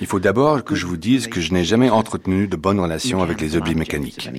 Il 0.00 0.06
faut 0.06 0.20
d'abord 0.20 0.64
que 0.64 0.74
je 0.74 0.86
vous 0.86 0.96
dise 0.96 1.26
que 1.26 1.40
je 1.40 1.52
n'ai 1.52 1.64
jamais 1.64 1.90
entretenu 1.90 2.48
de 2.48 2.56
bonnes 2.56 2.80
relations 2.80 3.22
avec 3.22 3.40
les 3.40 3.56
objets 3.56 3.74
mécaniques. 3.74 4.30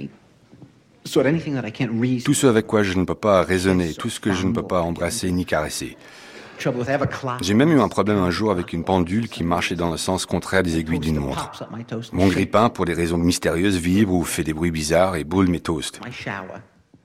Tout 1.06 2.34
ce 2.34 2.48
avec 2.48 2.68
quoi 2.68 2.84
je 2.84 2.98
ne 2.98 3.06
peux 3.06 3.15
pas 3.15 3.41
raisonner, 3.44 3.94
tout 3.94 4.10
ce 4.10 4.19
que 4.19 4.34
je 4.34 4.45
ne 4.45 4.53
peux 4.53 4.64
pas 4.64 4.81
embrasser 4.81 5.31
ni 5.31 5.45
caresser. 5.45 5.98
J'ai 7.41 7.53
même 7.53 7.72
eu 7.72 7.80
un 7.80 7.88
problème 7.88 8.18
un 8.18 8.31
jour 8.31 8.52
avec 8.52 8.73
une 8.73 8.84
pendule 8.84 9.30
qui 9.30 9.44
marchait 9.44 9.76
dans 9.76 9.91
le 9.91 9.98
sens 9.98 10.26
contraire 10.26 10.64
des 10.64 10.77
aiguilles 10.77 10.99
d'une 10.99 11.19
montre. 11.19 11.52
Mon 12.11 12.27
grippin, 12.27 12.69
pour 12.69 12.85
des 12.85 12.94
raisons 12.94 13.18
mystérieuses, 13.18 13.77
vibre 13.77 14.14
ou 14.14 14.23
fait 14.23 14.44
des 14.44 14.53
bruits 14.53 14.72
bizarres 14.72 15.15
et 15.15 15.23
boule 15.23 15.48
mes 15.49 15.60
toasts. 15.60 15.99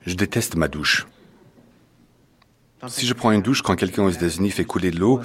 Je 0.06 0.14
déteste 0.14 0.56
ma 0.56 0.68
douche. 0.68 1.06
Si 2.88 3.06
je 3.06 3.14
prends 3.14 3.30
une 3.30 3.42
douche 3.42 3.62
quand 3.62 3.76
quelqu'un 3.76 4.02
aux 4.02 4.10
États-Unis 4.10 4.50
fait 4.50 4.64
couler 4.64 4.90
de 4.90 4.98
l'eau, 4.98 5.20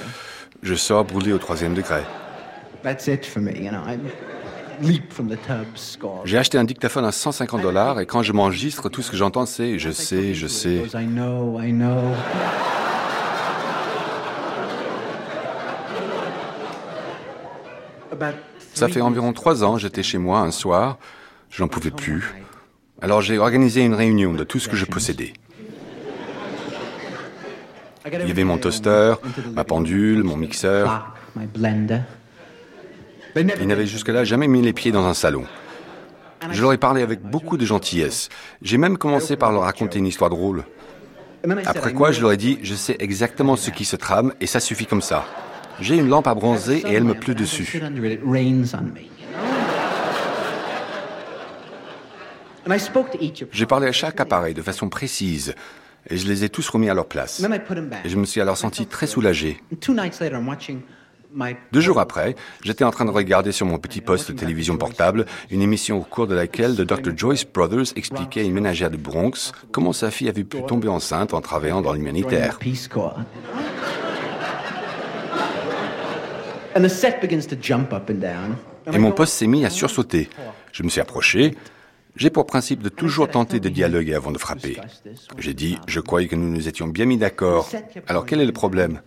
je 0.63 0.75
sors 0.75 1.05
brûlé 1.05 1.33
au 1.33 1.37
troisième 1.37 1.73
degré. 1.73 2.01
J'ai 6.25 6.37
acheté 6.37 6.57
un 6.57 6.63
dictaphone 6.63 7.05
à 7.05 7.11
150 7.11 7.61
dollars 7.61 7.99
et 7.99 8.05
quand 8.05 8.21
je 8.21 8.31
m'enregistre, 8.33 8.89
tout 8.89 9.01
ce 9.01 9.09
que 9.11 9.17
j'entends 9.17 9.45
c'est 9.45 9.79
je 9.79 9.89
sais, 9.91 10.33
je 10.33 10.47
sais. 10.47 10.83
Ça 18.73 18.87
fait 18.87 19.01
environ 19.01 19.33
trois 19.33 19.63
ans, 19.63 19.77
j'étais 19.77 20.03
chez 20.03 20.17
moi 20.19 20.39
un 20.39 20.51
soir, 20.51 20.97
je 21.49 21.63
n'en 21.63 21.67
pouvais 21.67 21.91
plus. 21.91 22.35
Alors 23.01 23.21
j'ai 23.21 23.37
organisé 23.39 23.83
une 23.83 23.93
réunion 23.95 24.33
de 24.33 24.43
tout 24.43 24.59
ce 24.59 24.67
que 24.67 24.75
je 24.75 24.85
possédais. 24.85 25.33
Il 28.13 28.27
y 28.27 28.31
avait 28.31 28.43
mon 28.43 28.57
toaster, 28.57 29.15
ma 29.53 29.63
pendule, 29.63 30.23
mon 30.23 30.37
mixeur. 30.37 31.13
Il 33.35 33.67
n'avait 33.67 33.85
jusque-là 33.85 34.23
jamais 34.23 34.47
mis 34.47 34.61
les 34.61 34.73
pieds 34.73 34.91
dans 34.91 35.05
un 35.05 35.13
salon. 35.13 35.45
Je 36.51 36.61
leur 36.61 36.73
ai 36.73 36.77
parlé 36.77 37.01
avec 37.01 37.21
beaucoup 37.21 37.57
de 37.57 37.65
gentillesse. 37.65 38.29
J'ai 38.61 38.77
même 38.77 38.97
commencé 38.97 39.35
par 39.35 39.51
leur 39.51 39.63
raconter 39.63 39.99
une 39.99 40.07
histoire 40.07 40.29
drôle. 40.29 40.63
Après 41.65 41.93
quoi, 41.93 42.11
je 42.11 42.21
leur 42.21 42.31
ai 42.31 42.37
dit, 42.37 42.59
je 42.61 42.75
sais 42.75 42.95
exactement 42.99 43.55
ce 43.55 43.69
qui 43.69 43.85
se 43.85 43.95
trame 43.95 44.33
et 44.41 44.47
ça 44.47 44.59
suffit 44.59 44.85
comme 44.85 45.01
ça. 45.01 45.25
J'ai 45.79 45.95
une 45.95 46.09
lampe 46.09 46.27
à 46.27 46.33
bronzer 46.33 46.83
et 46.87 46.93
elle 46.93 47.03
me 47.03 47.13
pleut 47.13 47.35
dessus. 47.35 47.81
J'ai 53.51 53.65
parlé 53.65 53.87
à 53.87 53.91
chaque 53.91 54.19
appareil 54.19 54.53
de 54.53 54.61
façon 54.61 54.89
précise 54.89 55.55
et 56.09 56.17
je 56.17 56.27
les 56.27 56.43
ai 56.43 56.49
tous 56.49 56.67
remis 56.69 56.89
à 56.89 56.93
leur 56.93 57.07
place. 57.07 57.43
Et 58.03 58.09
je 58.09 58.17
me 58.17 58.25
suis 58.25 58.41
alors 58.41 58.57
senti 58.57 58.85
très 58.85 59.07
soulagé. 59.07 59.61
Deux 61.71 61.81
jours 61.81 61.99
après, 61.99 62.35
j'étais 62.63 62.83
en 62.83 62.91
train 62.91 63.05
de 63.05 63.11
regarder 63.11 63.51
sur 63.51 63.65
mon 63.65 63.77
petit 63.77 64.01
poste 64.01 64.31
de 64.31 64.37
télévision 64.37 64.77
portable 64.77 65.25
une 65.51 65.61
émission 65.61 65.99
au 65.99 66.03
cours 66.03 66.25
de 66.27 66.35
laquelle 66.35 66.75
le 66.75 66.85
Dr. 66.85 67.15
Joyce 67.15 67.45
Brothers 67.45 67.93
expliquait 67.95 68.41
à 68.41 68.43
une 68.43 68.53
ménagère 68.53 68.89
du 68.89 68.97
Bronx 68.97 69.51
comment 69.71 69.93
sa 69.93 70.09
fille 70.09 70.29
avait 70.29 70.43
pu 70.43 70.63
tomber 70.63 70.87
enceinte 70.87 71.33
en 71.33 71.41
travaillant 71.41 71.81
dans 71.81 71.93
l'humanitaire. 71.93 72.57
Et 78.93 78.97
mon 78.97 79.11
poste 79.11 79.33
s'est 79.33 79.47
mis 79.47 79.65
à 79.65 79.69
sursauter. 79.69 80.29
Je 80.71 80.83
me 80.83 80.89
suis 80.89 81.01
approché. 81.01 81.55
J'ai 82.17 82.31
pour 82.31 82.47
principe 82.47 82.81
de 82.81 82.89
toujours 82.89 83.29
tenter 83.29 83.59
de 83.59 83.69
dialoguer 83.69 84.15
avant 84.15 84.31
de 84.31 84.37
frapper. 84.39 84.77
J'ai 85.37 85.53
dit, 85.53 85.77
je 85.87 85.99
croyais 85.99 86.27
que 86.27 86.35
nous 86.35 86.49
nous 86.49 86.67
étions 86.67 86.87
bien 86.87 87.05
mis 87.05 87.17
d'accord. 87.17 87.69
Alors 88.07 88.25
quel 88.25 88.41
est 88.41 88.45
le 88.45 88.51
problème 88.51 89.01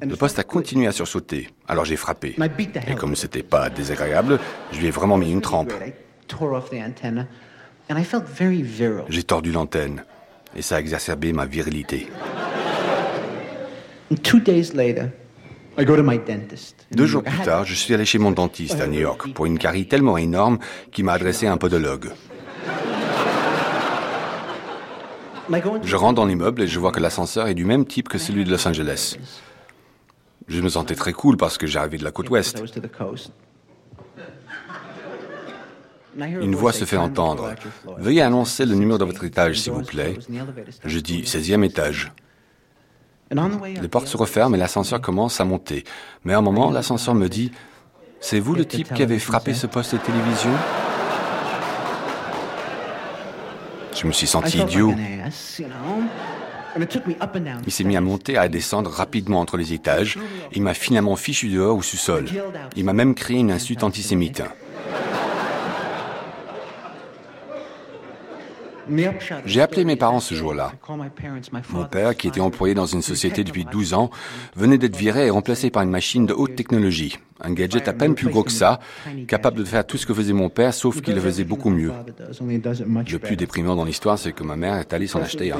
Le 0.00 0.16
poste 0.16 0.38
a 0.38 0.42
continué 0.42 0.86
à 0.86 0.92
sursauter. 0.92 1.50
Alors 1.68 1.84
j'ai 1.84 1.96
frappé. 1.96 2.34
Et 2.88 2.94
comme 2.94 3.14
c'était 3.14 3.42
pas 3.42 3.68
désagréable, 3.68 4.38
je 4.72 4.80
lui 4.80 4.86
ai 4.86 4.90
vraiment 4.90 5.18
mis 5.18 5.30
une 5.30 5.42
trempe. 5.42 5.72
J'ai 9.08 9.22
tordu 9.22 9.52
l'antenne. 9.52 10.04
Et 10.56 10.62
ça 10.62 10.76
a 10.76 10.80
exacerbé 10.80 11.32
ma 11.34 11.44
virilité. 11.44 12.08
Deux 16.92 17.06
jours 17.06 17.22
plus 17.22 17.38
tard, 17.40 17.64
je 17.64 17.74
suis 17.74 17.92
allé 17.92 18.04
chez 18.04 18.18
mon 18.18 18.30
dentiste 18.30 18.80
à 18.80 18.86
New 18.86 19.00
York 19.00 19.32
pour 19.34 19.46
une 19.46 19.58
carie 19.58 19.86
tellement 19.86 20.16
énorme 20.16 20.58
qu'il 20.92 21.04
m'a 21.04 21.12
adressé 21.12 21.46
un 21.46 21.56
podologue. 21.56 22.10
Je 25.82 25.96
rentre 25.96 26.14
dans 26.14 26.24
l'immeuble 26.26 26.62
et 26.62 26.66
je 26.66 26.78
vois 26.80 26.92
que 26.92 27.00
l'ascenseur 27.00 27.46
est 27.46 27.54
du 27.54 27.64
même 27.64 27.84
type 27.86 28.08
que 28.08 28.18
celui 28.18 28.44
de 28.44 28.50
Los 28.50 28.66
Angeles. 28.66 29.16
Je 30.48 30.60
me 30.60 30.68
sentais 30.68 30.94
très 30.94 31.12
cool 31.12 31.36
parce 31.36 31.58
que 31.58 31.66
j'arrivais 31.66 31.98
de 31.98 32.04
la 32.04 32.10
côte 32.10 32.30
ouest. 32.30 32.62
Une 36.18 36.54
voix 36.54 36.72
se 36.72 36.84
fait 36.84 36.96
entendre. 36.96 37.54
Veuillez 37.98 38.22
annoncer 38.22 38.64
le 38.64 38.74
numéro 38.74 38.98
de 38.98 39.04
votre 39.04 39.24
étage, 39.24 39.60
s'il 39.60 39.72
vous 39.72 39.82
plaît. 39.82 40.16
Je 40.84 40.98
dis 40.98 41.22
16e 41.22 41.62
étage. 41.64 42.12
Les 43.30 43.88
portes 43.88 44.06
se 44.06 44.16
referment 44.16 44.54
et 44.54 44.58
l'ascenseur 44.58 45.00
commence 45.00 45.40
à 45.40 45.44
monter. 45.44 45.84
Mais 46.24 46.34
à 46.34 46.38
un 46.38 46.42
moment, 46.42 46.70
l'ascenseur 46.70 47.14
me 47.14 47.28
dit 47.28 47.50
C'est 48.20 48.38
vous 48.38 48.54
le 48.54 48.64
type 48.64 48.92
qui 48.94 49.02
avait 49.02 49.18
frappé 49.18 49.54
ce 49.54 49.66
poste 49.66 49.94
de 49.94 49.98
télévision? 49.98 50.50
Je 53.94 54.06
me 54.06 54.12
suis 54.12 54.26
senti 54.26 54.58
idiot. 54.58 54.94
Il 57.66 57.72
s'est 57.72 57.84
mis 57.84 57.96
à 57.96 58.00
monter 58.00 58.32
et 58.32 58.38
à 58.38 58.48
descendre 58.48 58.90
rapidement 58.90 59.40
entre 59.40 59.56
les 59.56 59.72
étages. 59.72 60.18
il 60.52 60.62
m'a 60.62 60.74
finalement 60.74 61.16
fichu 61.16 61.48
dehors 61.48 61.76
au 61.78 61.82
sous-sol. 61.82 62.26
Il 62.76 62.84
m'a 62.84 62.92
même 62.92 63.14
créé 63.14 63.38
une 63.38 63.50
insulte 63.50 63.82
antisémite. 63.82 64.42
J'ai 69.44 69.60
appelé 69.60 69.84
mes 69.84 69.96
parents 69.96 70.20
ce 70.20 70.34
jour-là. 70.34 70.72
Mon 71.70 71.84
père, 71.84 72.16
qui 72.16 72.28
était 72.28 72.40
employé 72.40 72.74
dans 72.74 72.86
une 72.86 73.02
société 73.02 73.44
depuis 73.44 73.64
12 73.64 73.94
ans, 73.94 74.10
venait 74.54 74.78
d'être 74.78 74.96
viré 74.96 75.26
et 75.26 75.30
remplacé 75.30 75.70
par 75.70 75.82
une 75.82 75.90
machine 75.90 76.26
de 76.26 76.34
haute 76.34 76.56
technologie. 76.56 77.18
Un 77.40 77.52
gadget 77.52 77.88
à 77.88 77.92
peine 77.92 78.14
plus 78.14 78.28
gros 78.28 78.42
que 78.42 78.52
ça, 78.52 78.80
capable 79.28 79.58
de 79.58 79.64
faire 79.64 79.86
tout 79.86 79.98
ce 79.98 80.06
que 80.06 80.14
faisait 80.14 80.32
mon 80.32 80.48
père, 80.48 80.72
sauf 80.72 81.00
qu'il 81.02 81.14
le 81.14 81.20
faisait 81.20 81.44
beaucoup 81.44 81.70
mieux. 81.70 81.92
Le 82.40 83.18
plus 83.18 83.36
déprimant 83.36 83.76
dans 83.76 83.84
l'histoire, 83.84 84.18
c'est 84.18 84.32
que 84.32 84.42
ma 84.42 84.56
mère 84.56 84.76
est 84.76 84.92
allée 84.92 85.06
s'en 85.06 85.20
acheter 85.20 85.52
un. 85.52 85.58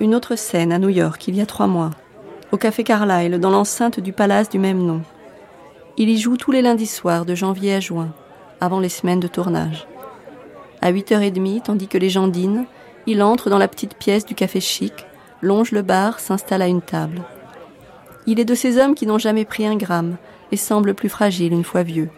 Une 0.00 0.14
autre 0.14 0.34
scène 0.36 0.72
à 0.72 0.78
New 0.78 0.88
York, 0.88 1.28
il 1.28 1.36
y 1.36 1.42
a 1.42 1.46
trois 1.46 1.66
mois, 1.66 1.90
au 2.52 2.56
café 2.56 2.84
Carlyle, 2.84 3.38
dans 3.38 3.50
l'enceinte 3.50 4.00
du 4.00 4.12
palace 4.12 4.48
du 4.48 4.58
même 4.58 4.78
nom. 4.78 5.02
Il 6.02 6.08
y 6.08 6.16
joue 6.16 6.38
tous 6.38 6.50
les 6.50 6.62
lundis 6.62 6.86
soirs 6.86 7.26
de 7.26 7.34
janvier 7.34 7.74
à 7.74 7.80
juin, 7.80 8.08
avant 8.58 8.80
les 8.80 8.88
semaines 8.88 9.20
de 9.20 9.28
tournage. 9.28 9.86
À 10.80 10.92
8h30, 10.92 11.64
tandis 11.64 11.88
que 11.88 11.98
les 11.98 12.08
gens 12.08 12.26
dînent, 12.26 12.64
il 13.06 13.22
entre 13.22 13.50
dans 13.50 13.58
la 13.58 13.68
petite 13.68 13.96
pièce 13.96 14.24
du 14.24 14.34
café 14.34 14.62
chic, 14.62 14.94
longe 15.42 15.72
le 15.72 15.82
bar, 15.82 16.18
s'installe 16.18 16.62
à 16.62 16.68
une 16.68 16.80
table. 16.80 17.20
Il 18.26 18.40
est 18.40 18.46
de 18.46 18.54
ces 18.54 18.78
hommes 18.78 18.94
qui 18.94 19.04
n'ont 19.04 19.18
jamais 19.18 19.44
pris 19.44 19.66
un 19.66 19.76
gramme 19.76 20.16
et 20.52 20.56
semblent 20.56 20.94
plus 20.94 21.10
fragiles 21.10 21.52
une 21.52 21.64
fois 21.64 21.82
vieux. 21.82 22.08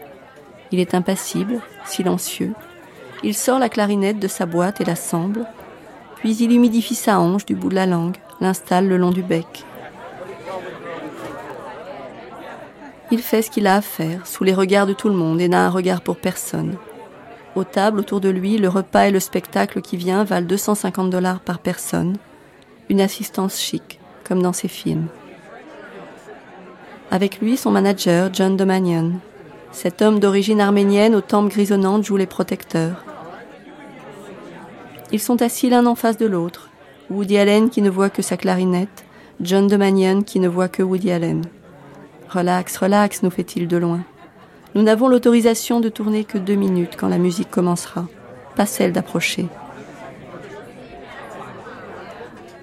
Il 0.70 0.78
est 0.78 0.94
impassible, 0.94 1.60
silencieux. 1.84 2.52
Il 3.24 3.34
sort 3.34 3.59
la 3.59 3.68
clarinette 3.68 4.20
de 4.20 4.28
sa 4.28 4.46
boîte 4.46 4.80
et 4.80 4.84
l'assemble, 4.84 5.44
puis 6.18 6.36
il 6.36 6.52
humidifie 6.52 6.94
sa 6.94 7.18
hanche 7.18 7.46
du 7.46 7.56
bout 7.56 7.70
de 7.70 7.74
la 7.74 7.86
langue, 7.86 8.18
l'installe 8.40 8.86
le 8.86 8.96
long 8.96 9.10
du 9.10 9.24
bec. 9.24 9.64
Il 13.12 13.20
fait 13.20 13.43
ce 13.43 13.51
qu'il 13.51 13.66
a 13.66 13.76
à 13.76 13.82
faire, 13.82 14.26
sous 14.26 14.43
les 14.43 14.55
regards 14.55 14.86
de 14.86 14.94
tout 14.94 15.10
le 15.10 15.14
monde, 15.14 15.39
et 15.39 15.47
n'a 15.47 15.66
un 15.66 15.68
regard 15.68 16.01
pour 16.01 16.16
personne. 16.16 16.76
Aux 17.55 17.62
tables 17.62 18.01
autour 18.01 18.22
de 18.22 18.30
lui, 18.30 18.56
le 18.56 18.70
repas 18.70 19.02
et 19.02 19.10
le 19.10 19.20
spectacle 19.20 19.82
qui 19.82 19.98
vient 19.98 20.24
valent 20.24 20.47
250 20.47 21.10
dollars 21.10 21.40
par 21.40 21.59
personne. 21.59 22.16
Une 22.89 23.02
assistance 23.02 23.60
chic, 23.60 24.01
comme 24.26 24.40
dans 24.40 24.55
ses 24.55 24.68
films. 24.68 25.09
Avec 27.10 27.43
lui, 27.43 27.59
son 27.59 27.70
manager, 27.70 28.30
John 28.32 28.56
Domanion. 28.56 29.12
Cet 29.72 30.01
homme 30.01 30.18
d'origine 30.18 30.62
arménienne 30.62 31.14
aux 31.14 31.20
tempes 31.20 31.51
grisonnantes 31.51 32.06
joue 32.06 32.16
les 32.16 32.24
protecteurs. 32.24 33.05
Ils 35.12 35.20
sont 35.20 35.43
assis 35.43 35.68
l'un 35.68 35.84
en 35.84 35.97
face 35.97 36.16
de 36.16 36.24
l'autre. 36.24 36.70
Woody 37.10 37.36
Allen 37.36 37.68
qui 37.68 37.82
ne 37.82 37.90
voit 37.90 38.09
que 38.09 38.22
sa 38.22 38.39
clarinette, 38.39 39.05
John 39.43 39.66
Domanion 39.66 40.22
qui 40.22 40.40
ne 40.40 40.48
voit 40.48 40.68
que 40.68 40.82
Woody 40.82 41.10
Allen. 41.10 41.43
Relax, 42.32 42.78
relax, 42.78 43.22
nous 43.22 43.30
fait-il 43.30 43.68
de 43.68 43.76
loin. 43.76 44.00
Nous 44.74 44.82
n'avons 44.82 45.09
l'autorisation 45.09 45.80
de 45.80 45.90
tourner 45.90 46.24
que 46.24 46.38
deux 46.38 46.54
minutes 46.54 46.96
quand 46.96 47.09
la 47.09 47.18
musique 47.18 47.50
commencera, 47.50 48.06
pas 48.56 48.64
celle 48.64 48.92
d'approcher. 48.92 49.48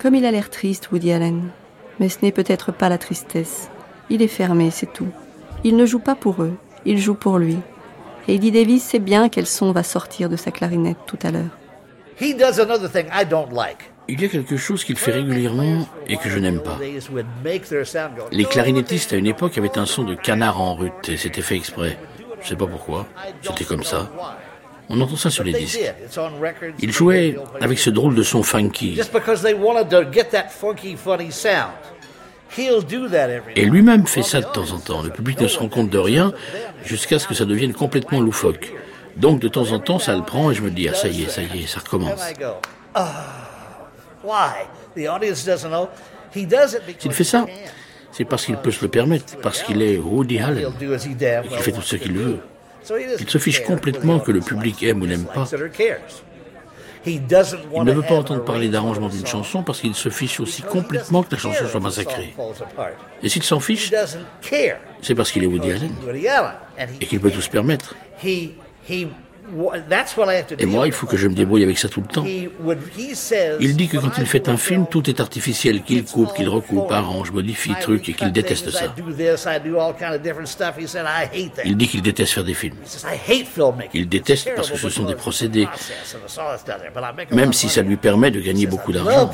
Comme 0.01 0.15
il 0.15 0.25
a 0.25 0.31
l'air 0.31 0.49
triste, 0.49 0.91
Woody 0.91 1.11
Allen. 1.11 1.49
Mais 1.99 2.09
ce 2.09 2.17
n'est 2.23 2.31
peut-être 2.31 2.71
pas 2.71 2.89
la 2.89 2.97
tristesse. 2.97 3.69
Il 4.09 4.23
est 4.23 4.27
fermé, 4.27 4.71
c'est 4.71 4.91
tout. 4.91 5.09
Il 5.63 5.75
ne 5.75 5.85
joue 5.85 5.99
pas 5.99 6.15
pour 6.15 6.41
eux, 6.41 6.57
il 6.85 6.97
joue 6.97 7.13
pour 7.13 7.37
lui. 7.37 7.57
Eddie 8.27 8.51
Davis 8.51 8.83
sait 8.83 8.97
bien 8.97 9.29
quel 9.29 9.45
son 9.45 9.71
va 9.71 9.83
sortir 9.83 10.29
de 10.29 10.35
sa 10.35 10.49
clarinette 10.49 10.97
tout 11.05 11.19
à 11.21 11.29
l'heure. 11.29 11.57
Il 14.11 14.19
y 14.19 14.25
a 14.25 14.27
quelque 14.27 14.57
chose 14.57 14.83
qu'il 14.83 14.97
fait 14.97 15.11
régulièrement 15.11 15.87
et 16.07 16.17
que 16.17 16.29
je 16.29 16.39
n'aime 16.39 16.61
pas. 16.61 16.79
Les 18.31 18.45
clarinettistes 18.45 19.13
à 19.13 19.17
une 19.17 19.27
époque 19.27 19.57
avaient 19.59 19.77
un 19.77 19.85
son 19.85 20.03
de 20.03 20.15
canard 20.15 20.59
en 20.59 20.73
rut 20.73 21.09
et 21.09 21.15
c'était 21.15 21.43
fait 21.43 21.55
exprès. 21.55 21.95
Je 22.41 22.49
sais 22.49 22.55
pas 22.55 22.65
pourquoi. 22.65 23.05
C'était 23.43 23.65
comme 23.65 23.83
ça. 23.83 24.09
On 24.89 24.99
entend 24.99 25.15
ça 25.15 25.29
sur 25.29 25.43
les 25.43 25.53
disques. 25.53 25.93
Ils 26.79 26.91
jouaient 26.91 27.37
avec 27.61 27.77
ce 27.77 27.91
drôle 27.91 28.15
de 28.15 28.23
son 28.23 28.41
funky. 28.41 28.99
Et 33.55 33.65
lui-même 33.65 34.07
fait 34.07 34.23
ça 34.23 34.41
de 34.41 34.47
temps 34.47 34.71
en 34.71 34.79
temps. 34.79 35.03
Le 35.03 35.11
public 35.11 35.39
ne 35.39 35.47
se 35.47 35.59
rend 35.59 35.69
compte 35.69 35.91
de 35.91 35.99
rien 35.99 36.33
jusqu'à 36.83 37.19
ce 37.19 37.27
que 37.27 37.35
ça 37.35 37.45
devienne 37.45 37.73
complètement 37.73 38.21
loufoque. 38.21 38.73
Donc 39.17 39.39
de 39.39 39.47
temps 39.47 39.71
en 39.71 39.79
temps, 39.79 39.99
ça 39.99 40.15
le 40.15 40.23
prend 40.23 40.49
et 40.49 40.55
je 40.55 40.63
me 40.63 40.71
dis, 40.71 40.89
ah 40.89 40.95
ça 40.95 41.09
y 41.09 41.23
est, 41.23 41.29
ça 41.29 41.43
y 41.43 41.63
est, 41.63 41.67
ça 41.67 41.81
recommence. 41.81 42.19
S'il 46.99 47.13
fait 47.13 47.23
ça, 47.23 47.45
c'est 48.11 48.25
parce 48.25 48.45
qu'il 48.45 48.57
peut 48.57 48.71
se 48.71 48.81
le 48.81 48.89
permettre, 48.89 49.37
parce 49.41 49.61
qu'il 49.63 49.81
est 49.81 49.97
Woody 49.97 50.39
Allen 50.39 50.71
et 50.81 51.47
qu'il 51.47 51.57
fait 51.59 51.71
tout 51.71 51.81
ce 51.81 51.95
qu'il 51.95 52.13
veut. 52.13 52.39
Il 53.19 53.29
se 53.29 53.37
fiche 53.37 53.63
complètement 53.63 54.19
que 54.19 54.31
le 54.31 54.39
public 54.39 54.81
aime 54.83 55.01
ou 55.01 55.07
n'aime 55.07 55.25
pas. 55.25 55.47
Il 57.05 57.21
ne 57.21 57.93
veut 57.93 58.01
pas 58.01 58.15
entendre 58.15 58.43
parler 58.43 58.67
d'arrangement 58.67 59.07
d'une 59.07 59.25
chanson 59.25 59.63
parce 59.63 59.79
qu'il 59.79 59.95
se 59.95 60.09
fiche 60.09 60.39
aussi 60.39 60.61
complètement 60.61 61.23
que 61.23 61.31
la 61.31 61.37
chanson 61.37 61.65
soit 61.67 61.79
massacrée. 61.79 62.35
Et 63.23 63.29
s'il 63.29 63.43
s'en 63.43 63.59
fiche, 63.59 63.91
c'est 65.01 65.15
parce 65.15 65.31
qu'il 65.31 65.43
est 65.43 65.47
Woody 65.47 65.71
Allen 65.71 65.91
et 66.99 67.05
qu'il 67.05 67.19
peut 67.19 67.31
tout 67.31 67.41
se 67.41 67.49
permettre. 67.49 67.95
Et 70.57 70.65
moi, 70.65 70.87
il 70.87 70.93
faut 70.93 71.07
que 71.07 71.17
je 71.17 71.27
me 71.27 71.33
débrouille 71.33 71.63
avec 71.63 71.77
ça 71.77 71.89
tout 71.89 72.01
le 72.01 72.07
temps. 72.07 72.25
Il 72.25 73.75
dit 73.75 73.87
que 73.87 73.97
quand 73.97 74.17
il 74.17 74.25
fait 74.25 74.49
un 74.49 74.57
film, 74.57 74.85
tout 74.89 75.09
est 75.09 75.19
artificiel, 75.19 75.81
qu'il 75.83 76.03
coupe, 76.05 76.33
qu'il 76.35 76.49
recoupe, 76.49 76.91
arrange, 76.91 77.31
modifie, 77.31 77.73
truc, 77.79 78.09
et 78.09 78.13
qu'il 78.13 78.31
déteste 78.31 78.69
ça. 78.69 78.93
Il 81.65 81.77
dit 81.77 81.87
qu'il 81.87 82.01
déteste 82.01 82.33
faire 82.33 82.43
des 82.43 82.53
films. 82.53 82.75
Il 83.93 84.09
déteste 84.09 84.49
parce 84.55 84.69
que 84.71 84.77
ce 84.77 84.89
sont 84.89 85.05
des 85.05 85.15
procédés, 85.15 85.67
même 87.31 87.53
si 87.53 87.69
ça 87.69 87.81
lui 87.81 87.97
permet 87.97 88.31
de 88.31 88.39
gagner 88.39 88.67
beaucoup 88.67 88.91
d'argent. 88.91 89.29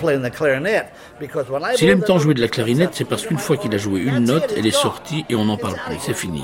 S'il 1.76 1.90
aime 1.90 2.04
tant 2.04 2.20
jouer 2.20 2.34
de 2.34 2.42
la 2.42 2.48
clarinette, 2.48 2.92
c'est 2.94 3.06
parce 3.06 3.26
qu'une 3.26 3.38
fois 3.38 3.58
qu'il 3.58 3.74
a 3.74 3.78
joué 3.78 4.02
une 4.02 4.20
note, 4.26 4.54
elle 4.58 4.66
est 4.66 4.72
sortie 4.72 5.26
et 5.30 5.36
on 5.36 5.46
n'en 5.46 5.58
parle 5.58 5.76
plus, 5.86 5.98
c'est 6.00 6.14
fini. 6.16 6.44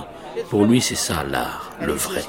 Pour 0.49 0.65
lui, 0.65 0.81
c'est 0.81 0.95
ça 0.95 1.23
l'art, 1.23 1.71
le 1.81 1.93
vrai. 1.93 2.21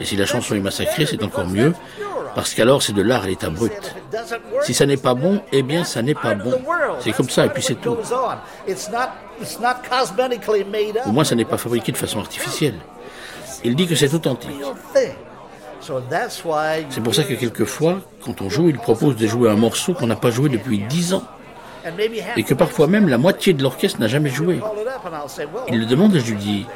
Et 0.00 0.04
si 0.04 0.16
la 0.16 0.26
chanson 0.26 0.54
est 0.54 0.60
massacrée, 0.60 1.06
c'est 1.06 1.22
encore 1.22 1.46
mieux, 1.46 1.72
parce 2.34 2.52
qu'alors 2.54 2.82
c'est 2.82 2.92
de 2.92 3.02
l'art 3.02 3.22
à 3.24 3.26
l'état 3.26 3.48
brut. 3.48 3.72
Si 4.62 4.74
ça 4.74 4.86
n'est 4.86 4.96
pas 4.96 5.14
bon, 5.14 5.40
eh 5.52 5.62
bien 5.62 5.84
ça 5.84 6.02
n'est 6.02 6.14
pas 6.14 6.34
bon. 6.34 6.52
C'est 7.00 7.12
comme 7.12 7.30
ça, 7.30 7.46
et 7.46 7.48
puis 7.48 7.62
c'est 7.62 7.76
tout. 7.76 7.96
Au 11.06 11.12
moins, 11.12 11.24
ça 11.24 11.34
n'est 11.34 11.44
pas 11.44 11.56
fabriqué 11.56 11.92
de 11.92 11.96
façon 11.96 12.18
artificielle. 12.20 12.78
Il 13.64 13.74
dit 13.76 13.86
que 13.86 13.94
c'est 13.94 14.12
authentique. 14.12 14.50
C'est 16.90 17.02
pour 17.02 17.14
ça 17.14 17.24
que 17.24 17.34
quelquefois, 17.34 18.00
quand 18.22 18.42
on 18.42 18.50
joue, 18.50 18.68
il 18.68 18.76
propose 18.78 19.16
de 19.16 19.26
jouer 19.26 19.48
un 19.50 19.56
morceau 19.56 19.94
qu'on 19.94 20.06
n'a 20.06 20.16
pas 20.16 20.30
joué 20.30 20.50
depuis 20.50 20.78
dix 20.78 21.14
ans 21.14 21.24
et 22.36 22.42
que 22.42 22.54
parfois 22.54 22.86
même 22.86 23.08
la 23.08 23.18
moitié 23.18 23.52
de 23.52 23.62
l'orchestre 23.62 24.00
n'a 24.00 24.08
jamais 24.08 24.30
joué. 24.30 24.60
Il 25.68 25.80
le 25.80 25.86
demande 25.86 26.14
et 26.14 26.20
je 26.20 26.32
lui 26.32 26.38
dis 26.38 26.66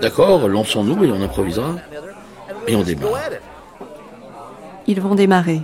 D'accord, 0.00 0.48
lançons-nous 0.48 1.04
et 1.04 1.10
on 1.10 1.22
improvisera. 1.22 1.76
Et 2.66 2.76
on 2.76 2.82
démarre. 2.82 3.30
Ils 4.86 5.00
vont 5.00 5.14
démarrer. 5.14 5.62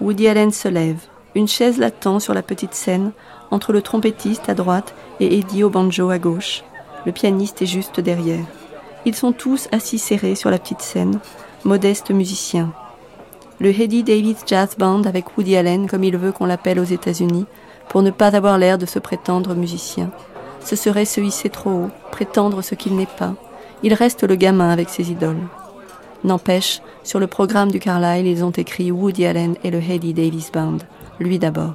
Woody 0.00 0.28
Allen 0.28 0.50
se 0.50 0.68
lève. 0.68 0.98
Une 1.34 1.48
chaise 1.48 1.78
l'attend 1.78 2.20
sur 2.20 2.34
la 2.34 2.42
petite 2.42 2.74
scène, 2.74 3.12
entre 3.50 3.72
le 3.72 3.82
trompettiste 3.82 4.48
à 4.48 4.54
droite 4.54 4.94
et 5.20 5.38
Eddie 5.38 5.64
au 5.64 5.70
banjo 5.70 6.10
à 6.10 6.18
gauche. 6.18 6.62
Le 7.06 7.12
pianiste 7.12 7.62
est 7.62 7.66
juste 7.66 8.00
derrière. 8.00 8.44
Ils 9.04 9.14
sont 9.14 9.32
tous 9.32 9.68
assis 9.72 9.98
serrés 9.98 10.34
sur 10.34 10.50
la 10.50 10.58
petite 10.58 10.82
scène, 10.82 11.18
modestes 11.64 12.10
musiciens. 12.10 12.72
Le 13.60 13.68
Eddie 13.68 14.02
Davis 14.02 14.38
Jazz 14.46 14.76
Band 14.78 15.02
avec 15.02 15.36
Woody 15.36 15.56
Allen, 15.56 15.88
comme 15.88 16.04
il 16.04 16.16
veut 16.16 16.32
qu'on 16.32 16.46
l'appelle 16.46 16.78
aux 16.78 16.84
États-Unis, 16.84 17.46
pour 17.88 18.02
ne 18.02 18.10
pas 18.10 18.34
avoir 18.34 18.58
l'air 18.58 18.78
de 18.78 18.86
se 18.86 18.98
prétendre 18.98 19.54
musicien. 19.54 20.10
Ce 20.64 20.76
serait 20.76 21.04
se 21.04 21.20
hisser 21.20 21.50
trop 21.50 21.70
haut, 21.70 21.90
prétendre 22.10 22.62
ce 22.62 22.74
qu'il 22.74 22.96
n'est 22.96 23.06
pas. 23.06 23.34
Il 23.82 23.94
reste 23.94 24.22
le 24.22 24.36
gamin 24.36 24.70
avec 24.70 24.88
ses 24.88 25.10
idoles. 25.10 25.48
N'empêche, 26.24 26.80
sur 27.02 27.18
le 27.18 27.26
programme 27.26 27.72
du 27.72 27.80
Carlyle, 27.80 28.26
ils 28.26 28.44
ont 28.44 28.50
écrit 28.50 28.92
Woody 28.92 29.26
Allen 29.26 29.56
et 29.64 29.70
le 29.70 29.78
Heidi 29.78 30.14
Davis 30.14 30.52
Band, 30.52 30.78
lui 31.18 31.38
d'abord. 31.38 31.74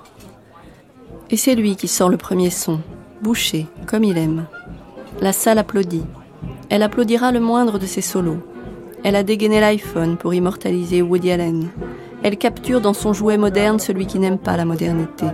Et 1.30 1.36
c'est 1.36 1.56
lui 1.56 1.76
qui 1.76 1.90
sort 1.90 2.10
le 2.10 2.16
premier 2.16 2.50
son, 2.50 2.80
bouché, 3.22 3.68
comme 3.86 4.06
il 4.06 4.18
aime. 4.18 4.46
La 5.20 5.34
salle 5.34 5.58
applaudit. 5.58 6.06
Elle 6.70 6.84
applaudira 6.84 7.34
le 7.34 7.42
moindre 7.42 7.78
de 7.78 7.86
ses 7.86 8.02
solos. 8.02 8.42
Elle 9.04 9.16
a 9.16 9.24
dégainé 9.24 9.60
l'iPhone 9.60 10.16
pour 10.16 10.34
immortaliser 10.34 11.02
Woody 11.02 11.32
Allen. 11.32 11.68
Elle 12.24 12.38
capture 12.38 12.80
dans 12.80 12.94
son 12.94 13.12
jouet 13.14 13.38
moderne 13.38 13.80
celui 13.80 14.08
qui 14.08 14.20
n'aime 14.20 14.38
pas 14.38 14.56
la 14.56 14.66
modernité. 14.66 15.26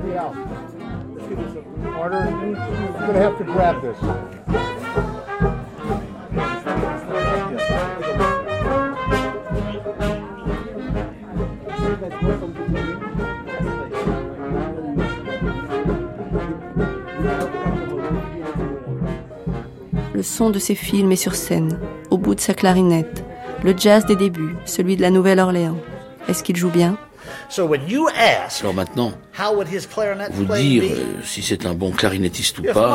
Le 20.14 20.22
son 20.22 20.50
de 20.50 20.60
ses 20.60 20.76
films 20.76 21.12
est 21.12 21.16
sur 21.16 21.36
scène, 21.36 21.80
au 22.10 22.18
bout 22.18 22.36
de 22.36 22.40
sa 22.40 22.54
clarinette, 22.54 23.26
le 23.64 23.74
jazz 23.76 24.06
des 24.06 24.16
débuts, 24.16 24.56
celui 24.66 24.96
de 24.96 25.02
la 25.02 25.10
Nouvelle-Orléans. 25.10 25.78
Est-ce 26.28 26.44
qu'il 26.44 26.56
joue 26.56 26.70
bien? 26.70 26.98
Alors 28.62 28.74
maintenant, 28.74 29.14
vous 30.32 30.46
dire 30.58 30.84
euh, 30.84 31.22
si 31.24 31.42
c'est 31.42 31.66
un 31.66 31.74
bon 31.74 31.92
clarinettiste 31.92 32.60
ou 32.60 32.64
pas. 32.74 32.90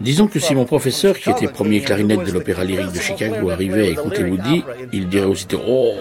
Disons 0.00 0.26
que 0.26 0.38
si 0.40 0.54
mon 0.54 0.64
professeur, 0.64 1.16
qui 1.18 1.30
était 1.30 1.46
premier 1.48 1.80
clarinette 1.82 2.24
de 2.24 2.32
l'opéra 2.32 2.64
lyrique 2.64 2.92
de 2.92 3.00
Chicago, 3.00 3.50
arrivait 3.50 3.88
à 3.88 3.90
écouter 3.90 4.24
Woody, 4.24 4.64
il 4.92 5.08
dirait 5.08 5.26
aussitôt 5.26 5.60
Oh. 5.66 5.92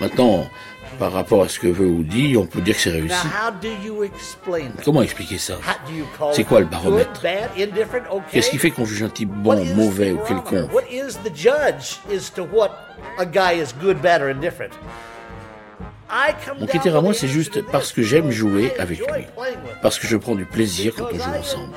Maintenant, 0.00 0.46
par 0.98 1.12
rapport 1.12 1.42
à 1.42 1.48
ce 1.48 1.58
que 1.58 1.66
veut 1.66 1.86
Woody, 1.86 2.36
on 2.36 2.46
peut 2.46 2.60
dire 2.60 2.74
que 2.74 2.80
c'est 2.80 2.90
réussi. 2.90 3.14
Comment 4.84 5.02
expliquer 5.02 5.38
ça? 5.38 5.54
C'est 6.32 6.44
quoi 6.44 6.60
le 6.60 6.66
baromètre? 6.66 7.22
Qu'est-ce 8.32 8.50
qui 8.50 8.58
fait 8.58 8.70
qu'on 8.70 8.84
juge 8.84 9.02
un 9.02 9.08
type 9.08 9.30
bon, 9.30 9.64
mauvais 9.74 10.12
ou 10.12 10.18
quelconque? 10.18 10.70
Mon 16.60 16.66
critère 16.66 16.96
à 16.96 17.00
moi, 17.00 17.12
c'est 17.14 17.28
juste 17.28 17.62
parce 17.72 17.92
que 17.92 18.02
j'aime 18.02 18.30
jouer 18.30 18.72
avec 18.78 18.98
lui, 19.00 19.24
parce 19.82 19.98
que 19.98 20.06
je 20.06 20.16
prends 20.16 20.36
du 20.36 20.44
plaisir 20.44 20.94
quand 20.96 21.08
on 21.12 21.18
joue 21.18 21.38
ensemble. 21.38 21.72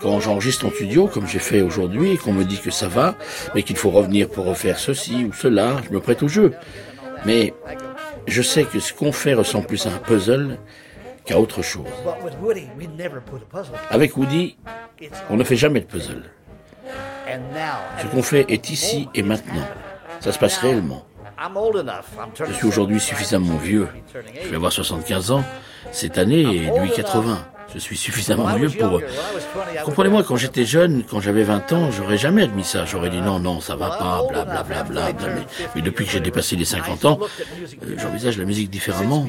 Quand 0.00 0.20
j'enregistre 0.20 0.66
en 0.66 0.70
studio, 0.70 1.06
comme 1.06 1.26
j'ai 1.26 1.38
fait 1.38 1.62
aujourd'hui, 1.62 2.12
et 2.12 2.18
qu'on 2.18 2.32
me 2.32 2.44
dit 2.44 2.60
que 2.60 2.70
ça 2.70 2.88
va, 2.88 3.14
mais 3.54 3.62
qu'il 3.62 3.76
faut 3.76 3.90
revenir 3.90 4.28
pour 4.28 4.44
refaire 4.44 4.78
ceci 4.78 5.24
ou 5.24 5.32
cela, 5.32 5.76
je 5.86 5.94
me 5.94 6.00
prête 6.00 6.22
au 6.22 6.28
jeu. 6.28 6.52
Mais 7.24 7.54
je 8.26 8.42
sais 8.42 8.64
que 8.64 8.80
ce 8.80 8.92
qu'on 8.92 9.12
fait 9.12 9.34
ressemble 9.34 9.66
plus 9.66 9.86
à 9.86 9.90
un 9.90 9.98
puzzle 9.98 10.58
qu'à 11.24 11.38
autre 11.38 11.62
chose. 11.62 11.86
Avec 13.90 14.16
Woody, 14.16 14.56
on 15.30 15.36
ne 15.36 15.44
fait 15.44 15.56
jamais 15.56 15.80
de 15.80 15.86
puzzle. 15.86 16.24
Ce 18.00 18.06
qu'on 18.06 18.22
fait 18.22 18.44
est 18.48 18.70
ici 18.70 19.08
et 19.14 19.22
maintenant. 19.22 19.66
Ça 20.20 20.32
se 20.32 20.38
passe 20.38 20.58
réellement. 20.58 21.04
Je 22.46 22.52
suis 22.52 22.66
aujourd'hui 22.66 23.00
suffisamment 23.00 23.56
vieux. 23.56 23.88
Je 24.42 24.48
vais 24.48 24.56
avoir 24.56 24.72
75 24.72 25.30
ans 25.30 25.44
cette 25.92 26.18
année 26.18 26.42
et 26.42 26.80
lui 26.80 26.90
80. 26.94 27.38
Je 27.74 27.78
suis 27.78 27.96
suffisamment 27.96 28.54
vieux 28.54 28.70
pour... 28.70 29.02
Comprenez-moi, 29.84 30.22
quand 30.22 30.36
j'étais 30.36 30.64
jeune, 30.64 31.04
quand 31.04 31.20
j'avais 31.20 31.42
20 31.42 31.72
ans, 31.72 31.90
j'aurais 31.90 32.16
jamais 32.16 32.44
admis 32.44 32.64
ça. 32.64 32.84
J'aurais 32.86 33.10
dit 33.10 33.20
non, 33.20 33.38
non, 33.38 33.60
ça 33.60 33.76
va 33.76 33.90
pas, 33.90 34.22
blablabla. 34.28 34.82
Bla, 34.84 35.12
bla, 35.12 35.12
bla, 35.12 35.44
mais, 35.74 35.82
depuis 35.82 36.06
que 36.06 36.12
j'ai 36.12 36.20
dépassé 36.20 36.56
les 36.56 36.64
50 36.64 37.04
ans, 37.04 37.18
euh, 37.20 37.96
j'envisage 37.98 38.38
la 38.38 38.44
musique 38.44 38.70
différemment. 38.70 39.26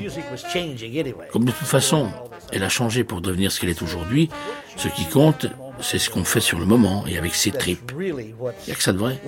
Comme 1.32 1.46
de 1.46 1.52
toute 1.52 1.68
façon, 1.68 2.10
elle 2.52 2.64
a 2.64 2.70
changé 2.70 3.04
pour 3.04 3.22
devenir 3.22 3.52
ce 3.52 3.60
qu'elle 3.60 3.70
est 3.70 3.82
aujourd'hui. 3.82 4.30
Ce 4.78 4.88
qui 4.88 5.06
compte, 5.06 5.48
c'est 5.82 6.00
ce 6.00 6.10
qu'on 6.10 6.24
fait 6.24 6.40
sur 6.40 6.60
le 6.60 6.66
moment 6.66 7.06
et 7.08 7.18
avec 7.18 7.36
ses 7.36 7.52
tripes. 7.52 7.92
Il 8.00 8.14
n'y 8.14 8.72
a 8.72 8.76
que 8.76 8.84
ça 8.84 8.94
de 8.94 8.98
vrai. 8.98 9.20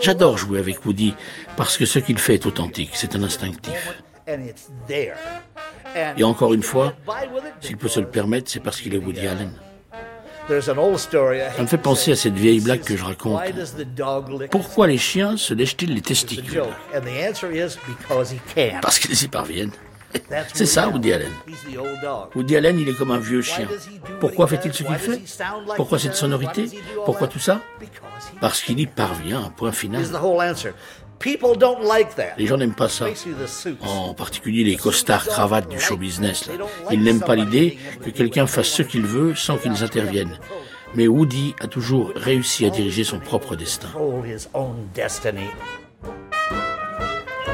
J'adore 0.00 0.38
jouer 0.38 0.58
avec 0.58 0.84
Woody 0.84 1.14
parce 1.56 1.76
que 1.76 1.84
ce 1.84 1.98
qu'il 1.98 2.18
fait 2.18 2.34
est 2.34 2.46
authentique, 2.46 2.90
c'est 2.94 3.14
un 3.16 3.22
instinctif. 3.22 4.00
Et 6.16 6.24
encore 6.24 6.54
une 6.54 6.62
fois, 6.62 6.94
s'il 7.60 7.76
peut 7.76 7.88
se 7.88 8.00
le 8.00 8.08
permettre, 8.08 8.50
c'est 8.50 8.60
parce 8.60 8.80
qu'il 8.80 8.94
est 8.94 8.98
Woody 8.98 9.26
Allen. 9.26 9.52
Ça 10.48 10.74
me 10.74 11.66
fait 11.66 11.78
penser 11.78 12.12
à 12.12 12.16
cette 12.16 12.34
vieille 12.34 12.60
blague 12.60 12.82
que 12.82 12.96
je 12.96 13.04
raconte. 13.04 13.40
Pourquoi 14.50 14.86
les 14.88 14.98
chiens 14.98 15.36
se 15.36 15.54
lèchent-ils 15.54 15.94
les 15.94 16.00
testicules? 16.00 16.62
Parce 18.82 18.98
qu'ils 18.98 19.22
y 19.22 19.28
parviennent. 19.28 19.72
C'est 20.52 20.66
ça, 20.66 20.88
Woody 20.88 21.12
Allen. 21.12 21.32
Woody 22.34 22.56
Allen, 22.56 22.78
il 22.78 22.88
est 22.88 22.94
comme 22.94 23.10
un 23.10 23.18
vieux 23.18 23.42
chien. 23.42 23.68
Pourquoi 24.18 24.46
fait-il 24.46 24.72
ce 24.72 24.82
qu'il 24.82 24.94
fait? 24.96 25.20
Pourquoi 25.76 25.98
cette 25.98 26.14
sonorité? 26.14 26.66
Pourquoi 27.04 27.28
tout 27.28 27.38
ça? 27.38 27.60
Parce 28.40 28.60
qu'il 28.62 28.80
y 28.80 28.86
parvient, 28.86 29.52
point 29.56 29.72
final. 29.72 30.04
Les 32.38 32.46
gens 32.46 32.56
n'aiment 32.56 32.74
pas 32.74 32.88
ça. 32.88 33.06
En 33.82 34.14
particulier 34.14 34.64
les 34.64 34.76
costards 34.76 35.26
cravates 35.26 35.68
du 35.68 35.78
show 35.78 35.96
business. 35.96 36.48
Ils 36.90 37.02
n'aiment 37.02 37.20
pas 37.20 37.34
l'idée 37.34 37.78
que 38.02 38.10
quelqu'un 38.10 38.46
fasse 38.46 38.68
ce 38.68 38.82
qu'il 38.82 39.02
veut 39.02 39.34
sans 39.34 39.58
qu'ils 39.58 39.84
interviennent. 39.84 40.38
Mais 40.94 41.06
Woody 41.06 41.54
a 41.60 41.68
toujours 41.68 42.12
réussi 42.16 42.66
à 42.66 42.70
diriger 42.70 43.04
son 43.04 43.20
propre 43.20 43.54
destin. 43.54 43.88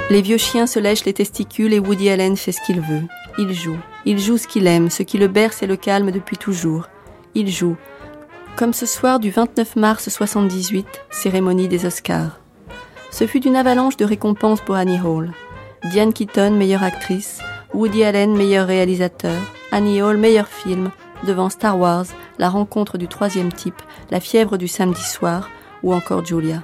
Les 0.09 0.23
vieux 0.23 0.39
chiens 0.39 0.69
se 0.69 0.79
lèchent 0.79 1.05
les 1.05 1.13
testicules 1.13 1.73
et 1.73 1.81
Woody 1.81 2.11
Allen 2.11 2.37
fait 2.37 2.53
ce 2.53 2.61
qu'il 2.65 2.81
veut. 2.81 3.03
Il 3.39 3.53
joue. 3.53 3.77
Il 4.05 4.21
joue 4.21 4.39
ce 4.39 4.47
qu'il 4.47 4.69
aime, 4.69 4.89
ce 4.89 5.03
qui 5.03 5.19
le 5.19 5.27
berce 5.27 5.65
et 5.65 5.67
le 5.67 5.75
calme 5.75 6.13
depuis 6.13 6.37
toujours. 6.37 6.89
Il 7.35 7.51
joue. 7.51 7.77
Comme 8.55 8.73
ce 8.73 8.87
soir 8.87 9.19
du 9.19 9.31
29 9.31 9.75
mars 9.75 10.09
78, 10.09 10.87
cérémonie 11.11 11.67
des 11.67 11.87
Oscars. 11.87 12.39
Ce 13.11 13.27
fut 13.27 13.45
une 13.45 13.57
avalanche 13.57 13.97
de 13.97 14.05
récompenses 14.05 14.61
pour 14.61 14.77
Annie 14.77 15.01
Hall. 15.01 15.33
Diane 15.91 16.13
Keaton, 16.13 16.53
meilleure 16.53 16.85
actrice, 16.85 17.41
Woody 17.75 18.05
Allen, 18.05 18.37
meilleur 18.37 18.69
réalisateur, 18.69 19.37
Annie 19.73 20.01
Hall, 20.03 20.19
meilleur 20.19 20.47
film, 20.47 20.91
devant 21.27 21.51
Star 21.51 21.79
Wars, 21.79 22.07
La 22.39 22.49
rencontre 22.49 22.97
du 22.97 23.09
troisième 23.09 23.53
type, 23.53 23.83
La 24.13 24.21
fièvre 24.21 24.57
du 24.57 24.69
samedi 24.69 25.03
soir, 25.03 25.51
ou 25.83 25.93
encore 25.93 26.25
Julia. 26.25 26.63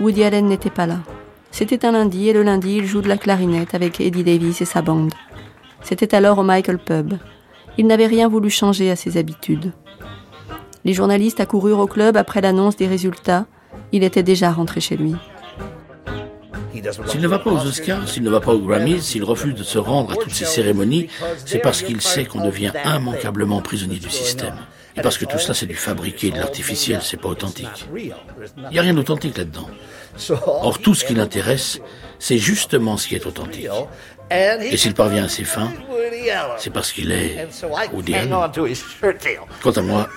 Woody 0.00 0.22
Allen 0.22 0.46
n'était 0.46 0.70
pas 0.70 0.86
là. 0.86 0.98
C'était 1.56 1.86
un 1.86 1.92
lundi 1.92 2.28
et 2.28 2.34
le 2.34 2.42
lundi, 2.42 2.76
il 2.76 2.84
joue 2.84 3.00
de 3.00 3.08
la 3.08 3.16
clarinette 3.16 3.74
avec 3.74 3.98
Eddie 3.98 4.24
Davis 4.24 4.60
et 4.60 4.66
sa 4.66 4.82
bande. 4.82 5.14
C'était 5.80 6.14
alors 6.14 6.36
au 6.36 6.42
Michael 6.42 6.76
Pub. 6.76 7.14
Il 7.78 7.86
n'avait 7.86 8.06
rien 8.06 8.28
voulu 8.28 8.50
changer 8.50 8.90
à 8.90 8.94
ses 8.94 9.16
habitudes. 9.16 9.72
Les 10.84 10.92
journalistes 10.92 11.40
accoururent 11.40 11.78
au 11.78 11.86
club 11.86 12.18
après 12.18 12.42
l'annonce 12.42 12.76
des 12.76 12.86
résultats. 12.86 13.46
Il 13.90 14.04
était 14.04 14.22
déjà 14.22 14.52
rentré 14.52 14.82
chez 14.82 14.98
lui. 14.98 15.14
S'il 17.06 17.22
ne 17.22 17.26
va 17.26 17.38
pas 17.38 17.50
aux 17.50 17.66
Oscars, 17.66 18.06
s'il 18.06 18.22
ne 18.22 18.28
va 18.28 18.40
pas 18.40 18.52
aux 18.52 18.60
Grammys, 18.60 19.00
s'il 19.00 19.24
refuse 19.24 19.54
de 19.54 19.62
se 19.62 19.78
rendre 19.78 20.12
à 20.12 20.16
toutes 20.16 20.34
ces 20.34 20.44
cérémonies, 20.44 21.08
c'est 21.46 21.60
parce 21.60 21.80
qu'il 21.80 22.02
sait 22.02 22.26
qu'on 22.26 22.44
devient 22.44 22.72
immanquablement 22.84 23.62
prisonnier 23.62 23.98
du 23.98 24.10
système. 24.10 24.56
Et 24.94 25.02
parce 25.02 25.18
que 25.18 25.24
tout 25.24 25.38
cela, 25.38 25.54
c'est 25.54 25.66
du 25.66 25.74
fabriqué, 25.74 26.30
de 26.30 26.36
l'artificiel, 26.36 27.00
c'est 27.02 27.20
pas 27.20 27.28
authentique. 27.28 27.86
Il 27.94 28.12
n'y 28.72 28.78
a 28.78 28.82
rien 28.82 28.94
d'authentique 28.94 29.36
là-dedans. 29.36 29.68
Or, 30.46 30.78
tout 30.78 30.94
ce 30.94 31.04
qui 31.04 31.14
l'intéresse, 31.14 31.80
c'est 32.18 32.38
justement 32.38 32.96
ce 32.96 33.08
qui 33.08 33.14
est 33.14 33.26
authentique. 33.26 33.68
Et 34.30 34.76
s'il 34.76 34.94
parvient 34.94 35.24
à 35.24 35.28
ses 35.28 35.44
fins, 35.44 35.70
c'est 36.58 36.72
parce 36.72 36.92
qu'il 36.92 37.12
est 37.12 37.46
Woody 37.92 38.14
Quant 39.62 39.70
à 39.70 39.82
moi, 39.82 40.08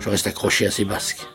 je 0.00 0.08
reste 0.08 0.26
accroché 0.26 0.66
à 0.66 0.70
ses 0.70 0.84
basques. 0.84 1.26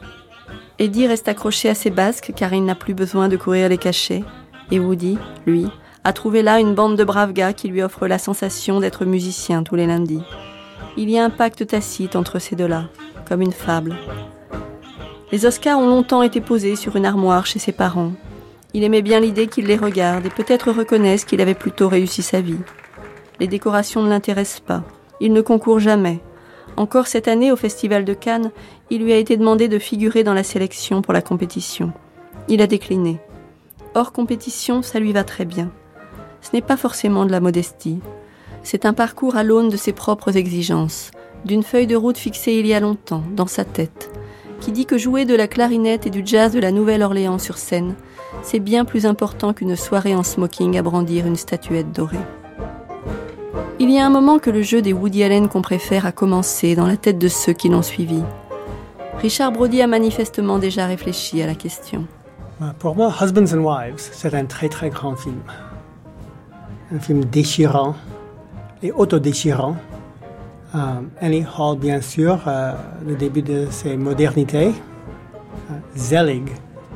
Eddie 0.80 1.08
reste 1.08 1.28
accroché 1.28 1.70
à 1.70 1.76
ses 1.76 1.90
basques 1.90 2.34
car 2.36 2.54
il 2.54 2.64
n'a 2.64 2.76
plus 2.76 2.94
besoin 2.94 3.30
de 3.30 3.38
courir 3.38 3.70
les 3.70 3.78
cachets. 3.78 4.24
Et 4.70 4.80
Woody, 4.80 5.18
lui, 5.46 5.68
a 6.04 6.14
trouvé 6.14 6.44
là 6.44 6.60
une 6.60 6.76
bande 6.76 6.98
de 6.98 7.04
braves 7.04 7.34
gars 7.34 7.54
qui 7.54 7.68
lui 7.70 7.82
offrent 7.82 8.08
la 8.08 8.20
sensation 8.20 8.80
d'être 8.80 9.06
musicien 9.06 9.64
tous 9.64 9.76
les 9.76 9.88
lundis. 9.88 10.24
Il 10.98 11.10
y 11.10 11.18
a 11.18 11.24
un 11.24 11.30
pacte 11.30 11.66
tacite 11.68 12.16
entre 12.16 12.40
ces 12.40 12.56
deux-là, 12.56 12.90
comme 13.28 13.42
une 13.42 13.54
fable. 13.54 13.96
Les 15.30 15.46
Oscars 15.46 15.78
ont 15.78 15.88
longtemps 15.88 16.22
été 16.22 16.40
posés 16.40 16.78
sur 16.78 16.96
une 16.96 17.06
armoire 17.06 17.46
chez 17.46 17.60
ses 17.60 17.74
parents. 17.74 18.14
Il 18.74 18.86
aimait 18.86 19.02
bien 19.02 19.20
l'idée 19.20 19.48
qu'ils 19.48 19.66
les 19.66 19.76
regardent 19.76 20.26
et 20.26 20.30
peut-être 20.30 20.72
reconnaissent 20.72 21.26
qu'il 21.26 21.42
avait 21.42 21.54
plutôt 21.54 21.90
réussi 21.90 22.22
sa 22.22 22.40
vie. 22.40 22.60
Les 23.42 23.48
décorations 23.48 24.02
ne 24.02 24.10
l'intéressent 24.10 24.62
pas. 24.62 24.84
Il 25.20 25.34
ne 25.34 25.42
concourt 25.42 25.80
jamais. 25.80 26.20
Encore 26.78 27.08
cette 27.08 27.28
année, 27.28 27.52
au 27.52 27.58
Festival 27.58 28.06
de 28.06 28.14
Cannes, 28.14 28.52
il 28.90 29.04
lui 29.04 29.12
a 29.12 29.18
été 29.18 29.36
demandé 29.36 29.68
de 29.68 29.80
figurer 29.80 30.24
dans 30.24 30.34
la 30.34 30.44
sélection 30.44 31.02
pour 31.02 31.12
la 31.12 31.22
compétition. 31.22 31.92
Il 32.48 32.62
a 32.62 32.68
décliné. 32.68 33.20
Hors 33.96 34.14
compétition, 34.14 34.82
ça 34.82 35.00
lui 35.00 35.12
va 35.12 35.26
très 35.26 35.44
bien. 35.44 35.72
Ce 36.42 36.52
n'est 36.54 36.62
pas 36.62 36.78
forcément 36.78 37.26
de 37.26 37.32
la 37.32 37.42
modestie. 37.42 38.00
C'est 38.64 38.86
un 38.86 38.94
parcours 38.94 39.36
à 39.36 39.44
l'aune 39.44 39.70
de 39.70 39.78
ses 39.78 39.92
propres 39.92 40.38
exigences, 40.38 41.12
d'une 41.44 41.64
feuille 41.64 41.88
de 41.88 41.98
route 41.98 42.18
fixée 42.18 42.54
il 42.54 42.66
y 42.66 42.74
a 42.74 42.80
longtemps, 42.80 43.24
dans 43.36 43.48
sa 43.48 43.66
tête 43.66 44.10
qui 44.60 44.72
dit 44.72 44.86
que 44.86 44.98
jouer 44.98 45.26
de 45.26 45.36
la 45.36 45.48
clarinette 45.48 46.08
et 46.08 46.10
du 46.10 46.22
jazz 46.26 46.54
de 46.54 46.60
la 46.60 46.72
Nouvelle-Orléans 46.72 47.40
sur 47.40 47.58
scène, 47.58 47.96
c'est 48.42 48.60
bien 48.60 48.86
plus 48.86 49.06
important 49.06 49.54
qu'une 49.54 49.76
soirée 49.76 50.16
en 50.16 50.24
smoking 50.24 50.78
à 50.78 50.82
brandir 50.82 51.26
une 51.26 51.36
statuette 51.36 51.92
dorée. 51.92 52.18
Il 53.80 53.92
y 53.92 54.00
a 54.00 54.06
un 54.06 54.10
moment 54.10 54.40
que 54.40 54.50
le 54.50 54.64
jeu 54.64 54.82
des 54.82 54.94
Woody 54.94 55.24
Allen 55.24 55.48
qu'on 55.48 55.62
préfère 55.62 56.06
a 56.06 56.12
commencé 56.12 56.76
dans 56.76 56.88
la 56.88 56.98
tête 56.98 57.20
de 57.20 57.28
ceux 57.28 57.54
qui 57.54 57.70
l'ont 57.70 57.84
suivi. 57.84 58.24
Richard 59.22 59.52
Brody 59.52 59.82
a 59.82 59.88
manifestement 59.88 60.60
déjà 60.60 60.86
réfléchi 60.86 61.42
à 61.42 61.48
la 61.48 61.56
question. 61.56 62.06
Pour 62.80 62.96
moi, 62.96 63.14
Husbands 63.22 63.56
and 63.56 63.64
Wives, 63.64 64.10
c'est 64.12 64.34
un 64.34 64.46
très 64.46 64.70
très 64.70 64.90
grand 64.90 65.16
film. 65.16 65.42
Un 66.94 67.00
film 67.00 67.24
déchirant 67.26 67.96
et 68.82 68.92
autodéchirant 68.92 69.76
Annie 71.22 71.46
Hall, 71.58 71.78
bien 71.78 72.02
sûr, 72.02 72.42
euh, 72.48 72.74
le 73.06 73.16
début 73.16 73.42
de 73.42 73.68
ses 73.70 73.96
modernités. 73.96 74.74
Euh, 75.72 75.74
Zelig, 75.96 76.50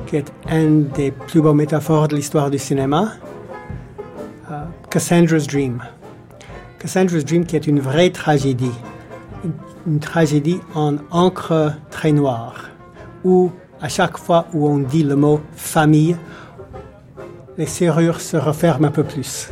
qui 0.06 0.16
est 0.16 0.32
un 0.48 0.82
des 0.94 1.10
plus 1.10 1.40
beaux 1.40 1.54
métaphores 1.54 2.08
de 2.08 2.16
l'histoire 2.16 2.50
du 2.50 2.58
cinéma. 2.58 3.12
Cassandra's 4.90 5.46
Dream. 5.46 5.82
Cassandra's 6.78 7.24
Dream 7.24 7.46
qui 7.46 7.56
est 7.56 7.66
une 7.66 7.80
vraie 7.80 8.10
tragédie. 8.10 8.74
Une, 9.86 9.98
tragédie 10.00 10.60
en 10.74 10.96
encre 11.10 11.72
très 11.90 12.12
noire, 12.12 12.68
où 13.24 13.50
à 13.80 13.88
chaque 13.88 14.18
fois 14.18 14.46
où 14.52 14.68
on 14.68 14.78
dit 14.78 15.02
le 15.02 15.16
mot 15.16 15.40
famille, 15.56 16.14
les 17.56 17.66
serrures 17.66 18.20
se 18.20 18.36
referment 18.36 18.88
un 18.88 18.90
peu 18.90 19.02
plus. 19.02 19.50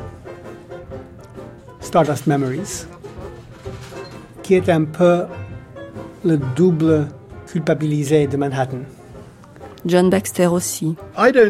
Stardust 1.81 2.27
Memories 2.27 2.87
qui 4.51 4.57
est 4.57 4.69
un 4.69 4.83
peu 4.83 5.27
le 6.25 6.37
double 6.57 7.07
culpabilisé 7.47 8.27
de 8.27 8.37
Manhattan. 8.37 8.81
John 9.87 10.11
Baxter 10.11 10.49
aussi. 10.49 10.97
Je 11.17 11.45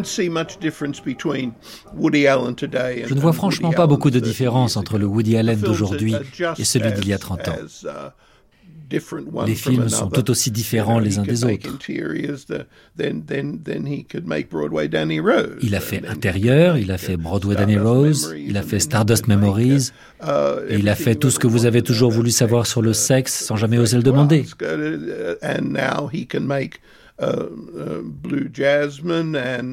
ne 3.14 3.20
vois 3.20 3.32
franchement 3.32 3.70
pas 3.72 3.86
beaucoup 3.86 4.10
de 4.10 4.20
différence 4.20 4.76
entre 4.76 4.98
le 4.98 5.06
Woody 5.06 5.38
Allen 5.38 5.58
d'aujourd'hui 5.58 6.14
et 6.58 6.64
celui 6.64 6.92
d'il 6.92 7.08
y 7.08 7.14
a 7.14 7.18
30 7.18 7.48
ans. 7.48 7.56
Uh, 8.92 9.46
les 9.46 9.54
films 9.54 9.88
sont 9.88 10.08
tout 10.08 10.30
aussi 10.30 10.50
différents 10.50 10.98
les 10.98 11.18
uns 11.18 11.22
des 11.22 11.44
autres. 11.44 11.68
Il 15.62 15.74
a 15.74 15.80
fait 15.80 16.06
Intérieur, 16.06 16.76
il 16.76 16.90
a 16.90 16.98
fait 16.98 17.16
Broadway 17.16 17.54
Danny 17.54 17.78
Rose, 17.78 18.34
il 18.36 18.56
a 18.56 18.62
fait 18.62 18.80
Stardust 18.80 19.28
Memories, 19.28 19.90
et 20.68 20.76
il 20.76 20.88
a 20.88 20.94
fait 20.94 21.14
tout 21.14 21.30
ce 21.30 21.38
que 21.38 21.46
vous 21.46 21.66
avez 21.66 21.82
toujours 21.82 22.10
voulu 22.10 22.30
savoir 22.30 22.66
sur 22.66 22.82
le 22.82 22.92
sexe 22.92 23.44
sans 23.44 23.56
jamais 23.56 23.78
oser 23.78 23.96
le 23.96 24.02
demander. 24.02 24.44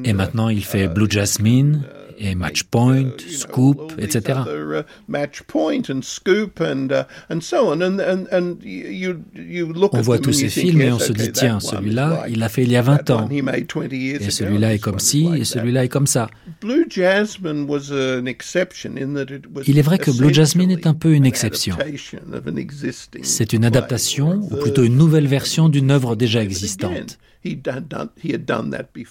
Et 0.04 0.12
maintenant, 0.12 0.48
il 0.48 0.64
fait 0.64 0.88
Blue 0.88 1.10
Jasmine 1.10 1.82
et 2.18 2.34
Match 2.34 2.64
Point, 2.64 3.12
Scoop, 3.28 3.92
etc. 3.98 4.40
On 9.92 10.00
voit 10.00 10.18
tous 10.18 10.32
ces 10.32 10.48
films 10.48 10.80
et 10.82 10.92
on 10.92 10.98
se 10.98 11.12
dit, 11.12 11.32
tiens, 11.32 11.60
celui-là, 11.60 12.24
il 12.28 12.38
l'a 12.38 12.48
fait 12.48 12.62
il 12.62 12.72
y 12.72 12.76
a 12.76 12.82
20 12.82 13.10
ans. 13.10 13.28
Et 13.30 14.30
celui-là 14.30 14.74
est 14.74 14.78
comme 14.78 14.98
ci, 14.98 15.28
et 15.36 15.44
celui-là 15.44 15.84
est 15.84 15.88
comme 15.88 16.06
ça. 16.06 16.28
Il 19.66 19.78
est 19.78 19.82
vrai 19.82 19.98
que 19.98 20.10
Blue 20.10 20.34
Jasmine 20.34 20.70
est 20.70 20.86
un 20.86 20.94
peu 20.94 21.12
une 21.12 21.26
exception. 21.26 21.76
C'est 23.22 23.52
une 23.52 23.64
adaptation, 23.64 24.40
ou 24.50 24.56
plutôt 24.56 24.84
une 24.84 24.96
nouvelle 24.96 25.26
version 25.26 25.68
d'une 25.68 25.90
œuvre 25.90 26.16
déjà 26.16 26.42
existante. 26.42 27.18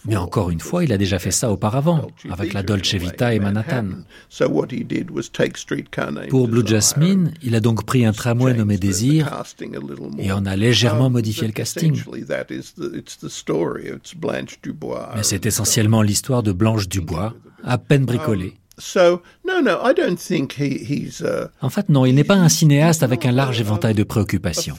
Mais 0.06 0.18
encore 0.18 0.49
une 0.49 0.60
fois, 0.60 0.84
il 0.84 0.91
a 0.91 0.98
déjà 0.98 1.18
fait 1.18 1.32
ça 1.32 1.52
auparavant, 1.52 2.08
avec 2.30 2.54
la 2.54 2.62
Dolce 2.62 2.94
Vita 2.95 3.34
et 3.34 3.40
Manhattan. 3.40 3.86
Pour 6.30 6.48
Blue 6.48 6.66
Jasmine, 6.66 7.34
il 7.41 7.56
a 7.56 7.60
donc 7.60 7.86
pris 7.86 8.06
un 8.06 8.12
tramway 8.12 8.54
nommé 8.54 8.78
Désir 8.78 9.44
et 10.20 10.32
en 10.32 10.45
a 10.45 10.56
légèrement 10.56 11.10
modifié 11.10 11.48
le 11.48 11.54
casting. 11.54 12.02
Mais 15.16 15.24
c'est 15.24 15.45
essentiellement 15.45 16.02
l'histoire 16.02 16.44
de 16.44 16.52
Blanche 16.52 16.90
Dubois, 16.90 17.34
à 17.64 17.78
peine 17.78 18.06
bricolée. 18.06 18.56
En 21.62 21.70
fait, 21.70 21.90
non, 21.90 22.06
il 22.06 22.14
n'est 22.14 22.24
pas 22.24 22.36
un 22.36 22.49
cinéaste 22.49 23.02
avec 23.04 23.26
un 23.26 23.32
large 23.32 23.60
éventail 23.60 23.95
de 23.95 24.04
préoccupations. 24.04 24.76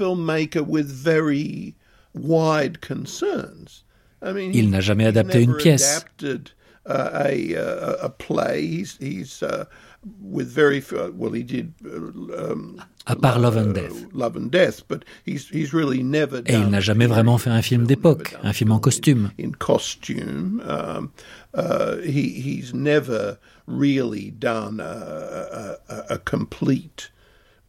Il 4.52 4.70
n'a 4.70 4.80
jamais 4.80 5.06
adapté 5.06 5.42
une 5.42 5.56
pièce. 5.56 6.04
à 13.06 13.16
part 13.16 13.38
Love 13.38 13.56
and 13.58 13.72
Death. 13.72 14.06
Et 16.46 16.54
il 16.54 16.68
n'a 16.68 16.80
jamais 16.80 17.06
vraiment 17.06 17.38
fait 17.38 17.50
un 17.50 17.62
film 17.62 17.86
d'époque, 17.86 18.36
un 18.42 18.52
film 18.52 18.72
en 18.72 18.78
costume. 18.78 19.30
Um, 20.66 21.10
uh, 21.54 22.00
he's 22.04 22.72
never 22.74 23.38
really 23.66 24.30
done 24.30 24.80
a 24.80 26.18
complete 26.24 27.10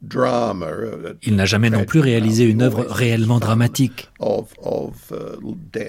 il 0.01 1.35
n'a 1.35 1.45
jamais 1.45 1.69
non 1.69 1.83
plus 1.83 1.99
réalisé 1.99 2.45
une 2.45 2.61
œuvre 2.61 2.85
réellement 2.89 3.39
dramatique. 3.39 4.09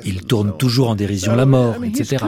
Il 0.04 0.22
tourne 0.22 0.56
toujours 0.58 0.90
en 0.90 0.96
dérision 0.96 1.36
la 1.36 1.46
mort, 1.46 1.76
etc. 1.84 2.24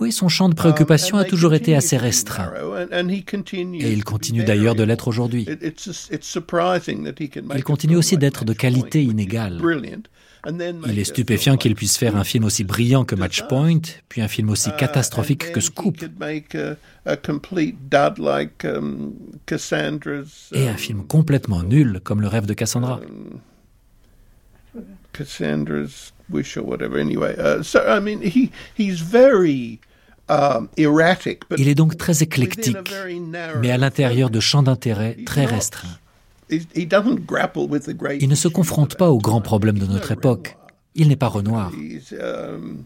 Oui, 0.00 0.12
son 0.12 0.28
champ 0.28 0.48
de 0.48 0.54
préoccupation 0.54 1.16
a 1.16 1.24
toujours 1.24 1.54
été 1.54 1.74
assez 1.74 1.96
restreint. 1.96 2.52
Et 3.00 3.92
il 3.92 4.04
continue 4.04 4.44
d'ailleurs 4.44 4.76
de 4.76 4.84
l'être 4.84 5.08
aujourd'hui. 5.08 5.48
Il 7.54 7.64
continue 7.64 7.96
aussi 7.96 8.16
d'être 8.16 8.44
de 8.44 8.52
qualité 8.52 9.02
inégale. 9.02 9.60
Il 10.46 10.98
est 10.98 11.04
stupéfiant 11.04 11.56
qu'il 11.56 11.74
puisse 11.74 11.96
faire 11.96 12.16
un 12.16 12.24
film 12.24 12.44
aussi 12.44 12.64
brillant 12.64 13.04
que 13.04 13.14
Match 13.14 13.42
Point, 13.48 13.80
puis 14.08 14.20
un 14.20 14.28
film 14.28 14.50
aussi 14.50 14.70
catastrophique 14.76 15.52
que 15.52 15.60
Scoop. 15.60 15.96
Et 20.52 20.68
un 20.68 20.76
film 20.76 21.06
complètement 21.06 21.62
nul 21.62 22.00
comme 22.02 22.20
Le 22.20 22.28
rêve 22.28 22.46
de 22.46 22.54
Cassandra. 22.54 23.00
Cassandra's 25.12 26.12
Wish 26.30 26.56
or 26.56 26.66
whatever. 26.66 26.98
Anyway, 26.98 27.36
uh, 27.38 27.62
so 27.62 27.80
I 27.86 28.00
mean, 28.00 28.20
he 28.22 28.50
he's 28.74 29.00
very 29.00 29.78
erratic. 30.76 31.42
Il 31.58 31.68
est 31.68 31.74
donc 31.74 31.96
très 31.96 32.22
éclectique, 32.22 32.76
mais 33.60 33.70
à 33.70 33.78
l'intérieur 33.78 34.30
de 34.30 34.40
champs 34.40 34.62
d'intérêt 34.62 35.16
très 35.26 35.44
restreints. 35.44 35.98
Il 38.20 38.28
ne 38.28 38.34
se 38.34 38.48
confronte 38.48 38.96
pas 38.96 39.10
aux 39.10 39.18
grands 39.18 39.40
problèmes 39.40 39.78
de 39.78 39.86
notre 39.86 40.12
époque. 40.12 40.58
Il 40.94 41.08
n'est 41.08 41.16
pas 41.16 41.28
Renoir. 41.28 41.72
Um, 41.72 42.84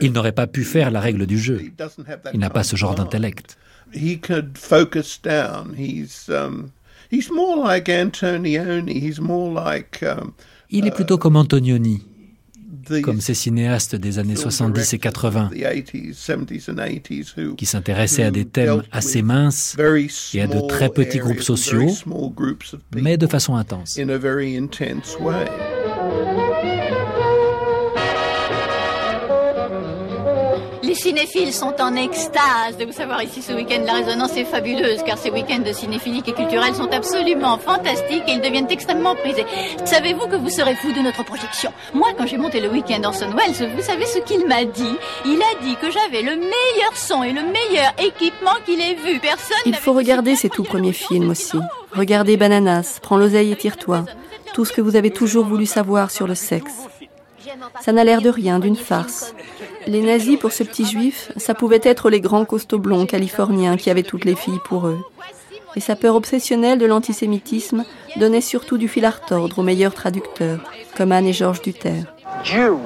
Il 0.00 0.12
n'aurait 0.12 0.32
pas 0.32 0.46
pu 0.46 0.64
faire 0.64 0.90
la 0.90 1.00
règle 1.00 1.26
du 1.26 1.38
jeu. 1.38 1.60
Il 2.32 2.40
n'a 2.40 2.50
pas 2.50 2.62
ce 2.62 2.76
genre 2.76 2.94
d'intellect. 2.94 3.56
Il 3.94 4.20
est 10.86 10.90
plutôt 10.90 11.18
comme 11.18 11.36
Antonioni 11.36 12.02
comme 13.02 13.20
ces 13.20 13.34
cinéastes 13.34 13.96
des 13.96 14.18
années 14.18 14.36
70 14.36 14.94
et 14.94 14.98
80 14.98 15.50
qui 17.56 17.66
s'intéressaient 17.66 18.24
à 18.24 18.30
des 18.30 18.44
thèmes 18.44 18.82
assez 18.92 19.22
minces 19.22 19.76
et 20.34 20.40
à 20.40 20.46
de 20.46 20.66
très 20.66 20.88
petits 20.88 21.18
groupes 21.18 21.42
sociaux, 21.42 21.86
mais 22.94 23.16
de 23.16 23.26
façon 23.26 23.56
intense. 23.56 23.98
Cinéphiles 30.96 31.52
sont 31.52 31.74
en 31.80 31.94
extase 31.94 32.76
de 32.78 32.84
vous 32.84 32.92
savoir 32.92 33.22
ici 33.22 33.42
ce 33.42 33.52
week-end. 33.52 33.82
La 33.86 33.94
résonance 33.94 34.36
est 34.36 34.44
fabuleuse 34.44 35.02
car 35.04 35.18
ces 35.18 35.30
week-ends 35.30 35.60
de 35.60 35.72
cinéphilique 35.72 36.28
et 36.28 36.32
culturels 36.32 36.74
sont 36.74 36.90
absolument 36.92 37.58
fantastiques 37.58 38.24
et 38.26 38.32
ils 38.32 38.40
deviennent 38.40 38.70
extrêmement 38.70 39.14
prisés. 39.14 39.46
Savez-vous 39.84 40.26
que 40.26 40.36
vous 40.36 40.50
serez 40.50 40.74
fou 40.74 40.92
de 40.92 41.00
notre 41.00 41.24
projection? 41.24 41.72
Moi, 41.94 42.08
quand 42.16 42.26
j'ai 42.26 42.38
monté 42.38 42.60
le 42.60 42.68
week-end 42.68 43.02
Orson 43.04 43.30
Welles, 43.36 43.70
vous 43.76 43.82
savez 43.82 44.06
ce 44.06 44.18
qu'il 44.20 44.46
m'a 44.46 44.64
dit? 44.64 44.96
Il 45.24 45.40
a 45.40 45.62
dit 45.62 45.76
que 45.76 45.90
j'avais 45.90 46.22
le 46.22 46.36
meilleur 46.36 46.96
son 46.96 47.22
et 47.22 47.32
le 47.32 47.42
meilleur 47.42 47.92
équipement 47.98 48.56
qu'il 48.64 48.80
ait 48.80 48.94
vu. 48.94 49.20
Personne. 49.20 49.56
Il 49.66 49.74
faut 49.74 49.92
regarder 49.92 50.36
ses 50.36 50.48
tout 50.48 50.64
premiers 50.64 50.92
films 50.92 51.30
aussi. 51.30 51.58
Regardez 51.92 52.36
Bananas, 52.36 52.98
Prends 53.02 53.16
l'oseille 53.16 53.52
et 53.52 53.56
tire-toi. 53.56 54.04
Tout 54.54 54.64
ce 54.64 54.72
que 54.72 54.80
vous 54.80 54.96
avez 54.96 55.10
toujours 55.10 55.44
voulu 55.44 55.66
savoir 55.66 56.10
sur 56.10 56.26
le 56.26 56.34
sexe. 56.34 56.72
Ça 57.80 57.92
n'a 57.92 58.04
l'air 58.04 58.22
de 58.22 58.30
rien, 58.30 58.58
d'une 58.58 58.76
farce. 58.76 59.34
Les 59.86 60.02
nazis, 60.02 60.38
pour 60.38 60.52
ce 60.52 60.62
petit 60.62 60.84
juif, 60.84 61.32
ça 61.36 61.54
pouvait 61.54 61.80
être 61.82 62.10
les 62.10 62.20
grands 62.20 62.44
costauds 62.44 62.78
blonds 62.78 63.06
californiens 63.06 63.76
qui 63.76 63.90
avaient 63.90 64.02
toutes 64.02 64.24
les 64.24 64.34
filles 64.34 64.60
pour 64.64 64.86
eux. 64.86 64.98
Et 65.76 65.80
sa 65.80 65.94
peur 65.94 66.16
obsessionnelle 66.16 66.78
de 66.78 66.86
l'antisémitisme 66.86 67.84
donnait 68.16 68.40
surtout 68.40 68.78
du 68.78 68.88
fil 68.88 69.04
à 69.04 69.10
retordre 69.10 69.58
aux 69.58 69.62
meilleurs 69.62 69.94
traducteurs, 69.94 70.60
comme 70.96 71.12
Anne 71.12 71.26
et 71.26 71.32
Georges 71.32 71.60
Duterre. 71.60 72.06
Jew. 72.42 72.78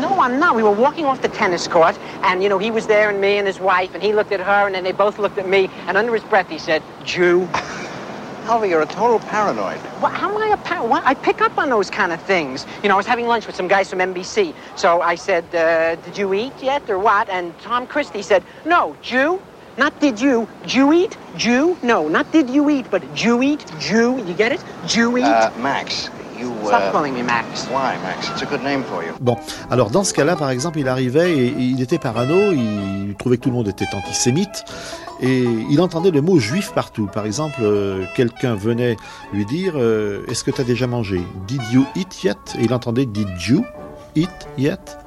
No, 0.00 0.20
I'm 0.20 0.38
not. 0.38 0.56
We 0.56 0.62
were 0.62 0.74
walking 0.74 1.04
off 1.04 1.20
the 1.20 1.28
tennis 1.28 1.68
court, 1.68 1.94
and 2.24 2.42
you 2.42 2.48
know, 2.48 2.58
he 2.58 2.70
was 2.70 2.86
there, 2.86 3.10
and 3.10 3.20
me 3.20 3.38
and 3.38 3.46
his 3.46 3.60
wife, 3.60 3.94
and 3.94 4.02
he 4.02 4.12
looked 4.12 4.32
at 4.32 4.40
her, 4.40 4.66
and 4.66 4.74
then 4.74 4.82
they 4.82 4.92
both 4.92 5.18
looked 5.18 5.38
at 5.38 5.48
me, 5.48 5.70
and 5.86 5.96
under 5.96 6.12
his 6.12 6.24
breath 6.24 6.48
he 6.48 6.58
said, 6.58 6.82
Jew. 7.04 7.48
Harvey, 8.44 8.68
you're 8.68 8.82
a 8.82 8.86
total 8.86 9.18
paranoid. 9.20 9.80
Well, 10.02 10.10
how 10.12 10.30
am 10.30 10.36
I 10.36 10.48
a 10.54 10.58
paranoid? 10.58 11.00
I 11.04 11.14
pick 11.14 11.40
up 11.40 11.56
on 11.56 11.70
those 11.70 11.88
kind 11.88 12.12
of 12.12 12.20
things. 12.22 12.66
You 12.82 12.90
know, 12.90 12.94
I 12.94 12.98
was 12.98 13.06
having 13.06 13.26
lunch 13.26 13.46
with 13.46 13.56
some 13.56 13.68
guys 13.68 13.88
from 13.88 14.00
NBC. 14.00 14.54
So 14.76 15.00
I 15.00 15.14
said, 15.14 15.44
uh, 15.54 15.96
did 15.96 16.18
you 16.18 16.34
eat 16.34 16.52
yet 16.60 16.88
or 16.90 16.98
what? 16.98 17.30
And 17.30 17.58
Tom 17.60 17.86
Christie 17.86 18.20
said, 18.20 18.44
no, 18.66 18.96
Jew? 19.00 19.40
Not 19.78 19.98
did 19.98 20.20
you. 20.20 20.46
Jew 20.66 20.92
eat? 20.92 21.16
Jew? 21.36 21.76
No, 21.82 22.06
not 22.06 22.30
did 22.32 22.50
you 22.50 22.68
eat, 22.68 22.86
but 22.90 23.02
Jew 23.14 23.42
eat? 23.42 23.64
Jew? 23.78 24.22
You 24.24 24.34
get 24.34 24.52
it? 24.52 24.62
Jew 24.86 25.16
eat? 25.16 25.24
Uh, 25.24 25.50
Max, 25.58 26.10
You, 26.44 26.52
Stop 26.66 26.92
calling 26.92 27.14
me 27.14 27.22
Max. 27.22 27.66
Why, 27.70 27.96
Max? 28.02 28.28
It's 28.30 28.42
a 28.42 28.46
good 28.46 28.62
name 28.62 28.82
for 28.84 29.02
you. 29.02 29.12
Bon, 29.20 29.36
alors 29.70 29.90
dans 29.90 30.04
ce 30.04 30.12
cas-là, 30.12 30.36
par 30.36 30.50
exemple, 30.50 30.78
il 30.78 30.88
arrivait 30.88 31.32
et 31.32 31.54
il 31.56 31.80
était 31.80 31.98
parano, 31.98 32.52
il 32.52 33.14
trouvait 33.18 33.38
que 33.38 33.42
tout 33.42 33.48
le 33.48 33.54
monde 33.56 33.68
était 33.68 33.86
antisémite 33.94 34.64
et 35.22 35.44
il 35.70 35.80
entendait 35.80 36.10
le 36.10 36.20
mot 36.20 36.38
juif 36.38 36.72
partout. 36.74 37.08
Par 37.12 37.24
exemple, 37.24 37.60
euh, 37.62 38.04
quelqu'un 38.14 38.54
venait 38.56 38.96
lui 39.32 39.46
dire 39.46 39.72
euh, 39.76 40.26
Est-ce 40.28 40.44
que 40.44 40.50
tu 40.50 40.60
as 40.60 40.64
déjà 40.64 40.86
mangé? 40.86 41.22
Did 41.46 41.62
you 41.72 41.86
eat 41.96 42.22
yet? 42.24 42.36
Et 42.58 42.64
il 42.64 42.74
entendait 42.74 43.06
Did 43.06 43.28
you 43.48 43.64
eat 44.14 44.28
yet? 44.58 44.98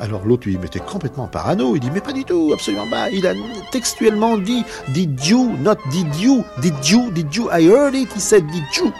Alors 0.00 0.26
l'autre 0.26 0.48
lui 0.48 0.58
mettait 0.58 0.80
complètement 0.80 1.28
parano, 1.28 1.76
il 1.76 1.80
dit 1.80 1.90
mais 1.92 2.00
pas 2.00 2.12
du 2.12 2.24
tout, 2.24 2.50
absolument 2.52 2.88
pas. 2.90 3.10
Il 3.10 3.26
a 3.26 3.32
textuellement 3.70 4.36
dit 4.36 4.64
did 4.88 5.24
you, 5.24 5.56
not 5.60 5.76
did 5.90 6.14
you, 6.16 6.44
did 6.60 6.74
you, 6.84 7.10
did 7.12 7.34
you, 7.34 7.48
I 7.52 7.68
heard 7.68 7.94
it, 7.94 8.12
he 8.12 8.20
said 8.20 8.44
did 8.48 8.64
you. 8.76 8.92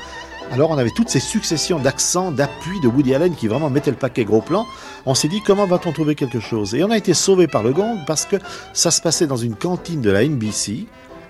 Alors 0.53 0.71
on 0.71 0.79
avait 0.79 0.91
toutes 0.91 1.09
ces 1.09 1.21
successions 1.21 1.79
d'accents, 1.79 2.31
d'appuis 2.31 2.81
de 2.81 2.89
Woody 2.89 3.15
Allen 3.15 3.35
qui 3.35 3.49
vraiment 3.49 3.71
mettaient 3.71 3.91
le 3.91 3.97
paquet 3.97 4.25
gros 4.25 4.41
plan. 4.41 4.67
On 5.07 5.15
s'est 5.15 5.29
dit 5.29 5.41
comment 5.41 5.67
va-t-on 5.67 5.93
trouver 5.93 6.15
quelque 6.15 6.41
chose? 6.41 6.75
Et 6.75 6.85
on 6.85 6.91
a 6.91 6.97
été 6.97 7.15
sauvé 7.15 7.47
par 7.47 7.63
le 7.63 7.73
gong 7.73 7.99
parce 8.07 8.25
que 8.25 8.37
ça 8.73 8.91
se 8.91 9.01
passait 9.01 9.27
dans 9.27 9.37
une 9.37 9.57
cantine 9.57 10.01
de 10.01 10.11
la 10.11 10.25
NBC. 10.25 10.87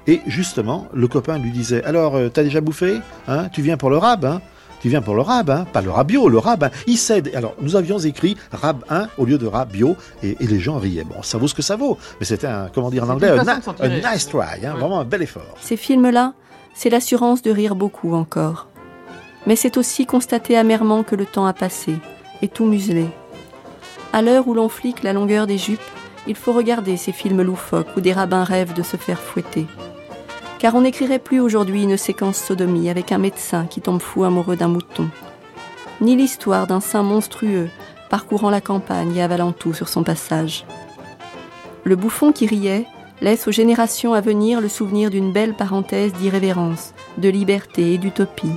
Et 0.06 0.20
justement, 0.26 0.88
le 0.92 1.08
copain 1.08 1.38
lui 1.38 1.50
disait 1.50 1.82
Alors, 1.84 2.16
euh, 2.16 2.28
t'as 2.28 2.42
déjà 2.42 2.60
bouffé? 2.60 3.00
Hein? 3.26 3.48
Tu 3.50 3.62
viens 3.62 3.78
pour 3.78 3.88
le 3.88 3.96
rab 3.96 4.24
hein? 4.26 4.42
Tu 4.84 4.90
viens 4.90 5.00
pour 5.00 5.14
le 5.14 5.22
rab, 5.22 5.48
hein? 5.48 5.64
Pas 5.72 5.80
le 5.80 5.90
rabio, 5.90 6.28
le 6.28 6.36
rab. 6.36 6.64
Hein 6.64 6.70
il 6.86 6.98
cède. 6.98 7.30
Alors, 7.34 7.54
nous 7.62 7.74
avions 7.74 7.98
écrit 7.98 8.36
rab 8.52 8.84
1 8.90 9.08
au 9.16 9.24
lieu 9.24 9.38
de 9.38 9.46
rabio, 9.46 9.96
et, 10.22 10.36
et 10.38 10.46
les 10.46 10.60
gens 10.60 10.78
riaient. 10.78 11.04
Bon, 11.04 11.22
ça 11.22 11.38
vaut 11.38 11.48
ce 11.48 11.54
que 11.54 11.62
ça 11.62 11.76
vaut, 11.76 11.96
mais 12.20 12.26
c'était 12.26 12.48
un, 12.48 12.68
comment 12.68 12.90
dire 12.90 13.04
en 13.04 13.08
anglais, 13.08 13.30
un, 13.30 13.88
nice 13.88 14.28
try, 14.28 14.66
hein, 14.66 14.74
vraiment 14.74 15.00
un 15.00 15.06
bel 15.06 15.22
effort. 15.22 15.54
Ces 15.58 15.78
films-là, 15.78 16.34
c'est 16.74 16.90
l'assurance 16.90 17.40
de 17.40 17.50
rire 17.50 17.76
beaucoup 17.76 18.12
encore. 18.12 18.68
Mais 19.46 19.56
c'est 19.56 19.76
aussi 19.76 20.06
constater 20.06 20.56
amèrement 20.56 21.02
que 21.02 21.16
le 21.16 21.26
temps 21.26 21.46
a 21.46 21.52
passé, 21.52 21.96
et 22.42 22.48
tout 22.48 22.64
muselé. 22.64 23.06
À 24.12 24.22
l'heure 24.22 24.48
où 24.48 24.54
l'on 24.54 24.68
flique 24.68 25.02
la 25.02 25.12
longueur 25.12 25.46
des 25.46 25.58
jupes, 25.58 25.80
il 26.26 26.36
faut 26.36 26.52
regarder 26.52 26.96
ces 26.96 27.12
films 27.12 27.42
loufoques 27.42 27.96
où 27.96 28.00
des 28.00 28.12
rabbins 28.12 28.44
rêvent 28.44 28.74
de 28.74 28.82
se 28.82 28.96
faire 28.96 29.20
fouetter. 29.20 29.66
Car 30.58 30.74
on 30.74 30.82
n'écrirait 30.82 31.18
plus 31.18 31.40
aujourd'hui 31.40 31.82
une 31.82 31.96
séquence 31.96 32.38
sodomie 32.38 32.88
avec 32.88 33.12
un 33.12 33.18
médecin 33.18 33.66
qui 33.66 33.80
tombe 33.80 34.00
fou 34.00 34.24
amoureux 34.24 34.56
d'un 34.56 34.68
mouton, 34.68 35.08
ni 36.00 36.16
l'histoire 36.16 36.66
d'un 36.66 36.80
saint 36.80 37.02
monstrueux 37.02 37.68
parcourant 38.08 38.50
la 38.50 38.60
campagne 38.60 39.16
et 39.16 39.22
avalant 39.22 39.52
tout 39.52 39.74
sur 39.74 39.88
son 39.88 40.04
passage. 40.04 40.64
Le 41.82 41.96
bouffon 41.96 42.32
qui 42.32 42.46
riait 42.46 42.86
laisse 43.20 43.46
aux 43.48 43.52
générations 43.52 44.14
à 44.14 44.20
venir 44.20 44.60
le 44.60 44.68
souvenir 44.68 45.10
d'une 45.10 45.32
belle 45.32 45.54
parenthèse 45.54 46.12
d'irrévérence, 46.14 46.94
de 47.18 47.28
liberté 47.28 47.94
et 47.94 47.98
d'utopie. 47.98 48.52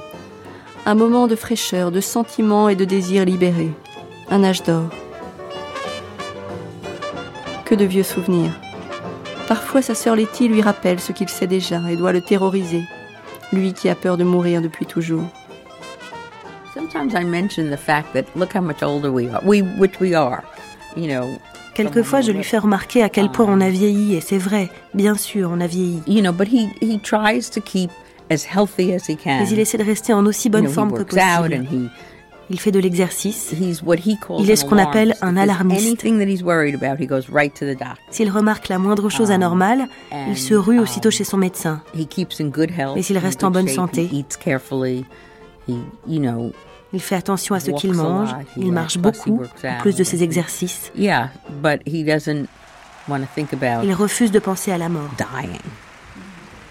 Un 0.90 0.96
moment 0.96 1.28
de 1.28 1.36
fraîcheur, 1.36 1.92
de 1.92 2.00
sentiment 2.00 2.70
et 2.70 2.76
de 2.78 2.86
désir 2.86 3.26
libéré. 3.26 3.72
Un 4.30 4.46
âge 4.46 4.64
d'or. 4.64 4.86
Que 7.66 7.76
de 7.76 7.84
vieux 7.84 8.04
souvenirs. 8.04 8.54
Parfois 9.50 9.82
sa 9.82 9.96
sœur 9.96 10.16
Letty 10.16 10.48
lui 10.48 10.62
rappelle 10.62 11.02
ce 11.02 11.12
qu'il 11.12 11.28
sait 11.28 11.46
déjà 11.46 11.82
et 11.92 11.98
doit 11.98 12.14
le 12.14 12.22
terroriser, 12.22 12.84
lui 13.52 13.74
qui 13.74 13.90
a 13.90 13.96
peur 13.96 14.16
de 14.16 14.24
mourir 14.24 14.62
depuis 14.62 14.86
toujours. 14.86 15.26
Quelquefois, 21.74 22.22
je 22.22 22.32
lui 22.32 22.46
fais 22.46 22.60
remarquer 22.60 23.04
à 23.04 23.10
quel 23.10 23.30
point 23.30 23.46
on 23.50 23.60
a 23.60 23.70
vieilli, 23.70 24.16
et 24.16 24.22
c'est 24.22 24.38
vrai, 24.38 24.70
bien 24.94 25.16
sûr, 25.16 25.50
on 25.54 25.60
a 25.60 25.68
vieilli. 25.68 26.02
Mais 29.41 29.49
il 29.49 29.60
essaie 29.60 29.78
de 29.78 29.84
rester 29.84 30.14
en 30.14 30.26
aussi 30.26 30.49
bonne 30.49 30.68
forme 30.68 30.94
que 30.94 31.04
possible. 31.04 31.66
Il 32.49 32.60
fait 32.60 32.72
de 32.72 32.80
l'exercice. 32.80 33.54
Il 33.60 34.49
est 34.49 34.56
ce 34.56 34.64
qu'on 34.64 34.78
appelle 34.78 35.16
un 35.22 35.36
alarmiste. 35.36 36.06
S'il 38.10 38.32
remarque 38.32 38.70
la 38.70 38.80
moindre 38.80 39.10
chose 39.10 39.30
um, 39.30 39.36
anormale, 39.36 39.88
il 40.30 40.38
se 40.38 40.54
rue 40.54 40.80
aussitôt 40.80 41.10
um, 41.10 41.12
chez 41.12 41.24
son 41.26 41.38
médecin. 41.38 41.82
Mais 41.94 43.02
s'il 43.02 43.18
reste 43.18 43.44
en 43.44 43.52
bonne 43.52 43.68
santé, 43.68 44.10
il 46.94 47.02
fait 47.02 47.16
attention 47.16 47.54
à 47.54 47.60
ce 47.60 47.72
qu'il 47.72 47.94
mange, 47.94 48.30
il 48.56 48.72
marche 48.72 48.98
beaucoup, 48.98 49.41
en 49.64 49.82
plus 49.82 49.95
de 49.95 50.04
ses 50.04 50.24
exercices. 50.24 50.91
Il 53.84 53.94
refuse 53.94 54.32
de 54.32 54.40
penser 54.40 54.72
à 54.72 54.78
la 54.78 54.88
mort. 54.90 55.10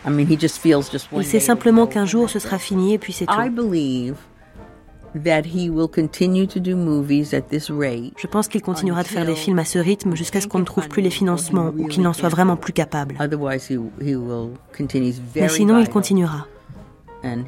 Il 0.06 1.24
sait 1.24 1.40
simplement 1.40 1.86
qu'un 1.86 2.06
jour 2.06 2.30
ce 2.30 2.38
sera 2.38 2.58
fini 2.58 2.94
et 2.94 2.98
puis 2.98 3.12
c'est 3.12 3.26
tout. 3.26 3.32
Je 8.16 8.26
pense 8.26 8.48
qu'il 8.48 8.62
continuera 8.62 9.02
de 9.02 9.08
faire 9.08 9.24
des 9.24 9.34
films 9.34 9.58
à 9.58 9.64
ce 9.64 9.78
rythme 9.78 10.14
jusqu'à 10.14 10.40
ce 10.40 10.46
qu'on 10.46 10.58
ne 10.58 10.64
trouve 10.64 10.88
plus 10.88 11.02
les 11.02 11.10
financements 11.10 11.72
ou 11.76 11.86
qu'il 11.86 12.02
n'en 12.02 12.12
soit 12.12 12.28
vraiment 12.28 12.56
plus 12.56 12.72
capable. 12.72 13.16
Mais 15.34 15.48
sinon, 15.48 15.78
il 15.78 15.88
continuera. 15.88 16.46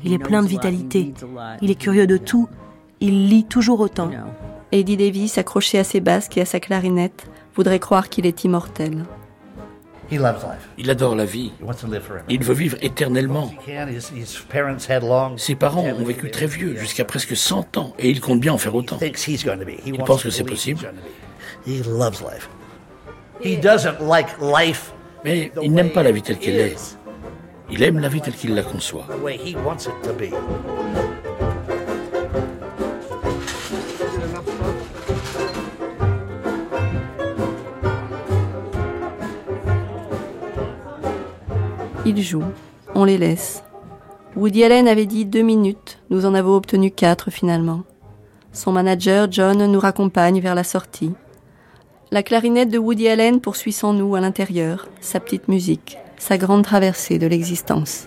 Il 0.05 0.13
est 0.13 0.19
plein 0.19 0.43
de 0.43 0.49
vitalité. 0.49 1.13
Il 1.61 1.71
est 1.71 1.79
curieux 1.79 2.07
de 2.07 2.17
tout. 2.17 2.49
Il 3.01 3.29
lit 3.29 3.45
toujours 3.45 3.81
autant. 3.81 4.11
Eddie 4.73 4.97
Davis, 4.97 5.39
accroché 5.39 5.79
à 5.79 5.85
ses 5.85 6.01
basques 6.01 6.37
et 6.37 6.43
à 6.43 6.45
sa 6.45 6.61
clarinette, 6.61 7.27
voudrait 7.55 7.79
croire 7.79 8.09
qu'il 8.09 8.27
est 8.27 8.45
immortel. 8.45 9.05
Il 10.79 10.91
adore 10.91 11.15
la 11.15 11.25
vie. 11.25 11.53
Il 12.29 12.43
veut 12.43 12.55
vivre 12.55 12.77
éternellement. 12.81 13.53
Ses 15.37 15.55
parents 15.55 15.85
ont 15.85 16.05
vécu 16.05 16.31
très 16.31 16.47
vieux, 16.47 16.77
jusqu'à 16.77 17.05
presque 17.05 17.37
100 17.37 17.77
ans, 17.77 17.93
et 17.99 18.09
il 18.11 18.21
compte 18.21 18.41
bien 18.41 18.53
en 18.53 18.59
faire 18.59 18.75
autant. 18.75 18.99
Il 19.87 19.99
pense 19.99 20.23
que 20.23 20.31
c'est 20.31 20.45
possible. 20.45 20.93
Mais 25.25 25.53
il 25.63 25.73
n'aime 25.73 25.91
pas 25.91 26.03
la 26.03 26.13
vie 26.13 26.23
telle 26.23 26.39
qu'elle 26.39 26.57
est. 26.57 26.99
Il 27.71 27.83
aime 27.83 27.99
la 27.99 28.09
vie 28.09 28.21
telle 28.23 28.35
qu'il 28.35 28.55
la 28.55 28.63
conçoit. 28.63 29.07
Ils 42.09 42.23
jouent, 42.23 42.43
on 42.95 43.05
les 43.05 43.19
laisse. 43.19 43.63
Woody 44.35 44.65
Allen 44.65 44.89
avait 44.89 45.05
dit 45.05 45.27
deux 45.27 45.43
minutes, 45.43 45.99
nous 46.09 46.25
en 46.25 46.33
avons 46.33 46.57
obtenu 46.57 46.91
quatre 46.91 47.31
finalement. 47.31 47.83
Son 48.53 48.73
manager, 48.73 49.29
John, 49.31 49.71
nous 49.71 49.79
raccompagne 49.79 50.41
vers 50.41 50.55
la 50.55 50.65
sortie. 50.65 51.13
La 52.11 52.23
clarinette 52.23 52.71
de 52.71 52.79
Woody 52.79 53.09
Allen 53.09 53.41
poursuit 53.41 53.73
sans 53.73 53.93
nous 53.93 54.15
à 54.15 54.21
l'intérieur, 54.21 54.89
sa 55.01 55.21
petite 55.21 55.49
musique 55.49 55.99
sa 56.19 56.37
grande 56.37 56.65
traversée 56.65 57.19
de 57.19 57.27
l'existence. 57.27 58.07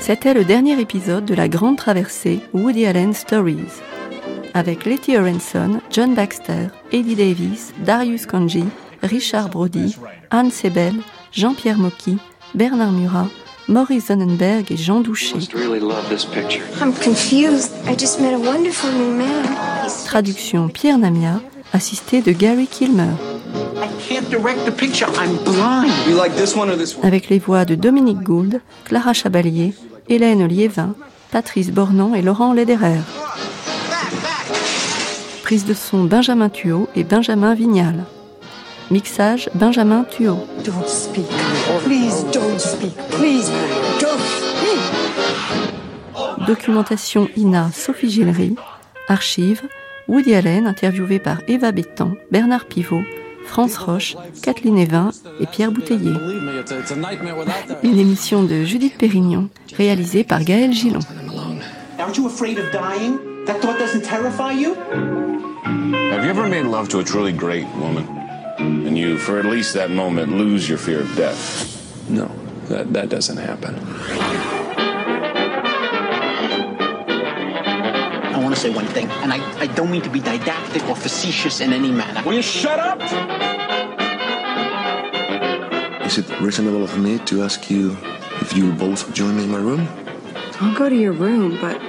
C'était 0.00 0.34
le 0.34 0.44
dernier 0.44 0.80
épisode 0.80 1.24
de 1.24 1.34
la 1.34 1.48
grande 1.48 1.76
traversée 1.76 2.40
Woody 2.52 2.86
Allen 2.86 3.12
Stories, 3.12 3.82
avec 4.54 4.84
Letty 4.84 5.16
Orenson, 5.16 5.80
John 5.90 6.14
Baxter, 6.14 6.68
Eddie 6.92 7.16
Davis, 7.16 7.72
Darius 7.84 8.26
Kanji, 8.26 8.64
Richard 9.02 9.50
Brody, 9.50 9.96
Anne 10.30 10.50
Sebel, 10.50 10.94
Jean-Pierre 11.32 11.78
Mocky, 11.78 12.18
Bernard 12.54 12.92
Murat, 12.92 13.28
Maurice 13.68 14.06
Sonnenberg 14.06 14.70
et 14.70 14.76
Jean 14.76 15.00
Doucher. 15.00 15.38
Traduction 20.06 20.68
Pierre 20.68 20.98
Namia, 20.98 21.40
assisté 21.76 22.22
de 22.22 22.32
Gary 22.32 22.66
Kilmer. 22.66 23.12
Avec 27.02 27.28
les 27.28 27.38
voix 27.38 27.64
de 27.66 27.74
Dominique 27.74 28.22
Gould, 28.22 28.60
Clara 28.84 29.12
Chabalier, 29.12 29.74
Hélène 30.08 30.46
Liévin, 30.46 30.94
Patrice 31.30 31.70
Bornan 31.70 32.14
et 32.14 32.22
Laurent 32.22 32.54
Lederer. 32.54 33.00
Prise 35.42 35.66
de 35.66 35.74
son 35.74 36.04
Benjamin 36.04 36.48
Thuot 36.48 36.88
et 36.96 37.04
Benjamin 37.04 37.54
Vignal. 37.54 38.04
Mixage 38.90 39.50
Benjamin 39.54 40.04
Thuot. 40.04 40.46
Don't 40.64 40.88
speak. 40.88 41.28
Please 41.84 42.24
don't 42.32 42.58
speak. 42.58 42.96
Please 43.10 43.50
don't 44.00 44.18
speak. 44.18 44.80
Documentation 46.46 47.28
INA 47.36 47.70
Sophie 47.72 48.08
Gillery. 48.08 48.56
Archives 49.08 49.62
Woody 50.08 50.34
Allen 50.34 50.66
interviewé 50.66 51.18
par 51.18 51.38
Eva 51.48 51.72
Bétan, 51.72 52.12
Bernard 52.30 52.66
Pivot, 52.66 53.02
France 53.46 53.76
Roche, 53.78 54.16
Kathleen 54.42 54.78
Evin 54.78 55.10
et 55.40 55.46
Pierre 55.46 55.72
Bouteiller. 55.72 56.14
Une 57.82 57.98
émission 57.98 58.42
de 58.42 58.64
Judith 58.64 58.96
Pérignon, 58.98 59.48
réalisée 59.76 60.24
par 60.24 60.42
Gaël 60.42 60.72
Gillon. 60.72 61.00
Aren't 61.98 62.16
you 62.16 62.26
afraid 62.26 62.58
of 62.58 62.70
dying? 62.72 63.18
That 63.46 63.60
thought 63.60 63.78
doesn't 63.78 64.02
terrify 64.02 64.52
you? 64.52 64.74
Have 66.10 66.24
you 66.24 66.30
ever 66.30 66.48
made 66.48 66.66
love 66.66 66.88
to 66.90 66.98
a 66.98 67.04
truly 67.04 67.32
great 67.32 67.66
woman? 67.80 68.04
and 68.58 68.96
you, 68.96 69.18
for 69.18 69.38
at 69.38 69.44
least 69.44 69.74
that 69.74 69.90
moment, 69.90 70.32
lose 70.32 70.68
your 70.68 70.78
fear 70.78 71.00
of 71.00 71.16
death? 71.16 72.08
No, 72.08 72.30
that, 72.68 72.92
that 72.92 73.08
doesn't 73.08 73.36
happen. 73.36 73.74
I 78.36 78.38
want 78.38 78.54
to 78.54 78.60
say 78.60 78.68
one 78.68 78.86
thing, 78.88 79.08
and 79.22 79.32
I, 79.32 79.38
I 79.58 79.66
don't 79.66 79.90
mean 79.90 80.02
to 80.02 80.10
be 80.10 80.20
didactic 80.20 80.86
or 80.90 80.94
facetious 80.94 81.62
in 81.62 81.72
any 81.72 81.90
manner. 81.90 82.22
Will 82.22 82.34
you 82.34 82.42
shut 82.42 82.78
up? 82.78 83.00
Is 86.04 86.18
it 86.18 86.28
reasonable 86.38 86.84
of 86.84 86.98
me 86.98 87.18
to 87.20 87.42
ask 87.42 87.70
you 87.70 87.96
if 88.42 88.54
you 88.54 88.72
both 88.72 89.14
join 89.14 89.38
me 89.38 89.44
in 89.44 89.50
my 89.50 89.56
room? 89.56 89.88
I'll 90.60 90.76
go 90.76 90.90
to 90.90 90.94
your 90.94 91.14
room, 91.14 91.56
but 91.62 91.80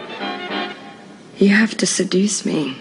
you 1.35 1.49
have 1.49 1.75
to 1.79 1.85
seduce 1.85 2.45
me. 2.45 2.77